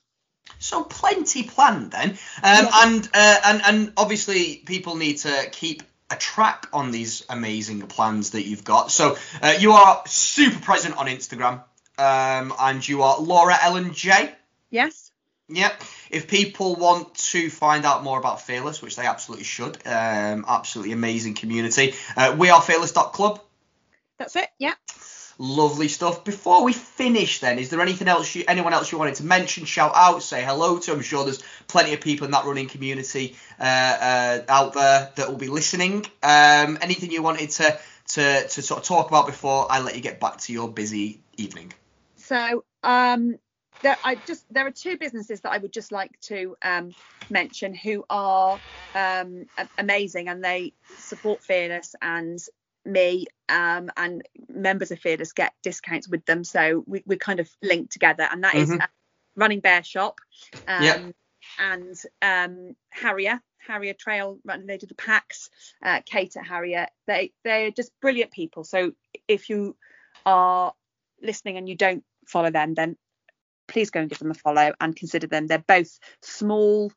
So 0.60 0.84
plenty 0.84 1.44
planned 1.44 1.92
then, 1.92 2.10
um, 2.12 2.18
Yeah. 2.44 2.70
and 2.74 3.10
uh, 3.14 3.40
and 3.46 3.62
and 3.66 3.94
obviously 3.96 4.58
people 4.66 4.96
need 4.96 5.18
to 5.20 5.50
keep 5.52 5.84
a 6.12 6.16
track 6.16 6.68
on 6.74 6.92
these 6.92 7.26
amazing 7.30 7.82
plans 7.82 8.32
that 8.32 8.44
you've 8.44 8.64
got. 8.64 8.92
So 8.92 9.18
uh, 9.42 9.56
you 9.60 9.74
are 9.74 10.04
super 10.08 10.60
present 10.60 10.98
on 10.98 11.08
Instagram, 11.08 11.64
um, 11.98 12.54
and 12.60 12.88
you 12.88 13.04
are 13.04 13.20
Laura 13.20 13.56
Ellen 13.62 13.94
J. 13.94 14.32
Yes. 14.70 15.12
Yep. 15.50 15.82
If 16.12 16.28
people 16.28 16.76
want 16.76 17.16
to 17.16 17.50
find 17.50 17.86
out 17.86 18.04
more 18.04 18.20
about 18.20 18.42
Fearless, 18.42 18.82
which 18.82 18.96
they 18.96 19.06
absolutely 19.06 19.46
should, 19.46 19.78
um, 19.86 20.46
absolutely 20.48 20.94
amazing 20.94 21.34
community, 21.34 21.96
uh, 22.16 22.36
we 22.38 22.50
are 22.50 22.62
fearless.club. 22.62 23.42
That's 24.20 24.36
it. 24.36 24.50
Yeah. 24.60 24.74
Lovely 25.42 25.88
stuff. 25.88 26.26
Before 26.26 26.66
we 26.66 26.74
finish, 26.74 27.40
then, 27.40 27.60
is 27.60 27.70
there 27.70 27.80
anything 27.80 28.10
else 28.10 28.36
you, 28.36 28.44
anyone 28.46 28.74
else 28.74 28.92
you 28.92 28.98
wanted 28.98 29.16
to 29.16 29.24
mention, 29.24 29.64
shout 29.64 29.94
out, 29.96 30.22
say 30.22 30.44
hello 30.44 30.80
to? 30.80 30.92
I'm 30.92 31.02
sure 31.02 31.24
there's 31.24 31.42
plenty 31.70 31.94
of 31.94 32.02
people 32.02 32.26
in 32.26 32.32
that 32.32 32.44
running 32.44 32.68
community 32.68 33.38
uh, 33.58 33.64
uh, 33.64 34.42
out 34.50 34.74
there 34.74 35.10
that 35.16 35.30
will 35.30 35.38
be 35.38 35.48
listening. 35.48 36.06
Um, 36.22 36.78
anything 36.82 37.10
you 37.12 37.24
wanted 37.24 37.52
to, 37.52 37.80
to 38.10 38.48
to 38.50 38.62
sort 38.62 38.82
of 38.82 38.86
talk 38.86 39.08
about 39.08 39.28
before 39.28 39.66
I 39.70 39.80
let 39.80 39.96
you 39.96 40.02
get 40.02 40.20
back 40.20 40.40
to 40.40 40.52
your 40.52 40.68
busy 40.68 41.22
evening? 41.38 41.72
So 42.18 42.66
um, 42.84 43.38
there, 43.82 43.98
I 44.04 44.16
just 44.16 44.46
there 44.52 44.68
are 44.68 44.72
two 44.72 44.98
businesses 44.98 45.40
that 45.42 45.54
I 45.54 45.58
would 45.58 45.72
just 45.72 45.94
like 45.94 46.20
to 46.24 46.58
um, 46.62 46.94
mention 47.30 47.74
who 47.74 48.04
are 48.10 48.60
um, 48.94 49.46
amazing 49.78 50.28
and 50.28 50.44
they 50.44 50.74
support 50.98 51.42
Fearless 51.44 51.96
and 52.02 52.40
me 52.86 53.26
um, 53.50 53.90
and 53.98 54.22
members 54.48 54.92
of 54.92 55.00
Fearless 55.00 55.34
get 55.34 55.54
discounts 55.64 56.08
with 56.08 56.26
them. 56.26 56.44
So 56.44 56.84
we, 56.88 57.04
we're 57.06 57.18
kind 57.18 57.40
of 57.40 57.50
linked 57.62 57.92
together, 57.92 58.28
and 58.30 58.44
that 58.44 58.56
is 58.56 58.70
Mhm. 58.70 58.82
uh, 58.82 58.88
Running 59.36 59.60
Bear 59.60 59.84
Shop 59.84 60.20
um, 60.68 60.84
Yep. 60.84 61.14
and 61.60 61.96
um, 62.22 62.76
Harrier. 62.90 63.42
Harrier 63.68 63.94
Trail 63.94 64.40
Run. 64.46 64.66
They 64.66 64.78
do 64.78 64.88
the 64.88 64.96
packs. 64.96 65.50
Uh, 65.84 66.02
Kate 66.06 66.36
at 66.38 66.48
Harrier. 66.48 66.88
They 67.08 67.34
they're 67.44 67.72
just 67.72 67.92
brilliant 68.02 68.32
people. 68.32 68.64
So 68.64 68.94
if 69.28 69.50
you 69.50 69.76
are 70.26 70.74
listening 71.22 71.58
and 71.58 71.68
you 71.68 71.76
don't 71.76 72.04
follow 72.26 72.52
them, 72.52 72.74
then 72.74 72.96
please 73.68 73.92
go 73.92 74.00
and 74.00 74.10
give 74.10 74.20
them 74.20 74.32
a 74.32 74.36
follow 74.36 74.74
and 74.80 74.96
consider 74.96 75.28
them. 75.28 75.46
They're 75.48 75.60
both 75.60 76.00
small 76.22 76.92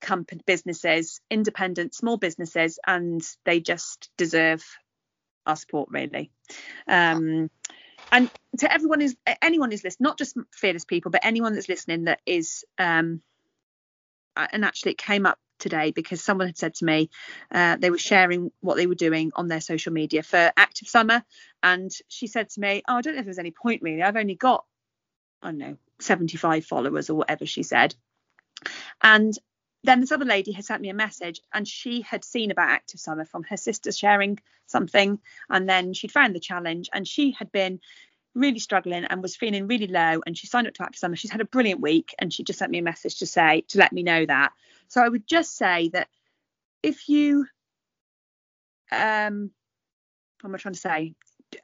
company 0.00 0.42
businesses, 0.46 1.20
independent 1.30 1.94
small 1.94 2.16
businesses, 2.16 2.78
and 2.86 3.22
they 3.44 3.60
just 3.60 4.10
deserve 4.18 4.64
our 5.50 5.56
support 5.56 5.88
really. 5.90 6.30
Um, 6.88 7.50
and 8.12 8.30
to 8.58 8.72
everyone 8.72 9.00
who's 9.00 9.14
anyone 9.40 9.70
who's 9.70 9.84
listening, 9.84 10.04
not 10.04 10.18
just 10.18 10.36
fearless 10.52 10.84
people, 10.84 11.10
but 11.10 11.24
anyone 11.24 11.54
that's 11.54 11.68
listening 11.68 12.04
that 12.04 12.20
is 12.26 12.64
um, 12.78 13.22
and 14.36 14.64
actually 14.64 14.92
it 14.92 14.98
came 14.98 15.26
up 15.26 15.38
today 15.58 15.90
because 15.90 16.22
someone 16.24 16.46
had 16.46 16.56
said 16.56 16.74
to 16.74 16.84
me 16.84 17.10
uh, 17.52 17.76
they 17.76 17.90
were 17.90 17.98
sharing 17.98 18.50
what 18.60 18.76
they 18.76 18.86
were 18.86 18.94
doing 18.94 19.30
on 19.36 19.46
their 19.46 19.60
social 19.60 19.92
media 19.92 20.22
for 20.22 20.52
active 20.56 20.88
summer. 20.88 21.22
And 21.62 21.90
she 22.08 22.26
said 22.26 22.48
to 22.50 22.60
me 22.60 22.82
oh 22.88 22.96
i 22.96 23.00
don't 23.00 23.14
know 23.14 23.20
if 23.20 23.26
there's 23.26 23.38
any 23.38 23.52
point 23.52 23.82
really. 23.82 24.02
I've 24.02 24.16
only 24.16 24.34
got 24.34 24.64
i 25.42 25.48
don't 25.48 25.58
know 25.58 25.76
75 26.00 26.64
followers 26.64 27.10
or 27.10 27.14
whatever 27.14 27.46
she 27.46 27.62
said. 27.62 27.94
And 29.02 29.34
then 29.84 30.00
this 30.00 30.12
other 30.12 30.24
lady 30.24 30.52
had 30.52 30.64
sent 30.64 30.82
me 30.82 30.90
a 30.90 30.94
message 30.94 31.40
and 31.52 31.66
she 31.66 32.02
had 32.02 32.24
seen 32.24 32.50
about 32.50 32.70
active 32.70 33.00
summer 33.00 33.24
from 33.24 33.44
her 33.44 33.56
sister 33.56 33.90
sharing 33.92 34.38
something 34.66 35.18
and 35.48 35.68
then 35.68 35.94
she'd 35.94 36.12
found 36.12 36.34
the 36.34 36.40
challenge 36.40 36.88
and 36.92 37.08
she 37.08 37.32
had 37.32 37.50
been 37.50 37.80
really 38.34 38.58
struggling 38.58 39.04
and 39.04 39.22
was 39.22 39.36
feeling 39.36 39.66
really 39.66 39.86
low 39.86 40.20
and 40.26 40.36
she 40.36 40.46
signed 40.46 40.66
up 40.66 40.74
to 40.74 40.82
active 40.82 40.98
summer. 40.98 41.16
She's 41.16 41.30
had 41.30 41.40
a 41.40 41.46
brilliant 41.46 41.80
week 41.80 42.14
and 42.18 42.32
she 42.32 42.44
just 42.44 42.58
sent 42.58 42.70
me 42.70 42.78
a 42.78 42.82
message 42.82 43.18
to 43.18 43.26
say 43.26 43.64
to 43.68 43.78
let 43.78 43.92
me 43.92 44.02
know 44.02 44.24
that. 44.26 44.52
So 44.88 45.02
i 45.02 45.08
would 45.08 45.26
just 45.26 45.56
say 45.56 45.88
that 45.92 46.08
if 46.82 47.08
you 47.08 47.46
um 48.92 49.50
what 50.40 50.50
am 50.50 50.54
i 50.54 50.58
trying 50.58 50.74
to 50.74 50.80
say? 50.80 51.14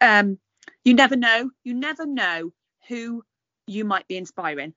Um 0.01 0.39
you 0.85 0.95
never 0.95 1.17
know. 1.17 1.51
You 1.65 1.75
never 1.75 2.07
know 2.07 2.53
who 2.89 3.25
you 3.67 3.85
might 3.85 4.09
be 4.09 4.17
inspiring 4.17 4.75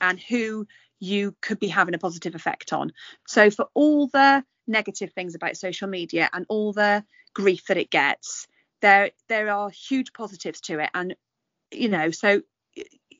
and 0.00 0.18
who 0.18 0.66
you 1.00 1.34
could 1.40 1.58
be 1.58 1.68
having 1.68 1.94
a 1.94 1.98
positive 1.98 2.34
effect 2.34 2.72
on. 2.72 2.92
So 3.26 3.50
for 3.50 3.66
all 3.74 4.06
the 4.08 4.44
negative 4.66 5.12
things 5.12 5.34
about 5.34 5.56
social 5.56 5.88
media 5.88 6.30
and 6.32 6.46
all 6.48 6.72
the 6.72 7.04
grief 7.34 7.66
that 7.66 7.76
it 7.76 7.90
gets 7.90 8.46
there 8.80 9.10
there 9.28 9.50
are 9.50 9.70
huge 9.70 10.12
positives 10.12 10.60
to 10.62 10.78
it. 10.80 10.90
And 10.94 11.14
you 11.70 11.88
know 11.88 12.10
so 12.10 12.42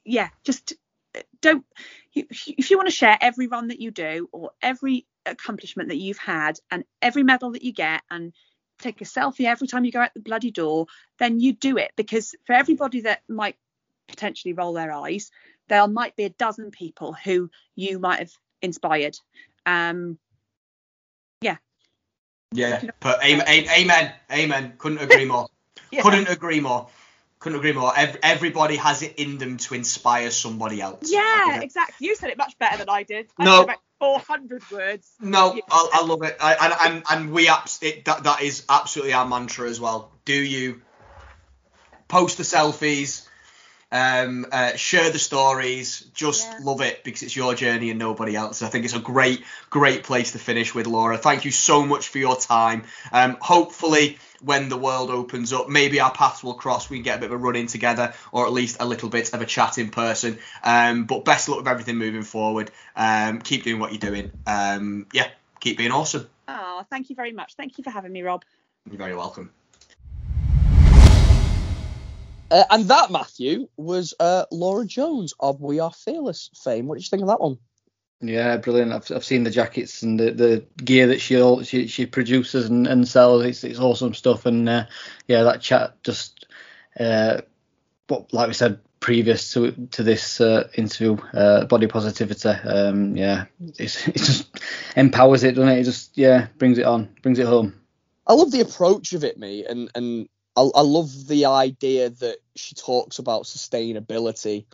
yeah 0.05 0.29
just 0.45 0.73
uh, 1.17 1.21
don't 1.41 1.65
if 2.15 2.71
you 2.71 2.77
want 2.77 2.89
to 2.89 2.95
share 2.95 3.17
every 3.21 3.47
run 3.47 3.69
that 3.69 3.81
you 3.81 3.91
do 3.91 4.29
or 4.33 4.51
every 4.61 5.07
accomplishment 5.27 5.89
that 5.89 5.99
you've 5.99 6.19
had 6.19 6.59
and 6.71 6.85
every 7.01 7.23
medal 7.23 7.53
that 7.53 7.63
you 7.63 7.73
get 7.73 8.03
and 8.11 8.33
take 8.81 9.01
a 9.01 9.05
selfie 9.05 9.45
every 9.45 9.69
time 9.69 9.85
you 9.85 9.93
go 9.93 10.01
out 10.01 10.15
the 10.15 10.21
bloody 10.21 10.51
door 10.51 10.87
then 11.19 11.39
you 11.39 11.53
do 11.53 11.77
it. 11.77 11.93
Because 11.97 12.35
for 12.47 12.55
everybody 12.55 13.03
that 13.03 13.23
might 13.29 13.57
potentially 14.09 14.55
roll 14.55 14.73
their 14.73 14.93
eyes 14.93 15.31
there 15.71 15.89
might 15.89 16.15
be 16.17 16.25
a 16.25 16.31
dozen 16.31 16.71
people 16.71 17.15
who 17.15 17.49
you 17.77 17.99
might 17.99 18.19
have 18.19 18.33
inspired 18.61 19.17
um 19.65 20.19
yeah 21.41 21.57
Yeah, 22.53 22.83
but 23.01 23.25
amen, 23.25 23.47
amen, 23.49 24.13
amen. 24.31 24.75
Couldn't 24.77 24.99
agree 25.01 25.25
more. 25.25 25.47
Yeah. 25.93 26.03
Couldn't 26.03 26.29
agree 26.29 26.61
more. 26.61 26.89
Couldn't 27.41 27.59
agree 27.59 27.73
more. 27.73 27.93
Ev- 27.97 28.19
everybody 28.23 28.77
has 28.77 29.03
it 29.03 29.15
in 29.19 29.39
them 29.39 29.57
to 29.57 29.75
inspire 29.75 30.31
somebody 30.31 30.81
else. 30.81 31.11
yeah 31.11 31.57
Okay. 31.57 31.65
exactly 31.65 32.07
you 32.07 32.15
said 32.15 32.31
it 32.31 32.39
much 32.39 32.57
better 32.59 32.79
than 32.79 32.89
i 32.89 33.03
did 33.03 33.27
I 33.39 33.45
No. 33.45 33.63
about 33.63 33.79
400 33.99 34.63
words 34.71 35.09
No, 35.21 35.55
Yeah. 35.55 35.63
I, 35.71 35.89
I 35.95 36.05
love 36.07 36.23
it, 36.23 36.37
I, 36.41 36.55
and 36.55 36.75
and 36.95 37.05
and 37.11 37.33
we 37.33 37.49
abs- 37.49 37.83
it, 37.83 38.05
that 38.05 38.23
that 38.25 38.43
is 38.43 38.65
absolutely 38.69 39.15
our 39.15 39.27
mantra 39.27 39.69
as 39.69 39.81
well. 39.81 40.13
Do 40.25 40.35
you 40.35 40.81
post 42.09 42.37
the 42.39 42.45
selfies, 42.45 43.27
um, 43.93 44.47
uh, 44.53 44.77
share 44.77 45.11
the 45.11 45.19
stories, 45.19 46.05
just 46.15 46.47
Yeah. 46.47 46.59
love 46.63 46.81
it 46.81 47.03
because 47.05 47.23
it's 47.23 47.35
your 47.35 47.55
journey 47.55 47.91
and 47.91 47.99
nobody 47.99 48.37
else. 48.37 48.63
I 48.63 48.69
think 48.69 48.85
it's 48.85 48.95
a 48.95 49.01
great 49.01 49.43
great 49.69 50.03
place 50.05 50.33
to 50.33 50.39
finish 50.39 50.75
with, 50.75 50.87
Laura. 50.87 51.19
Thank 51.19 51.45
you 51.45 51.51
so 51.51 51.85
much 51.85 52.09
for 52.09 52.19
your 52.19 52.37
time. 52.37 52.85
Um, 53.13 53.37
hopefully. 53.41 54.19
When 54.43 54.71
the 54.71 54.79
world 54.79 55.11
opens 55.11 55.53
up, 55.53 55.69
maybe 55.69 56.01
our 56.01 56.11
paths 56.11 56.43
will 56.43 56.55
cross. 56.55 56.89
We 56.89 56.97
can 56.97 57.05
get 57.05 57.19
a 57.19 57.21
bit 57.21 57.27
of 57.27 57.33
a 57.33 57.37
run 57.37 57.57
in 57.57 57.67
together, 57.67 58.15
or 58.33 58.47
at 58.47 58.53
least 58.55 58.79
a 58.81 58.87
little 58.87 59.11
bit 59.11 59.35
of 59.35 59.43
a 59.43 59.45
chat 59.45 59.77
in 59.77 59.91
person. 59.91 60.39
Um, 60.65 61.05
but 61.05 61.27
best 61.27 61.47
of 61.47 61.51
luck 61.51 61.59
with 61.59 61.69
everything 61.69 61.97
moving 61.99 62.23
forward. 62.23 62.71
Um, 62.97 63.43
keep 63.43 63.65
doing 63.65 63.79
what 63.79 63.93
you're 63.93 63.99
doing. 64.11 64.33
Um, 64.47 65.09
yeah, 65.13 65.29
keep 65.61 65.77
being 65.77 65.93
awesome. 65.93 66.27
oh 66.49 66.87
thank 66.89 67.11
you 67.11 67.17
very 67.17 67.33
much 67.33 67.55
thank 67.57 67.77
you 67.77 67.85
for 67.85 67.91
having 67.91 68.13
me 68.13 68.23
rob 68.23 68.43
You're 68.89 68.97
very 68.97 69.15
welcome. 69.15 69.51
Uh, 72.51 72.65
and 72.71 72.85
that, 72.87 73.11
Matthew, 73.11 73.69
was 73.77 74.15
uh, 74.19 74.45
Laura 74.51 74.85
Jones 74.87 75.35
of 75.39 75.61
We 75.61 75.81
Are 75.81 75.93
Fearless 75.93 76.51
fame. 76.63 76.87
What 76.87 76.97
did 76.97 77.05
you 77.05 77.11
think 77.11 77.23
of 77.23 77.29
that 77.29 77.41
one? 77.41 77.59
Yeah, 78.21 78.57
brilliant. 78.59 78.93
I've, 78.93 79.11
I've 79.11 79.25
seen 79.25 79.45
the 79.45 79.51
jackets 79.51 80.03
and 80.03 80.19
the, 80.19 80.33
the 80.33 80.65
gear 80.83 81.07
that 81.07 81.21
she 81.21 81.41
all, 81.41 81.63
she, 81.63 81.87
she 81.87 82.07
produces 82.07 82.69
and, 82.69 82.87
and 82.87 83.09
sells. 83.09 83.45
It's, 83.45 83.65
it's 83.65 83.79
awesome 83.79 84.15
stuff. 84.15 84.47
And 84.47 84.69
uh, 84.69 84.87
yeah, 85.27 85.45
that 85.45 85.63
chat 85.63 86.03
just, 86.03 86.47
uh, 86.99 87.41
what 88.09 88.33
like 88.33 88.49
we 88.49 88.55
said 88.55 88.81
previous 89.01 89.53
to 89.55 89.73
to 89.93 90.03
this 90.03 90.41
uh, 90.41 90.69
interview, 90.75 91.17
uh, 91.33 91.65
body 91.65 91.87
positivity. 91.87 92.49
Um, 92.49 93.17
yeah, 93.17 93.47
it's, 93.79 94.07
it 94.09 94.17
just 94.17 94.61
empowers 94.97 95.43
it, 95.43 95.55
doesn't 95.55 95.71
it? 95.71 95.81
It 95.81 95.85
just 95.85 96.17
yeah 96.17 96.49
brings 96.59 96.79
it 96.79 96.85
on, 96.85 97.09
brings 97.23 97.39
it 97.39 97.47
home. 97.47 97.81
I 98.27 98.35
love 98.35 98.53
the 98.53 98.61
approach 98.61 99.13
of 99.15 99.25
it, 99.25 99.39
me, 99.39 99.65
and 99.65 99.91
and 99.95 100.29
I, 100.57 100.63
I 100.63 100.81
love 100.83 101.27
the 101.29 101.47
idea 101.47 102.11
that 102.11 102.39
she 102.57 102.75
talks 102.75 103.19
about 103.19 103.45
sustainability 103.45 104.67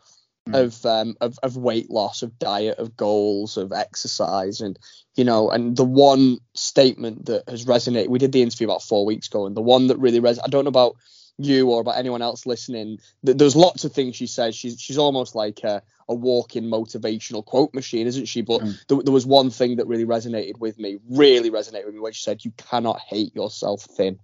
Mm. 0.48 0.54
of 0.54 0.86
um 0.86 1.16
of, 1.20 1.38
of 1.42 1.56
weight 1.56 1.90
loss, 1.90 2.22
of 2.22 2.38
diet, 2.38 2.78
of 2.78 2.96
goals, 2.96 3.56
of 3.56 3.72
exercise, 3.72 4.60
and 4.60 4.78
you 5.16 5.24
know, 5.24 5.50
and 5.50 5.76
the 5.76 5.84
one 5.84 6.38
statement 6.54 7.26
that 7.26 7.48
has 7.48 7.64
resonated. 7.64 8.08
We 8.10 8.20
did 8.20 8.30
the 8.30 8.42
interview 8.42 8.68
about 8.68 8.82
four 8.82 9.04
weeks 9.04 9.26
ago, 9.26 9.46
and 9.46 9.56
the 9.56 9.60
one 9.62 9.88
that 9.88 9.98
really 9.98 10.20
res. 10.20 10.38
I 10.38 10.46
don't 10.46 10.62
know 10.64 10.68
about 10.68 10.96
you 11.38 11.68
or 11.70 11.80
about 11.80 11.98
anyone 11.98 12.22
else 12.22 12.46
listening. 12.46 12.98
th- 13.24 13.36
There's 13.36 13.56
lots 13.56 13.84
of 13.84 13.92
things 13.92 14.14
she 14.14 14.28
says. 14.28 14.54
She's 14.54 14.80
she's 14.80 14.98
almost 14.98 15.34
like 15.34 15.64
a, 15.64 15.82
a 16.08 16.14
walking 16.14 16.64
motivational 16.64 17.44
quote 17.44 17.74
machine, 17.74 18.06
isn't 18.06 18.26
she? 18.26 18.42
But 18.42 18.60
Mm. 18.62 18.86
there, 18.86 19.02
there 19.02 19.12
was 19.12 19.26
one 19.26 19.50
thing 19.50 19.76
that 19.78 19.88
really 19.88 20.06
resonated 20.06 20.58
with 20.60 20.78
me, 20.78 20.98
really 21.10 21.50
resonated 21.50 21.86
with 21.86 21.94
me, 21.94 22.00
when 22.00 22.12
she 22.12 22.22
said, 22.22 22.44
"You 22.44 22.52
cannot 22.56 23.00
hate 23.00 23.34
yourself 23.34 23.82
thin." 23.82 24.20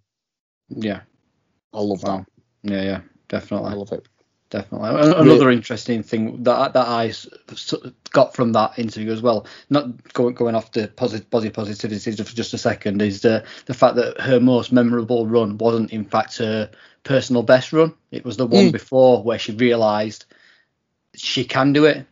Yeah, 0.68 1.00
I 1.72 1.80
love 1.80 2.02
wow. 2.02 2.26
Yeah, 2.62 2.82
yeah, 2.82 3.00
definitely. 3.28 3.70
I 3.70 3.74
love 3.74 3.92
it. 3.92 4.06
definitely. 4.50 4.88
Another 4.90 5.50
interesting 5.50 6.02
thing 6.02 6.42
that 6.44 6.74
that 6.74 6.86
I 6.88 7.12
got 8.10 8.34
from 8.34 8.52
that 8.52 8.78
interview 8.78 9.12
as 9.12 9.22
well, 9.22 9.46
not 9.70 10.12
going 10.12 10.34
going 10.34 10.54
off 10.54 10.72
the 10.72 10.88
positive 10.88 11.30
body 11.30 11.50
positivity 11.50 12.12
just 12.12 12.30
for 12.30 12.36
just 12.36 12.54
a 12.54 12.58
second, 12.58 13.02
is 13.02 13.22
the 13.22 13.44
the 13.66 13.74
fact 13.74 13.96
that 13.96 14.20
her 14.20 14.40
most 14.40 14.72
memorable 14.72 15.26
run 15.26 15.58
wasn't 15.58 15.92
in 15.92 16.04
fact 16.04 16.38
her 16.38 16.70
personal 17.04 17.42
best 17.42 17.72
run. 17.72 17.94
It 18.10 18.24
was 18.24 18.36
the 18.36 18.46
one 18.46 18.70
Mm. 18.70 18.72
before 18.72 19.22
where 19.22 19.38
she 19.38 19.52
realised 19.52 20.26
she 21.16 21.44
can 21.44 21.72
do 21.72 21.86
it. 21.86 22.06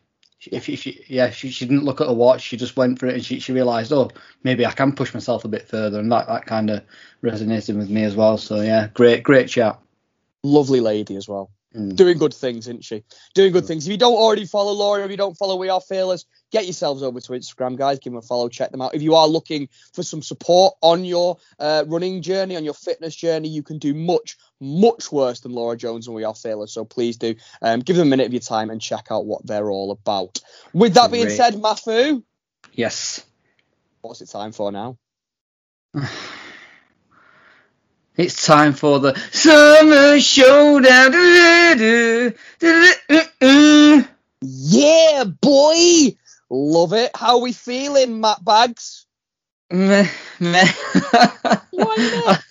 If, 0.47 0.68
if 0.68 0.80
she, 0.80 1.05
yeah, 1.07 1.30
she, 1.30 1.51
she 1.51 1.66
didn't 1.66 1.84
look 1.84 2.01
at 2.01 2.09
a 2.09 2.12
watch, 2.12 2.43
she 2.43 2.57
just 2.57 2.76
went 2.76 2.99
for 2.99 3.07
it 3.07 3.14
and 3.14 3.24
she, 3.24 3.41
she 3.41 3.53
realised, 3.53 3.93
oh, 3.93 4.11
maybe 4.43 4.64
I 4.64 4.72
can 4.72 4.93
push 4.93 5.12
myself 5.12 5.45
a 5.45 5.49
bit 5.49 5.68
further, 5.68 6.01
and 6.01 6.11
that, 6.12 6.26
that 6.28 6.47
kind 6.47 6.70
of 6.70 6.82
resonated 7.22 7.76
with 7.76 7.91
me 7.91 8.05
as 8.05 8.16
well. 8.16 8.38
So 8.38 8.61
yeah, 8.62 8.88
great 8.95 9.22
great 9.22 9.49
chat. 9.49 9.78
Lovely 10.43 10.80
lady 10.80 11.16
as 11.16 11.28
well. 11.28 11.51
Mm. 11.75 11.95
Doing 11.95 12.18
good 12.18 12.35
things, 12.35 12.66
isn't 12.66 12.85
she? 12.85 13.05
Doing 13.35 13.53
good 13.53 13.64
things. 13.64 13.87
If 13.87 13.93
you 13.93 13.97
don't 13.97 14.16
already 14.16 14.45
follow 14.45 14.73
Laura, 14.73 15.05
if 15.05 15.11
you 15.11 15.16
don't 15.16 15.37
follow 15.37 15.55
We 15.55 15.68
Are 15.68 15.81
Fearless, 15.81 16.25
get 16.51 16.64
yourselves 16.64 17.03
over 17.03 17.21
to 17.21 17.33
Instagram, 17.33 17.77
guys. 17.77 18.01
Give 18.01 18.12
them 18.12 18.18
a 18.18 18.23
follow, 18.23 18.49
check 18.49 18.73
them 18.73 18.83
out. 18.83 18.95
If 18.95 19.03
you 19.03 19.14
are 19.14 19.29
looking 19.29 19.68
for 19.93 20.03
some 20.03 20.21
support 20.21 20.75
on 20.81 21.05
your 21.05 21.39
uh, 21.61 21.85
running 21.87 22.23
journey, 22.23 22.57
on 22.57 22.64
your 22.64 22.75
fitness 22.75 23.14
journey, 23.14 23.49
you 23.49 23.62
can 23.62 23.79
do 23.79 23.95
much, 23.95 24.37
much 24.61 25.12
worse 25.12 25.41
than 25.41 25.53
Laura 25.53 25.77
Jones 25.77 26.09
and 26.09 26.16
We 26.16 26.25
Are 26.25 26.35
Fearless. 26.35 26.73
So 26.73 26.85
please 26.85 27.16
do 27.16 27.37
um, 27.62 27.81
give 27.81 27.97
them 27.97 28.09
a 28.09 28.11
minute 28.11 28.27
of 28.27 28.33
your 28.33 28.41
time 28.41 28.71
and 28.71 28.81
check 28.81 29.07
out 29.11 29.27
what 29.27 29.47
they're 29.47 29.71
all 29.71 29.93
about. 29.93 30.41
With 30.73 30.95
that 30.95 31.12
being 31.12 31.27
Great. 31.27 31.37
said, 31.37 31.55
Mafu, 31.55 32.25
Yes. 32.73 33.25
what's 34.01 34.21
it 34.23 34.29
time 34.29 34.51
for 34.51 34.73
now? 34.73 34.99
It's 38.16 38.44
time 38.44 38.74
for 38.74 38.98
the 39.00 39.14
summer 39.32 40.20
showdown. 40.20 41.12
Yeah, 44.42 45.24
boy! 45.24 46.16
Love 46.50 46.92
it. 46.92 47.11
How 47.14 47.38
we 47.38 47.52
feeling, 47.52 48.20
Matt 48.20 48.44
Bags? 48.44 49.06
Meh, 49.70 50.08
meh. 50.40 50.68
Why 51.70 52.38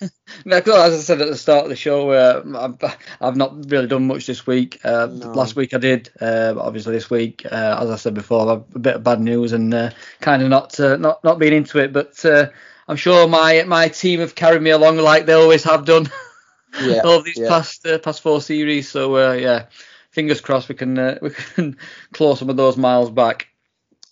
'cause 0.60 0.92
As 0.92 0.94
I 0.94 1.02
said 1.02 1.20
at 1.20 1.28
the 1.28 1.36
start 1.36 1.64
of 1.64 1.70
the 1.70 1.76
show, 1.76 2.10
uh, 2.10 2.42
I've, 2.82 2.96
I've 3.20 3.36
not 3.36 3.70
really 3.70 3.86
done 3.86 4.06
much 4.06 4.26
this 4.26 4.46
week. 4.46 4.80
Uh, 4.84 5.06
No. 5.10 5.32
Last 5.32 5.54
week 5.56 5.74
I 5.74 5.78
did, 5.78 6.08
uh, 6.20 6.54
but 6.54 6.64
obviously 6.64 6.94
this 6.94 7.10
week, 7.10 7.44
uh, 7.44 7.78
as 7.80 7.90
I 7.90 7.96
said 7.96 8.14
before, 8.14 8.50
I've 8.50 8.74
a 8.74 8.78
bit 8.78 8.96
of 8.96 9.04
bad 9.04 9.20
news 9.20 9.52
and 9.52 9.72
uh, 9.74 9.90
kind 10.20 10.42
of 10.42 10.48
not 10.48 10.80
uh, 10.80 10.96
not 10.96 11.22
not 11.22 11.38
being 11.38 11.52
into 11.52 11.78
it. 11.78 11.92
But 11.92 12.24
uh, 12.24 12.48
I'm 12.90 12.96
sure 12.96 13.28
my 13.28 13.62
my 13.68 13.86
team 13.88 14.18
have 14.18 14.34
carried 14.34 14.62
me 14.62 14.70
along 14.70 14.96
like 14.96 15.24
they 15.24 15.32
always 15.32 15.62
have 15.62 15.84
done 15.84 16.10
Yeah, 16.82 17.02
all 17.04 17.22
these 17.22 17.38
yeah. 17.38 17.48
past 17.48 17.86
uh, 17.86 17.98
past 17.98 18.20
four 18.20 18.40
series. 18.40 18.88
So 18.88 19.16
uh, 19.16 19.34
yeah, 19.34 19.66
fingers 20.10 20.40
crossed 20.40 20.68
we 20.68 20.74
can 20.74 20.98
uh, 20.98 21.18
we 21.22 21.30
can 21.30 21.76
claw 22.12 22.34
some 22.34 22.50
of 22.50 22.56
those 22.56 22.76
miles 22.76 23.12
back. 23.12 23.46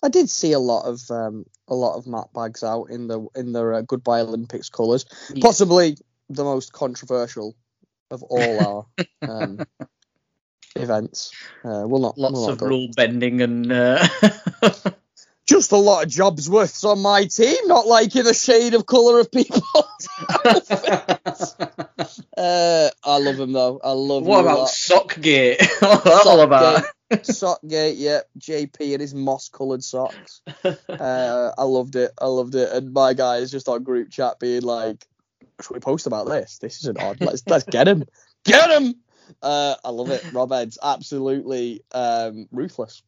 I 0.01 0.07
did 0.07 0.29
see 0.29 0.53
a 0.53 0.59
lot 0.59 0.85
of 0.85 1.01
um, 1.11 1.45
a 1.67 1.75
lot 1.75 1.97
of 1.97 2.07
Matt 2.07 2.31
Bags 2.33 2.63
out 2.63 2.85
in 2.85 3.07
the 3.07 3.27
in 3.35 3.51
their 3.51 3.73
uh, 3.73 3.81
Goodbye 3.81 4.21
Olympics 4.21 4.69
colours. 4.69 5.05
Yeah. 5.33 5.41
Possibly 5.41 5.97
the 6.29 6.45
most 6.45 6.71
controversial 6.71 7.57
of 8.11 8.23
all 8.23 8.87
our 9.21 9.29
um, 9.29 9.59
events. 10.77 11.31
Uh, 11.65 11.83
we'll 11.85 11.99
not. 11.99 12.17
Lots 12.17 12.33
we'll 12.33 12.41
not 12.43 12.53
of 12.53 12.57
go- 12.59 12.67
rule 12.67 12.87
bending 12.95 13.41
and 13.41 13.71
uh, 13.73 14.07
Just 15.49 15.71
a 15.71 15.77
lot 15.77 16.03
of 16.03 16.11
jobs 16.11 16.47
worths 16.47 16.83
on 16.83 16.99
my 16.99 17.25
team, 17.25 17.55
not 17.65 17.87
liking 17.87 18.23
the 18.23 18.35
shade 18.35 18.75
of 18.75 18.85
colour 18.85 19.19
of 19.19 19.31
people. 19.31 19.63
uh, 22.37 22.89
I 23.03 23.17
love 23.17 23.39
him 23.39 23.51
though. 23.51 23.81
I 23.83 23.93
love 23.93 24.27
what 24.27 24.41
about. 24.41 24.67
Sockgate? 24.67 25.57
What's 25.79 26.03
that 26.03 26.27
all 26.27 26.41
about? 26.41 26.83
Sockgate, 27.09 27.95
yeah, 27.97 28.19
JP 28.37 28.91
and 28.91 29.01
his 29.01 29.15
moss-coloured 29.15 29.83
socks. 29.83 30.41
Uh, 30.87 31.51
I 31.57 31.63
loved 31.63 31.95
it. 31.95 32.11
I 32.21 32.27
loved 32.27 32.53
it. 32.53 32.71
And 32.71 32.93
my 32.93 33.15
guy 33.15 33.37
is 33.37 33.49
just 33.49 33.67
on 33.67 33.83
group 33.83 34.11
chat 34.11 34.39
being 34.39 34.61
like, 34.61 35.03
"Should 35.61 35.73
we 35.73 35.79
post 35.79 36.05
about 36.05 36.27
this? 36.27 36.59
This 36.59 36.77
is 36.77 36.85
an 36.85 36.97
odd. 36.99 37.21
Let's 37.21 37.41
let's 37.47 37.63
get 37.63 37.87
him, 37.87 38.03
get 38.43 38.69
him." 38.69 38.93
Uh, 39.41 39.75
I 39.83 39.89
love 39.89 40.11
it. 40.11 40.23
Rob 40.31 40.51
Ed's 40.51 40.77
absolutely 40.83 41.81
um, 41.91 42.47
ruthless. 42.51 43.01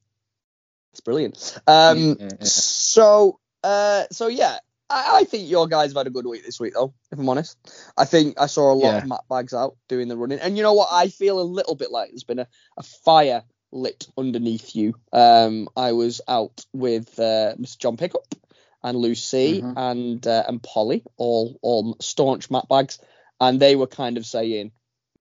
It's 0.91 1.01
brilliant. 1.01 1.57
Um, 1.67 2.17
so 2.41 3.39
uh, 3.63 4.03
so 4.11 4.27
yeah. 4.27 4.57
I, 4.89 5.19
I 5.19 5.23
think 5.23 5.49
your 5.49 5.67
guys 5.67 5.91
have 5.91 5.97
had 5.97 6.07
a 6.07 6.09
good 6.11 6.25
week 6.25 6.43
this 6.45 6.59
week, 6.59 6.73
though. 6.73 6.93
If 7.13 7.17
I'm 7.19 7.29
honest, 7.29 7.57
I 7.97 8.03
think 8.03 8.37
I 8.37 8.47
saw 8.47 8.71
a 8.71 8.75
lot 8.75 8.89
Yeah. 8.91 8.97
of 8.97 9.07
Matt 9.07 9.21
Bags 9.29 9.53
out 9.53 9.77
doing 9.87 10.09
the 10.09 10.17
running, 10.17 10.39
and 10.39 10.57
you 10.57 10.63
know 10.63 10.73
what? 10.73 10.89
I 10.91 11.07
feel 11.07 11.39
a 11.39 11.43
little 11.43 11.75
bit 11.75 11.91
like 11.91 12.09
there's 12.09 12.25
been 12.25 12.39
a, 12.39 12.47
a 12.77 12.83
fire 12.83 13.43
lit 13.71 14.09
underneath 14.17 14.75
you. 14.75 14.95
Um, 15.13 15.69
I 15.77 15.93
was 15.93 16.19
out 16.27 16.65
with 16.73 17.17
uh, 17.19 17.55
Mr. 17.57 17.77
John 17.77 17.95
Pickup 17.95 18.35
and 18.83 18.97
Lucy 18.97 19.61
Mhm. 19.61 19.73
and 19.77 20.27
uh, 20.27 20.43
and 20.45 20.61
Polly, 20.61 21.03
all 21.15 21.57
all 21.61 21.95
staunch 22.01 22.51
Matt 22.51 22.67
Bags, 22.67 22.99
and 23.39 23.61
they 23.61 23.77
were 23.77 23.87
kind 23.87 24.17
of 24.17 24.25
saying, 24.25 24.73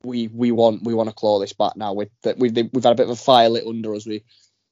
"We 0.03 0.27
we 0.27 0.51
want 0.51 0.83
we 0.83 0.95
want 0.95 1.11
to 1.11 1.15
claw 1.15 1.39
this 1.39 1.53
back 1.53 1.77
now. 1.77 1.93
With 1.93 2.09
that 2.23 2.39
we've 2.39 2.57
we've 2.57 2.83
had 2.83 2.93
a 2.93 2.97
bit 2.97 3.07
of 3.07 3.11
a 3.11 3.15
fire 3.17 3.49
lit 3.51 3.67
under 3.69 3.95
us. 3.95 4.05
We 4.05 4.25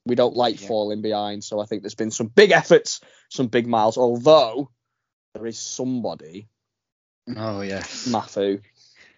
we 0.08 0.16
don't 0.16 0.36
like 0.36 0.60
Yeah. 0.60 0.68
falling 0.68 1.02
behind. 1.02 1.44
So 1.44 1.60
I 1.60 1.66
think 1.66 1.82
there's 1.82 1.94
been 1.94 2.10
some 2.10 2.26
big 2.26 2.50
efforts, 2.50 3.00
some 3.28 3.46
big 3.46 3.66
miles. 3.66 3.96
Although 3.96 4.70
there 5.34 5.46
is 5.46 5.58
somebody 5.58 6.48
Oh 7.36 7.60
yes. 7.60 8.08
Mafu, 8.08 8.60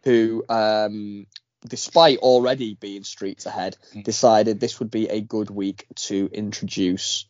who, 0.03 0.45
um, 0.49 1.26
despite 1.66 2.18
already 2.18 2.74
being 2.74 3.05
streets 3.05 3.47
ahead, 3.47 3.76
decided 4.03 4.59
this 4.59 4.80
would 4.80 4.91
be 4.91 5.09
a 5.09 5.20
good 5.20 5.51
week 5.51 5.86
to 5.95 6.28
introduce 6.32 7.26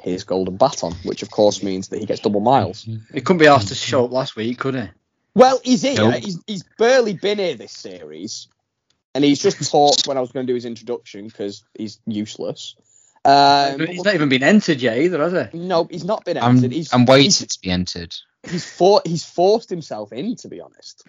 his 0.00 0.24
golden 0.24 0.56
baton, 0.56 0.94
which 1.04 1.22
of 1.22 1.30
course 1.30 1.62
means 1.62 1.88
that 1.88 2.00
he 2.00 2.06
gets 2.06 2.20
double 2.20 2.40
miles. 2.40 2.82
He 3.12 3.20
couldn't 3.20 3.38
be 3.38 3.46
asked 3.46 3.68
to 3.68 3.74
show 3.74 4.04
up 4.06 4.12
last 4.12 4.36
week, 4.36 4.58
could 4.58 4.74
he? 4.74 4.88
Well, 5.34 5.60
he's 5.62 5.82
here. 5.82 5.94
Nope. 5.96 6.14
He's, 6.16 6.38
he's 6.46 6.64
barely 6.78 7.12
been 7.14 7.38
here 7.38 7.54
this 7.54 7.72
series, 7.72 8.48
and 9.14 9.22
he's 9.22 9.40
just 9.40 9.70
talked 9.70 10.06
when 10.06 10.16
I 10.16 10.20
was 10.20 10.32
going 10.32 10.46
to 10.46 10.50
do 10.50 10.54
his 10.54 10.64
introduction 10.64 11.26
because 11.28 11.62
he's 11.76 12.00
useless. 12.06 12.74
Um, 13.24 13.86
He's 13.86 14.04
not 14.04 14.14
even 14.14 14.28
been 14.28 14.42
entered 14.42 14.80
yet 14.80 14.98
either, 14.98 15.18
has 15.20 15.50
he? 15.52 15.58
no, 15.58 15.86
he's 15.90 16.04
not 16.04 16.24
been 16.24 16.38
I'm, 16.38 16.56
entered. 16.56 16.72
He's, 16.72 16.92
I'm 16.92 17.04
waiting 17.04 17.24
He's, 17.24 17.38
to 17.46 17.60
be 17.60 17.70
entered. 17.70 18.14
he's, 18.48 18.64
for, 18.70 19.02
he's 19.04 19.24
forced 19.24 19.68
himself 19.68 20.12
in, 20.12 20.36
to 20.36 20.48
be 20.48 20.60
honest. 20.60 21.04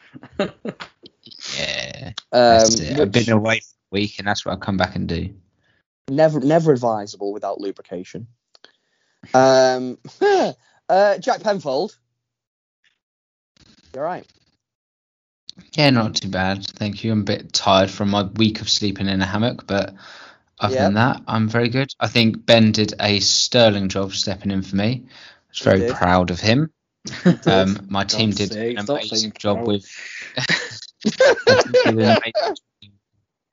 Yeah. 1.57 2.07
Um, 2.07 2.13
That's. 2.31 2.81
I've 2.81 3.11
been 3.11 3.29
away 3.29 3.59
for 3.59 3.75
a 3.91 3.91
week 3.91 4.15
and 4.19 4.27
that's 4.27 4.45
what 4.45 4.53
I'll 4.53 4.57
come 4.57 4.77
back 4.77 4.95
and 4.95 5.07
do. 5.07 5.33
never 6.09 6.39
never 6.39 6.71
advisable 6.71 7.31
without 7.33 7.59
lubrication. 7.61 8.27
Um, 9.33 9.97
uh, 10.89 11.17
Jack 11.19 11.41
Penfold. 11.41 11.97
You're 13.93 14.03
right. 14.03 14.25
Yeah, 15.73 15.89
not 15.89 16.15
too 16.15 16.29
bad. 16.29 16.65
Thank 16.65 17.03
you. 17.03 17.11
I'm 17.11 17.21
a 17.21 17.23
bit 17.23 17.53
tired 17.53 17.89
from 17.91 18.09
my 18.09 18.23
week 18.23 18.61
of 18.61 18.69
sleeping 18.69 19.07
in 19.07 19.21
a 19.21 19.25
hammock, 19.25 19.67
but 19.67 19.93
other 20.59 20.75
Yeah. 20.75 20.83
than 20.85 20.93
that, 20.95 21.21
I'm 21.27 21.47
very 21.49 21.69
good. 21.69 21.91
I 21.99 22.07
think 22.07 22.45
Ben 22.45 22.71
did 22.71 22.93
a 22.99 23.19
sterling 23.19 23.89
job 23.89 24.13
stepping 24.13 24.51
in 24.51 24.61
for 24.61 24.75
me. 24.75 25.03
I 25.05 25.09
was 25.51 25.59
very 25.59 25.79
did. 25.79 25.95
proud 25.95 26.31
of 26.31 26.39
him. 26.39 26.71
Um, 27.45 27.87
my 27.89 28.03
team 28.03 28.31
did 28.31 28.51
sake, 28.51 28.77
an 28.77 28.85
amazing 28.89 29.33
job 29.39 29.57
proud. 29.57 29.67
with 29.67 29.85
did 31.45 31.85
an 31.85 31.99
amazing 31.99 32.93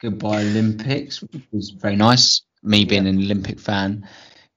Goodbye 0.01 0.43
Olympics, 0.43 1.23
which 1.23 1.43
was 1.53 1.71
very 1.71 1.97
nice. 1.97 2.43
Me 2.63 2.85
being 2.85 3.07
an 3.07 3.17
Olympic 3.19 3.61
fan, 3.61 4.07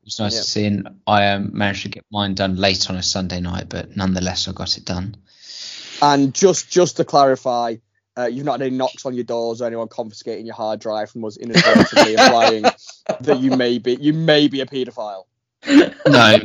it 0.01 0.05
was 0.05 0.19
nice 0.19 0.33
Yeah. 0.33 0.41
to 0.41 0.45
see, 0.45 0.65
and 0.65 0.89
I 1.07 1.27
um, 1.29 1.51
managed 1.53 1.83
to 1.83 1.89
get 1.89 2.03
mine 2.11 2.33
done 2.33 2.55
late 2.57 2.89
on 2.89 2.95
a 2.97 3.03
Sunday 3.03 3.39
night, 3.39 3.69
but 3.69 3.95
nonetheless, 3.95 4.47
I 4.47 4.51
got 4.51 4.77
it 4.77 4.85
done. 4.85 5.15
And 6.01 6.33
just 6.33 6.69
just 6.71 6.97
to 6.97 7.05
clarify, 7.05 7.75
uh, 8.17 8.25
you've 8.25 8.45
not 8.45 8.59
had 8.59 8.67
any 8.67 8.75
knocks 8.77 9.05
on 9.05 9.13
your 9.13 9.23
doors 9.23 9.61
or 9.61 9.65
anyone 9.65 9.87
confiscating 9.87 10.45
your 10.45 10.55
hard 10.55 10.79
drive 10.79 11.09
from 11.09 11.23
us 11.25 11.37
inadvertently 11.37 12.13
implying 12.13 12.63
that 13.21 13.39
you 13.39 13.51
may 13.55 13.77
be 13.77 13.95
you 13.95 14.13
may 14.13 14.47
be 14.47 14.61
a 14.61 14.65
paedophile. 14.65 15.23
No, 16.07 16.37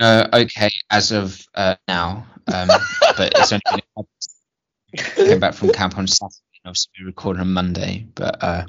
no, 0.00 0.26
okay, 0.32 0.70
as 0.90 1.12
of 1.12 1.44
uh, 1.54 1.74
now, 1.86 2.26
um, 2.52 2.68
but 3.16 3.32
it's 3.36 3.52
only 3.52 3.62
been 3.70 3.80
a 3.96 4.02
came 4.96 5.40
back 5.40 5.54
from 5.54 5.70
camp 5.70 5.98
on 5.98 6.06
Saturday, 6.06 6.34
and 6.64 6.70
obviously 6.70 6.90
we're 7.00 7.06
recording 7.06 7.40
on 7.40 7.52
Monday, 7.52 8.06
but 8.14 8.42
uh, 8.42 8.64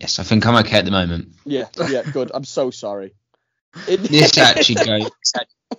yes, 0.00 0.18
I 0.18 0.22
think 0.22 0.46
I'm 0.46 0.56
okay 0.56 0.78
at 0.78 0.84
the 0.84 0.90
moment. 0.90 1.28
Yeah, 1.44 1.66
yeah, 1.88 2.02
good. 2.02 2.30
I'm 2.34 2.44
so 2.44 2.70
sorry. 2.70 3.14
It- 3.88 4.00
This 4.02 4.36
actually 4.38 4.76
goes 4.84 5.10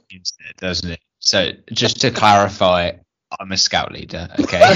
instead, 0.10 0.56
doesn't 0.58 0.92
it? 0.92 1.00
So 1.20 1.52
just 1.72 2.02
to 2.02 2.12
clarify, 2.12 2.94
I'm 3.40 3.52
a 3.52 3.58
scout 3.58 3.92
leader, 3.92 4.28
okay? 4.40 4.74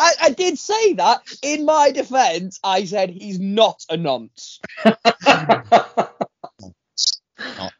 I, 0.00 0.12
I 0.22 0.30
did 0.30 0.58
say 0.58 0.94
that. 0.94 1.20
In 1.42 1.64
my 1.64 1.90
defence, 1.90 2.58
I 2.64 2.84
said 2.84 3.10
he's 3.10 3.38
not 3.38 3.84
a 3.90 3.96
nonce. 3.96 4.60
Not- 7.58 7.72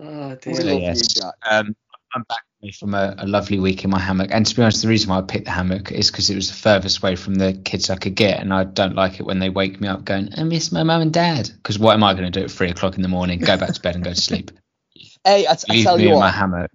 oh 0.00 0.36
We 0.46 0.54
dear. 0.54 0.62
So, 0.62 0.78
yes. 0.78 1.20
Um, 1.50 1.76
I'm 2.14 2.24
back 2.28 2.42
from 2.78 2.94
a, 2.94 3.14
a 3.18 3.26
lovely 3.26 3.58
week 3.58 3.84
in 3.84 3.90
my 3.90 3.98
hammock. 4.00 4.30
And 4.32 4.46
to 4.46 4.56
be 4.56 4.62
honest, 4.62 4.82
the 4.82 4.88
reason 4.88 5.10
why 5.10 5.18
I 5.18 5.22
picked 5.22 5.44
the 5.44 5.50
hammock 5.50 5.92
is 5.92 6.10
because 6.10 6.30
it 6.30 6.34
was 6.34 6.48
the 6.48 6.56
furthest 6.56 7.02
away 7.02 7.16
from 7.16 7.34
the 7.34 7.52
kids 7.52 7.90
I 7.90 7.96
could 7.96 8.14
get, 8.14 8.40
and 8.40 8.52
I 8.54 8.64
don't 8.64 8.94
like 8.94 9.20
it 9.20 9.26
when 9.26 9.38
they 9.38 9.50
wake 9.50 9.80
me 9.80 9.88
up 9.88 10.04
going, 10.04 10.30
"I 10.36 10.42
miss 10.44 10.72
my 10.72 10.82
mum 10.82 11.02
and 11.02 11.12
dad." 11.12 11.50
Because 11.54 11.78
what 11.78 11.92
am 11.94 12.02
I 12.02 12.14
going 12.14 12.30
to 12.30 12.40
do 12.40 12.44
at 12.44 12.50
three 12.50 12.70
o'clock 12.70 12.96
in 12.96 13.02
the 13.02 13.08
morning? 13.08 13.38
Go 13.40 13.56
back 13.56 13.72
to 13.72 13.80
bed 13.80 13.94
and 13.94 14.04
go 14.04 14.10
to 14.14 14.20
sleep. 14.20 14.50
Hey, 15.24 15.46
I, 15.46 15.54
t- 15.54 15.66
I 15.68 15.74
Leave 15.74 15.84
tell 15.84 15.98
me 15.98 16.04
you 16.04 16.12
in 16.12 16.18
my 16.18 16.26
what. 16.26 16.34
hammock. 16.34 16.70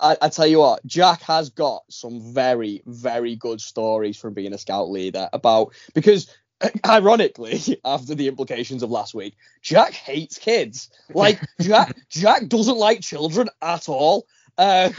I, 0.00 0.16
I 0.22 0.28
tell 0.28 0.46
you 0.46 0.58
what, 0.58 0.84
Jack 0.86 1.22
has 1.22 1.50
got 1.50 1.82
some 1.90 2.32
very, 2.32 2.82
very 2.86 3.36
good 3.36 3.60
stories 3.60 4.16
from 4.16 4.34
being 4.34 4.52
a 4.52 4.58
scout 4.58 4.90
leader 4.90 5.28
about 5.32 5.74
because 5.94 6.34
ironically, 6.86 7.80
after 7.84 8.14
the 8.14 8.28
implications 8.28 8.82
of 8.82 8.90
last 8.90 9.14
week, 9.14 9.36
Jack 9.62 9.92
hates 9.92 10.38
kids. 10.38 10.90
Like 11.12 11.40
Jack 11.60 11.96
Jack 12.08 12.48
doesn't 12.48 12.76
like 12.76 13.00
children 13.00 13.48
at 13.62 13.88
all. 13.88 14.26
Um, 14.58 14.92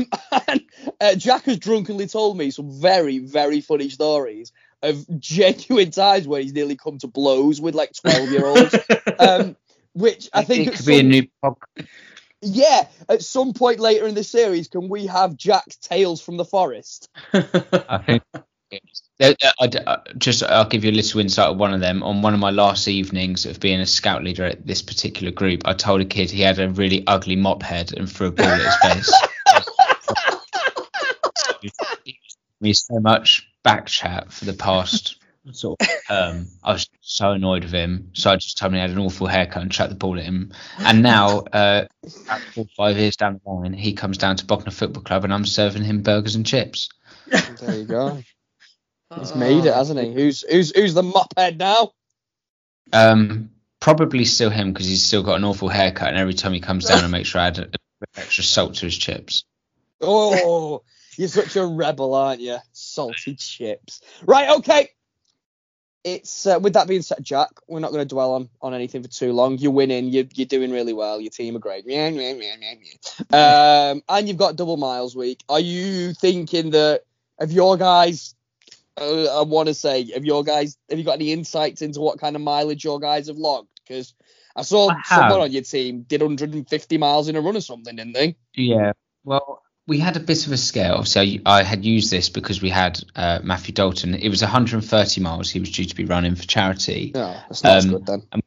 and 0.48 0.62
uh, 1.00 1.16
Jack 1.16 1.44
has 1.44 1.60
drunkenly 1.60 2.08
told 2.08 2.38
me 2.38 2.50
some 2.52 2.72
very, 2.82 3.20
very 3.20 3.62
funny 3.62 3.90
stories 3.90 4.52
of 4.82 5.06
genuine 5.20 5.92
times 5.92 6.28
where 6.28 6.42
he's 6.42 6.54
nearly 6.54 6.76
come 6.76 6.98
to 7.00 7.08
blows 7.08 7.62
with 7.62 7.76
like 7.76 7.92
12 7.94 8.32
year 8.32 8.46
olds. 8.46 8.76
um, 9.20 9.56
which 9.94 10.30
I 10.34 10.44
think 10.44 10.68
it 10.68 10.76
could 10.76 10.86
be 10.86 11.00
a 11.00 11.04
new 11.04 11.28
podcast. 11.44 11.88
Yeah, 12.42 12.88
at 13.08 13.22
some 13.22 13.54
point 13.54 13.80
later 13.80 14.08
in 14.08 14.16
the 14.16 14.24
series, 14.24 14.68
can 14.68 14.90
we 14.90 15.06
have 15.06 15.38
Jack's 15.38 15.78
Tales 15.78 16.22
from 16.22 16.38
the 16.38 16.46
Forest? 16.46 17.10
I 17.34 18.00
think. 18.06 18.24
Just 20.18 20.44
I'll 20.44 20.68
give 20.68 20.86
you 20.86 20.92
a 20.92 20.94
little 20.94 21.20
insight 21.20 21.50
of 21.50 21.58
one 21.58 21.74
of 21.74 21.82
them. 21.82 22.02
On 22.04 22.22
one 22.22 22.34
of 22.34 22.40
my 22.40 22.50
last 22.50 22.88
evenings 22.88 23.46
of 23.46 23.60
being 23.60 23.82
a 23.82 23.86
scout 23.86 24.24
leader 24.24 24.46
at 24.46 24.66
this 24.66 24.82
particular 24.82 25.32
group, 25.32 25.62
I 25.66 25.74
told 25.74 26.02
a 26.02 26.06
kid 26.06 26.32
he 26.32 26.42
had 26.42 26.58
a 26.58 26.70
really 26.70 27.06
ugly 27.06 27.36
mop 27.36 27.62
head 27.62 27.94
and 27.96 28.10
threw 28.10 28.28
a 28.28 28.32
ball 28.32 28.48
at 28.48 28.62
his 28.62 28.76
face. 28.78 29.14
me 32.62 32.74
so 32.74 33.00
much 33.00 33.48
back 33.64 33.88
chat 33.88 34.32
for 34.32 34.46
the 34.46 34.54
past 34.54 35.21
sort 35.52 35.82
of 35.82 35.88
term. 36.08 36.48
I 36.64 36.74
was 36.74 36.90
so 37.02 37.32
annoyed 37.32 37.64
with 37.64 37.74
him, 37.74 38.12
so 38.14 38.32
I 38.32 38.36
just 38.36 38.58
told 38.58 38.72
him 38.72 38.76
he 38.76 38.82
had 38.82 38.92
an 38.92 39.00
awful 39.00 39.28
haircut 39.28 39.62
and 39.62 39.72
chucked 39.72 39.90
the 39.90 39.96
ball 39.96 40.18
at 40.18 40.24
him. 40.24 40.52
And 40.80 41.02
now, 41.02 41.40
uh, 41.40 41.86
four 42.54 42.66
or 42.66 42.68
five 42.78 42.98
years 42.98 43.16
down 43.16 43.40
the 43.44 43.52
line, 43.52 43.74
he 43.74 43.94
comes 43.94 44.18
down 44.18 44.38
to 44.38 44.46
Bognor 44.46 44.72
Football 44.72 45.04
Club, 45.04 45.24
and 45.24 45.34
I'm 45.34 45.46
serving 45.46 45.84
him 45.84 46.04
burgers 46.04 46.36
and 46.36 46.46
chips. 46.46 46.90
There 47.28 47.76
you 47.76 47.86
go. 47.86 48.22
He's 49.20 49.36
made 49.36 49.66
it, 49.66 49.74
hasn't 49.74 50.00
he? 50.00 50.14
Who's 50.14 50.42
who's 50.42 50.74
who's 50.74 50.94
the 50.94 51.04
mop 51.04 51.34
head 51.36 51.58
now? 51.58 51.92
Um, 52.94 53.50
probably 53.82 54.24
still 54.24 54.50
him 54.50 54.72
because 54.72 54.88
he's 54.88 55.04
still 55.04 55.22
got 55.22 55.36
an 55.36 55.44
awful 55.44 55.68
haircut, 55.68 56.08
and 56.08 56.18
every 56.18 56.34
time 56.34 56.54
he 56.54 56.62
comes 56.62 56.86
down, 56.86 57.04
I 57.04 57.08
make 57.08 57.26
sure 57.26 57.42
I 57.42 57.48
add 57.48 57.60
a, 57.60 57.64
a 57.64 57.66
bit 57.68 57.80
extra 58.16 58.44
salt 58.44 58.76
to 58.76 58.86
his 58.86 58.98
chips. 58.98 59.44
Oh, 60.00 60.84
you're 61.18 61.28
such 61.28 61.58
a 61.58 61.66
rebel, 61.66 62.14
aren't 62.14 62.40
you? 62.40 62.58
Salty 62.72 63.36
chips. 63.36 64.02
Right, 64.26 64.50
okay. 64.60 64.90
It's 66.04 66.48
uh, 66.48 66.60
with 66.60 66.74
that 66.74 66.88
being 66.88 67.04
said, 67.04 67.20
Jack. 67.22 67.50
We're 67.68 67.80
not 67.80 67.92
going 67.92 68.08
to 68.08 68.14
dwell 68.14 68.34
on, 68.34 68.50
on 68.62 68.74
anything 68.74 69.04
for 69.04 69.10
too 69.10 69.34
long. 69.34 69.58
You're 69.60 69.72
winning. 69.72 70.08
You're, 70.08 70.26
you're 70.34 70.48
doing 70.48 70.72
really 70.72 70.94
well. 70.94 71.22
Your 71.22 71.30
team 71.30 71.56
are 71.56 71.60
great. 71.60 71.86
Um, 73.32 74.02
and 74.10 74.28
you've 74.28 74.38
got 74.38 74.56
double 74.56 74.78
miles 74.78 75.16
week. 75.16 75.44
Are 75.48 75.60
you 75.60 76.14
thinking 76.14 76.72
that 76.72 77.04
of 77.40 77.52
your 77.52 77.78
guys? 77.78 78.36
Uh, 79.00 79.40
I 79.40 79.44
want 79.44 79.68
to 79.68 79.74
say, 79.74 80.12
have 80.12 80.26
your 80.26 80.44
guys? 80.44 80.78
Have 80.90 80.98
you 80.98 81.06
got 81.06 81.14
any 81.14 81.32
insights 81.32 81.82
into 81.82 82.02
what 82.02 82.20
kind 82.20 82.36
of 82.36 82.42
mileage 82.42 82.84
your 82.84 83.00
guys 83.00 83.28
have 83.28 83.38
logged? 83.38 83.70
Because 83.88 84.14
I 84.56 84.64
saw 84.64 84.90
I 84.90 85.02
someone 85.04 85.42
on 85.42 85.52
your 85.52 85.62
team 85.62 86.02
did 86.02 86.22
150 86.22 86.98
miles 86.98 87.28
in 87.28 87.36
a 87.36 87.42
run 87.42 87.56
or 87.56 87.62
something, 87.62 87.96
didn't 87.96 88.14
they? 88.14 88.36
Yeah. 88.54 88.94
Well, 89.24 89.62
we 89.88 90.00
had 90.00 90.16
a 90.16 90.20
bit 90.20 90.46
of 90.46 90.52
a 90.52 90.58
scare. 90.58 90.94
Obviously, 90.94 91.42
I, 91.46 91.60
I 91.60 91.64
had 91.64 91.84
used 91.84 92.12
this 92.12 92.30
because 92.30 92.62
we 92.62 92.70
had 92.70 93.00
uh, 93.16 93.40
Matthew 93.44 93.74
Dalton. 93.74 94.14
It 94.16 94.30
was 94.30 94.42
130 94.42 95.22
miles 95.22 95.50
he 95.50 95.60
was 95.60 95.72
due 95.72 95.86
to 95.86 95.96
be 95.96 96.06
running 96.06 96.36
for 96.36 96.44
charity. 96.44 97.12
No, 97.14 97.36
that's 97.50 97.64
not 97.64 97.84
Um, 97.84 97.90
good 97.92 98.06
then. 98.06 98.42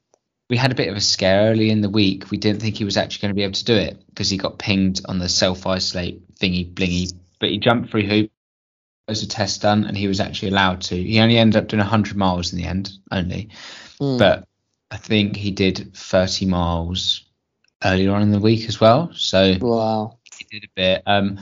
We 0.51 0.57
had 0.57 0.73
a 0.73 0.75
bit 0.75 0.89
of 0.89 0.97
a 0.97 1.01
scare 1.01 1.51
early 1.51 1.71
in 1.71 1.81
the 1.81 1.89
week. 1.89 2.31
We 2.31 2.37
didn't 2.37 2.61
think 2.61 2.77
he 2.77 2.85
was 2.85 2.97
actually 2.97 3.23
going 3.23 3.31
to 3.31 3.37
be 3.37 3.43
able 3.43 3.55
to 3.55 3.65
do 3.65 3.75
it 3.75 4.03
because 4.09 4.29
he 4.29 4.37
got 4.37 4.59
pinged 4.59 5.01
on 5.07 5.19
the 5.19 5.29
self 5.29 5.67
isolate 5.67 6.37
thingy 6.37 6.73
blingy. 6.73 7.13
But 7.41 7.49
he 7.49 7.59
jumped 7.59 7.91
through 7.91 8.03
hoop. 8.03 8.31
There 9.07 9.13
was 9.13 9.23
a 9.23 9.29
test 9.29 9.63
done, 9.63 9.85
and 9.85 9.97
he 9.97 10.07
was 10.07 10.21
actually 10.21 10.49
allowed 10.49 10.83
to. 10.83 10.97
He 11.03 11.21
only 11.21 11.37
ended 11.39 11.57
up 11.57 11.69
doing 11.69 11.81
100 11.81 12.17
miles 12.17 12.53
in 12.53 12.59
the 12.59 12.67
end, 12.67 12.91
only. 13.11 13.51
Hmm. 13.99 14.19
But 14.19 14.49
I 14.91 14.97
think 14.97 15.37
he 15.37 15.51
did 15.51 15.95
30 15.95 16.47
miles 16.47 17.25
earlier 17.85 18.13
on 18.13 18.23
in 18.23 18.31
the 18.31 18.39
week 18.39 18.69
as 18.69 18.81
well. 18.81 19.11
So 19.15 19.57
Wow. 19.61 20.19
Did 20.55 20.65
a 20.65 20.73
bit. 20.75 21.03
Um, 21.07 21.39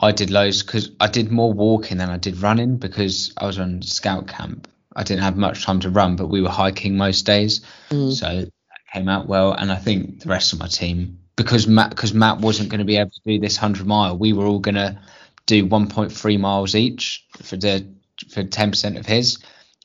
I 0.00 0.12
did 0.12 0.30
loads 0.30 0.62
because 0.62 0.90
I 1.00 1.08
did 1.08 1.30
more 1.30 1.52
walking 1.52 1.98
than 1.98 2.10
I 2.10 2.16
did 2.16 2.38
running 2.38 2.76
because 2.76 3.32
I 3.36 3.46
was 3.46 3.58
on 3.58 3.82
scout 3.82 4.26
camp. 4.28 4.68
I 4.94 5.02
didn't 5.04 5.22
have 5.22 5.36
much 5.36 5.64
time 5.64 5.80
to 5.80 5.90
run, 5.90 6.16
but 6.16 6.28
we 6.28 6.42
were 6.42 6.50
hiking 6.50 6.96
most 6.96 7.24
days, 7.24 7.60
Mm. 7.90 8.12
so 8.12 8.26
that 8.40 8.50
came 8.92 9.08
out 9.08 9.26
well. 9.26 9.52
And 9.52 9.72
I 9.72 9.76
think 9.76 10.20
the 10.20 10.28
rest 10.28 10.52
of 10.52 10.58
my 10.58 10.66
team, 10.66 11.18
because 11.36 11.66
Matt, 11.66 11.90
because 11.90 12.12
Matt 12.14 12.38
wasn't 12.40 12.68
going 12.68 12.80
to 12.80 12.84
be 12.84 12.96
able 12.96 13.10
to 13.10 13.20
do 13.24 13.38
this 13.38 13.56
hundred 13.56 13.86
mile, 13.86 14.16
we 14.18 14.32
were 14.32 14.44
all 14.46 14.58
going 14.58 14.74
to 14.74 14.98
do 15.46 15.66
1.3 15.66 16.38
miles 16.38 16.74
each 16.74 17.24
for 17.42 17.56
the 17.56 17.86
for 18.28 18.44
10% 18.44 18.98
of 18.98 19.06
his, 19.06 19.38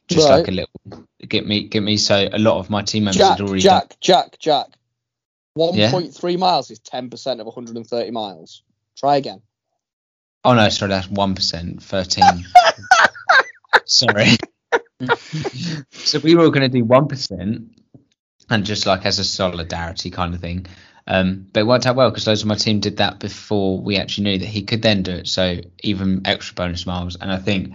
just 0.08 0.28
Right. 0.30 0.38
like 0.38 0.48
a 0.50 0.52
little 0.52 1.06
get 1.28 1.48
me 1.48 1.64
get 1.68 1.82
me. 1.84 1.98
So 1.98 2.28
a 2.32 2.38
lot 2.38 2.60
of 2.60 2.70
my 2.70 2.82
team 2.84 3.06
members 3.06 3.18
Jack, 3.18 3.38
had 3.38 3.42
already 3.42 3.64
done. 3.64 3.82
Jack, 3.82 4.00
Jack, 4.02 4.40
Jack. 4.40 4.68
1.3 5.58 6.38
miles 6.38 6.70
is 6.70 6.80
10% 6.80 7.40
of 7.40 7.46
130 7.48 8.12
miles. 8.12 8.62
Try 8.98 9.18
again. 9.18 9.42
Oh 10.44 10.54
no, 10.54 10.70
sorry, 10.70 10.90
that's 10.90 11.10
one 11.10 11.36
percent, 11.36 11.84
thirteen. 11.84 12.46
sorry. 13.86 14.30
so 15.92 16.20
we 16.20 16.36
were 16.36 16.44
all 16.44 16.52
going 16.52 16.70
to 16.70 16.78
do 16.78 16.84
one 16.84 17.08
percent, 17.08 17.80
and 18.50 18.66
just 18.66 18.86
like 18.86 19.06
as 19.06 19.20
a 19.20 19.24
solidarity 19.24 20.10
kind 20.10 20.34
of 20.34 20.42
thing. 20.42 20.66
Um, 21.06 21.48
but 21.54 21.62
it 21.62 21.68
worked 21.68 21.86
out 21.86 21.96
well 21.96 22.10
because 22.10 22.28
loads 22.28 22.42
of 22.42 22.48
my 22.48 22.56
team 22.56 22.80
did 22.80 22.98
that 22.98 23.20
before 23.20 23.80
we 23.80 23.98
actually 23.98 24.26
knew 24.26 24.38
that 24.40 24.46
he 24.46 24.64
could 24.64 24.82
then 24.82 25.04
do 25.04 25.12
it. 25.12 25.28
So 25.28 25.58
even 25.82 26.24
extra 26.26 26.56
bonus 26.56 26.86
miles, 26.86 27.16
and 27.16 27.32
I 27.32 27.38
think 27.38 27.74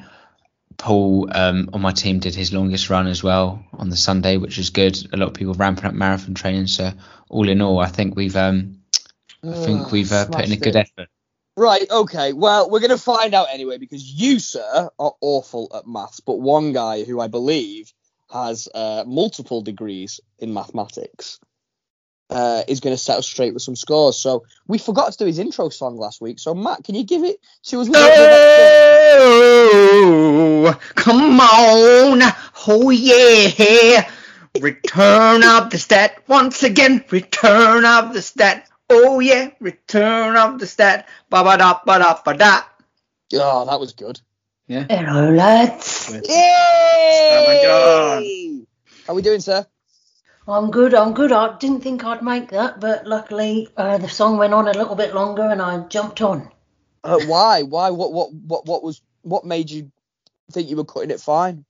Paul 0.77 1.29
um, 1.33 1.71
on 1.73 1.81
my 1.81 1.93
team 1.93 2.19
did 2.19 2.35
his 2.35 2.53
longest 2.53 2.91
run 2.91 3.07
as 3.07 3.23
well 3.23 3.65
on 3.73 3.91
the 3.91 3.97
Sunday, 3.97 4.37
which 4.37 4.59
is 4.59 4.71
good. 4.71 4.99
A 5.13 5.17
lot 5.17 5.29
of 5.29 5.35
people 5.35 5.55
ramping 5.55 5.85
up 5.85 5.95
marathon 5.95 6.35
training. 6.35 6.67
So 6.67 6.93
all 7.29 7.49
in 7.49 7.63
all, 7.63 7.79
I 7.79 7.87
think 7.87 8.17
we've 8.17 8.37
um, 8.37 8.82
I 9.45 9.53
think 9.55 9.91
we've 9.91 10.13
uh, 10.13 10.27
put 10.27 10.47
in 10.47 10.53
a 10.53 10.57
good 10.57 10.77
it. 10.77 10.89
effort. 10.89 11.09
Right, 11.57 11.91
okay. 11.91 12.33
Well, 12.33 12.71
we're 12.71 12.81
going 12.81 12.91
to 12.91 12.99
find 12.99 13.35
out 13.35 13.49
anyway 13.53 13.77
because 13.79 14.03
you, 14.03 14.39
sir, 14.39 14.89
are 14.99 15.15
awful 15.21 15.71
at 15.75 15.87
maths, 15.87 16.21
but 16.21 16.41
one 16.41 16.73
guy 16.73 17.05
who 17.05 17.21
I 17.21 17.29
believe 17.29 17.93
has 18.33 18.69
uh, 18.75 19.05
multiple 19.07 19.61
degrees 19.61 20.21
in 20.39 20.55
mathematics 20.55 21.39
uh, 22.31 22.63
is 22.67 22.81
going 22.81 22.95
to 22.95 22.99
set 22.99 23.19
us 23.19 23.27
straight 23.27 23.53
with 23.53 23.63
some 23.63 23.77
scores. 23.77 24.19
So 24.19 24.45
we 24.67 24.79
forgot 24.79 25.13
to 25.13 25.19
do 25.19 25.27
his 25.27 25.39
intro 25.39 25.69
song 25.69 25.99
last 25.99 26.23
week. 26.23 26.39
So, 26.39 26.55
Matt, 26.55 26.85
can 26.85 26.95
you 26.95 27.05
give 27.05 27.23
it 27.25 27.39
to 27.65 27.81
us? 27.81 27.89
with 27.89 27.95
that 27.95 29.19
Oh, 29.21 30.79
come 30.95 31.39
on. 31.39 32.33
Oh, 32.67 32.91
yeah. 32.91 34.11
Return 34.59 35.45
of 35.45 35.71
the 35.71 35.79
stat. 35.79 36.23
Once 36.27 36.63
again, 36.63 37.05
return 37.11 37.85
of 37.85 38.15
the 38.15 38.23
stat. 38.23 38.69
Oh, 38.93 39.21
yeah. 39.21 39.51
Return 39.61 40.37
of 40.37 40.59
the 40.59 40.67
stat. 40.67 41.09
Ba 41.31 41.43
ba 41.43 41.57
da 41.57 41.81
ba 41.85 41.99
da 41.99 42.21
ba 42.23 42.37
da. 42.37 42.63
song? 43.33 43.41
Oh, 43.43 43.65
that 43.67 43.81
was 43.81 43.93
good. 43.95 44.21
Yeah. 44.67 44.87
Hello, 44.89 45.31
lads. 45.31 46.11
Yay! 46.29 47.73
How 49.07 49.13
are 49.13 49.17
we 49.17 49.23
doing, 49.23 49.41
sir? 49.41 49.67
I'm 50.47 50.71
good. 50.71 50.95
I'm 50.95 51.15
good. 51.15 51.33
I 51.33 51.57
didn't 51.59 51.81
think 51.81 52.05
I'd 52.05 52.23
make 52.23 52.51
that, 52.51 52.81
but 52.81 53.07
luckily 53.07 53.69
uh, 53.77 53.99
the 53.99 54.09
song 54.09 54.39
went 54.39 54.55
on 54.55 54.69
a 54.69 54.73
little 54.73 54.95
bit 54.95 55.15
longer, 55.15 55.43
and 55.43 55.63
I 55.63 55.79
jumped 55.89 56.21
on. 56.21 56.51
Uh, 57.05 57.19
why? 57.27 57.63
Why? 57.63 57.91
What? 57.91 58.13
What? 58.13 58.33
What? 58.33 58.67
What 58.67 58.83
was? 58.83 59.01
What 59.23 59.45
made 59.45 59.71
you 59.71 59.91
think 60.51 60.69
you 60.69 60.77
were 60.77 60.85
cutting 60.85 61.11
it 61.11 61.21
fine? 61.21 61.65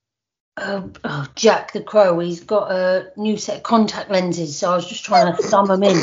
Uh, 0.57 0.89
oh, 1.05 1.27
Jack 1.35 1.73
the 1.73 1.83
Crow. 1.83 2.19
He's 2.19 2.41
got 2.41 2.71
a 2.73 3.13
new 3.17 3.37
set 3.37 3.59
of 3.59 3.63
contact 3.63 4.11
lenses, 4.11 4.59
so 4.59 4.73
I 4.73 4.77
was 4.77 4.89
just 4.89 5.05
trying 5.05 5.35
to 5.35 5.43
thumb 5.43 5.67
them 5.67 5.83
in. 5.83 5.99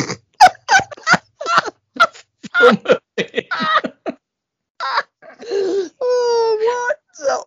Oh, 6.02 6.58
what? 6.62 6.98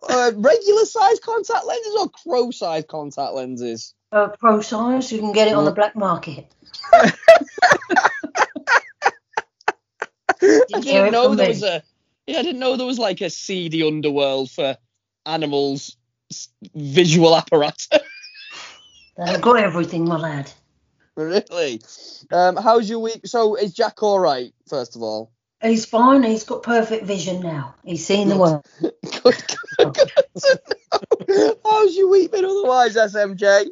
Uh, 0.09 0.31
regular 0.35 0.85
size 0.85 1.19
contact 1.19 1.65
lenses 1.65 1.95
or 1.99 2.09
crow 2.09 2.51
size 2.51 2.83
contact 2.87 3.33
lenses? 3.33 3.93
Uh, 4.11 4.27
pro 4.39 4.61
size, 4.61 5.11
you 5.11 5.19
can 5.19 5.31
get 5.31 5.47
it 5.47 5.55
on 5.55 5.65
the 5.65 5.71
black 5.71 5.95
market. 5.95 6.53
I 6.93 7.11
Didn't 10.81 11.11
know 11.11 11.35
there 11.35 11.47
me. 11.47 11.53
was 11.53 11.63
a. 11.63 11.83
Yeah, 12.27 12.39
I 12.39 12.43
didn't 12.43 12.59
know 12.59 12.77
there 12.77 12.85
was 12.85 12.99
like 12.99 13.21
a 13.21 13.29
seedy 13.29 13.85
underworld 13.85 14.51
for 14.51 14.77
animals' 15.25 15.97
visual 16.75 17.35
apparatus. 17.35 17.89
They've 19.17 19.41
got 19.41 19.59
everything, 19.59 20.05
my 20.05 20.17
lad. 20.17 20.51
really? 21.17 21.81
Um, 22.31 22.55
how's 22.55 22.89
your 22.89 22.99
week? 22.99 23.21
So 23.25 23.55
is 23.55 23.73
Jack 23.73 24.01
all 24.01 24.19
right? 24.19 24.53
First 24.67 24.95
of 24.95 25.03
all. 25.03 25.31
He's 25.61 25.85
fine. 25.85 26.23
He's 26.23 26.43
got 26.43 26.63
perfect 26.63 27.05
vision 27.05 27.41
now. 27.41 27.75
He's 27.85 28.05
seen 28.05 28.27
the 28.27 28.37
world. 28.37 28.65
How's 31.65 31.95
your 31.95 32.09
week 32.09 32.31
been 32.33 32.43
otherwise, 32.43 32.95
SMJ? 32.95 33.67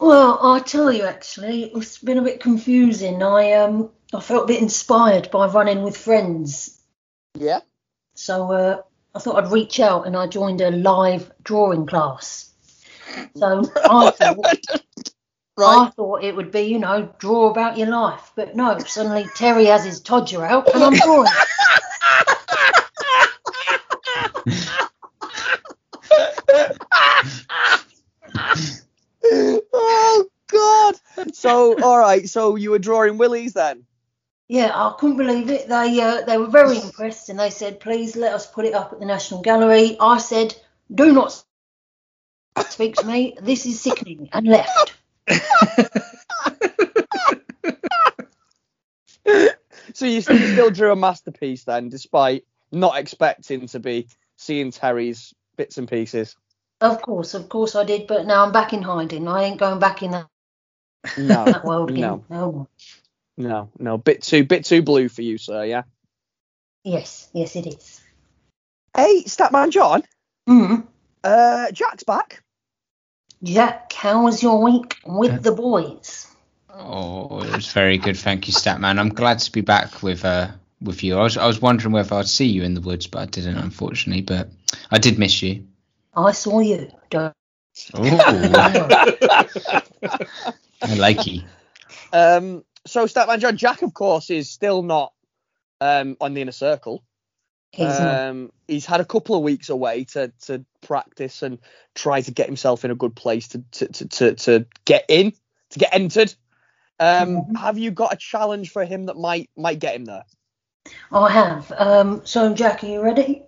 Well, 0.00 0.38
I 0.42 0.60
tell 0.60 0.90
you, 0.90 1.04
actually, 1.04 1.64
it's 1.64 1.98
been 1.98 2.16
a 2.18 2.22
bit 2.22 2.40
confusing. 2.40 3.22
I 3.22 3.52
um, 3.52 3.90
I 4.14 4.20
felt 4.20 4.44
a 4.44 4.46
bit 4.46 4.62
inspired 4.62 5.30
by 5.30 5.46
running 5.48 5.82
with 5.82 5.96
friends, 5.96 6.80
Yeah. 7.34 7.60
so 8.14 8.50
uh, 8.52 8.82
I 9.14 9.18
thought 9.18 9.44
I'd 9.44 9.52
reach 9.52 9.78
out 9.78 10.06
and 10.06 10.16
I 10.16 10.26
joined 10.26 10.62
a 10.62 10.70
live 10.70 11.30
drawing 11.42 11.86
class. 11.86 12.50
So 13.36 13.62
I 13.76 14.34
thought, 15.56 15.88
I 15.88 15.90
thought 15.90 16.22
it 16.22 16.36
would 16.36 16.50
be, 16.50 16.62
you 16.62 16.78
know, 16.78 17.12
draw 17.18 17.50
about 17.50 17.78
your 17.78 17.88
life, 17.88 18.32
but 18.36 18.54
no. 18.54 18.78
Suddenly 18.78 19.26
Terry 19.34 19.66
has 19.66 19.84
his 19.84 20.00
todger 20.00 20.44
out 20.44 20.72
and 20.74 20.84
I'm 20.84 20.94
drawing. 20.94 21.28
oh 29.72 30.26
God. 30.48 30.94
So 31.32 31.80
all 31.82 31.98
right. 31.98 32.28
So 32.28 32.56
you 32.56 32.70
were 32.70 32.78
drawing 32.78 33.18
willies 33.18 33.54
then? 33.54 33.84
Yeah, 34.48 34.70
I 34.72 34.94
couldn't 34.98 35.16
believe 35.16 35.50
it. 35.50 35.68
They 35.68 36.00
uh, 36.00 36.24
they 36.24 36.38
were 36.38 36.46
very 36.46 36.78
impressed 36.78 37.30
and 37.30 37.38
they 37.38 37.50
said, 37.50 37.80
please 37.80 38.14
let 38.14 38.32
us 38.32 38.46
put 38.46 38.64
it 38.64 38.74
up 38.74 38.92
at 38.92 39.00
the 39.00 39.06
National 39.06 39.42
Gallery. 39.42 39.96
I 39.98 40.18
said, 40.18 40.54
do 40.94 41.12
not 41.12 41.42
speak 42.68 42.96
to 42.96 43.06
me. 43.06 43.36
This 43.40 43.66
is 43.66 43.80
sickening 43.80 44.28
and 44.32 44.46
left. 44.46 44.95
So 49.94 50.04
you 50.04 50.20
still, 50.20 50.70
drew 50.70 50.92
a 50.92 50.96
masterpiece 50.96 51.64
then, 51.64 51.88
despite 51.88 52.44
not 52.70 52.98
expecting 52.98 53.66
to 53.68 53.80
be 53.80 54.08
seeing 54.36 54.70
Terry's 54.70 55.32
bits 55.56 55.78
and 55.78 55.88
pieces. 55.88 56.36
Of 56.82 57.00
course, 57.00 57.32
of 57.32 57.48
course 57.48 57.74
I 57.74 57.84
did, 57.84 58.06
but 58.06 58.26
now 58.26 58.44
I'm 58.44 58.52
back 58.52 58.74
in 58.74 58.82
hiding. 58.82 59.26
I 59.26 59.44
ain't 59.44 59.58
going 59.58 59.78
back 59.78 60.02
in 60.02 60.10
that, 60.10 60.26
No, 61.16 61.44
that 61.46 61.64
world 61.64 61.90
again. 61.90 62.02
no, 62.02 62.24
No. 62.28 62.68
no, 63.38 63.70
no. 63.78 63.96
Bit 63.96 64.22
too, 64.22 64.44
bit 64.44 64.66
too 64.66 64.82
blue 64.82 65.08
for 65.08 65.22
you, 65.22 65.38
sir. 65.38 65.64
Yeah. 65.64 65.84
Yes, 66.84 67.30
yes 67.32 67.56
it 67.56 67.66
is. 67.66 68.00
Hey, 68.94 69.22
Statman 69.24 69.70
John. 69.70 70.02
Mm. 70.46 70.86
Uh, 71.24 71.70
Jack's 71.72 72.04
back. 72.04 72.42
Jack, 73.42 73.92
how 73.92 74.24
was 74.24 74.42
your 74.42 74.62
week 74.62 74.96
with 75.04 75.42
the 75.42 75.52
boys? 75.52 76.26
Oh, 76.70 77.40
it 77.42 77.54
was 77.54 77.72
very 77.72 77.98
good, 77.98 78.16
thank 78.16 78.48
you, 78.48 78.54
Statman. 78.54 78.98
I'm 78.98 79.10
glad 79.10 79.38
to 79.40 79.52
be 79.52 79.60
back 79.60 80.02
with 80.02 80.24
uh 80.24 80.48
with 80.80 81.02
you. 81.02 81.16
I 81.18 81.22
was 81.22 81.36
I 81.36 81.46
was 81.46 81.60
wondering 81.60 81.92
whether 81.92 82.14
I'd 82.16 82.28
see 82.28 82.46
you 82.46 82.62
in 82.62 82.74
the 82.74 82.80
woods, 82.80 83.06
but 83.06 83.20
I 83.20 83.26
didn't, 83.26 83.56
unfortunately. 83.56 84.22
But 84.22 84.50
I 84.90 84.98
did 84.98 85.18
miss 85.18 85.42
you. 85.42 85.66
I 86.14 86.32
saw 86.32 86.60
you. 86.60 86.90
Don't 87.10 87.34
Oh, 87.94 88.02
I 90.82 90.94
like 90.96 91.26
you. 91.26 91.42
Um, 92.12 92.64
so 92.86 93.04
Statman 93.04 93.40
John, 93.40 93.56
Jack, 93.56 93.82
of 93.82 93.92
course, 93.92 94.30
is 94.30 94.50
still 94.50 94.82
not 94.82 95.12
um 95.80 96.16
on 96.20 96.34
the 96.34 96.40
inner 96.42 96.52
circle. 96.52 97.02
He's. 97.76 98.00
Um, 98.00 98.50
he's 98.66 98.86
had 98.86 99.00
a 99.00 99.04
couple 99.04 99.36
of 99.36 99.42
weeks 99.42 99.68
away 99.68 100.04
to 100.04 100.32
to 100.46 100.64
practice 100.80 101.42
and 101.42 101.58
try 101.94 102.22
to 102.22 102.30
get 102.30 102.46
himself 102.46 102.84
in 102.84 102.90
a 102.90 102.94
good 102.94 103.14
place 103.14 103.48
to 103.48 103.62
to 103.72 103.88
to 103.88 104.06
to, 104.08 104.34
to 104.34 104.66
get 104.84 105.04
in, 105.08 105.32
to 105.70 105.78
get 105.78 105.94
entered. 105.94 106.34
Um, 106.98 107.42
Mhm. 107.42 107.56
have 107.58 107.76
you 107.76 107.90
got 107.90 108.14
a 108.14 108.16
challenge 108.16 108.70
for 108.70 108.84
him 108.84 109.06
that 109.06 109.16
might 109.16 109.50
might 109.56 109.78
get 109.78 109.94
him 109.94 110.06
there? 110.06 110.24
I 111.12 111.30
have. 111.30 111.72
Um, 111.76 112.22
so, 112.24 112.54
Jack, 112.54 112.82
are 112.82 112.86
you 112.86 113.02
ready? 113.02 113.42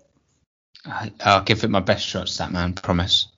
I, 0.85 1.11
I'll 1.25 1.43
give 1.43 1.65
it 1.65 1.71
my 1.71 1.81
best 1.81 2.05
shot, 2.05 2.27
Statman. 2.27 2.81
Promise. 2.83 3.29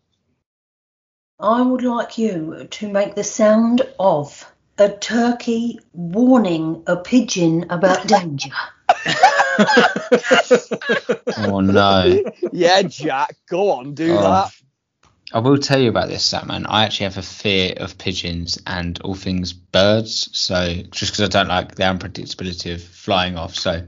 I 1.38 1.62
would 1.62 1.84
like 1.84 2.18
you 2.18 2.66
to 2.68 2.88
make 2.88 3.14
the 3.14 3.24
sound 3.24 3.82
of 3.98 4.44
a 4.78 4.90
turkey 4.90 5.78
warning 5.92 6.82
a 6.86 6.96
pigeon 6.96 7.66
about 7.70 8.06
danger. 8.06 8.50
Oh 11.36 11.60
no. 11.60 12.22
yeah, 12.52 12.82
Jack, 12.82 13.36
go 13.48 13.70
on, 13.72 13.94
do 13.94 14.12
Oh. 14.12 14.22
that. 14.22 14.50
I 15.32 15.38
will 15.38 15.58
tell 15.58 15.78
you 15.78 15.90
about 15.90 16.08
this, 16.08 16.28
Statman. 16.28 16.66
I 16.68 16.84
actually 16.84 17.04
have 17.04 17.18
a 17.18 17.22
fear 17.22 17.74
of 17.76 17.98
pigeons 17.98 18.58
and 18.66 19.00
all 19.02 19.14
things 19.14 19.52
birds. 19.52 20.28
So 20.36 20.74
just 20.90 21.12
because 21.12 21.20
I 21.20 21.28
don't 21.28 21.48
like 21.48 21.76
the 21.76 21.84
unpredictability 21.84 22.74
of 22.74 22.82
flying 22.82 23.36
off, 23.36 23.54
so 23.54 23.86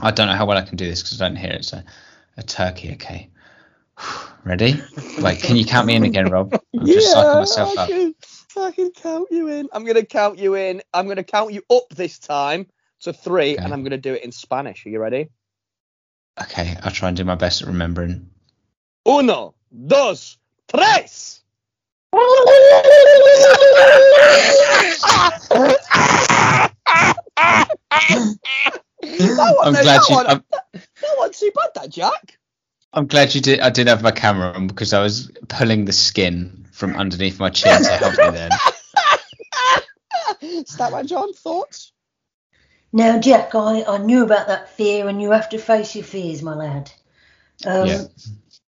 I 0.00 0.10
don't 0.10 0.26
know 0.26 0.34
how 0.34 0.46
well 0.46 0.58
I 0.58 0.62
can 0.62 0.76
do 0.76 0.86
this 0.86 1.02
because 1.02 1.22
I 1.22 1.28
don't 1.28 1.36
hear 1.36 1.52
it. 1.52 1.64
So 1.64 1.82
a 2.36 2.42
turkey, 2.42 2.92
okay. 2.94 3.30
Ready? 4.44 4.80
Wait, 5.20 5.40
can 5.40 5.56
you 5.56 5.64
count 5.64 5.86
me 5.86 5.94
in 5.94 6.04
again, 6.04 6.30
Rob? 6.30 6.52
I'm 6.76 6.86
just 6.86 7.14
psyching 7.14 7.40
myself 7.40 7.78
I 7.78 7.82
up. 7.82 7.88
Can, 7.88 8.14
I 8.58 8.70
can 8.72 8.90
count 8.90 9.28
you 9.30 9.48
in. 9.48 9.68
I'm 9.72 9.84
gonna 9.84 10.04
count 10.04 10.38
you 10.38 10.54
in. 10.54 10.82
I'm 10.92 11.06
gonna 11.08 11.24
count 11.24 11.52
you 11.52 11.62
up 11.70 11.84
this 11.90 12.18
time 12.18 12.66
to 13.06 13.12
three, 13.12 13.54
Okay. 13.54 13.64
and 13.64 13.72
I'm 13.72 13.82
gonna 13.82 13.96
do 13.98 14.14
it 14.14 14.22
in 14.24 14.32
Spanish. 14.32 14.84
Are 14.84 14.90
you 14.90 14.98
ready? 15.00 15.28
Okay, 16.40 16.76
I'll 16.82 16.90
try 16.92 17.08
and 17.08 17.16
do 17.16 17.24
my 17.24 17.34
best 17.36 17.62
at 17.62 17.68
remembering. 17.68 18.28
Uno, 19.08 19.54
dos, 19.86 20.36
tres. 20.68 21.40
That 29.02 29.56
I'm 29.64 29.72
glad 29.72 29.84
that 29.84 30.08
you. 30.08 30.14
one- 30.16 30.26
I'm, 30.26 30.44
That 30.72 31.14
wasn't 31.18 31.34
too 31.36 31.50
bad, 31.54 31.70
that 31.82 31.90
Jack. 31.90 32.38
I'm 32.92 33.06
glad 33.06 33.34
you 33.34 33.40
did. 33.40 33.60
I 33.60 33.70
did 33.70 33.88
have 33.88 34.02
my 34.02 34.10
camera 34.10 34.52
on 34.52 34.66
because 34.68 34.92
I 34.92 35.02
was 35.02 35.30
pulling 35.48 35.84
the 35.84 35.92
skin 35.92 36.66
from 36.72 36.96
underneath 36.96 37.38
my 37.38 37.50
chin 37.50 37.82
to 37.82 37.90
help 37.90 38.18
me 38.18 38.30
then. 38.30 38.50
Statman 40.64 41.06
John, 41.06 41.32
thoughts? 41.34 41.92
Now, 42.92 43.18
Jack, 43.18 43.54
I, 43.54 43.84
I 43.84 43.98
knew 43.98 44.24
about 44.24 44.46
that 44.48 44.70
fear, 44.70 45.08
and 45.08 45.20
you 45.20 45.32
have 45.32 45.48
to 45.50 45.58
face 45.58 45.94
your 45.94 46.04
fears, 46.04 46.42
my 46.42 46.54
lad. 46.54 46.90
Um, 47.66 47.86
Yeah. 47.86 48.02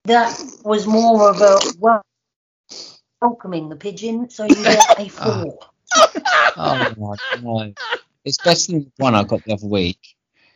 That 0.05 0.39
was 0.65 0.87
more 0.87 1.31
of 1.31 1.41
a 1.41 1.59
wel- 1.81 2.03
welcoming 3.21 3.69
the 3.69 3.75
pigeon, 3.77 4.31
so 4.31 4.45
you 4.45 4.55
get 4.55 5.01
a 5.01 5.09
four. 5.09 5.59
Oh 6.57 6.95
my 6.97 7.17
no. 7.43 7.75
It's 8.25 8.39
better 8.39 8.73
than 8.73 8.81
the 8.85 8.93
one 8.99 9.17
I 9.17 9.25
got 9.25 9.43
the 9.45 9.55
other 9.55 9.67
week. 9.67 9.99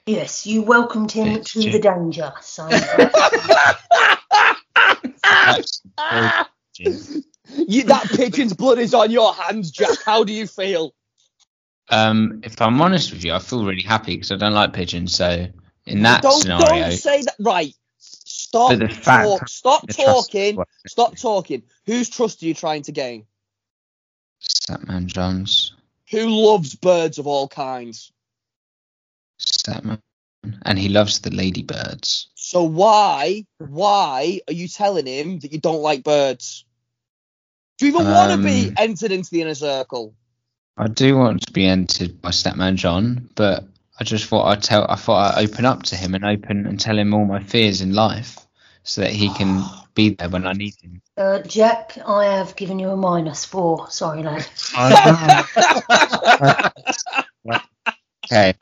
Yes, 0.06 0.47
you 0.47 0.62
welcomed 0.62 1.10
him 1.10 1.35
Yes, 1.35 1.52
to 1.52 1.62
Jack. 1.62 1.72
the 1.72 1.78
danger. 1.81 2.32
So 2.43 2.68
You, 7.66 7.82
that 7.85 8.09
pigeon's 8.14 8.55
blood 8.55 8.78
is 8.78 8.94
on 8.94 9.10
your 9.10 9.35
hands, 9.35 9.70
Jack. 9.70 9.98
How 10.05 10.24
do 10.24 10.32
you 10.32 10.47
feel? 10.47 10.94
Um, 11.91 12.41
if 12.45 12.61
I'm 12.62 12.81
honest 12.81 13.12
with 13.12 13.25
you, 13.25 13.33
I 13.35 13.39
feel 13.41 13.65
really 13.65 13.83
happy 13.83 14.15
because 14.15 14.31
I 14.33 14.37
don't 14.37 14.55
like 14.55 14.73
pigeons. 14.73 15.15
So 15.15 15.47
in 15.87 16.03
that 16.03 16.23
don't, 16.23 16.41
scenario, 16.41 16.89
don't 16.89 16.93
say 16.93 17.23
that. 17.23 17.35
Right. 17.41 17.75
Stop. 17.99 18.71
But 18.71 18.79
the 18.79 18.89
fact- 18.89 19.29
Talk, 19.29 19.49
stop 19.49 19.89
talking. 19.89 20.59
Stop 20.87 21.17
talking. 21.17 21.62
Whose 21.87 22.09
trust 22.09 22.43
are 22.43 22.47
you 22.47 22.55
trying 22.55 22.83
to 22.83 22.93
gain? 22.93 23.27
Statman 24.41 25.07
Johns, 25.07 25.75
Who 26.11 26.27
loves 26.29 26.75
birds 26.75 27.19
of 27.19 27.27
all 27.27 27.47
kinds? 27.49 28.11
Statman, 29.41 30.01
and 30.62 30.79
he 30.79 30.89
loves 30.89 31.21
the 31.21 31.31
ladybirds. 31.31 32.29
So 32.35 32.62
why, 32.65 33.47
why 33.59 34.41
are 34.49 34.53
you 34.53 34.69
telling 34.69 35.07
him 35.07 35.39
that 35.41 35.53
you 35.53 35.59
don't 35.61 35.83
like 35.83 36.03
birds? 36.03 36.65
Do 37.79 37.87
you 37.87 37.93
even 37.93 38.11
want 38.11 38.33
to 38.33 38.47
be 38.47 38.69
Um, 38.69 38.75
entered 38.79 39.12
into 39.12 39.31
the 39.31 39.43
inner 39.43 39.55
circle? 39.55 40.15
I 40.81 40.89
do 40.89 41.15
want 41.19 41.43
to 41.43 41.52
be 41.52 41.66
entered 41.66 42.23
by 42.23 42.31
Statman 42.31 42.77
John, 42.77 43.28
but 43.35 43.65
I 44.01 44.05
just 44.05 44.24
thought 44.24 44.47
I'd 44.47 44.62
tell. 44.62 44.86
I 44.89 44.97
thought 44.97 45.36
I'd 45.36 45.44
open 45.51 45.66
up 45.66 45.82
to 45.85 45.97
him 45.97 46.15
and 46.15 46.24
open 46.24 46.66
and 46.66 46.81
tell 46.81 46.98
him 46.98 47.12
all 47.12 47.27
my 47.27 47.43
fears 47.43 47.82
in 47.82 47.93
life, 47.93 48.39
so 48.82 49.02
that 49.02 49.11
he 49.11 49.28
can 49.35 49.62
be 49.94 50.15
there 50.15 50.31
when 50.31 50.47
I 50.47 50.55
need 50.55 50.74
him. 50.81 51.02
uh, 51.19 51.40
Jack, 51.40 51.98
I 52.07 52.24
have 52.24 52.57
given 52.57 52.78
you 52.78 52.89
a 52.89 52.97
minus 52.97 53.44
four. 53.44 53.90
Sorry, 53.90 54.23
lad. 54.23 54.47
okay, 58.24 58.55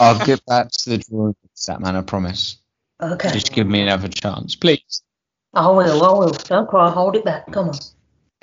I'll 0.00 0.24
get 0.24 0.44
back 0.46 0.70
to 0.70 0.90
the 0.90 0.98
drawing 0.98 1.32
board, 1.32 1.36
Statman. 1.54 1.96
I 1.96 2.00
promise. 2.00 2.56
Okay, 2.98 3.30
Just 3.32 3.52
give 3.52 3.66
me 3.66 3.82
another 3.82 4.08
chance, 4.08 4.56
please. 4.56 5.02
I 5.52 5.68
will. 5.68 6.02
I 6.02 6.12
will. 6.18 6.30
Don't 6.30 6.66
cry. 6.68 6.88
Hold 6.90 7.16
it 7.16 7.26
back. 7.26 7.50
Come 7.52 7.68
on. 7.70 7.78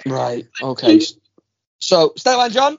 Right. 0.06 0.46
Okay. 0.62 1.02
So, 1.80 2.10
Statman 2.18 2.52
John, 2.52 2.78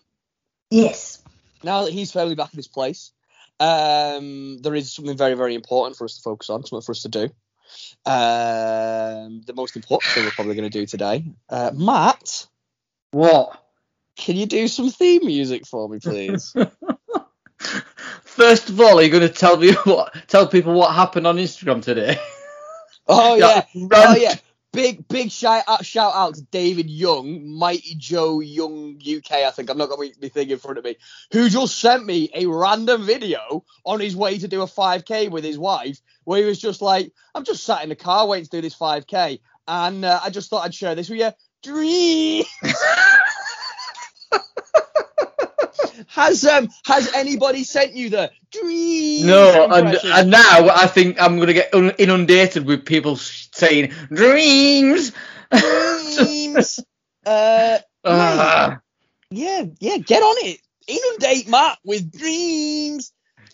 Yes. 0.71 1.23
now 1.65 1.85
that 1.85 1.93
he's 1.93 2.13
firmly 2.13 2.35
back 2.35 2.53
in 2.53 2.57
his 2.59 2.69
place, 2.69 3.13
um, 3.59 4.59
there 4.63 4.75
is 4.75 4.93
something 4.93 5.17
very, 5.17 5.35
very 5.35 5.55
important 5.55 5.97
for 5.97 6.05
us 6.05 6.17
to 6.17 6.23
focus 6.23 6.49
on, 6.51 6.65
something 6.65 6.85
for 6.85 6.93
us 6.93 7.03
to 7.03 7.09
do. 7.09 7.25
Um, 8.07 9.43
the 9.47 9.53
most 9.55 9.77
important 9.77 10.13
thing 10.13 10.25
we're 10.25 10.31
probably 10.31 10.55
going 10.55 10.71
to 10.71 10.79
do 10.79 10.87
today. 10.87 11.25
Uh, 11.49 11.71
Matt, 11.75 12.47
What? 13.13 13.63
can 14.17 14.37
you 14.37 14.47
do 14.47 14.67
some 14.69 14.91
theme 14.91 15.25
music 15.27 15.67
for 15.67 15.89
me, 15.89 15.99
please? 15.99 16.55
first 18.25 18.71
of 18.71 18.81
all, 18.81 18.99
are 18.99 19.03
you 19.03 19.11
going 19.11 19.27
to 19.27 19.29
tell 19.29 19.57
me 19.57 19.73
what 19.85 20.15
tell 20.29 20.47
people 20.47 20.73
what 20.75 20.95
happened 20.95 21.27
on 21.27 21.37
Instagram 21.37 21.83
today? 21.83 22.19
Oh 23.07 23.35
yeah, 23.37 23.65
Yeah, 23.75 23.87
oh 23.93 24.17
yeah. 24.17 24.35
Big 24.73 25.09
big 25.09 25.33
shout 25.33 25.65
out 25.67 25.85
shout 25.85 26.15
out 26.15 26.37
to 26.37 26.43
David 26.43 26.89
Young, 26.89 27.49
Mighty 27.59 27.97
Joe 27.97 28.39
Young 28.39 29.01
UK. 29.05 29.33
I 29.33 29.51
think 29.51 29.69
I've 29.69 29.77
not 29.77 29.89
got 29.89 29.99
my, 29.99 30.13
my 30.23 30.29
thing 30.29 30.49
in 30.49 30.59
front 30.59 30.79
of 30.79 30.85
me, 30.85 30.97
who 31.33 31.49
just 31.49 31.81
sent 31.81 32.07
me 32.07 32.31
a 32.35 32.47
random 32.47 33.05
video 33.05 33.65
on 33.85 33.99
his 33.99 34.15
way 34.15 34.39
to 34.39 34.47
do 34.47 34.63
a 34.63 34.67
5k 34.67 35.29
with 35.29 35.43
his 35.43 35.59
wife, 35.59 36.01
where 36.23 36.41
he 36.41 36.45
was 36.45 36.61
just 36.61 36.83
like, 36.83 37.13
"I'm 37.35 37.45
just 37.45 37.65
sat 37.65 37.83
in 37.83 37.89
the 37.89 37.97
car 37.97 38.29
waiting 38.29 38.45
to 38.45 38.51
do 38.51 38.61
this 38.61 38.77
5k," 38.77 39.41
and 39.67 40.05
uh, 40.05 40.21
I 40.23 40.31
just 40.31 40.51
thought 40.51 40.65
I'd 40.65 40.75
share 40.75 40.95
this 40.95 41.09
with 41.09 41.19
you. 41.19 41.33
Dream. 41.65 42.45
has 46.11 46.45
um 46.45 46.69
has 46.85 47.13
anybody 47.15 47.65
sent 47.65 47.95
you 47.95 48.11
the 48.11 48.31
dream? 48.51 49.27
No, 49.27 49.69
and, 49.71 49.97
and 50.05 50.31
now 50.31 50.69
I 50.69 50.87
think 50.87 51.21
I'm 51.21 51.37
going 51.37 51.49
to 51.49 51.55
get 51.55 51.75
inundated 51.99 52.67
with 52.67 52.85
people 52.85 53.17
saying 53.61 53.93
dreams. 54.13 55.13
dreams. 55.53 56.81
uh, 57.27 57.79
Ah. 58.03 58.81
yeah, 59.31 59.65
yeah, 59.79 59.99
get 59.99 60.23
on 60.23 60.35
it. 60.47 60.59
Inundate 60.89 61.49
Matt 61.51 61.79
with 61.85 62.11
dreams. 62.19 63.13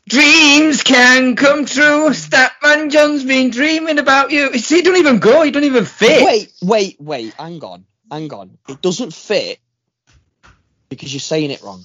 dreams 0.08 0.84
can 0.84 1.34
come 1.34 1.64
true. 1.66 2.10
Statman 2.10 2.92
John's 2.92 3.24
been 3.24 3.50
dreaming 3.50 3.98
about 3.98 4.30
you. 4.30 4.56
See, 4.58 4.76
he 4.76 4.82
don't 4.82 4.96
even 4.98 5.18
go. 5.18 5.42
He 5.42 5.50
don't 5.50 5.64
even 5.64 5.84
fit. 5.84 6.24
Wait, 6.24 6.52
wait, 6.62 6.96
wait. 7.00 7.34
Hang 7.34 7.60
on, 7.64 7.84
hang 8.08 8.32
on. 8.32 8.56
It 8.68 8.80
doesn't 8.80 9.12
fit 9.12 9.58
because 10.88 11.12
you're 11.12 11.18
saying 11.20 11.50
it 11.50 11.60
wrong. 11.62 11.84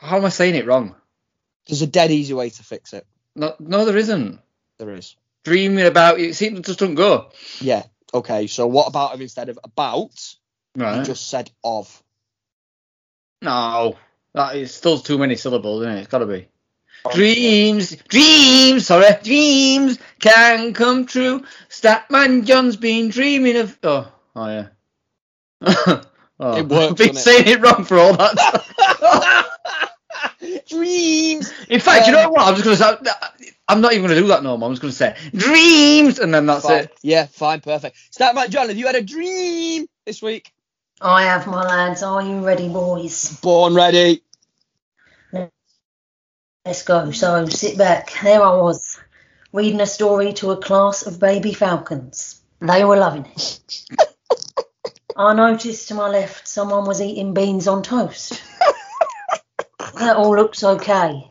How 0.00 0.16
am 0.16 0.24
I 0.24 0.30
saying 0.30 0.54
it 0.54 0.66
wrong? 0.66 0.94
There's 1.68 1.82
a 1.82 1.86
dead 1.86 2.10
easy 2.10 2.32
way 2.32 2.48
to 2.48 2.62
fix 2.62 2.94
it. 2.94 3.06
No, 3.36 3.54
no, 3.58 3.84
there 3.84 3.98
isn't. 3.98 4.40
There 4.78 4.90
is. 4.90 5.16
Dreaming 5.44 5.86
about 5.86 6.18
you. 6.20 6.32
See, 6.32 6.46
it 6.46 6.64
just 6.64 6.78
don't 6.78 6.94
go. 6.94 7.30
Yeah. 7.60 7.82
Okay. 8.12 8.46
So 8.46 8.66
what 8.66 8.88
about 8.88 9.14
him 9.14 9.20
instead 9.22 9.48
of 9.50 9.58
about, 9.62 10.10
you 10.74 10.82
Right. 10.82 11.04
just 11.04 11.28
said 11.28 11.50
of? 11.62 12.02
No, 13.42 13.96
that 14.32 14.56
is 14.56 14.74
still 14.74 14.98
too 14.98 15.18
many 15.18 15.36
syllables, 15.36 15.82
isn't 15.82 15.96
it? 15.96 15.98
It's 16.00 16.08
got 16.08 16.18
to 16.20 16.26
be. 16.26 16.48
Dreams, 17.12 17.94
dreams, 18.08 18.86
sorry, 18.86 19.06
dreams 19.22 19.98
can 20.20 20.72
come 20.72 21.04
true. 21.04 21.44
Statman 21.68 22.46
John's 22.46 22.76
been 22.76 23.10
dreaming 23.10 23.56
of. 23.58 23.78
Oh, 23.82 24.10
oh 24.34 24.46
yeah. 24.46 24.68
oh, 26.40 26.56
It 26.56 26.66
works, 26.66 26.92
I've 26.92 26.96
been 26.96 27.08
doesn't 27.14 27.16
it? 27.16 27.16
saying 27.18 27.48
it 27.48 27.60
wrong 27.60 27.84
for 27.84 27.98
all 27.98 28.14
that. 28.16 29.46
dreams. 30.68 31.52
In 31.68 31.80
fact, 31.80 32.06
you 32.06 32.16
Um, 32.16 32.22
know 32.22 32.30
what? 32.30 32.48
I'm 32.48 32.54
just 32.60 32.64
gonna. 32.80 32.98
say- 33.04 33.43
I'm 33.66 33.80
not 33.80 33.92
even 33.92 34.08
gonna 34.08 34.20
do 34.20 34.28
that 34.28 34.42
no 34.42 34.56
more. 34.56 34.68
I'm 34.68 34.72
just 34.74 34.82
gonna 34.82 34.92
say 34.92 35.16
dreams, 35.34 36.18
and 36.18 36.34
then 36.34 36.46
that's 36.46 36.64
Fine. 36.64 36.84
it. 36.84 36.98
Yeah, 37.02 37.26
fine, 37.26 37.60
perfect. 37.60 37.96
Start 38.10 38.36
Statman 38.36 38.50
John, 38.50 38.68
have 38.68 38.76
you 38.76 38.86
had 38.86 38.96
a 38.96 39.02
dream 39.02 39.86
this 40.04 40.20
week? 40.20 40.52
I 41.00 41.24
have, 41.24 41.46
my 41.46 41.62
lads. 41.62 42.02
Are 42.02 42.22
you 42.22 42.44
ready, 42.44 42.68
boys? 42.68 43.40
Born 43.40 43.74
ready. 43.74 44.22
Let's 46.64 46.82
go. 46.82 47.10
So 47.10 47.46
sit 47.46 47.76
back. 47.76 48.12
There 48.22 48.42
I 48.42 48.56
was, 48.56 48.98
reading 49.52 49.80
a 49.80 49.86
story 49.86 50.32
to 50.34 50.52
a 50.52 50.56
class 50.56 51.06
of 51.06 51.20
baby 51.20 51.52
falcons. 51.52 52.40
They 52.60 52.84
were 52.84 52.96
loving 52.96 53.26
it. 53.26 53.84
I 55.16 55.34
noticed 55.34 55.88
to 55.88 55.94
my 55.94 56.08
left 56.08 56.48
someone 56.48 56.86
was 56.86 57.00
eating 57.00 57.34
beans 57.34 57.68
on 57.68 57.82
toast. 57.82 58.42
that 59.98 60.16
all 60.16 60.34
looks 60.34 60.64
okay. 60.64 61.30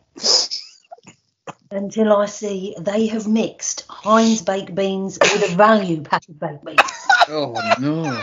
Until 1.74 2.12
I 2.12 2.26
see 2.26 2.76
they 2.78 3.08
have 3.08 3.26
mixed 3.26 3.84
Heinz 3.88 4.42
baked 4.42 4.76
beans 4.76 5.18
with 5.20 5.50
a 5.50 5.56
value 5.56 6.02
pack 6.02 6.22
of 6.28 6.38
baked 6.38 6.64
beans. 6.64 6.80
Oh 7.28 7.52
no. 7.80 8.22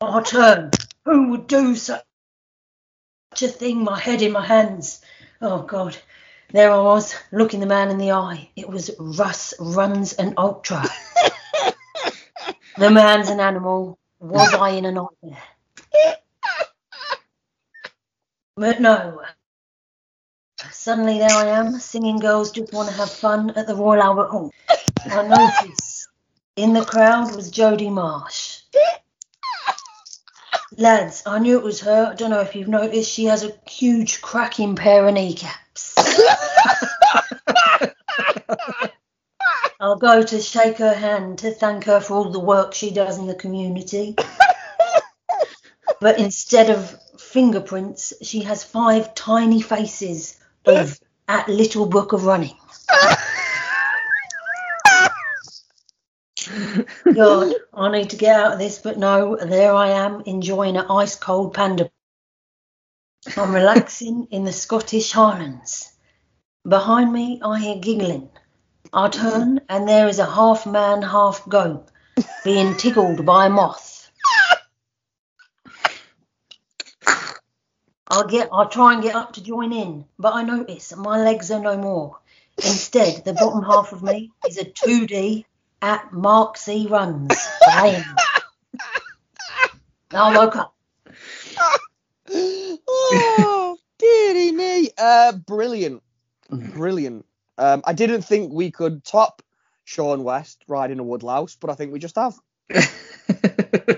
I 0.00 0.22
turn. 0.22 0.70
Who 1.04 1.30
would 1.30 1.48
do 1.48 1.74
such 1.74 2.04
a 3.42 3.48
thing? 3.48 3.82
My 3.82 3.98
head 3.98 4.22
in 4.22 4.30
my 4.30 4.46
hands. 4.46 5.00
Oh 5.42 5.62
God. 5.62 5.96
There 6.52 6.70
I 6.70 6.80
was, 6.80 7.16
looking 7.32 7.58
the 7.58 7.66
man 7.66 7.90
in 7.90 7.98
the 7.98 8.12
eye. 8.12 8.50
It 8.54 8.68
was 8.68 8.92
Russ 9.00 9.52
Runs 9.58 10.12
an 10.12 10.34
Ultra. 10.38 10.84
the 12.78 12.90
man's 12.92 13.30
an 13.30 13.40
animal. 13.40 13.98
Was 14.20 14.54
I 14.54 14.70
in 14.70 14.84
a 14.84 14.92
nightmare? 14.92 15.42
But 18.54 18.80
no. 18.80 19.22
Suddenly 20.72 21.18
there 21.18 21.30
I 21.30 21.46
am, 21.46 21.78
singing 21.78 22.18
girls 22.18 22.50
just 22.50 22.72
want 22.72 22.88
to 22.88 22.94
have 22.94 23.10
fun 23.10 23.50
at 23.50 23.66
the 23.66 23.74
Royal 23.74 24.02
Albert 24.02 24.28
Hall. 24.28 24.50
I 25.06 25.22
notice 25.26 26.08
in 26.56 26.72
the 26.72 26.84
crowd 26.84 27.36
was 27.36 27.50
Jodie 27.52 27.92
Marsh. 27.92 28.62
Lads, 30.76 31.22
I 31.26 31.38
knew 31.38 31.58
it 31.58 31.64
was 31.64 31.80
her. 31.80 32.08
I 32.10 32.14
don't 32.14 32.30
know 32.30 32.40
if 32.40 32.56
you've 32.56 32.68
noticed, 32.68 33.10
she 33.10 33.26
has 33.26 33.44
a 33.44 33.52
huge 33.68 34.20
cracking 34.20 34.74
pair 34.74 35.06
of 35.06 35.14
kneecaps. 35.14 35.94
I'll 39.80 39.96
go 39.96 40.24
to 40.24 40.40
shake 40.40 40.78
her 40.78 40.92
hand 40.92 41.38
to 41.38 41.52
thank 41.52 41.84
her 41.84 42.00
for 42.00 42.14
all 42.14 42.30
the 42.30 42.40
work 42.40 42.74
she 42.74 42.90
does 42.90 43.18
in 43.18 43.28
the 43.28 43.34
community. 43.34 44.16
But 46.00 46.18
instead 46.18 46.70
of 46.70 46.98
fingerprints, 47.18 48.12
she 48.22 48.40
has 48.42 48.64
five 48.64 49.14
tiny 49.14 49.60
faces 49.60 50.37
of 50.68 51.00
at 51.26 51.48
Little 51.48 51.86
Book 51.86 52.12
of 52.12 52.24
Running. 52.24 52.56
God, 57.14 57.54
I 57.74 57.90
need 57.90 58.10
to 58.10 58.16
get 58.16 58.36
out 58.36 58.52
of 58.52 58.58
this, 58.58 58.78
but 58.78 58.98
no, 58.98 59.36
there 59.36 59.74
I 59.74 59.90
am 59.90 60.22
enjoying 60.26 60.76
an 60.76 60.86
ice 60.90 61.16
cold 61.16 61.54
panda. 61.54 61.90
I'm 63.36 63.54
relaxing 63.54 64.28
in 64.30 64.44
the 64.44 64.52
Scottish 64.52 65.12
Highlands. 65.12 65.92
Behind 66.66 67.12
me, 67.12 67.40
I 67.44 67.58
hear 67.58 67.78
giggling. 67.78 68.30
I 68.92 69.08
turn, 69.08 69.60
and 69.68 69.88
there 69.88 70.08
is 70.08 70.18
a 70.18 70.26
half 70.26 70.66
man, 70.66 71.02
half 71.02 71.46
goat 71.48 71.88
being 72.44 72.74
tickled 72.76 73.26
by 73.26 73.46
a 73.46 73.50
moth. 73.50 73.87
I'll 78.08 78.26
get, 78.26 78.48
I'll 78.52 78.68
try 78.68 78.94
and 78.94 79.02
get 79.02 79.14
up 79.14 79.34
to 79.34 79.42
join 79.42 79.72
in, 79.72 80.06
but 80.18 80.34
I 80.34 80.42
notice 80.42 80.96
my 80.96 81.22
legs 81.22 81.50
are 81.50 81.60
no 81.60 81.76
more. 81.76 82.18
Instead, 82.56 83.24
the 83.24 83.34
bottom 83.34 83.62
half 83.62 83.92
of 83.92 84.02
me 84.02 84.32
is 84.48 84.58
a 84.58 84.64
2D 84.64 85.44
at 85.82 86.12
Mark 86.12 86.56
C 86.56 86.86
Runs. 86.88 87.30
Lame. 87.76 88.04
I 90.10 90.36
woke 90.36 90.56
up. 90.56 90.74
oh, 92.30 93.78
dearie 93.98 94.52
me. 94.52 94.90
Uh, 94.96 95.32
brilliant. 95.32 96.02
Brilliant. 96.50 97.26
Um, 97.58 97.82
I 97.84 97.92
didn't 97.92 98.22
think 98.22 98.52
we 98.52 98.70
could 98.70 99.04
top 99.04 99.42
Sean 99.84 100.24
West 100.24 100.64
riding 100.66 100.98
a 100.98 101.02
woodlouse, 101.02 101.56
but 101.60 101.70
I 101.70 101.74
think 101.74 101.92
we 101.92 101.98
just 101.98 102.16
have. 102.16 102.38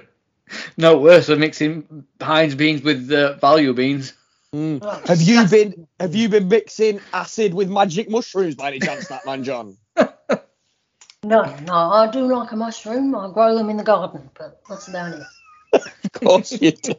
no 0.81 0.99
worse 0.99 1.27
than 1.27 1.41
mixing 1.41 2.05
Heinz 2.21 2.55
beans 2.55 2.83
with 2.83 3.11
uh, 3.13 3.35
value 3.35 3.73
beans. 3.73 4.15
Mm. 4.55 4.83
Have 5.09 5.23
you 5.23 5.47
been 5.47 5.87
have 6.01 6.15
you 6.15 6.29
been 6.29 6.49
mixing 6.49 7.01
acid 7.13 7.55
with 7.55 7.71
magic 7.71 8.11
mushrooms 8.11 8.57
by 8.57 8.69
any 8.69 8.81
chance, 8.81 9.07
Statman 9.07 9.45
John? 9.45 9.77
No, 11.23 11.43
no, 11.67 11.75
I 11.75 12.11
do 12.11 12.27
like 12.35 12.51
a 12.53 12.57
mushroom. 12.57 13.15
I 13.15 13.31
grow 13.31 13.55
them 13.55 13.69
in 13.69 13.77
the 13.77 13.85
garden, 13.85 14.31
but 14.39 14.59
that's 14.67 14.89
about 14.89 15.13
it. 15.13 15.27
Of 16.05 16.13
course 16.13 16.61
you 16.61 16.73
do. 16.73 16.95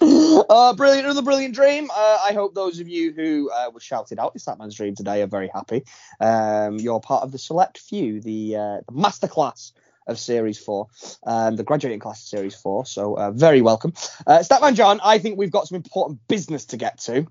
Uh, 0.00 0.74
brilliant, 0.74 1.04
another 1.04 1.22
brilliant 1.22 1.54
dream. 1.54 1.88
Uh, 1.90 2.18
I 2.24 2.32
hope 2.32 2.54
those 2.54 2.80
of 2.80 2.88
you 2.88 3.12
who 3.12 3.50
uh, 3.50 3.70
were 3.72 3.80
shouted 3.80 4.18
out, 4.18 4.32
it's 4.34 4.44
Statman's 4.44 4.74
dream 4.74 4.96
today, 4.96 5.22
are 5.22 5.28
very 5.28 5.48
happy. 5.54 5.84
Um, 6.20 6.78
you're 6.78 7.00
part 7.00 7.22
of 7.22 7.30
the 7.30 7.38
select 7.38 7.78
few, 7.78 8.20
the, 8.20 8.56
uh, 8.56 8.76
the 8.86 8.92
masterclass 8.92 9.72
of 10.08 10.18
Series 10.18 10.58
4, 10.58 10.86
um, 11.26 11.56
the 11.56 11.64
graduating 11.64 12.00
class 12.00 12.22
of 12.22 12.28
Series 12.28 12.54
4. 12.54 12.86
So, 12.86 13.14
uh, 13.16 13.30
very 13.30 13.60
welcome. 13.62 13.92
Uh, 14.26 14.38
Statman 14.38 14.74
John, 14.74 15.00
I 15.04 15.18
think 15.18 15.38
we've 15.38 15.50
got 15.50 15.68
some 15.68 15.76
important 15.76 16.26
business 16.28 16.66
to 16.66 16.76
get 16.76 16.98
to. 17.00 17.26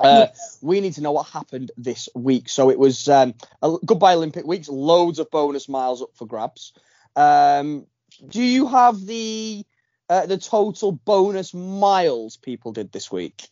Uh, 0.00 0.26
Yes. 0.28 0.58
we 0.62 0.80
need 0.80 0.94
to 0.94 1.00
know 1.00 1.12
what 1.12 1.26
happened 1.26 1.70
this 1.76 2.08
week. 2.14 2.48
So 2.48 2.70
it 2.70 2.78
was 2.78 3.08
um, 3.08 3.34
a 3.62 3.76
goodbye 3.84 4.14
Olympic 4.14 4.46
weeks, 4.46 4.68
loads 4.68 5.18
of 5.18 5.30
bonus 5.30 5.68
miles 5.68 6.02
up 6.02 6.10
for 6.14 6.26
grabs. 6.26 6.72
Um, 7.16 7.86
do 8.28 8.42
you 8.42 8.68
have 8.68 9.04
the 9.04 9.64
uh, 10.08 10.26
the 10.26 10.38
total 10.38 10.92
bonus 10.92 11.52
miles 11.52 12.36
people 12.36 12.72
did 12.72 12.92
this 12.92 13.10
week? 13.10 13.48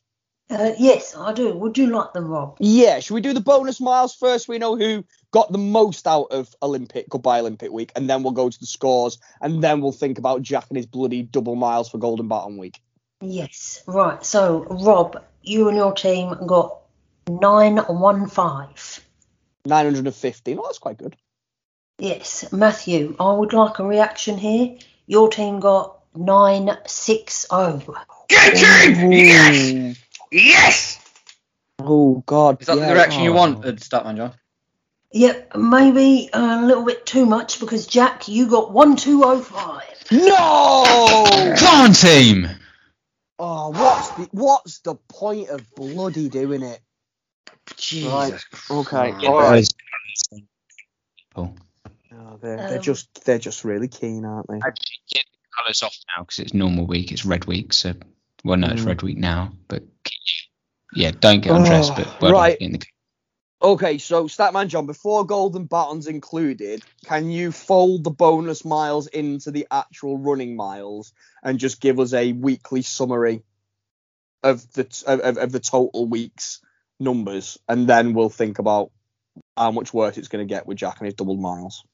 Uh, 0.48 0.72
yes, 0.78 1.16
I 1.16 1.32
do. 1.32 1.52
Would 1.54 1.76
you 1.76 1.88
like 1.88 2.12
them, 2.12 2.28
Rob? 2.28 2.56
Yeah, 2.60 3.00
should 3.00 3.14
we 3.14 3.20
do 3.20 3.32
the 3.32 3.40
bonus 3.40 3.80
miles 3.80 4.14
first? 4.14 4.46
We 4.48 4.58
know 4.58 4.76
who 4.76 5.04
got 5.32 5.50
the 5.50 5.58
most 5.58 6.06
out 6.06 6.28
of 6.30 6.54
Olympic 6.62 7.08
goodbye 7.08 7.40
Olympic 7.40 7.72
week, 7.72 7.90
and 7.96 8.08
then 8.08 8.22
we'll 8.22 8.32
go 8.32 8.48
to 8.48 8.60
the 8.60 8.66
scores, 8.66 9.18
and 9.40 9.62
then 9.62 9.80
we'll 9.80 9.92
think 9.92 10.18
about 10.18 10.42
Jack 10.42 10.66
and 10.68 10.76
his 10.76 10.86
bloody 10.86 11.22
double 11.22 11.56
miles 11.56 11.88
for 11.88 11.98
Golden 11.98 12.28
Bottom 12.28 12.58
week. 12.58 12.80
Yes. 13.20 13.82
Right. 13.86 14.24
So, 14.24 14.64
Rob, 14.64 15.20
you 15.42 15.68
and 15.68 15.76
your 15.76 15.92
team 15.94 16.34
got 16.46 16.80
915. 17.28 19.02
950. 19.64 20.54
No, 20.54 20.62
that's 20.62 20.78
quite 20.78 20.98
good. 20.98 21.16
Yes, 21.98 22.52
Matthew, 22.52 23.16
I 23.18 23.32
would 23.32 23.52
like 23.52 23.78
a 23.78 23.84
reaction 23.84 24.36
here. 24.38 24.76
Your 25.06 25.28
team 25.28 25.60
got 25.60 26.02
960. 26.14 27.46
Yes! 28.28 29.96
Yes! 30.30 31.00
Oh 31.80 32.22
God. 32.26 32.60
Is 32.60 32.66
that 32.68 32.78
yeah. 32.78 32.88
the 32.88 32.94
direction 32.94 33.24
you 33.24 33.32
Oh. 33.32 33.34
wanted, 33.34 33.78
Statman 33.80 34.16
John? 34.16 34.32
Yep, 35.12 35.56
maybe 35.56 36.28
a 36.32 36.62
little 36.62 36.84
bit 36.84 37.06
too 37.06 37.26
much 37.26 37.60
because 37.60 37.86
Jack, 37.86 38.28
you 38.28 38.48
got 38.48 38.72
1205. 38.72 39.82
No! 40.12 41.54
Come 41.56 41.80
on, 41.80 41.92
team. 41.92 42.48
Oh, 43.38 43.70
what's 43.70 44.10
the 44.10 44.28
what's 44.32 44.80
the 44.80 44.94
point 45.08 45.50
of 45.50 45.74
bloody 45.74 46.28
doing 46.28 46.62
it? 46.62 46.80
Jesus 47.76 48.12
Right, 48.12 48.32
Okay. 48.70 49.12
Christ. 49.12 49.26
All 49.26 49.38
right. 49.38 49.68
People. 51.30 51.56
Oh, 52.12 52.38
they're, 52.40 52.56
they're 52.56 52.78
Um, 52.78 52.82
just 52.82 53.24
they're 53.24 53.38
just 53.38 53.64
really 53.64 53.88
keen, 53.88 54.24
aren't 54.24 54.48
they? 54.48 54.58
Actually, 54.58 54.98
get 55.12 55.24
the 55.30 55.62
colours 55.62 55.82
off 55.82 55.96
now 56.16 56.22
because 56.22 56.38
it's 56.38 56.54
normal 56.54 56.86
week. 56.86 57.12
It's 57.12 57.24
red 57.26 57.44
week. 57.44 57.72
So, 57.72 57.94
well, 58.46 58.58
no, 58.58 58.68
it's 58.68 58.82
Mm. 58.82 58.86
red 58.86 59.02
week 59.02 59.18
now. 59.18 59.52
But 59.68 59.84
yeah, 60.94 61.12
don't 61.12 61.40
get 61.40 61.54
undressed. 61.54 61.92
Oh, 61.92 61.96
but 61.96 62.20
well 62.22 62.32
right. 62.32 62.52
for 62.54 62.58
getting 62.58 62.78
the 62.80 62.86
Okay, 63.62 63.98
so 63.98 64.26
Statman 64.28 64.68
John, 64.68 64.86
before 64.86 65.26
golden 65.26 65.64
batons 65.64 66.06
included, 66.06 66.82
can 67.06 67.30
you 67.30 67.52
fold 67.52 68.04
the 68.04 68.10
bonus 68.10 68.64
miles 68.64 69.08
into 69.08 69.50
the 69.50 69.66
actual 69.70 70.18
running 70.18 70.56
miles 70.56 71.12
and 71.42 71.58
just 71.58 71.80
give 71.80 71.98
us 72.00 72.12
a 72.12 72.32
weekly 72.32 72.82
summary 72.82 73.42
of 74.42 74.70
the 74.74 74.84
t- 74.84 75.06
of, 75.06 75.20
of- 75.20 75.38
of 75.38 75.52
the 75.52 75.60
total 75.60 76.06
weeks 76.06 76.60
numbers, 77.00 77.58
and 77.68 77.88
then 77.88 78.14
we'll 78.14 78.30
think 78.30 78.58
about 78.60 78.92
how 79.56 79.70
much 79.72 79.94
worse 79.94 80.18
it's 80.18 80.28
going 80.28 80.46
to 80.46 80.54
get 80.54 80.66
with 80.66 80.78
Jack 80.78 80.98
and 81.00 81.06
his 81.06 81.14
double 81.14 81.36
miles. 81.36 81.84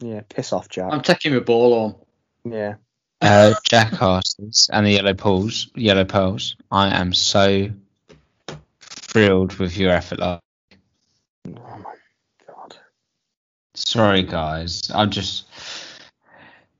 Yeah, 0.00 0.22
piss 0.28 0.52
off, 0.52 0.68
Jack. 0.68 0.92
I'm 0.92 1.02
taking 1.02 1.34
my 1.34 1.40
ball 1.40 1.74
on. 1.74 1.94
yeah. 2.52 2.74
Uh, 3.20 3.54
jackasses 3.64 4.68
and 4.72 4.86
the 4.86 4.92
yellow 4.92 5.14
pearls, 5.14 5.70
yellow 5.74 6.04
pearls. 6.04 6.56
I 6.70 6.94
am 7.00 7.12
so 7.14 7.70
thrilled 8.80 9.54
with 9.54 9.76
your 9.76 9.90
effort. 9.90 10.18
Like, 10.18 10.40
Oh 11.48 11.78
my 11.78 11.94
god. 12.46 12.76
sorry, 13.74 14.22
guys. 14.22 14.90
I'm 14.94 15.10
just. 15.10 15.46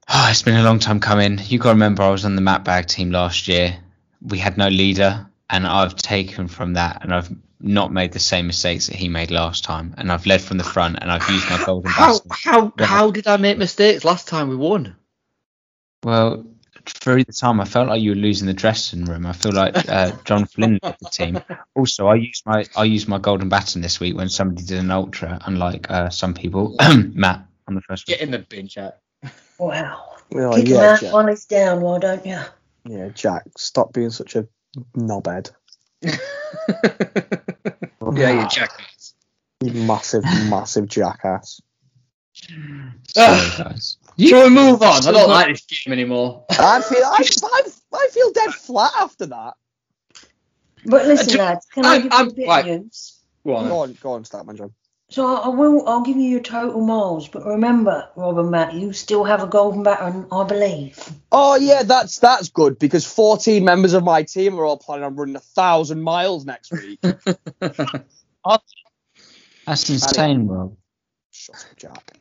Oh, 0.09 0.29
it's 0.31 0.43
been 0.43 0.57
a 0.57 0.63
long 0.63 0.79
time 0.79 1.01
coming. 1.01 1.41
You 1.47 1.59
got 1.59 1.71
to 1.71 1.75
remember, 1.75 2.03
I 2.03 2.11
was 2.11 2.25
on 2.25 2.37
the 2.37 2.43
Matt 2.43 2.65
Bag 2.65 2.87
team 2.87 3.11
last 3.11 3.49
year. 3.49 3.77
We 4.23 4.39
had 4.39 4.57
no 4.57 4.69
leader, 4.69 5.27
and 5.51 5.67
I've 5.67 5.97
taken 5.97 6.47
from 6.49 6.75
that, 6.75 7.03
and 7.03 7.13
I've 7.15 7.29
not 7.61 7.93
made 7.93 8.13
the 8.13 8.19
same 8.21 8.47
mistakes 8.47 8.87
that 8.87 8.97
he 8.97 9.09
made 9.09 9.31
last 9.31 9.65
time. 9.65 9.95
And 9.99 10.13
I've 10.13 10.27
led 10.27 10.43
from 10.43 10.59
the 10.59 10.65
front, 10.65 10.99
and 11.01 11.11
I've 11.11 11.29
used 11.29 11.49
my 11.51 11.65
golden 11.65 11.91
How 11.91 12.21
bastard. 12.21 12.33
how 12.33 12.73
how 12.79 13.11
did 13.11 13.27
I 13.27 13.37
make 13.37 13.59
mistakes 13.59 14.05
last 14.05 14.29
time 14.29 14.49
we 14.49 14.57
won? 14.57 14.95
Well, 16.07 16.47
through 16.87 17.24
the 17.24 17.33
time, 17.33 17.61
I 17.61 17.65
felt 17.65 17.89
like 17.89 18.01
you 18.01 18.11
were 18.11 18.16
losing 18.16 18.47
the 18.47 18.55
dressing 18.55 19.07
room. 19.07 19.27
I 19.27 19.33
feel 19.33 19.51
like 19.51 19.89
uh, 19.89 20.12
John 20.23 20.47
Flynn 20.47 20.78
led 20.81 20.97
the 21.01 21.09
team. 21.11 21.41
Also, 21.74 22.07
I 22.07 22.15
used 22.15 22.47
my 22.47 22.65
I 22.77 22.85
used 22.85 23.09
my 23.09 23.19
golden 23.19 23.49
baton 23.49 23.83
this 23.83 23.99
week 23.99 24.16
when 24.16 24.28
somebody 24.28 24.65
did 24.65 24.78
an 24.78 24.93
ultra, 24.93 25.41
unlike 25.47 25.91
uh, 25.91 26.09
some 26.11 26.33
people. 26.33 26.77
Matt 27.12 27.45
on 27.66 27.74
the 27.74 27.81
first 27.81 28.07
Get 28.07 28.20
one. 28.20 28.27
in 28.27 28.31
the 28.31 28.39
bin, 28.39 28.69
Jack. 28.69 28.93
Wow. 29.59 30.01
Oh, 30.33 30.55
Kick 30.55 30.69
him 30.69 30.77
out 30.77 31.01
Jack. 31.01 31.12
while 31.12 31.27
he's 31.27 31.45
down, 31.45 31.81
why 31.81 31.99
don't 31.99 32.24
you? 32.24 32.39
Yeah, 32.85 33.09
Jack. 33.09 33.43
Stop 33.59 33.93
being 33.93 34.11
such 34.11 34.37
a 34.37 34.47
knobhead. 34.97 35.51
yeah, 36.03 36.19
you 38.43 38.49
Jack. 38.49 38.70
You 39.61 39.73
massive, 39.73 40.23
massive 40.23 40.87
jackass. 40.87 41.61
Sorry, 42.37 43.51
guys. 43.65 43.97
Shall 44.19 44.45
we 44.45 44.51
move 44.51 44.83
on? 44.83 45.07
I 45.07 45.13
don't 45.13 45.29
like 45.29 45.49
this 45.49 45.65
game 45.67 45.93
anymore. 45.93 46.45
I 46.51 46.81
feel 46.83 47.05
I, 47.05 47.23
I, 47.45 47.63
I 47.95 48.09
feel 48.13 48.33
dead 48.33 48.53
flat 48.55 48.93
after 48.99 49.27
that. 49.27 49.55
But 50.85 51.07
listen, 51.07 51.31
ju- 51.33 51.39
lads, 51.39 51.67
can 51.73 51.85
I 51.85 51.95
I'm- 51.95 52.03
give 52.03 52.13
you 52.13 52.19
I'm- 52.19 52.29
a 52.29 52.33
bit 52.33 52.49
right. 52.49 52.67
of 52.69 52.81
news? 52.83 53.13
Go 53.45 53.57
on. 53.57 53.69
Go 53.69 53.79
on, 53.79 53.93
go 54.01 54.13
on, 54.13 54.25
Statman 54.25 54.57
John. 54.57 54.73
So 55.09 55.25
I 55.25 55.43
I 55.47 55.49
will. 55.49 55.87
I'll 55.89 56.01
give 56.03 56.17
you 56.17 56.25
your 56.25 56.41
total 56.41 56.81
miles, 56.85 57.29
but 57.29 57.45
remember, 57.47 58.09
Rob 58.17 58.39
and 58.39 58.51
Matt, 58.51 58.75
you 58.75 58.93
still 58.93 59.23
have 59.23 59.41
a 59.41 59.47
golden 59.47 59.85
baton, 59.85 60.27
I 60.33 60.43
believe. 60.45 60.99
Oh 61.31 61.55
yeah, 61.55 61.85
that's 61.85 62.19
that's 62.19 62.49
good 62.49 62.77
because 62.81 63.07
14 63.07 63.65
members 63.65 63.93
of 63.93 64.03
my 64.03 64.25
team 64.25 64.59
are 64.59 64.65
all 64.65 64.77
planning 64.77 65.05
on 65.05 65.15
running 65.15 65.37
a 65.37 65.41
thousand 65.41 66.03
miles 66.03 66.45
next 66.45 66.73
week. 66.73 66.99
That's 69.67 69.91
insane, 69.91 70.47
Rob. 70.47 70.77
Shut 71.31 71.57
up, 71.57 71.77
Jack. 71.77 72.19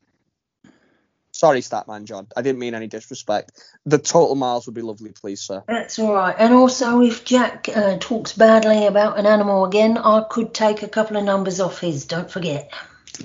Sorry, 1.36 1.60
Statman 1.60 2.06
John. 2.06 2.28
I 2.38 2.41
didn't 2.41 2.60
mean 2.60 2.76
any 2.76 2.88
disrespect. 2.88 3.62
The 3.86 3.98
total 3.98 4.36
miles 4.36 4.68
would 4.68 4.74
be 4.74 4.82
lovely, 4.82 5.12
please, 5.12 5.41
sir. 5.41 5.66
That's 5.68 5.99
all 5.99 6.14
right. 6.14 6.34
And 6.40 6.53
also, 6.53 7.02
if 7.02 7.26
Jack 7.26 7.68
uh, 7.76 7.98
talks 7.99 8.32
badly 8.32 8.86
about 8.86 9.20
an 9.20 9.26
animal 9.26 9.66
again, 9.66 9.98
I 9.98 10.24
could 10.30 10.53
take 10.53 10.82
a 10.82 10.88
couple 10.88 11.18
of 11.18 11.26
numbers 11.26 11.60
off 11.60 11.82
his. 11.82 12.06
Don't 12.06 12.32
forget. 12.32 12.72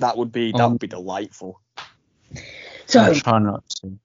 That 0.01 0.17
would 0.17 0.33
be 0.33 0.51
that 0.51 0.69
would 0.69 0.79
be 0.81 0.87
delightful. 0.87 1.61
So 2.85 2.99
I'll 2.99 3.15
try 3.15 3.39
not 3.39 3.63
to. 3.81 3.97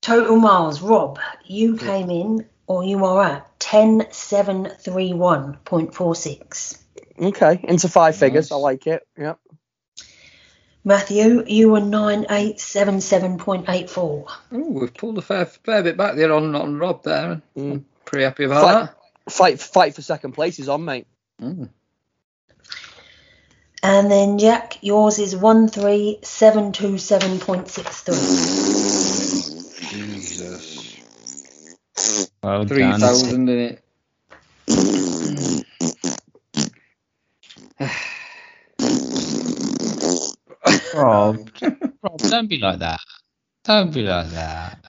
total 0.00 0.36
miles, 0.36 0.80
Rob, 0.80 1.18
you 1.44 1.76
came 1.76 2.08
in, 2.08 2.46
or 2.66 2.84
you 2.84 3.04
are 3.04 3.22
at 3.22 3.60
ten 3.60 4.06
seven 4.12 4.70
three 4.80 5.12
one 5.12 5.58
point 5.66 5.94
four 5.94 6.14
six. 6.14 6.82
Okay, 7.20 7.60
into 7.64 7.88
five 7.88 8.16
figures. 8.16 8.50
I 8.50 8.56
like 8.56 8.86
it. 8.86 9.06
Yep. 9.18 9.38
Matthew, 10.84 11.44
you 11.46 11.70
were 11.70 11.80
nine 11.80 12.26
eight 12.30 12.58
seven 12.58 13.00
seven 13.00 13.38
point 13.38 13.68
eight 13.68 13.88
four. 13.88 14.26
Ooh, 14.52 14.70
we've 14.80 14.94
pulled 14.94 15.18
a 15.18 15.22
fair, 15.22 15.46
fair 15.46 15.82
bit 15.82 15.96
back 15.96 16.16
there 16.16 16.32
on, 16.32 16.54
on 16.56 16.78
Rob 16.78 17.04
there. 17.04 17.40
Mm. 17.56 17.84
Pretty 18.04 18.24
happy 18.24 18.44
about 18.44 18.62
Fight. 18.62 18.72
that. 18.72 19.32
Fight 19.32 19.60
fight 19.60 19.94
for 19.94 20.02
second 20.02 20.32
place 20.32 20.58
is 20.58 20.68
on, 20.68 20.84
mate. 20.84 21.06
Mm. 21.40 21.68
And 23.84 24.10
then 24.10 24.38
Jack, 24.38 24.78
yours 24.82 25.18
is 25.18 25.36
one 25.36 25.68
three 25.68 26.18
seven 26.22 26.72
two 26.72 26.98
seven 26.98 27.38
point 27.38 27.68
six 27.68 28.00
three. 28.02 28.16
Jesus. 29.88 30.96
Well 32.42 32.66
Three 32.66 32.80
done. 32.80 33.28
in 33.28 33.48
it. 33.48 33.84
Rob, 40.94 41.48
Rob, 42.02 42.18
don't 42.18 42.48
be 42.48 42.58
like 42.58 42.78
that. 42.80 43.00
Don't 43.64 43.92
be 43.92 44.02
like 44.02 44.28
that. 44.30 44.84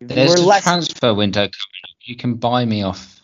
There's 0.00 0.30
We're 0.30 0.36
a 0.42 0.46
less- 0.46 0.62
transfer 0.64 1.14
window 1.14 1.40
coming 1.40 1.50
up. 1.84 1.90
You 2.04 2.16
can 2.16 2.34
buy 2.34 2.64
me 2.64 2.82
off. 2.82 3.20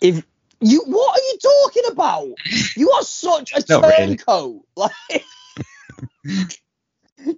If 0.00 0.24
you, 0.60 0.82
what 0.86 1.18
are 1.18 1.22
you 1.22 1.38
talking 1.42 1.82
about? 1.92 2.28
You 2.76 2.90
are 2.92 3.02
such 3.02 3.52
a 3.52 3.62
Not 3.68 3.82
really. 3.84 4.16
turncoat. 4.16 4.62
Like, 4.76 4.92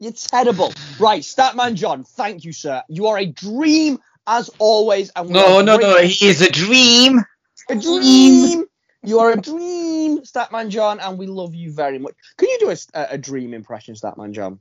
you're 0.00 0.12
terrible. 0.12 0.72
Right, 1.00 1.22
Statman 1.22 1.74
John, 1.74 2.04
thank 2.04 2.44
you, 2.44 2.52
sir. 2.52 2.82
You 2.88 3.06
are 3.08 3.18
a 3.18 3.26
dream 3.26 3.98
as 4.26 4.50
always. 4.58 5.10
And 5.16 5.30
No, 5.30 5.60
no, 5.60 5.76
no. 5.76 5.96
He 5.98 6.26
is 6.28 6.40
a 6.40 6.50
dream. 6.50 7.20
a 7.68 7.74
dream. 7.76 8.64
You 9.04 9.18
are 9.18 9.32
a 9.32 9.36
dream, 9.36 10.20
Statman 10.20 10.68
John, 10.68 11.00
and 11.00 11.18
we 11.18 11.26
love 11.26 11.56
you 11.56 11.72
very 11.72 11.98
much. 11.98 12.14
Can 12.36 12.48
you 12.48 12.58
do 12.60 12.70
a, 12.70 12.76
a, 12.94 13.18
dream 13.18 13.52
impression, 13.52 13.96
Statman 13.96 14.30
John? 14.30 14.60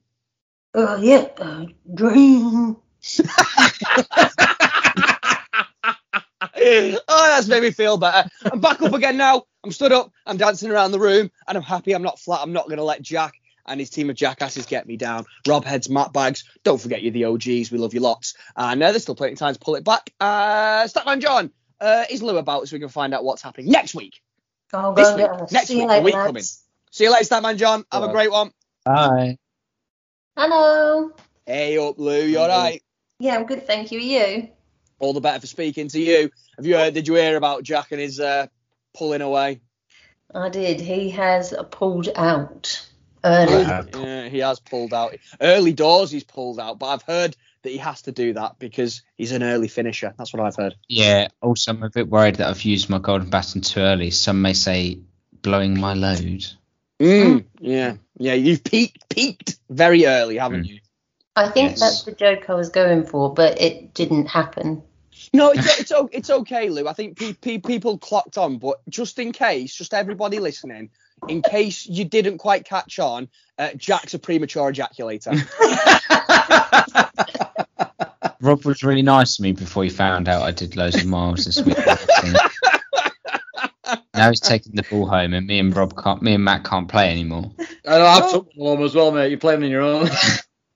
Uh, 0.73 0.97
yeah, 0.99 1.27
uh, 1.38 1.65
dream. 1.93 2.76
oh, 7.07 7.27
that's 7.30 7.47
made 7.47 7.61
me 7.61 7.69
feel 7.69 7.97
better. 7.97 8.27
I'm 8.51 8.59
back 8.59 8.81
up 8.81 8.93
again 8.93 9.18
now. 9.18 9.43
I'm 9.63 9.72
stood 9.72 9.91
up. 9.91 10.11
I'm 10.26 10.38
dancing 10.38 10.72
around 10.72 10.91
the 10.91 10.99
room, 10.99 11.30
and 11.47 11.55
I'm 11.55 11.63
happy. 11.63 11.93
I'm 11.93 12.01
not 12.01 12.19
flat. 12.19 12.39
I'm 12.41 12.53
not 12.53 12.65
going 12.65 12.77
to 12.77 12.84
let 12.84 13.03
Jack 13.03 13.34
and 13.68 13.80
his 13.80 13.91
team 13.91 14.09
of 14.09 14.15
jackasses 14.15 14.65
get 14.65 14.88
me 14.88 14.97
down. 14.97 15.26
Rob 15.47 15.65
Heads, 15.65 15.88
Matt 15.88 16.13
Bags. 16.13 16.45
Don't 16.63 16.81
forget 16.81 17.03
you're 17.03 17.11
the 17.11 17.26
OGs. 17.26 17.72
We 17.72 17.77
love 17.77 17.93
you 17.93 17.99
lots. 17.99 18.34
And 18.55 18.81
uh, 18.81 18.89
there's 18.91 19.03
still 19.03 19.13
plenty 19.13 19.34
of 19.34 19.39
time 19.39 19.53
to 19.53 19.59
pull 19.59 19.76
it 19.76 19.84
back. 19.84 20.11
Uh, 20.19 20.85
Statman 20.85 21.19
John, 21.22 21.51
uh, 21.80 22.05
is 22.09 22.23
Lou 22.23 22.38
about 22.38 22.68
so 22.68 22.76
we 22.76 22.80
can 22.80 22.89
find 22.89 23.13
out 23.13 23.23
what's 23.23 23.43
happening 23.43 23.72
next 23.72 23.93
week? 23.93 24.19
I'll 24.73 24.93
This 24.93 25.10
and 25.10 25.18
week, 25.18 25.27
her. 25.27 25.48
next 25.52 25.68
See 25.68 25.73
you 25.76 25.80
week, 25.80 25.88
the 25.88 25.93
later, 25.93 26.03
week 26.06 26.14
lads. 26.15 26.27
coming. 26.27 26.43
See 26.91 27.03
you 27.06 27.11
later, 27.11 27.26
Statman 27.26 27.57
John. 27.57 27.84
Have 27.91 28.03
a 28.03 28.11
great 28.11 28.31
one. 28.31 28.52
Bye. 28.85 29.38
Hello. 30.38 31.11
Hey 31.45 31.77
up, 31.77 31.98
Lou. 31.99 32.23
You 32.23 32.39
all 32.39 32.48
right? 32.48 32.81
Yeah, 33.19 33.35
I'm 33.35 33.45
good, 33.45 33.68
thank 33.68 33.91
you. 33.91 33.99
Are 33.99 34.02
you? 34.38 34.49
All 34.99 35.14
the 35.14 35.22
better 35.22 35.39
for 35.39 35.48
speaking 35.48 35.88
to 35.89 35.99
you. 35.99 36.30
Have 36.57 36.65
you 36.65 36.76
heard? 36.76 36.93
Did 36.93 37.07
you 37.07 37.15
hear 37.15 37.35
about 37.38 37.64
Jack 37.64 37.91
and 37.91 37.99
his 37.99 38.19
uh, 38.19 38.48
pulling 38.95 39.22
away? 39.22 39.61
I 40.34 40.49
did. 40.49 40.80
He 40.80 41.10
has 41.11 41.53
pulled 41.72 42.10
out 42.15 42.88
early. 43.23 43.64
Yeah, 43.64 44.30
he 44.30 44.39
has 44.39 44.60
pulled 44.60 44.93
out. 44.93 45.15
Early 45.41 45.73
doors, 45.73 46.11
he's 46.11 46.23
pulled 46.23 46.60
out, 46.60 46.80
but 46.80 46.88
I've 46.88 47.02
heard 47.03 47.35
that 47.63 47.69
he 47.69 47.77
has 47.77 48.01
to 48.03 48.11
do 48.11 48.33
that 48.33 48.57
because 48.59 49.01
he's 49.17 49.31
an 49.31 49.43
early 49.43 49.67
finisher. 49.67 50.13
That's 50.17 50.33
what 50.33 50.41
I've 50.41 50.55
heard. 50.55 50.75
Yeah. 50.89 51.27
Also, 51.41 51.71
I'm 51.71 51.83
a 51.83 51.89
bit 51.89 52.09
worried 52.09 52.35
that 52.35 52.49
I've 52.49 52.63
used 52.63 52.89
my 52.89 52.99
golden 52.99 53.29
baton 53.29 53.61
too 53.61 53.79
early. 53.81 54.11
Some 54.11 54.41
may 54.41 54.53
say 54.53 54.99
blowing 55.41 55.79
my 55.79 55.93
load. 55.93 56.45
Mm, 56.99 57.45
yeah, 57.59 57.95
yeah. 58.17 58.33
You've 58.33 58.63
peaked, 58.63 59.09
peaked 59.09 59.57
very 59.69 60.05
early, 60.05 60.38
haven't 60.38 60.63
Mm. 60.63 60.67
you? 60.67 60.79
I 61.35 61.49
think 61.49 61.71
Yes. 61.71 61.79
that's 61.79 62.03
the 62.03 62.11
joke 62.11 62.49
I 62.49 62.53
was 62.53 62.69
going 62.69 63.05
for, 63.05 63.33
but 63.33 63.59
it 63.61 63.93
didn't 63.93 64.27
happen. 64.27 64.83
No, 65.33 65.51
it's 65.51 65.79
it's, 65.79 65.91
it's 66.11 66.29
okay, 66.29 66.69
Lou. 66.69 66.88
I 66.88 66.93
think 66.93 67.17
pe- 67.17 67.33
pe- 67.33 67.57
people 67.59 67.97
clocked 67.97 68.38
on, 68.38 68.57
but 68.57 68.81
just 68.89 69.17
in 69.17 69.31
case, 69.31 69.73
just 69.73 69.93
everybody 69.93 70.39
listening, 70.39 70.89
in 71.29 71.41
case 71.41 71.88
you 71.88 72.03
didn't 72.03 72.39
quite 72.39 72.65
catch 72.65 72.99
on, 72.99 73.29
uh, 73.57 73.69
Jack's 73.77 74.13
a 74.13 74.19
premature 74.19 74.71
ejaculator. 74.71 75.31
Rob 78.41 78.65
was 78.65 78.84
really 78.84 79.03
nice 79.03 79.35
to 79.38 79.43
me 79.43 79.51
before 79.51 79.84
he 79.84 79.89
found 79.89 80.27
out 80.27 80.41
I 80.41 80.51
did 80.51 80.76
loads 80.76 80.95
of 80.95 81.05
miles 81.05 81.45
this 81.45 81.61
week. 81.61 81.77
now 84.15 84.30
he's 84.30 84.39
taking 84.39 84.73
the 84.76 84.84
ball 84.89 85.07
home, 85.07 85.34
and 85.34 85.45
me 85.45 85.59
and 85.59 85.76
Rob 85.76 85.95
can't, 86.01 86.22
me 86.22 86.34
and 86.34 86.43
Matt 86.43 86.63
can't 86.63 86.88
play 86.88 87.11
anymore. 87.11 87.51
I 87.88 87.97
know, 87.99 88.05
I've 88.05 88.31
took 88.31 88.49
one 88.55 88.77
home 88.77 88.85
as 88.85 88.95
well, 88.95 89.11
mate. 89.11 89.30
You're 89.30 89.39
playing 89.39 89.63
on 89.63 89.69
your 89.69 89.84
own. 89.84 90.09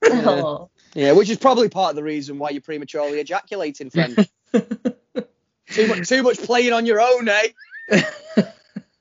Oh. 0.07 0.69
yeah, 0.93 1.13
which 1.13 1.31
is 1.31 1.39
probably 1.39 1.67
part 1.67 1.89
of 1.89 1.95
the 1.95 2.03
reason 2.03 2.37
why 2.37 2.51
you're 2.51 2.61
prematurely 2.61 3.19
ejaculating, 3.19 3.89
friend. 3.89 4.29
too 4.53 5.87
much, 5.87 6.07
too 6.07 6.21
much 6.21 6.37
playing 6.37 6.73
on 6.73 6.85
your 6.85 7.01
own, 7.01 7.27
eh? 7.27 7.47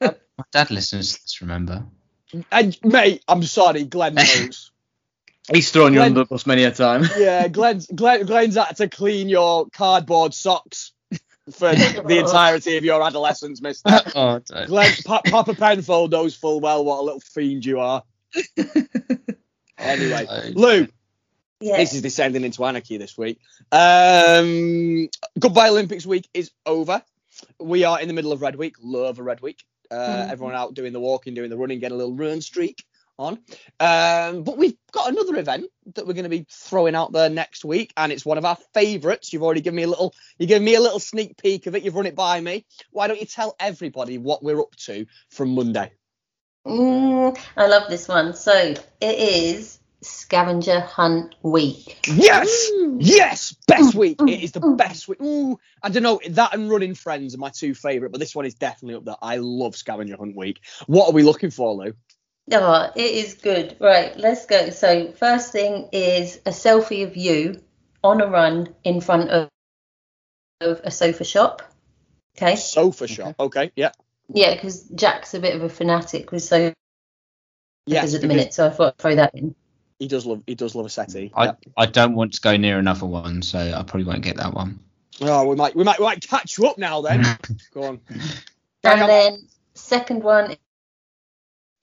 My 0.00 0.14
dad 0.50 0.70
listens 0.70 1.12
to 1.12 1.22
this. 1.22 1.42
Remember? 1.42 1.84
And 2.50 2.78
mate, 2.82 3.22
I'm 3.28 3.42
sorry, 3.42 3.84
Glenn 3.84 4.14
knows. 4.14 4.70
He's 5.52 5.70
thrown 5.70 5.92
you 5.94 6.00
under 6.02 6.20
the 6.20 6.24
bus 6.26 6.46
many 6.46 6.64
a 6.64 6.70
time. 6.70 7.04
yeah, 7.18 7.48
Glenn's 7.48 7.86
Glenn, 7.86 8.24
Glenn's 8.26 8.56
had 8.56 8.76
to 8.76 8.88
clean 8.88 9.28
your 9.28 9.66
cardboard 9.70 10.32
socks 10.32 10.92
for 11.52 11.74
the 11.74 12.18
entirety 12.18 12.76
of 12.78 12.84
your 12.84 13.02
adolescence, 13.02 13.60
Mister. 13.60 14.00
oh, 14.14 14.38
don't. 14.38 14.66
Glenn, 14.68 14.90
pa- 15.04 15.20
Papa 15.26 15.54
Penfold 15.54 16.12
knows 16.12 16.34
full 16.34 16.60
well 16.60 16.84
what 16.84 17.00
a 17.00 17.02
little 17.02 17.20
fiend 17.20 17.64
you 17.64 17.80
are. 17.80 18.02
Anyway, 19.76 20.52
Lou, 20.54 20.86
Yeah. 21.60 21.76
this 21.78 21.94
is 21.94 22.00
descending 22.00 22.44
into 22.44 22.64
anarchy 22.64 22.96
this 22.96 23.18
week. 23.18 23.40
Um, 23.72 25.08
Goodbye 25.38 25.68
Olympics 25.70 26.06
week 26.06 26.28
is 26.32 26.52
over. 26.64 27.02
We 27.58 27.84
are 27.84 28.00
in 28.00 28.06
the 28.08 28.14
middle 28.14 28.32
of 28.32 28.40
Red 28.40 28.54
Week. 28.56 28.76
Love 28.80 29.18
a 29.18 29.22
Red 29.22 29.40
Week. 29.40 29.62
Uh, 29.90 29.96
Mhm. 29.96 30.30
Everyone 30.30 30.54
out 30.54 30.74
doing 30.74 30.92
the 30.92 31.00
walking, 31.00 31.34
doing 31.34 31.50
the 31.50 31.56
running, 31.56 31.80
getting 31.80 31.96
a 31.96 31.98
little 31.98 32.14
run 32.14 32.40
streak 32.40 32.84
on. 33.18 33.38
Um, 33.80 34.42
but 34.42 34.56
we've 34.56 34.76
got 34.92 35.10
another 35.10 35.36
event 35.36 35.66
that 35.94 36.06
we're 36.06 36.14
going 36.14 36.24
to 36.24 36.30
be 36.30 36.46
throwing 36.50 36.94
out 36.94 37.12
there 37.12 37.28
next 37.28 37.64
week, 37.64 37.92
and 37.96 38.12
it's 38.12 38.24
one 38.24 38.38
of 38.38 38.44
our 38.44 38.56
favourites. 38.72 39.32
You've 39.32 39.42
already 39.42 39.60
given 39.60 39.76
me 39.76 39.84
a 39.84 39.88
little, 39.88 40.14
you 40.38 40.46
gave 40.46 40.62
me 40.62 40.74
a 40.74 40.80
little 40.80 41.00
sneak 41.00 41.36
peek 41.36 41.66
of 41.66 41.74
it. 41.74 41.82
You've 41.82 41.94
run 41.94 42.06
it 42.06 42.16
by 42.16 42.40
me. 42.40 42.66
Why 42.90 43.06
don't 43.06 43.20
you 43.20 43.26
tell 43.26 43.54
everybody 43.60 44.18
what 44.18 44.42
we're 44.42 44.60
up 44.60 44.74
to 44.76 45.06
from 45.30 45.54
Monday? 45.54 45.92
Mm, 46.66 47.38
I 47.56 47.66
love 47.66 47.90
this 47.90 48.08
one. 48.08 48.34
So 48.34 48.52
it 48.54 48.82
is 49.00 49.78
scavenger 50.00 50.80
hunt 50.80 51.34
week. 51.42 52.06
Yes, 52.06 52.70
yes, 52.98 53.54
best 53.66 53.94
week. 53.94 54.20
It 54.20 54.42
is 54.42 54.52
the 54.52 54.60
best 54.60 55.08
week. 55.08 55.20
Ooh, 55.22 55.58
I 55.82 55.88
don't 55.88 56.02
know. 56.02 56.20
That 56.30 56.54
and 56.54 56.70
Running 56.70 56.94
Friends 56.94 57.34
are 57.34 57.38
my 57.38 57.50
two 57.50 57.74
favourite, 57.74 58.12
but 58.12 58.18
this 58.18 58.34
one 58.34 58.46
is 58.46 58.54
definitely 58.54 58.96
up 58.96 59.04
there. 59.04 59.16
I 59.20 59.36
love 59.36 59.76
Scavenger 59.76 60.16
Hunt 60.16 60.36
Week. 60.36 60.60
What 60.86 61.08
are 61.08 61.12
we 61.12 61.22
looking 61.22 61.50
for, 61.50 61.74
Lou? 61.74 61.92
Oh, 62.52 62.90
it 62.94 63.00
is 63.14 63.34
good. 63.34 63.76
Right, 63.80 64.16
let's 64.18 64.46
go. 64.46 64.70
So 64.70 65.12
first 65.12 65.52
thing 65.52 65.88
is 65.92 66.36
a 66.46 66.50
selfie 66.50 67.04
of 67.06 67.16
you 67.16 67.60
on 68.02 68.20
a 68.20 68.26
run 68.26 68.74
in 68.84 69.00
front 69.00 69.30
of, 69.30 69.48
of 70.60 70.80
a 70.84 70.90
sofa 70.90 71.24
shop. 71.24 71.62
Okay. 72.36 72.56
Sofa 72.56 73.06
shop. 73.06 73.34
Okay, 73.40 73.72
yeah. 73.76 73.92
Yeah, 74.28 74.54
because 74.54 74.82
Jack's 74.90 75.34
a 75.34 75.40
bit 75.40 75.54
of 75.54 75.62
a 75.62 75.68
fanatic 75.68 76.32
with 76.32 76.42
sofas 76.42 76.74
Yes, 77.86 78.14
at 78.14 78.20
the 78.22 78.26
because 78.28 78.36
minute, 78.36 78.54
so 78.54 78.66
I 78.66 78.70
thought 78.70 78.94
I'd 78.94 78.98
throw 78.98 79.14
that 79.16 79.34
in. 79.34 79.54
he 79.98 80.08
does 80.08 80.24
love 80.24 80.42
he 80.46 80.54
does 80.54 80.74
love 80.74 80.86
a 80.86 80.88
settee. 80.88 81.30
I, 81.34 81.44
yeah. 81.46 81.52
I 81.76 81.86
don't 81.86 82.14
want 82.14 82.32
to 82.34 82.40
go 82.40 82.56
near 82.56 82.78
another 82.78 83.04
one, 83.06 83.42
so 83.42 83.58
I 83.58 83.82
probably 83.82 84.04
won't 84.04 84.22
get 84.22 84.36
that 84.38 84.54
one. 84.54 84.80
Oh, 85.20 85.46
we 85.46 85.54
might 85.54 85.76
we 85.76 85.84
might 85.84 85.98
we 85.98 86.06
might 86.06 86.26
catch 86.26 86.56
you 86.58 86.66
up 86.66 86.78
now 86.78 87.02
then. 87.02 87.22
Go 87.74 87.82
on. 87.84 88.00
Carry 88.82 88.94
And 88.94 89.02
on. 89.02 89.08
then 89.08 89.48
second 89.74 90.22
one 90.24 90.56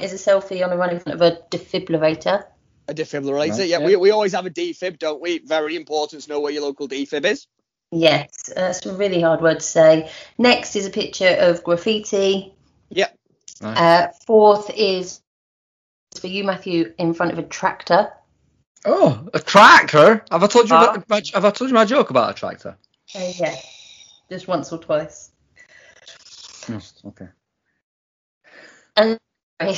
is 0.04 0.14
a 0.14 0.18
selfie 0.18 0.64
on 0.64 0.72
a 0.72 0.78
run 0.78 0.92
in 0.92 1.00
front 1.00 1.20
of 1.20 1.22
a 1.22 1.40
defibrillator. 1.50 2.46
A 2.88 2.94
defibrillator. 2.94 3.34
Right, 3.34 3.58
yeah, 3.58 3.78
yeah. 3.80 3.86
We, 3.86 3.96
we 3.96 4.12
always 4.12 4.34
have 4.34 4.46
a 4.46 4.50
defib, 4.50 5.00
don't 5.00 5.22
we? 5.22 5.40
Very 5.40 5.76
important 5.76 6.24
to 6.24 6.30
know 6.30 6.40
where 6.40 6.52
your 6.52 6.64
local 6.64 6.88
defib 6.88 7.26
is. 7.26 7.48
Yes, 7.92 8.52
that's 8.56 8.86
a 8.86 8.96
really 8.96 9.22
hard 9.22 9.42
word 9.42 9.60
to 9.60 9.66
say. 9.66 10.10
Next 10.38 10.76
is 10.76 10.88
a 10.88 10.90
picture 10.90 11.36
of 11.40 11.64
graffiti. 11.64 12.54
Yep. 12.90 13.18
Uh, 13.62 14.08
fourth 14.26 14.72
is 14.76 15.22
for 16.20 16.28
you, 16.28 16.44
Matthew, 16.44 16.94
in 16.98 17.14
front 17.14 17.32
of 17.32 17.40
a 17.40 17.44
tractor. 17.44 18.12
Oh, 18.86 19.28
a 19.34 19.40
tractor? 19.40 20.26
Have 20.32 20.44
I 20.44 20.48
told 20.48 20.70
you? 20.70 20.76
Ah. 20.76 20.94
About, 20.94 21.10
my, 21.10 21.22
have 21.34 21.46
I 21.46 21.52
told 21.52 21.70
you 21.70 21.76
my 21.76 21.86
joke 21.86 22.10
about 22.10 22.32
a 22.32 22.34
tractor? 22.34 22.78
Uh, 23.14 23.32
yeah, 23.36 23.56
just 24.30 24.48
once 24.48 24.72
or 24.72 24.80
twice. 24.80 25.32
Okay. 26.70 27.28
And 28.96 29.20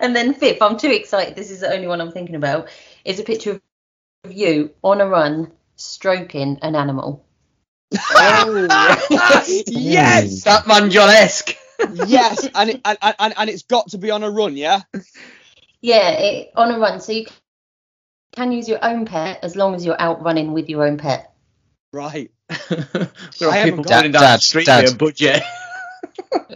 and 0.00 0.16
then 0.16 0.34
fifth, 0.34 0.62
I'm 0.62 0.78
too 0.78 0.90
excited. 0.90 1.36
This 1.36 1.50
is 1.50 1.60
the 1.60 1.72
only 1.72 1.86
one 1.86 2.00
I'm 2.00 2.12
thinking 2.12 2.34
about. 2.36 2.68
Is 3.04 3.20
a 3.20 3.24
picture 3.24 3.60
of 4.24 4.32
you 4.32 4.70
on 4.82 5.00
a 5.00 5.06
run 5.06 5.52
stroking 5.76 6.58
an 6.62 6.74
animal. 6.74 7.24
Oh. 7.94 8.66
yes, 9.66 10.40
Statman 10.44 10.90
John 10.90 11.10
esque. 11.10 11.54
yes, 12.06 12.48
and, 12.54 12.70
it, 12.70 12.80
and, 12.84 12.98
and 13.18 13.34
and 13.36 13.50
it's 13.50 13.62
got 13.62 13.90
to 13.90 13.98
be 13.98 14.10
on 14.10 14.22
a 14.22 14.30
run, 14.30 14.56
yeah. 14.56 14.80
Yeah, 15.82 16.08
it, 16.10 16.50
on 16.56 16.72
a 16.72 16.78
run, 16.78 17.00
so 17.00 17.12
you 17.12 17.26
can 18.32 18.50
use 18.50 18.68
your 18.68 18.84
own 18.84 19.04
pet 19.06 19.40
as 19.42 19.56
long 19.56 19.74
as 19.74 19.84
you're 19.84 20.00
out 20.00 20.22
running 20.22 20.52
with 20.52 20.68
your 20.68 20.86
own 20.86 20.96
pet. 20.98 21.32
Right. 21.92 22.30
there 22.48 22.58
I 22.80 23.46
are 23.46 23.52
haven't 23.52 23.70
people 23.70 23.84
got- 23.84 24.00
going 24.00 24.12
down 24.12 24.22
Dad, 24.22 24.36
the 24.38 24.42
street 24.42 24.66
Dad. 24.66 24.84
with 24.84 24.94
a 24.94 24.96
budget. 24.96 25.42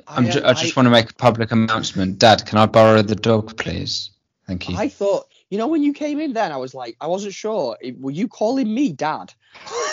I'm 0.07 0.31
ju- 0.31 0.43
I 0.45 0.55
just 0.55 0.77
want 0.77 0.87
to 0.87 0.91
make 0.91 1.11
a 1.11 1.15
public 1.15 1.53
announcement. 1.53 2.19
Dad, 2.19 2.45
can 2.47 2.59
I 2.59 2.67
borrow 2.67 3.03
the 3.03 3.15
dog, 3.17 3.57
please? 3.57 4.11
Thank 4.47 4.69
you. 4.69 4.77
I 4.77 4.89
thought, 4.89 5.27
you 5.51 5.59
know, 5.59 5.69
when 5.69 5.83
you 5.83 5.93
came 5.93 6.19
in, 6.21 6.33
then 6.33 6.51
I 6.53 6.57
was 6.57 6.75
like, 6.75 6.97
I 7.01 7.07
wasn't 7.07 7.35
sure. 7.35 7.77
Were 7.99 8.11
you 8.11 8.27
calling 8.29 8.73
me 8.73 8.93
dad? 8.93 9.33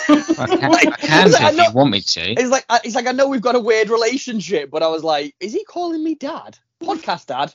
I 0.08 0.22
can, 0.48 0.70
Like, 0.70 0.88
I 0.88 0.96
can 0.96 1.30
like, 1.30 1.40
do 1.40 1.44
I 1.46 1.50
if 1.50 1.56
know- 1.56 1.62
you 1.64 1.72
want 1.72 1.90
me 1.90 2.00
to. 2.00 2.20
It's 2.32 2.50
like 2.50 2.64
I- 2.68 2.80
it's 2.84 2.94
like 2.94 3.06
I 3.06 3.12
know 3.12 3.28
we've 3.28 3.40
got 3.40 3.54
a 3.54 3.60
weird 3.60 3.90
relationship, 3.90 4.70
but 4.70 4.82
I 4.82 4.88
was 4.88 5.04
like, 5.04 5.34
is 5.40 5.52
he 5.52 5.64
calling 5.64 6.02
me 6.02 6.14
dad? 6.14 6.58
Podcast 6.80 7.26
dad? 7.26 7.54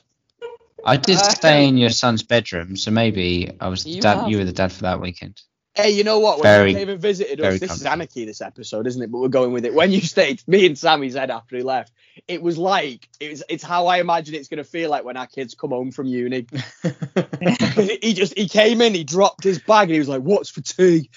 I 0.86 0.96
did 0.98 1.16
Uh, 1.16 1.30
stay 1.30 1.66
in 1.66 1.78
your 1.78 1.88
son's 1.90 2.22
bedroom, 2.22 2.76
so 2.76 2.90
maybe 2.90 3.50
I 3.60 3.68
was 3.68 3.84
the 3.84 3.90
You 3.90 4.02
dad. 4.02 4.16
have. 4.18 4.30
You 4.30 4.38
were 4.38 4.44
the 4.44 4.52
dad 4.52 4.70
for 4.72 4.82
that 4.82 5.00
weekend. 5.00 5.40
Hey, 5.76 5.90
you 5.90 6.04
know 6.04 6.20
what? 6.20 6.38
When 6.38 6.44
Very- 6.44 6.70
you 6.70 6.76
came 6.76 6.88
and 6.88 7.00
visited 7.00 7.40
us, 7.40 7.58
this 7.58 7.74
is 7.74 7.84
anarchy, 7.84 8.24
this 8.24 8.40
episode, 8.40 8.86
isn't 8.86 9.02
it? 9.02 9.10
But 9.10 9.18
we're 9.18 9.28
going 9.28 9.52
with 9.52 9.64
it. 9.64 9.74
When 9.74 9.90
you 9.90 10.00
stayed, 10.02 10.40
me 10.46 10.66
and 10.66 10.78
Sammy 10.78 11.10
said 11.10 11.30
after 11.30 11.56
he 11.56 11.62
left, 11.62 11.92
it 12.28 12.40
was 12.40 12.56
like 12.56 13.08
it 13.18 13.30
was. 13.30 13.42
It's 13.48 13.64
how 13.64 13.88
I 13.88 13.98
imagine 13.98 14.36
it's 14.36 14.46
going 14.48 14.58
to 14.58 14.64
feel 14.64 14.88
like 14.88 15.04
when 15.04 15.16
our 15.16 15.26
kids 15.26 15.54
come 15.54 15.70
home 15.70 15.90
from 15.90 16.06
uni. 16.06 16.46
he- 16.52 17.98
he 18.02 18.14
just 18.14 18.38
he 18.38 18.48
came 18.48 18.80
in, 18.80 18.94
he 18.94 19.02
dropped 19.02 19.42
his 19.42 19.58
bag, 19.58 19.88
and 19.88 19.94
he 19.94 19.98
was 19.98 20.08
like, 20.08 20.22
"What's 20.22 20.48
for 20.48 20.60
tea?" 20.60 21.10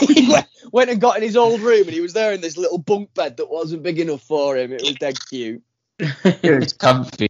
he 0.00 0.30
went, 0.30 0.46
went 0.70 0.90
and 0.90 1.00
got 1.00 1.16
in 1.16 1.24
his 1.24 1.36
old 1.36 1.60
room, 1.60 1.82
and 1.82 1.92
he 1.92 2.00
was 2.00 2.12
there 2.12 2.32
in 2.32 2.40
this 2.40 2.56
little 2.56 2.78
bunk 2.78 3.12
bed 3.14 3.36
that 3.38 3.50
wasn't 3.50 3.82
big 3.82 3.98
enough 3.98 4.22
for 4.22 4.56
him. 4.56 4.72
It 4.72 4.82
was 4.82 4.94
dead 4.94 5.16
cute. 5.28 5.62
it 5.98 6.60
was 6.60 6.72
comfy. 6.74 7.28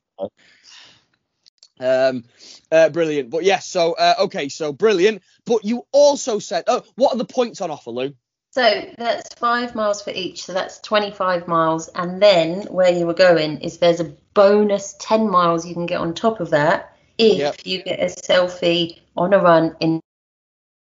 Um, 1.79 2.25
uh, 2.73 2.89
brilliant. 2.91 3.31
But 3.31 3.45
yes, 3.45 3.67
so 3.67 3.93
uh, 3.95 4.15
okay, 4.21 4.49
so 4.49 4.73
brilliant. 4.73 5.23
But 5.45 5.65
you 5.65 5.87
also 5.93 6.39
said, 6.39 6.65
oh, 6.67 6.83
what 6.97 7.15
are 7.15 7.19
the 7.19 7.25
points 7.25 7.61
on 7.61 7.71
offer, 7.71 7.91
Lou? 7.91 8.15
So 8.53 8.93
that's 8.97 9.35
five 9.35 9.75
miles 9.75 10.01
for 10.01 10.11
each, 10.11 10.45
so 10.45 10.55
that's 10.55 10.81
25 10.81 11.47
miles. 11.47 11.89
And 11.95 12.23
then 12.23 12.63
where 12.71 12.91
you 12.91 13.07
were 13.07 13.13
going 13.15 13.61
is 13.61 13.79
there's 13.79 14.01
a 14.01 14.15
bonus 14.33 14.95
10 14.99 15.29
miles 15.31 15.67
you 15.67 15.75
can 15.75 15.85
get 15.85 16.01
on 16.01 16.15
top 16.15 16.41
of 16.41 16.51
that 16.51 16.97
if 17.19 17.39
Yep. 17.39 17.57
you 17.65 17.83
get 17.83 18.01
a 18.01 18.07
selfie 18.07 19.01
on 19.17 19.35
a 19.35 19.39
run 19.39 19.77
in 19.81 20.01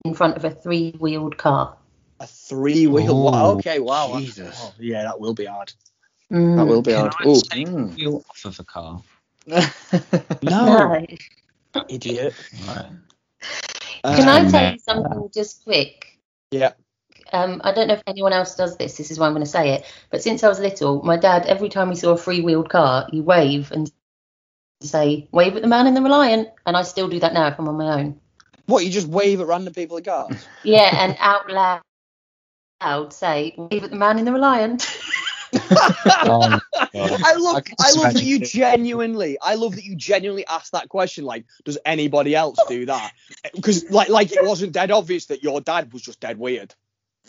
in 0.05 0.13
front 0.13 0.37
of 0.37 0.45
a 0.45 0.51
three-wheeled 0.51 1.37
car. 1.37 1.75
A 2.19 2.27
three 2.27 2.87
wheel. 2.87 3.11
Oh, 3.11 3.31
wow, 3.31 3.45
okay, 3.57 3.79
wow. 3.79 4.17
Jesus. 4.17 4.55
oh, 4.59 4.73
yeah, 4.79 5.03
that 5.03 5.19
will 5.19 5.33
be 5.33 5.45
hard. 5.45 5.73
Mm. 6.31 6.55
That 6.55 6.67
will 6.67 6.81
be 6.81 6.93
Can 6.93 7.01
hard. 7.01 7.15
I 7.19 7.25
Ooh, 7.27 7.41
take 7.41 7.67
Mm. 7.67 7.97
you 7.97 8.23
off 8.29 8.45
of 8.45 8.59
a 8.59 8.63
car? 8.63 9.01
No, 9.47 9.61
No. 10.43 11.05
idiot. 11.89 12.33
Right. 12.67 12.85
Can 14.03 14.27
I 14.27 14.39
Um, 14.39 14.51
tell 14.51 14.73
you 14.73 14.79
something 14.79 15.29
just 15.33 15.63
quick? 15.63 16.17
Yeah. 16.51 16.73
Um, 17.31 17.61
I 17.63 17.71
don't 17.73 17.87
know 17.87 17.93
if 17.95 18.03
anyone 18.07 18.33
else 18.33 18.55
does 18.55 18.77
this. 18.77 18.97
This 18.97 19.11
is 19.11 19.19
why 19.19 19.27
I'm 19.27 19.33
going 19.33 19.43
to 19.43 19.49
say 19.49 19.71
it. 19.71 19.85
But 20.11 20.21
since 20.21 20.43
I 20.43 20.49
was 20.49 20.59
little, 20.59 21.01
my 21.03 21.17
dad, 21.17 21.45
every 21.45 21.69
time 21.69 21.89
he 21.89 21.95
saw 21.95 22.11
a 22.11 22.17
three-wheeled 22.17 22.69
car, 22.69 23.07
he 23.11 23.21
wave 23.21 23.71
and 23.71 23.91
say, 24.81 25.27
"Wave 25.31 25.55
at 25.55 25.61
the 25.61 25.67
man 25.67 25.87
in 25.87 25.93
the 25.93 26.01
Reliant," 26.01 26.49
and 26.65 26.77
I 26.77 26.83
still 26.83 27.07
do 27.07 27.19
that 27.19 27.33
now 27.33 27.47
if 27.47 27.59
I'm 27.59 27.67
on 27.67 27.77
my 27.77 27.99
own. 28.01 28.19
What, 28.65 28.85
you 28.85 28.91
just 28.91 29.07
wave 29.07 29.41
at 29.41 29.47
random 29.47 29.73
people 29.73 29.97
at 29.97 30.05
cars? 30.05 30.47
Yeah, 30.63 30.89
and 30.93 31.15
out 31.19 31.49
loud, 31.49 31.81
loud 32.81 33.13
say, 33.13 33.55
"Wave 33.57 33.83
at 33.83 33.91
the 33.91 33.97
man 33.97 34.19
in 34.19 34.25
the 34.25 34.33
Reliant." 34.33 34.87
My 35.53 36.59
I 36.93 37.35
love, 37.37 37.63
I 37.79 37.89
I, 37.89 37.91
love 37.93 38.13
that 38.13 38.23
you 38.23 38.37
it. 38.37 38.49
genuinely, 38.49 39.37
I 39.41 39.55
love 39.55 39.75
that 39.75 39.83
you 39.83 39.95
genuinely 39.95 40.45
asked 40.45 40.73
that 40.73 40.89
question. 40.89 41.23
Like, 41.25 41.45
does 41.63 41.77
anybody 41.85 42.35
else 42.35 42.59
do 42.67 42.85
that? 42.87 43.13
Because, 43.55 43.89
like, 43.89 44.09
like 44.09 44.31
it 44.31 44.43
wasn't 44.43 44.73
dead 44.73 44.91
obvious 44.91 45.27
that 45.27 45.43
your 45.43 45.61
dad 45.61 45.93
was 45.93 46.01
just 46.01 46.19
dead 46.19 46.37
weird. 46.37 46.73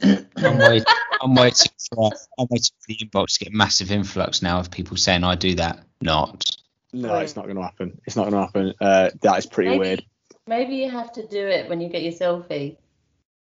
I'm 0.02 0.58
waiting. 0.58 0.84
I'm 1.20 1.34
waiting 1.34 1.72
for. 1.94 2.10
I'm 2.38 2.46
waiting 2.50 2.72
for 2.80 2.86
the 2.88 2.96
inbox 2.96 3.38
to 3.38 3.44
get 3.44 3.52
massive 3.52 3.90
influx 3.90 4.42
now 4.42 4.58
of 4.60 4.70
people 4.70 4.96
saying 4.96 5.24
I 5.24 5.34
do 5.34 5.54
that. 5.56 5.80
Not. 6.00 6.44
No, 6.92 7.18
it's 7.18 7.36
not 7.36 7.44
going 7.44 7.56
to 7.56 7.62
happen. 7.62 8.00
It's 8.06 8.16
not 8.16 8.30
going 8.30 8.34
to 8.34 8.40
happen. 8.40 8.74
Uh, 8.80 9.10
that 9.20 9.38
is 9.38 9.46
pretty 9.46 9.70
maybe, 9.70 9.80
weird. 9.80 10.04
Maybe 10.46 10.76
you 10.76 10.90
have 10.90 11.12
to 11.12 11.26
do 11.26 11.46
it 11.46 11.68
when 11.68 11.80
you 11.80 11.88
get 11.88 12.02
your 12.02 12.12
selfie. 12.12 12.76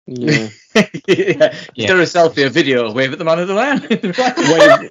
Yeah. 0.08 0.48
yeah. 1.06 1.54
Yeah. 1.74 1.86
Do 1.86 2.00
a 2.00 2.04
selfie, 2.04 2.46
a 2.46 2.48
video, 2.48 2.90
wave 2.92 3.12
at 3.12 3.18
the 3.18 3.24
man 3.24 3.38
of 3.38 3.48
the 3.48 3.54
man. 3.54 3.86
wave, 3.92 4.90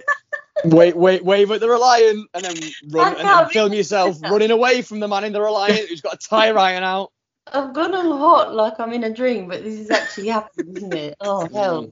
wait, 0.65 0.95
wait, 0.95 1.26
wave 1.26 1.49
at 1.49 1.60
the 1.60 1.68
Reliant, 1.68 2.30
and 2.35 2.45
then 2.45 2.56
run 2.89 3.18
and 3.18 3.27
then 3.27 3.49
film 3.49 3.73
yourself 3.73 4.19
this. 4.19 4.30
running 4.30 4.52
away 4.52 4.84
from 4.84 4.99
the 4.99 5.07
man 5.07 5.23
in 5.23 5.34
the 5.34 5.41
Reliant 5.41 5.89
who's 5.89 6.02
got 6.02 6.14
a 6.14 6.18
tire 6.18 6.57
iron 6.57 6.84
out. 6.84 7.11
I've 7.52 7.73
gone 7.73 7.95
all 7.95 8.18
hot 8.18 8.53
like 8.53 8.80
I'm 8.80 8.94
in 8.94 9.03
a 9.06 9.14
dream, 9.14 9.48
but 9.48 9.64
this 9.64 9.80
is 9.80 9.89
actually 9.89 10.27
happening, 10.27 10.77
isn't 10.77 10.94
it? 10.94 11.15
Oh 11.19 11.48
hell! 11.52 11.91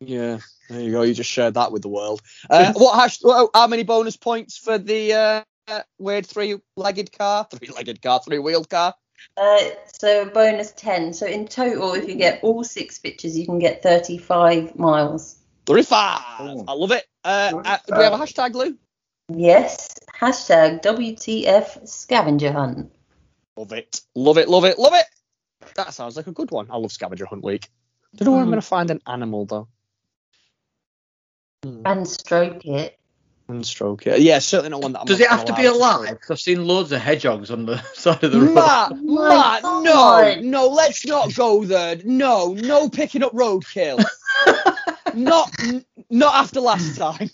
Yeah, 0.00 0.38
there 0.70 0.80
you 0.80 0.92
go. 0.92 1.02
You 1.02 1.12
just 1.12 1.30
shared 1.30 1.54
that 1.54 1.72
with 1.72 1.82
the 1.82 1.88
world. 1.88 2.22
Uh, 2.48 2.72
what 2.76 2.98
hash? 2.98 3.20
How 3.22 3.66
many 3.66 3.82
bonus 3.82 4.16
points 4.16 4.56
for 4.56 4.78
the 4.78 5.12
uh, 5.12 5.42
uh, 5.68 5.82
weird 5.98 6.24
three-legged 6.24 7.16
car, 7.18 7.46
three-legged 7.50 8.00
car, 8.00 8.20
three-wheeled 8.24 8.70
car? 8.70 8.94
Uh, 9.36 9.58
so 9.98 10.24
bonus 10.26 10.72
ten. 10.72 11.12
So 11.12 11.26
in 11.26 11.46
total, 11.48 11.94
if 11.94 12.08
you 12.08 12.14
get 12.16 12.42
all 12.42 12.62
six 12.64 12.98
pictures, 12.98 13.36
you 13.38 13.46
can 13.46 13.58
get 13.58 13.82
35 13.82 14.78
miles. 14.78 15.36
Thirty-five. 15.66 16.20
Oh. 16.40 16.64
I 16.68 16.72
love 16.72 16.90
it. 16.92 17.06
Uh, 17.24 17.62
uh, 17.64 17.78
do 17.86 17.96
we 17.96 18.02
have 18.04 18.12
a 18.12 18.16
hashtag, 18.16 18.54
Lou? 18.54 18.76
Yes. 19.28 19.94
Hashtag 20.20 20.82
WTF 20.82 21.88
scavenger 21.88 22.52
hunt. 22.52 22.92
Love 23.56 23.72
it. 23.72 24.00
Love 24.14 24.38
it. 24.38 24.48
Love 24.48 24.64
it. 24.64 24.78
Love 24.78 24.94
it. 24.94 25.06
That 25.76 25.94
sounds 25.94 26.16
like 26.16 26.26
a 26.26 26.32
good 26.32 26.50
one. 26.50 26.66
I 26.70 26.76
love 26.76 26.90
scavenger 26.92 27.26
hunt 27.26 27.44
week. 27.44 27.68
Don't 28.16 28.26
know 28.26 28.32
where 28.32 28.40
I'm 28.42 28.48
Mm. 28.48 28.50
going 28.50 28.60
to 28.60 28.66
find 28.66 28.90
an 28.90 29.00
animal 29.06 29.46
though. 29.46 29.68
Hmm. 31.62 31.82
And 31.86 32.08
stroke 32.08 32.64
it. 32.66 32.98
And 33.48 33.66
stroke 33.66 34.06
it. 34.06 34.20
Yeah, 34.20 34.38
certainly 34.38 34.70
not 34.70 34.82
one 34.82 34.92
that 34.92 35.00
I'm 35.00 35.06
Does 35.06 35.18
not 35.18 35.24
it 35.26 35.30
have 35.30 35.44
to 35.46 35.54
be 35.54 35.66
alive? 35.66 36.00
alive? 36.06 36.20
'Cause 36.20 36.30
I've 36.30 36.40
seen 36.40 36.66
loads 36.66 36.92
of 36.92 37.00
hedgehogs 37.00 37.50
on 37.50 37.66
the 37.66 37.82
side 37.94 38.22
of 38.24 38.32
the 38.32 38.40
road. 38.40 38.54
Matt, 38.54 38.96
my 39.04 39.28
Matt, 39.28 39.62
no, 39.62 40.40
no, 40.40 40.68
let's 40.68 41.04
not 41.06 41.34
go 41.34 41.64
there. 41.64 41.96
No, 42.04 42.54
no 42.54 42.88
picking 42.88 43.22
up 43.22 43.32
roadkill. 43.32 44.02
not, 45.14 45.50
n- 45.60 45.84
not 46.08 46.34
after 46.34 46.60
last 46.60 46.96
time. 46.96 47.30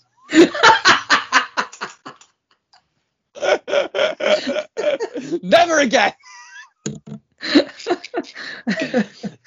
Never 5.41 5.79
again. 5.79 6.13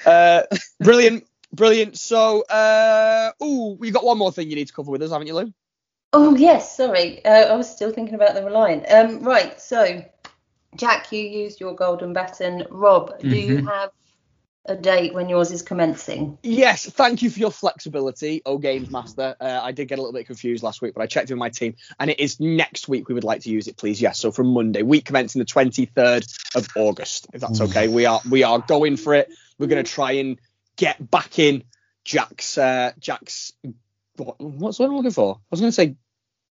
Uh, 0.07 0.43
brilliant, 0.81 1.27
brilliant. 1.53 1.99
So, 1.99 2.43
uh, 2.43 3.33
ooh, 3.43 3.77
we 3.79 3.91
got 3.91 4.05
one 4.05 4.19
more 4.19 4.33
thing 4.33 4.49
you 4.51 4.57
need 4.57 4.69
to 4.69 4.73
cover 4.73 4.91
with 4.91 5.03
us, 5.03 5.11
haven't 5.11 5.27
you, 5.27 5.35
Lou? 5.35 5.53
Oh 6.13 6.35
yes, 6.37 6.77
sorry. 6.77 7.25
Uh, 7.25 7.53
I 7.53 7.57
was 7.57 7.71
still 7.71 7.91
thinking 7.91 8.15
about 8.15 8.35
the 8.35 8.45
Reliant. 8.45 8.85
Um, 8.91 9.23
right. 9.23 9.61
So, 9.61 10.05
Jack, 10.77 11.11
you 11.13 11.21
used 11.21 11.61
your 11.61 11.75
golden 11.75 12.13
baton. 12.13 12.65
Rob, 12.71 13.19
do 13.21 13.29
you 13.29 13.59
Mhm. 13.59 13.71
have 13.71 13.91
a 14.67 14.77
date 14.77 15.13
when 15.15 15.29
yours 15.29 15.51
is 15.51 15.63
commencing? 15.63 16.39
Yes, 16.43 16.85
thank 16.87 17.23
you 17.23 17.31
for 17.31 17.39
your 17.41 17.51
flexibility, 17.51 18.43
O 18.45 18.59
Games 18.59 18.91
Master. 18.91 19.35
Uh, 19.41 19.61
I 19.63 19.73
did 19.73 19.89
get 19.89 19.99
a 19.99 20.03
little 20.03 20.13
bit 20.13 20.27
confused 20.27 20.63
last 20.63 20.83
week, 20.83 20.95
but 20.95 21.03
I 21.03 21.07
checked 21.07 21.31
with 21.31 21.39
my 21.39 21.49
team, 21.49 21.75
and 21.99 22.11
it 22.11 22.21
is 22.21 22.39
next 22.39 22.89
week 22.89 23.09
we 23.09 23.15
would 23.15 23.25
like 23.25 23.41
to 23.43 23.51
use 23.51 23.67
it, 23.67 23.77
please. 23.77 24.01
Yes, 24.01 24.19
so 24.19 24.31
from 24.31 24.49
Monday, 24.49 24.83
week 24.83 25.07
commencing 25.07 25.41
the 25.41 25.47
23rd 25.47 26.27
of 26.55 26.69
August, 26.77 27.27
if 27.33 27.41
that's 27.41 27.61
okay. 27.61 27.89
We 27.89 28.07
are 28.07 28.21
we 28.31 28.43
are 28.43 28.59
going 28.61 28.97
for 28.97 29.15
it. 29.15 29.31
We're 29.59 29.67
going 29.67 29.85
to 29.85 29.91
try 29.91 30.13
and 30.13 30.39
get 30.77 31.11
back 31.11 31.39
in 31.39 31.65
Jack's 32.05 32.59
uh, 32.59 32.93
Jack's. 32.99 33.53
What, 34.17 34.41
what's 34.41 34.79
what 34.79 34.87
I'm 34.89 34.97
looking 34.97 35.11
for? 35.11 35.37
I 35.37 35.47
was 35.51 35.61
going 35.61 35.69
to 35.71 35.75
say 35.75 35.97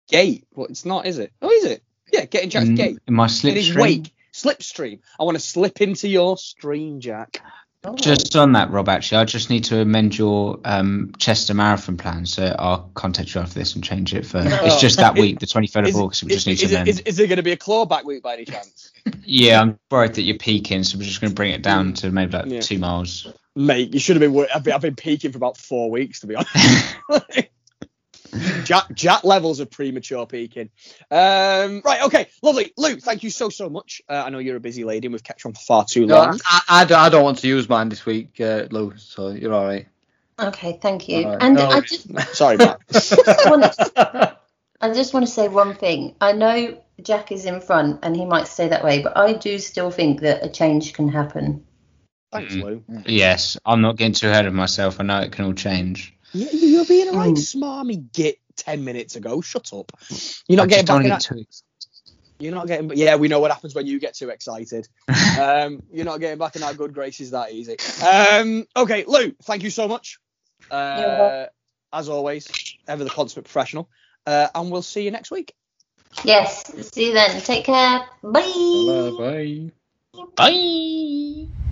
gate, 0.09 0.45
but 0.55 0.69
it's 0.69 0.85
not, 0.85 1.05
is 1.05 1.19
it? 1.19 1.31
Oh, 1.41 1.49
is 1.49 1.65
it? 1.65 1.83
Yeah, 2.11 2.25
get 2.25 2.43
in 2.43 2.49
Jack's 2.49 2.67
In, 2.67 2.75
gate. 2.75 2.97
in 3.07 3.13
my 3.13 3.25
In 3.25 3.29
his 3.29 3.69
slipstream. 3.71 3.81
wake, 3.81 4.13
slipstream. 4.33 4.99
I 5.19 5.23
want 5.23 5.35
to 5.35 5.43
slip 5.43 5.81
into 5.81 6.07
your 6.07 6.37
stream, 6.37 6.99
Jack. 6.99 7.41
Oh. 7.85 7.95
Just 7.95 8.35
on 8.37 8.53
that, 8.53 8.71
Rob. 8.71 8.87
Actually, 8.87 9.17
I 9.17 9.25
just 9.25 9.49
need 9.49 9.65
to 9.65 9.81
amend 9.81 10.17
your 10.17 10.57
um, 10.63 11.11
Chester 11.17 11.53
Marathon 11.53 11.97
plan, 11.97 12.25
so 12.25 12.55
I'll 12.57 12.89
contact 12.93 13.35
you 13.35 13.41
after 13.41 13.59
this 13.59 13.75
and 13.75 13.83
change 13.83 14.13
it 14.13 14.25
for. 14.25 14.39
It's 14.41 14.79
just 14.79 14.97
that 14.97 15.15
week, 15.15 15.39
the 15.39 15.45
23rd 15.47 15.79
of 15.81 15.87
Is, 15.87 15.95
August. 15.97 16.23
We 16.23 16.29
just 16.29 16.47
need 16.47 16.55
to 16.59 16.65
is, 16.65 16.71
amend. 16.71 16.87
is, 16.87 16.99
is 17.01 17.17
there 17.17 17.27
going 17.27 17.37
to 17.37 17.43
be 17.43 17.51
a 17.51 17.57
clawback 17.57 18.05
week 18.05 18.23
by 18.23 18.33
any 18.35 18.45
chance? 18.45 18.91
Yeah, 19.25 19.61
I'm 19.61 19.79
worried 19.89 20.15
that 20.15 20.21
you're 20.23 20.37
peaking, 20.37 20.83
so 20.83 20.97
we're 20.97 21.05
just 21.05 21.19
going 21.21 21.31
to 21.31 21.35
bring 21.35 21.51
it 21.53 21.61
down 21.61 21.93
to 21.95 22.11
maybe 22.11 22.33
like 22.33 22.45
Yeah. 22.45 22.59
two 22.61 22.77
miles. 22.77 23.25
Mate, 23.55 23.93
you 23.93 23.99
should 23.99 24.15
have 24.15 24.21
been. 24.21 24.33
wor- 24.33 24.47
I've 24.53 24.63
been, 24.63 24.73
I've 24.73 24.81
been 24.81 24.95
peaking 24.95 25.31
for 25.31 25.37
about 25.37 25.57
four 25.57 25.91
weeks, 25.91 26.21
to 26.21 26.27
be 26.27 26.35
honest. 26.35 26.53
Jack, 28.63 28.91
Jack 28.95 29.23
levels 29.23 29.59
of 29.59 29.69
premature 29.69 30.25
peaking. 30.25 30.71
Um, 31.11 31.83
right, 31.85 32.01
okay, 32.05 32.29
lovely. 32.41 32.73
Luke, 32.77 32.99
thank 33.01 33.21
you 33.21 33.29
so, 33.29 33.49
so 33.49 33.69
much. 33.69 34.01
Uh, 34.09 34.23
I 34.25 34.29
know 34.31 34.39
you're 34.39 34.55
a 34.55 34.59
busy 34.59 34.83
lady 34.83 35.05
and 35.05 35.13
we've 35.13 35.23
kept 35.23 35.43
you 35.43 35.49
on 35.49 35.53
for 35.53 35.61
far 35.61 35.85
too 35.85 36.07
No, 36.07 36.15
long. 36.17 36.39
I, 36.47 36.61
I, 36.67 36.85
don't- 36.85 36.97
I 36.99 37.09
don't 37.09 37.23
want 37.23 37.37
to 37.39 37.47
use 37.47 37.69
mine 37.69 37.89
this 37.89 38.07
week, 38.07 38.41
uh, 38.41 38.65
Lou, 38.71 38.93
so 38.97 39.29
you're 39.29 39.53
all 39.53 39.65
right. 39.65 39.87
Okay, 40.39 40.79
thank 40.81 41.07
you. 41.07 41.25
All 41.25 41.33
right. 41.33 41.43
And 41.43 41.55
No 41.55 41.67
I 41.67 41.81
just 41.81 42.07
Sorry, 42.35 42.57
Matt. 42.57 42.79
I 44.81 44.91
just 44.93 45.13
want 45.13 45.25
to 45.27 45.31
say 45.31 45.47
one 45.47 45.75
thing. 45.75 46.15
I 46.19 46.31
know 46.31 46.81
Jack 47.03 47.31
is 47.31 47.45
in 47.45 47.61
front 47.61 47.99
and 48.01 48.15
he 48.15 48.25
might 48.25 48.47
stay 48.47 48.67
that 48.69 48.83
way, 48.83 49.03
but 49.03 49.15
I 49.15 49.33
do 49.33 49.59
still 49.59 49.91
think 49.91 50.21
that 50.21 50.43
a 50.43 50.49
change 50.49 50.93
can 50.93 51.07
happen. 51.07 51.63
Thanks, 52.33 52.53
Mm. 52.55 52.63
Lou. 52.63 52.83
Yes, 53.05 53.57
I'm 53.65 53.81
not 53.81 53.95
getting 53.97 54.13
too 54.13 54.29
ahead 54.29 54.45
of 54.45 54.53
myself. 54.53 54.99
I 54.99 55.03
know 55.03 55.19
it 55.21 55.31
can 55.31 55.45
all 55.45 55.53
change. 55.53 56.13
Yeah, 56.33 56.49
you 56.51 56.79
were 56.79 56.85
being 56.85 57.07
a 57.09 57.11
right 57.13 57.33
Mm. 57.33 57.37
smarmy 57.37 58.11
git 58.11 58.39
10 58.57 58.83
minutes 58.83 59.15
ago. 59.15 59.41
Shut 59.41 59.71
up. 59.73 59.91
You're 60.47 60.57
not 60.57 60.63
I 60.63 60.67
getting 60.67 60.69
just 60.69 60.87
don't 60.87 60.97
back 60.97 61.05
in 61.05 61.09
get 61.11 61.19
that. 61.19 61.21
too 61.21 61.39
excited. 61.41 61.63
You're 62.39 62.53
not 62.55 62.67
getting. 62.67 62.91
Yeah, 62.97 63.15
we 63.15 63.27
know 63.27 63.39
what 63.39 63.51
happens 63.51 63.73
when 63.75 63.85
you 63.85 63.99
get 63.99 64.15
too 64.15 64.29
excited. 64.29 64.87
um, 65.39 65.81
you're 65.93 66.05
not 66.05 66.19
getting 66.19 66.39
back 66.39 66.55
in 66.55 66.63
our 66.63 66.73
good 66.73 66.93
graces 66.93 67.31
that 67.31 67.51
easy. 67.51 67.77
Um, 68.05 68.65
okay, 68.75 69.05
Lou, 69.07 69.33
thank 69.43 69.63
you 69.63 69.69
so 69.69 69.87
much. 69.87 70.19
Uh, 70.71 71.45
as 71.93 72.09
always, 72.09 72.47
ever 72.87 73.03
the 73.03 73.09
consummate 73.09 73.45
professional. 73.45 73.87
Uh, 74.25 74.47
and 74.55 74.71
we'll 74.71 74.81
see 74.81 75.03
you 75.03 75.11
next 75.11 75.29
week. 75.31 75.53
Yes. 76.23 76.63
See 76.93 77.07
you 77.07 77.13
then. 77.13 77.39
Take 77.41 77.65
care. 77.65 78.05
Bye. 78.23 79.11
Bye. 79.17 79.71
Bye. 80.35 81.62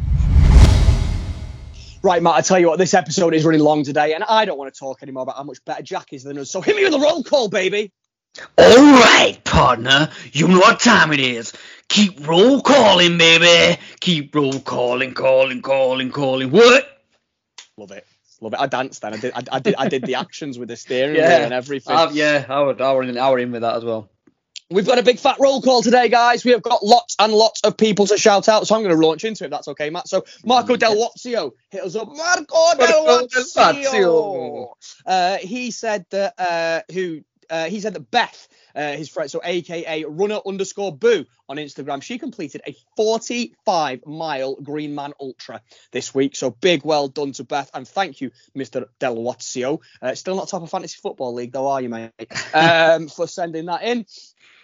Right, 2.04 2.22
Matt, 2.24 2.34
I 2.34 2.42
tell 2.42 2.58
you 2.58 2.68
what, 2.68 2.80
this 2.80 2.96
episode 2.96 3.36
is 3.36 3.46
running 3.46 3.62
long 3.62 3.84
today, 3.84 4.14
and 4.16 4.24
I 4.24 4.46
don't 4.46 4.58
want 4.58 4.74
to 4.74 4.80
talk 4.80 5.04
anymore 5.04 5.24
about 5.24 5.38
how 5.38 5.44
much 5.44 5.64
better 5.66 5.84
Jack 5.84 6.14
is 6.14 6.24
than 6.24 6.38
us. 6.40 6.50
So 6.50 6.60
hit 6.60 6.76
me 6.76 6.84
with 6.84 6.96
a 6.96 7.00
roll 7.00 7.24
call, 7.24 7.48
baby. 7.48 7.92
All 8.58 8.76
right, 8.76 9.38
partner. 9.44 10.10
You 10.32 10.48
know 10.48 10.58
what 10.58 10.80
time 10.80 11.14
it 11.14 11.20
is. 11.20 11.54
Keep 11.90 12.28
roll 12.28 12.62
calling, 12.62 13.20
baby. 13.20 13.80
Keep 14.00 14.34
roll 14.34 14.60
calling, 14.62 15.14
calling, 15.14 15.62
calling, 15.62 16.10
calling. 16.10 16.50
What? 16.50 17.04
Love 17.78 17.92
it. 17.92 18.08
Love 18.40 18.54
it. 18.54 18.60
I 18.60 18.66
danced 18.66 19.04
then. 19.04 19.14
I 19.14 19.18
did. 19.18 19.34
I, 19.36 19.44
I 19.52 19.60
did. 19.60 19.76
I 19.78 19.88
did 19.88 20.04
the 20.04 20.16
actions 20.16 20.58
with 20.58 20.70
the 20.70 20.78
steering 20.78 21.16
Yeah. 21.18 21.28
wheel 21.38 21.44
and 21.46 21.54
everything. 21.54 21.96
Uh, 21.96 22.10
yeah, 22.14 22.46
I 22.50 22.62
would, 22.62 22.82
I 22.82 22.94
were 22.94 23.04
in, 23.04 23.16
I 23.16 23.30
were 23.30 23.38
in 23.38 23.52
with 23.52 23.62
that 23.62 23.76
as 23.76 23.86
well. 23.86 24.10
We've 24.72 24.88
got 24.88 24.98
a 24.98 25.04
big 25.04 25.20
fat 25.20 25.36
roll 25.38 25.62
call 25.62 25.82
today, 25.82 26.08
guys. 26.08 26.46
We 26.46 26.52
have 26.52 26.62
got 26.62 26.82
lots 26.82 27.18
and 27.20 27.34
lots 27.34 27.60
of 27.62 27.76
people 27.76 28.08
to 28.08 28.18
shout 28.18 28.48
out, 28.48 28.66
so 28.66 28.76
I'm 28.76 28.84
going 28.84 28.96
to 28.96 29.06
launch 29.06 29.26
into 29.26 29.44
it. 29.44 29.50
That's 29.50 29.68
okay, 29.68 29.90
Matt. 29.90 30.08
So 30.08 30.24
Marco 30.46 30.78
Del 30.78 30.96
Wazio 30.96 31.52
hit 31.70 31.84
us 31.84 31.96
up. 31.98 32.08
Marco 32.08 32.78
Del 32.78 33.06
Marco 33.06 33.28
Del 33.28 33.44
Wazio. 33.44 33.92
Wazio. 33.92 34.70
Uh, 35.06 35.38
he 35.38 35.72
said 35.72 36.06
that 36.12 36.34
uh, 36.38 36.82
who 36.94 37.22
uh, 37.52 37.66
he 37.66 37.82
said 37.82 37.94
that 37.94 38.10
Beth, 38.10 38.48
uh, 38.74 38.94
his 38.94 39.10
friend, 39.10 39.30
so 39.30 39.42
AKA 39.44 40.06
Runner 40.06 40.40
underscore 40.46 40.96
Boo 40.96 41.26
on 41.50 41.58
Instagram, 41.58 42.02
she 42.02 42.18
completed 42.18 42.62
a 42.66 42.74
45 42.96 44.06
mile 44.06 44.56
Green 44.56 44.96
Man 44.96 45.12
Ultra 45.20 45.62
this 45.92 46.16
week. 46.16 46.38
So 46.38 46.50
big 46.50 46.86
well 46.86 47.10
done 47.10 47.34
to 47.34 47.44
Beth, 47.44 47.70
and 47.74 47.86
thank 47.86 48.22
you, 48.22 48.32
Mr. 48.58 48.86
Del 49.00 49.18
Wazio. 49.18 49.82
Uh, 50.02 50.16
still 50.16 50.38
not 50.38 50.48
top 50.48 50.64
of 50.64 50.70
fantasy 50.70 50.98
football 51.02 51.34
league, 51.34 51.52
though, 51.52 51.68
are 51.68 51.82
you, 51.82 51.90
mate? 51.90 52.12
Um, 52.54 53.08
for 53.08 53.28
sending 53.28 53.66
that 53.68 53.84
in. 53.84 54.06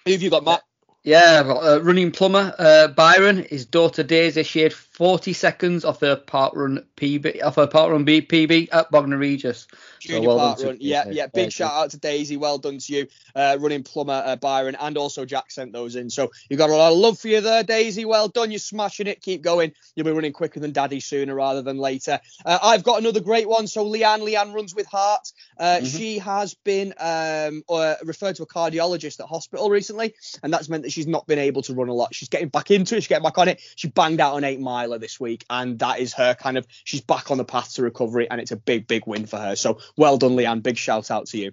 Who 0.07 0.13
have 0.13 0.23
you 0.23 0.29
got, 0.29 0.45
Matt? 0.45 0.63
Yeah, 1.03 1.43
uh, 1.45 1.79
running 1.83 2.11
plumber 2.11 2.53
uh, 2.57 2.87
Byron. 2.89 3.45
His 3.49 3.65
daughter 3.65 4.03
Daisy 4.03 4.43
shared 4.43 4.73
40 4.97 5.33
seconds 5.33 5.85
off 5.85 6.01
her 6.01 6.15
parkrun 6.15 6.83
PB, 6.95 7.43
off 7.43 7.57
her 7.57 7.67
parkrun 7.67 8.03
B, 8.03 8.19
PB 8.19 8.69
at 8.71 8.89
Bognor 8.89 9.19
Regis. 9.19 9.67
So 9.99 10.13
Junior 10.13 10.27
well 10.27 10.37
done 10.37 10.55
parkrun. 10.55 10.77
Yeah, 10.79 11.05
yeah. 11.11 11.27
Big 11.27 11.51
shout 11.51 11.71
out 11.71 11.91
to 11.91 11.99
Daisy. 11.99 12.35
Well 12.35 12.57
done 12.57 12.79
to 12.79 12.93
you, 12.93 13.07
uh, 13.35 13.57
running 13.59 13.83
plumber 13.83 14.23
uh, 14.25 14.35
Byron, 14.37 14.75
and 14.79 14.97
also 14.97 15.23
Jack 15.23 15.51
sent 15.51 15.71
those 15.71 15.95
in. 15.95 16.09
So 16.09 16.31
you 16.49 16.57
got 16.57 16.71
a 16.71 16.75
lot 16.75 16.93
of 16.93 16.97
love 16.97 17.19
for 17.19 17.27
you 17.27 17.41
there, 17.41 17.61
Daisy. 17.61 18.05
Well 18.05 18.27
done. 18.27 18.49
You're 18.49 18.57
smashing 18.57 19.05
it. 19.05 19.21
Keep 19.21 19.43
going. 19.43 19.71
You'll 19.95 20.05
be 20.05 20.11
running 20.11 20.33
quicker 20.33 20.59
than 20.59 20.71
Daddy 20.71 20.99
sooner 20.99 21.35
rather 21.35 21.61
than 21.61 21.77
later. 21.77 22.19
Uh, 22.43 22.57
I've 22.63 22.83
got 22.83 22.99
another 22.99 23.19
great 23.19 23.47
one. 23.47 23.67
So 23.67 23.85
Leanne, 23.85 24.21
Leanne 24.21 24.51
runs 24.55 24.73
with 24.73 24.87
heart. 24.87 25.31
Uh, 25.59 25.83
She 25.83 26.17
has 26.19 26.55
been 26.55 26.93
um, 26.99 27.63
uh, 27.69 27.95
referred 28.03 28.35
to 28.37 28.43
a 28.43 28.47
cardiologist 28.47 29.19
at 29.19 29.27
hospital 29.27 29.69
recently, 29.69 30.15
and 30.41 30.51
that's 30.51 30.69
meant 30.69 30.83
that 30.83 30.91
she's 30.91 31.05
not 31.07 31.27
been 31.27 31.39
able 31.39 31.61
to 31.63 31.75
run 31.75 31.89
a 31.89 31.93
lot. 31.93 32.15
She's 32.15 32.29
getting 32.29 32.49
back 32.49 32.71
into 32.71 32.95
it. 32.95 33.01
She's 33.01 33.07
getting 33.07 33.23
back 33.23 33.37
on 33.37 33.47
it. 33.47 33.61
She 33.75 33.87
banged 33.87 34.21
out 34.21 34.35
an 34.37 34.43
eight 34.43 34.59
this 34.95 35.19
week, 35.19 35.45
and 35.49 35.79
that 35.79 35.99
is 35.99 36.13
her 36.13 36.33
kind 36.33 36.57
of. 36.57 36.65
She's 36.83 37.01
back 37.01 37.31
on 37.31 37.37
the 37.37 37.45
path 37.45 37.73
to 37.73 37.83
recovery, 37.83 38.29
and 38.29 38.39
it's 38.39 38.51
a 38.51 38.57
big, 38.57 38.87
big 38.87 39.05
win 39.05 39.25
for 39.25 39.37
her. 39.37 39.55
So 39.55 39.79
well 39.97 40.17
done, 40.17 40.35
Leanne. 40.35 40.63
Big 40.63 40.77
shout 40.77 41.11
out 41.11 41.27
to 41.27 41.37
you. 41.37 41.51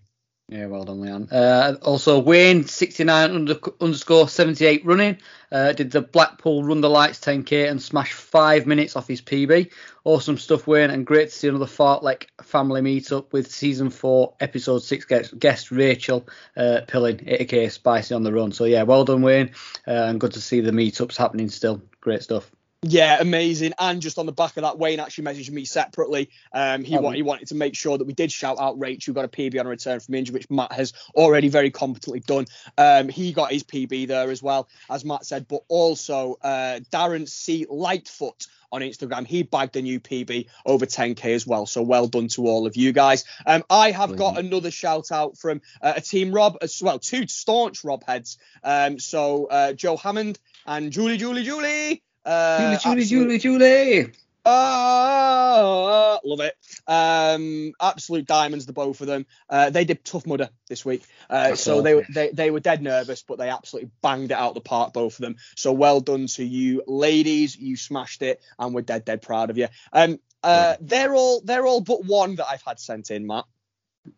Yeah, 0.48 0.66
well 0.66 0.84
done, 0.84 1.00
Leon. 1.00 1.28
Uh, 1.30 1.76
also, 1.80 2.18
Wayne, 2.18 2.66
69 2.66 3.30
under, 3.30 3.58
underscore 3.80 4.28
78 4.28 4.84
running, 4.84 5.16
uh, 5.50 5.72
did 5.72 5.90
the 5.90 6.02
Blackpool 6.02 6.62
Run 6.62 6.82
the 6.82 6.90
Lights 6.90 7.18
10k 7.20 7.70
and 7.70 7.80
smashed 7.80 8.12
five 8.12 8.66
minutes 8.66 8.94
off 8.94 9.08
his 9.08 9.22
PB. 9.22 9.70
Awesome 10.04 10.36
stuff, 10.36 10.66
Wayne, 10.66 10.90
and 10.90 11.06
great 11.06 11.30
to 11.30 11.34
see 11.34 11.48
another 11.48 11.64
Fartlek 11.64 12.26
family 12.42 12.82
meetup 12.82 13.32
with 13.32 13.50
season 13.50 13.88
four, 13.88 14.34
episode 14.38 14.80
six 14.80 15.06
guest, 15.06 15.38
guest 15.38 15.70
Rachel 15.70 16.28
uh, 16.58 16.82
Pilling, 16.86 17.16
80k 17.16 17.70
spicy 17.70 18.14
on 18.14 18.22
the 18.22 18.32
run. 18.32 18.52
So, 18.52 18.64
yeah, 18.64 18.82
well 18.82 19.06
done, 19.06 19.22
Wayne, 19.22 19.52
uh, 19.88 19.92
and 19.92 20.20
good 20.20 20.32
to 20.32 20.42
see 20.42 20.60
the 20.60 20.72
meetups 20.72 21.16
happening 21.16 21.48
still. 21.48 21.80
Great 22.02 22.22
stuff. 22.22 22.50
Yeah, 22.86 23.18
amazing. 23.20 23.72
And 23.78 24.02
just 24.02 24.18
on 24.18 24.26
the 24.26 24.32
back 24.32 24.56
of 24.56 24.62
that, 24.62 24.78
Wayne 24.78 25.00
actually 25.00 25.24
messaged 25.24 25.50
me 25.50 25.64
separately. 25.64 26.30
Um, 26.52 26.84
he, 26.84 26.96
Oh, 26.96 27.00
wa- 27.00 27.10
he 27.12 27.22
wanted 27.22 27.48
to 27.48 27.54
make 27.54 27.74
sure 27.74 27.96
that 27.96 28.04
we 28.06 28.12
did 28.12 28.30
shout 28.30 28.58
out 28.60 28.78
Rach, 28.78 29.04
who 29.06 29.12
got 29.12 29.24
a 29.24 29.28
PB 29.28 29.58
on 29.58 29.66
a 29.66 29.68
return 29.70 30.00
from 30.00 30.14
injury, 30.14 30.34
which 30.34 30.50
Matt 30.50 30.72
has 30.72 30.92
already 31.14 31.48
very 31.48 31.70
competently 31.70 32.20
done. 32.20 32.46
Um, 32.76 33.08
he 33.08 33.32
got 33.32 33.50
his 33.52 33.62
PB 33.64 34.08
there 34.08 34.30
as 34.30 34.42
well, 34.42 34.68
as 34.90 35.04
Matt 35.04 35.24
said. 35.24 35.48
But 35.48 35.62
also 35.68 36.36
uh, 36.42 36.80
Darren 36.92 37.28
C. 37.28 37.66
Lightfoot 37.68 38.46
on 38.72 38.80
Instagram, 38.80 39.24
he 39.26 39.44
bagged 39.44 39.76
a 39.76 39.82
new 39.82 40.00
PB 40.00 40.48
over 40.66 40.84
10k 40.84 41.26
as 41.34 41.46
well. 41.46 41.64
So 41.66 41.80
well 41.82 42.08
done 42.08 42.26
to 42.28 42.46
all 42.46 42.66
of 42.66 42.76
you 42.76 42.92
guys. 42.92 43.24
Um, 43.46 43.62
I 43.70 43.92
have 43.92 44.16
got 44.16 44.36
another 44.38 44.70
shout 44.72 45.12
out 45.12 45.38
from 45.38 45.60
uh, 45.80 45.92
a 45.96 46.00
team 46.00 46.32
Rob 46.32 46.58
as 46.60 46.82
well, 46.82 46.98
two 46.98 47.26
staunch 47.28 47.84
Rob 47.84 48.02
heads. 48.04 48.36
Um, 48.64 48.98
so 48.98 49.46
uh, 49.46 49.72
Joe 49.74 49.96
Hammond 49.96 50.38
and 50.66 50.90
Julie, 50.90 51.18
Julie, 51.18 51.44
Julie. 51.44 52.02
Uh, 52.24 52.76
Julie, 52.78 53.02
absolute- 53.02 53.08
Julie, 53.08 53.38
Julie. 53.38 54.12
Ah, 54.46 56.18
love 56.24 56.40
it. 56.40 56.54
Um, 56.86 57.72
absolute 57.80 58.26
diamonds, 58.26 58.66
the 58.66 58.72
both 58.74 59.00
of 59.00 59.06
them. 59.06 59.24
Uh, 59.48 59.70
they 59.70 59.84
did 59.84 60.04
Tough 60.04 60.26
Mudder 60.26 60.50
this 60.68 60.84
week, 60.84 61.02
uh, 61.30 61.54
so 61.54 61.80
they, 61.80 62.02
they 62.12 62.28
they 62.30 62.50
were 62.50 62.60
dead 62.60 62.82
nervous, 62.82 63.22
but 63.22 63.38
they 63.38 63.48
absolutely 63.48 63.90
banged 64.02 64.32
it 64.32 64.34
out 64.34 64.54
the 64.54 64.60
park, 64.60 64.92
both 64.92 65.14
of 65.14 65.20
them. 65.22 65.36
So 65.56 65.72
well 65.72 66.00
done 66.00 66.26
to 66.28 66.44
you, 66.44 66.82
ladies. 66.86 67.56
You 67.56 67.76
smashed 67.76 68.20
it, 68.22 68.42
and 68.58 68.74
we're 68.74 68.82
dead 68.82 69.04
dead 69.06 69.22
proud 69.22 69.48
of 69.50 69.56
you. 69.56 69.68
Um, 69.92 70.18
uh, 70.42 70.76
they're 70.80 71.14
all 71.14 71.40
they're 71.40 71.64
all 71.66 71.80
but 71.80 72.04
one 72.04 72.36
that 72.36 72.46
I've 72.48 72.62
had 72.62 72.78
sent 72.78 73.10
in, 73.10 73.26
Matt. 73.26 73.44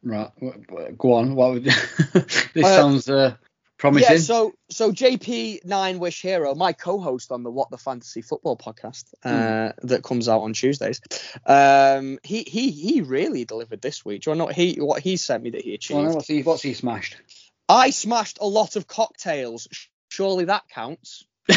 Right, 0.02 0.30
go 0.98 1.12
on. 1.12 1.36
What 1.36 1.52
would, 1.52 1.64
this 2.12 2.56
Uh, 2.56 2.62
sounds 2.62 3.08
uh, 3.08 3.36
promising. 3.86 4.12
Yeah, 4.16 4.20
so 4.20 4.52
so 4.70 4.92
JP 4.92 5.64
Nine 5.64 5.98
Wish 5.98 6.22
Hero, 6.22 6.54
my 6.54 6.72
co-host 6.72 7.32
on 7.32 7.42
the 7.42 7.50
What 7.50 7.70
the 7.70 7.78
Fantasy 7.78 8.22
Football 8.22 8.56
podcast 8.56 9.04
uh, 9.24 9.72
that 9.82 10.02
comes 10.02 10.28
out 10.28 10.42
on 10.42 10.52
Tuesdays, 10.52 11.00
um, 11.44 12.18
he 12.22 12.42
he 12.42 12.70
he 12.70 13.00
really 13.02 13.44
delivered 13.44 13.80
this 13.80 14.04
week. 14.04 14.22
Do 14.22 14.30
you 14.30 14.36
know 14.36 14.46
what 14.46 14.54
he 14.54 14.76
what 14.80 15.02
he 15.02 15.16
sent 15.16 15.42
me 15.42 15.50
that 15.50 15.62
he 15.62 15.70
Well, 15.70 16.04
achieved? 16.04 16.14
what's, 16.14 16.28
he, 16.28 16.42
what's 16.42 16.62
he 16.62 16.74
smashed? 16.74 17.16
I 17.68 17.90
smashed 17.90 18.38
a 18.40 18.46
lot 18.46 18.76
of 18.76 18.86
cocktails. 18.86 19.68
Surely 20.08 20.46
that 20.46 20.68
counts. 20.68 21.26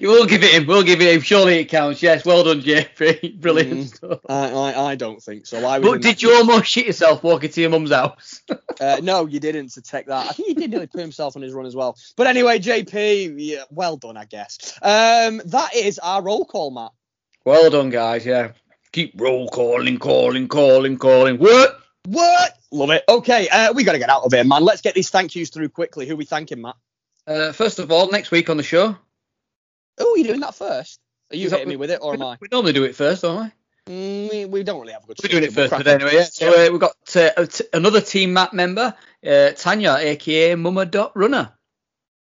we'll 0.00 0.26
give 0.26 0.42
it 0.42 0.52
him. 0.54 0.66
We'll 0.66 0.82
give 0.82 1.00
it 1.00 1.14
him. 1.14 1.20
Surely 1.20 1.58
it 1.58 1.66
counts. 1.66 2.02
Yes, 2.02 2.24
well 2.24 2.42
done, 2.44 2.60
JP. 2.62 3.40
Brilliant 3.40 3.70
Mm. 3.80 3.94
stuff. 3.96 4.18
I, 4.28 4.50
I 4.50 4.90
I 4.90 4.94
don't 4.96 5.22
think 5.22 5.46
so. 5.46 5.64
I 5.66 5.78
But 5.78 6.02
did 6.02 6.22
you 6.22 6.34
almost 6.34 6.66
shit 6.66 6.86
yourself 6.86 7.22
walking 7.22 7.50
to 7.50 7.60
your 7.60 7.70
mum's 7.70 7.92
house? 7.92 8.42
Uh, 8.80 8.98
no, 9.02 9.26
you 9.26 9.38
didn't 9.40 9.68
to 9.68 9.82
take 9.82 10.06
that. 10.06 10.26
I 10.30 10.32
think 10.32 10.48
he 10.48 10.54
did 10.54 10.70
nearly 10.70 10.86
put 10.86 11.02
himself 11.02 11.36
on 11.36 11.42
his 11.42 11.52
run 11.52 11.66
as 11.66 11.76
well. 11.76 11.98
But 12.16 12.28
anyway, 12.28 12.58
JP, 12.60 13.34
yeah, 13.36 13.64
well 13.70 13.98
done, 13.98 14.16
I 14.16 14.24
guess. 14.24 14.72
Um, 14.80 15.42
that 15.44 15.74
is 15.76 15.98
our 15.98 16.22
roll 16.22 16.46
call, 16.46 16.70
Matt. 16.70 16.92
well 17.44 17.68
done, 17.68 17.90
guys. 17.90 18.24
Yeah. 18.24 18.52
Keep 18.92 19.20
roll 19.20 19.48
calling, 19.48 19.98
calling, 19.98 20.48
calling, 20.48 20.96
calling. 20.96 21.36
What? 21.36 21.78
What? 22.06 22.56
Love 22.72 22.88
it. 22.92 23.04
Okay, 23.06 23.50
uh, 23.50 23.74
we 23.74 23.84
got 23.84 23.92
to 23.92 23.98
get 23.98 24.08
out 24.08 24.22
of 24.24 24.32
here, 24.32 24.44
man. 24.44 24.64
Let's 24.64 24.80
get 24.80 24.94
these 24.94 25.10
thank 25.10 25.36
yous 25.36 25.50
through 25.50 25.68
quickly. 25.68 26.06
Who 26.06 26.16
we 26.16 26.24
thanking, 26.24 26.62
Matt? 26.62 26.76
Uh, 27.30 27.52
first 27.52 27.78
of 27.78 27.92
all, 27.92 28.10
next 28.10 28.32
week 28.32 28.50
on 28.50 28.56
the 28.56 28.62
show. 28.64 28.96
Oh, 30.00 30.14
you're 30.16 30.18
you 30.18 30.24
doing 30.24 30.40
that 30.40 30.56
first? 30.56 30.98
Are 31.30 31.36
you 31.36 31.48
hitting 31.48 31.68
me 31.68 31.76
with 31.76 31.92
it, 31.92 32.00
or 32.02 32.14
am 32.14 32.22
I? 32.22 32.36
We 32.40 32.48
normally 32.50 32.72
do 32.72 32.82
it 32.82 32.96
first, 32.96 33.22
don't 33.22 33.52
we? 33.86 33.92
Mm, 33.92 34.30
we, 34.30 34.44
we 34.46 34.62
don't 34.64 34.80
really 34.80 34.94
have 34.94 35.04
a 35.04 35.06
good. 35.06 35.18
We're 35.22 35.28
doing 35.28 35.44
it 35.44 35.52
first 35.52 35.70
but 35.70 35.78
today 35.78 35.94
anyway. 35.94 36.14
Yeah. 36.14 36.24
So 36.24 36.48
uh, 36.48 36.70
we've 36.72 36.80
got 36.80 36.96
uh, 37.14 37.46
t- 37.46 37.66
another 37.72 38.00
team 38.00 38.32
Matt 38.32 38.52
member, 38.52 38.96
uh, 39.24 39.50
Tanya, 39.52 39.96
aka 40.00 40.56
Mama 40.56 40.86
Dot 40.86 41.12
Runner. 41.14 41.52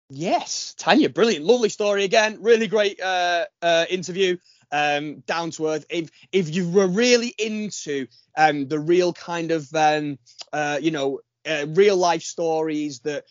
Yes, 0.10 0.74
Tanya, 0.76 1.10
brilliant, 1.10 1.46
lovely 1.46 1.70
story 1.70 2.04
again. 2.04 2.40
Really 2.42 2.66
great 2.66 3.00
uh, 3.00 3.46
uh, 3.62 3.86
interview. 3.88 4.38
Um, 4.72 5.20
down 5.20 5.52
to 5.52 5.68
earth. 5.68 5.86
If 5.88 6.10
if 6.32 6.54
you 6.54 6.68
were 6.68 6.88
really 6.88 7.32
into 7.38 8.08
um, 8.36 8.68
the 8.68 8.80
real 8.80 9.14
kind 9.14 9.52
of 9.52 9.68
um, 9.76 10.18
uh, 10.52 10.80
you 10.82 10.90
know 10.90 11.20
uh, 11.46 11.68
real 11.70 11.96
life 11.96 12.24
stories 12.24 13.02
that 13.02 13.26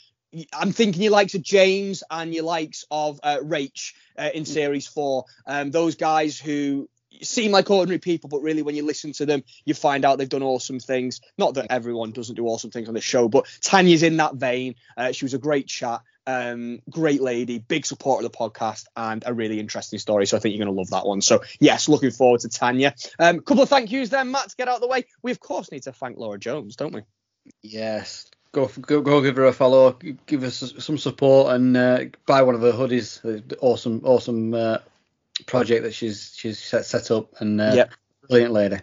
I'm 0.52 0.72
thinking 0.72 1.02
your 1.02 1.12
likes 1.12 1.34
of 1.34 1.42
James 1.42 2.02
and 2.10 2.34
your 2.34 2.44
likes 2.44 2.84
of 2.90 3.20
uh, 3.22 3.38
Rach 3.38 3.92
uh, 4.18 4.30
in 4.34 4.44
series 4.44 4.86
four. 4.86 5.24
Um, 5.46 5.70
those 5.70 5.96
guys 5.96 6.38
who 6.38 6.88
seem 7.22 7.52
like 7.52 7.70
ordinary 7.70 7.98
people, 7.98 8.28
but 8.28 8.42
really 8.42 8.62
when 8.62 8.74
you 8.74 8.84
listen 8.84 9.12
to 9.12 9.26
them, 9.26 9.44
you 9.64 9.74
find 9.74 10.04
out 10.04 10.18
they've 10.18 10.28
done 10.28 10.42
awesome 10.42 10.80
things. 10.80 11.20
Not 11.38 11.54
that 11.54 11.66
everyone 11.70 12.12
doesn't 12.12 12.34
do 12.34 12.46
awesome 12.46 12.70
things 12.70 12.88
on 12.88 12.94
the 12.94 13.00
show, 13.00 13.28
but 13.28 13.46
Tanya's 13.60 14.02
in 14.02 14.16
that 14.18 14.34
vein. 14.34 14.74
Uh, 14.96 15.12
she 15.12 15.24
was 15.24 15.34
a 15.34 15.38
great 15.38 15.66
chat. 15.66 16.00
Um, 16.26 16.80
great 16.88 17.20
lady, 17.20 17.58
big 17.58 17.84
supporter 17.84 18.24
of 18.24 18.32
the 18.32 18.36
podcast, 18.36 18.86
and 18.96 19.22
a 19.26 19.34
really 19.34 19.60
interesting 19.60 19.98
story. 19.98 20.26
So 20.26 20.38
I 20.38 20.40
think 20.40 20.54
you're 20.54 20.64
going 20.64 20.74
to 20.74 20.80
love 20.80 20.90
that 20.90 21.06
one. 21.06 21.20
So 21.20 21.42
yes, 21.60 21.86
looking 21.86 22.12
forward 22.12 22.40
to 22.40 22.48
Tanya. 22.48 22.94
Um, 23.18 23.40
couple 23.40 23.62
of 23.62 23.68
thank 23.68 23.92
yous 23.92 24.08
then, 24.08 24.30
Matt, 24.30 24.48
to 24.48 24.56
get 24.56 24.66
out 24.66 24.76
of 24.76 24.80
the 24.80 24.88
way. 24.88 25.04
We 25.22 25.32
of 25.32 25.40
course 25.40 25.70
need 25.70 25.82
to 25.82 25.92
thank 25.92 26.16
Laura 26.16 26.38
Jones, 26.38 26.76
don't 26.76 26.94
we? 26.94 27.02
Yes. 27.62 28.24
Go, 28.54 28.68
go 28.68 29.00
go 29.00 29.20
give 29.20 29.34
her 29.34 29.46
a 29.46 29.52
follow, 29.52 29.98
give 30.26 30.44
us 30.44 30.72
some 30.78 30.96
support, 30.96 31.54
and 31.54 31.76
uh, 31.76 32.04
buy 32.24 32.42
one 32.42 32.54
of 32.54 32.60
her 32.60 32.70
hoodies. 32.70 33.20
The 33.20 33.58
Awesome, 33.58 34.00
awesome 34.04 34.54
uh, 34.54 34.78
project 35.46 35.82
that 35.82 35.92
she's 35.92 36.32
she's 36.36 36.60
set, 36.60 36.86
set 36.86 37.10
up, 37.10 37.40
and 37.40 37.60
uh, 37.60 37.72
Yep. 37.74 37.94
brilliant 38.28 38.52
lady. 38.52 38.76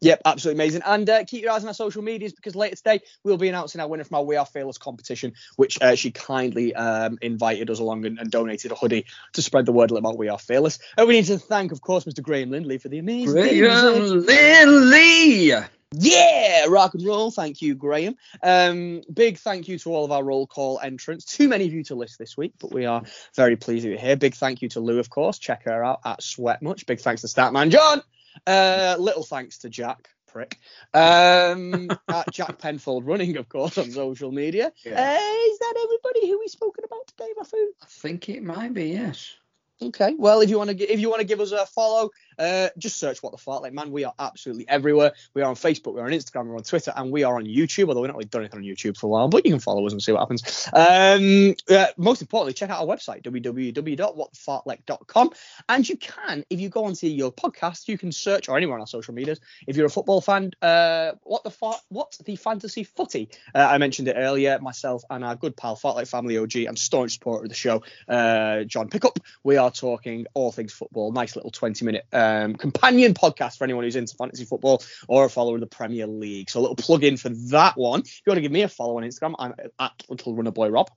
Yep, 0.00 0.22
absolutely 0.24 0.62
amazing. 0.62 0.82
And 0.86 1.10
uh, 1.10 1.24
keep 1.24 1.42
your 1.42 1.50
eyes 1.50 1.64
on 1.64 1.68
our 1.68 1.74
social 1.74 2.02
medias 2.02 2.32
because 2.32 2.54
later 2.54 2.76
today 2.76 3.00
we'll 3.24 3.36
be 3.36 3.48
announcing 3.48 3.80
our 3.80 3.88
winner 3.88 4.04
from 4.04 4.18
our 4.18 4.24
We 4.24 4.36
Are 4.36 4.46
Fearless 4.46 4.78
competition, 4.78 5.32
which 5.56 5.82
uh, 5.82 5.96
she 5.96 6.12
kindly 6.12 6.72
um, 6.76 7.18
invited 7.20 7.68
us 7.70 7.80
along 7.80 8.06
and, 8.06 8.20
and 8.20 8.30
donated 8.30 8.70
a 8.70 8.76
hoodie 8.76 9.06
to 9.32 9.42
spread 9.42 9.66
the 9.66 9.72
word 9.72 9.90
about 9.90 10.16
We 10.16 10.28
Are 10.28 10.38
Fearless. 10.38 10.78
And 10.96 11.08
we 11.08 11.14
need 11.14 11.24
to 11.26 11.38
thank, 11.38 11.72
of 11.72 11.80
course, 11.80 12.04
Mr. 12.04 12.22
Graham 12.22 12.52
Lindley 12.52 12.78
for 12.78 12.88
the 12.88 12.98
amazing. 12.98 13.32
Graham 13.32 14.24
Lindley. 14.24 15.66
Yeah, 15.92 16.66
rock 16.68 16.92
and 16.94 17.04
roll. 17.04 17.30
Thank 17.30 17.62
you, 17.62 17.74
Graham. 17.74 18.16
Um, 18.42 19.02
big 19.12 19.38
thank 19.38 19.68
you 19.68 19.78
to 19.78 19.90
all 19.90 20.04
of 20.04 20.12
our 20.12 20.22
roll 20.22 20.46
call 20.46 20.78
entrants. 20.82 21.24
Too 21.24 21.48
many 21.48 21.66
of 21.66 21.72
you 21.72 21.82
to 21.84 21.94
list 21.94 22.18
this 22.18 22.36
week, 22.36 22.52
but 22.60 22.72
we 22.72 22.84
are 22.84 23.02
very 23.34 23.56
pleased 23.56 23.86
you're 23.86 23.96
here. 23.96 24.16
Big 24.16 24.34
thank 24.34 24.60
you 24.60 24.68
to 24.70 24.80
Lou, 24.80 24.98
of 24.98 25.08
course. 25.08 25.38
Check 25.38 25.64
her 25.64 25.82
out 25.82 26.00
at 26.04 26.22
Sweat 26.22 26.62
Much. 26.62 26.84
Big 26.84 27.00
thanks 27.00 27.22
to 27.22 27.26
Statman 27.26 27.70
John. 27.70 28.02
Uh, 28.46 28.96
little 28.98 29.22
thanks 29.22 29.58
to 29.58 29.70
Jack, 29.70 30.10
prick. 30.26 30.58
Um, 30.92 31.88
at 32.08 32.30
Jack 32.32 32.58
Penfold 32.58 33.06
Running, 33.06 33.38
of 33.38 33.48
course, 33.48 33.78
on 33.78 33.90
social 33.90 34.30
media. 34.30 34.70
Yeah. 34.84 34.92
Uh, 34.92 35.50
is 35.52 35.58
that 35.58 35.74
everybody 35.82 36.28
who 36.28 36.38
we've 36.38 36.50
spoken 36.50 36.84
about 36.84 37.06
today, 37.06 37.30
Mafu? 37.40 37.64
I 37.82 37.86
think 37.86 38.28
it 38.28 38.42
might 38.42 38.74
be, 38.74 38.90
yes. 38.90 39.36
Okay. 39.80 40.14
Well, 40.18 40.40
if 40.40 40.50
you 40.50 40.58
want 40.58 40.70
to 40.70 40.92
if 40.92 40.98
you 41.00 41.08
want 41.08 41.20
to 41.20 41.26
give 41.26 41.40
us 41.40 41.52
a 41.52 41.64
follow, 41.64 42.10
uh, 42.38 42.68
just 42.78 42.98
search 42.98 43.22
what 43.22 43.32
the 43.32 43.38
fartlek 43.38 43.72
man. 43.72 43.90
We 43.90 44.04
are 44.04 44.14
absolutely 44.18 44.68
everywhere. 44.68 45.12
We 45.34 45.42
are 45.42 45.48
on 45.48 45.54
Facebook, 45.54 45.94
we're 45.94 46.04
on 46.04 46.10
Instagram, 46.10 46.46
we're 46.46 46.56
on 46.56 46.62
Twitter, 46.62 46.92
and 46.96 47.10
we 47.10 47.24
are 47.24 47.36
on 47.36 47.44
YouTube. 47.44 47.88
Although 47.88 48.02
we're 48.02 48.08
not 48.08 48.16
really 48.16 48.26
done 48.26 48.42
anything 48.42 48.60
on 48.60 48.64
YouTube 48.64 48.96
for 48.96 49.06
a 49.06 49.10
while, 49.10 49.28
but 49.28 49.44
you 49.44 49.52
can 49.52 49.60
follow 49.60 49.84
us 49.86 49.92
and 49.92 50.02
see 50.02 50.12
what 50.12 50.20
happens. 50.20 50.68
Um, 50.72 51.54
uh, 51.70 51.86
most 51.96 52.22
importantly, 52.22 52.54
check 52.54 52.70
out 52.70 52.80
our 52.80 52.86
website 52.86 53.22
www.whatthefartlek.com, 53.22 55.30
and 55.68 55.88
you 55.88 55.96
can, 55.96 56.44
if 56.50 56.60
you 56.60 56.68
go 56.68 56.84
onto 56.84 57.06
your 57.06 57.32
podcast, 57.32 57.88
you 57.88 57.96
can 57.98 58.12
search 58.12 58.48
or 58.48 58.56
anywhere 58.56 58.76
on 58.76 58.80
our 58.80 58.86
social 58.86 59.14
medias. 59.14 59.40
If 59.66 59.76
you're 59.76 59.86
a 59.86 59.90
football 59.90 60.20
fan, 60.20 60.52
uh, 60.62 61.12
what 61.22 61.42
the 61.44 61.50
far, 61.50 61.76
what 61.88 62.16
the 62.24 62.36
fantasy 62.36 62.84
footy? 62.84 63.28
Uh, 63.54 63.66
I 63.70 63.78
mentioned 63.78 64.08
it 64.08 64.16
earlier. 64.16 64.58
Myself 64.60 65.04
and 65.10 65.24
our 65.24 65.36
good 65.36 65.56
pal 65.56 65.76
Fartlek 65.76 66.08
Family 66.08 66.38
OG 66.38 66.56
and 66.56 66.78
staunch 66.78 67.14
supporter 67.14 67.44
of 67.44 67.48
the 67.48 67.54
show, 67.54 67.82
uh, 68.08 68.64
John 68.64 68.88
Pickup. 68.88 69.18
We 69.42 69.56
are 69.56 69.70
talking 69.70 70.26
all 70.34 70.52
things 70.52 70.72
football. 70.72 71.12
Nice 71.12 71.36
little 71.36 71.50
20 71.50 71.84
minute 71.84 72.06
um, 72.28 72.54
companion 72.54 73.14
podcast 73.14 73.58
for 73.58 73.64
anyone 73.64 73.84
who's 73.84 73.96
into 73.96 74.16
fantasy 74.16 74.44
football 74.44 74.82
or 75.08 75.24
a 75.24 75.30
follower 75.30 75.54
of 75.54 75.60
the 75.60 75.66
Premier 75.66 76.06
League. 76.06 76.50
So 76.50 76.60
a 76.60 76.62
little 76.62 76.76
plug 76.76 77.04
in 77.04 77.16
for 77.16 77.30
that 77.50 77.76
one. 77.76 78.00
If 78.00 78.22
you 78.24 78.30
want 78.30 78.38
to 78.38 78.42
give 78.42 78.52
me 78.52 78.62
a 78.62 78.68
follow 78.68 78.96
on 78.98 79.04
Instagram, 79.04 79.34
I'm 79.38 79.54
at 79.78 80.02
Little 80.08 80.34
Runner 80.34 80.50
Boy 80.50 80.68
Rob. 80.68 80.90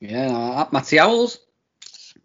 Yeah, 0.00 0.62
at 0.62 0.72
Matty 0.72 0.98
Owls. 0.98 1.38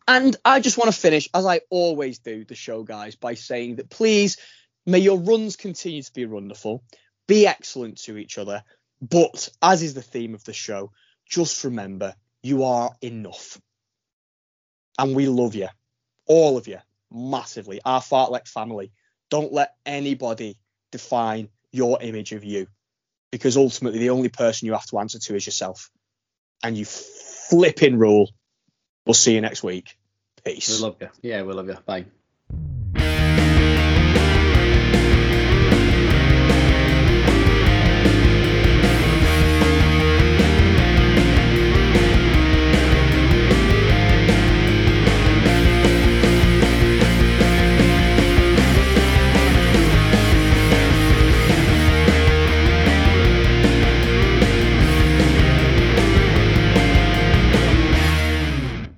And 0.07 0.35
I 0.43 0.59
just 0.59 0.77
want 0.77 0.93
to 0.93 0.99
finish, 0.99 1.29
as 1.33 1.45
I 1.45 1.61
always 1.69 2.19
do, 2.19 2.45
the 2.45 2.55
show, 2.55 2.83
guys, 2.83 3.15
by 3.15 3.35
saying 3.35 3.77
that 3.77 3.89
please, 3.89 4.37
may 4.85 4.99
your 4.99 5.19
runs 5.19 5.55
continue 5.55 6.01
to 6.01 6.13
be 6.13 6.25
wonderful, 6.25 6.83
be 7.27 7.47
excellent 7.47 7.99
to 8.03 8.17
each 8.17 8.37
other, 8.37 8.63
but 9.01 9.49
as 9.61 9.81
is 9.81 9.93
the 9.93 10.01
theme 10.01 10.33
of 10.33 10.43
the 10.43 10.53
show, 10.53 10.91
just 11.25 11.63
remember 11.63 12.15
you 12.41 12.63
are 12.63 12.91
enough. 13.01 13.59
And 14.97 15.15
we 15.15 15.27
love 15.27 15.55
you, 15.55 15.69
all 16.27 16.57
of 16.57 16.67
you, 16.67 16.79
massively. 17.13 17.79
Our 17.85 18.01
Fartlek 18.01 18.47
family. 18.47 18.91
Don't 19.29 19.53
let 19.53 19.75
anybody 19.85 20.57
define 20.91 21.49
your 21.71 22.01
image 22.01 22.33
of 22.33 22.43
you, 22.43 22.67
because 23.31 23.57
ultimately 23.57 23.99
the 23.99 24.11
only 24.11 24.29
person 24.29 24.67
you 24.67 24.73
have 24.73 24.85
to 24.87 24.99
answer 24.99 25.19
to 25.19 25.35
is 25.35 25.45
yourself. 25.45 25.89
And 26.63 26.77
you 26.77 26.85
flipping 26.85 27.97
rule. 27.97 28.29
We'll 29.05 29.13
see 29.15 29.33
you 29.33 29.41
next 29.41 29.63
week. 29.63 29.97
Peace. 30.45 30.69
We 30.69 30.85
love 30.85 30.97
you. 31.01 31.09
Yeah, 31.21 31.43
we 31.43 31.53
love 31.53 31.67
you. 31.67 31.77
Bye. 31.85 32.05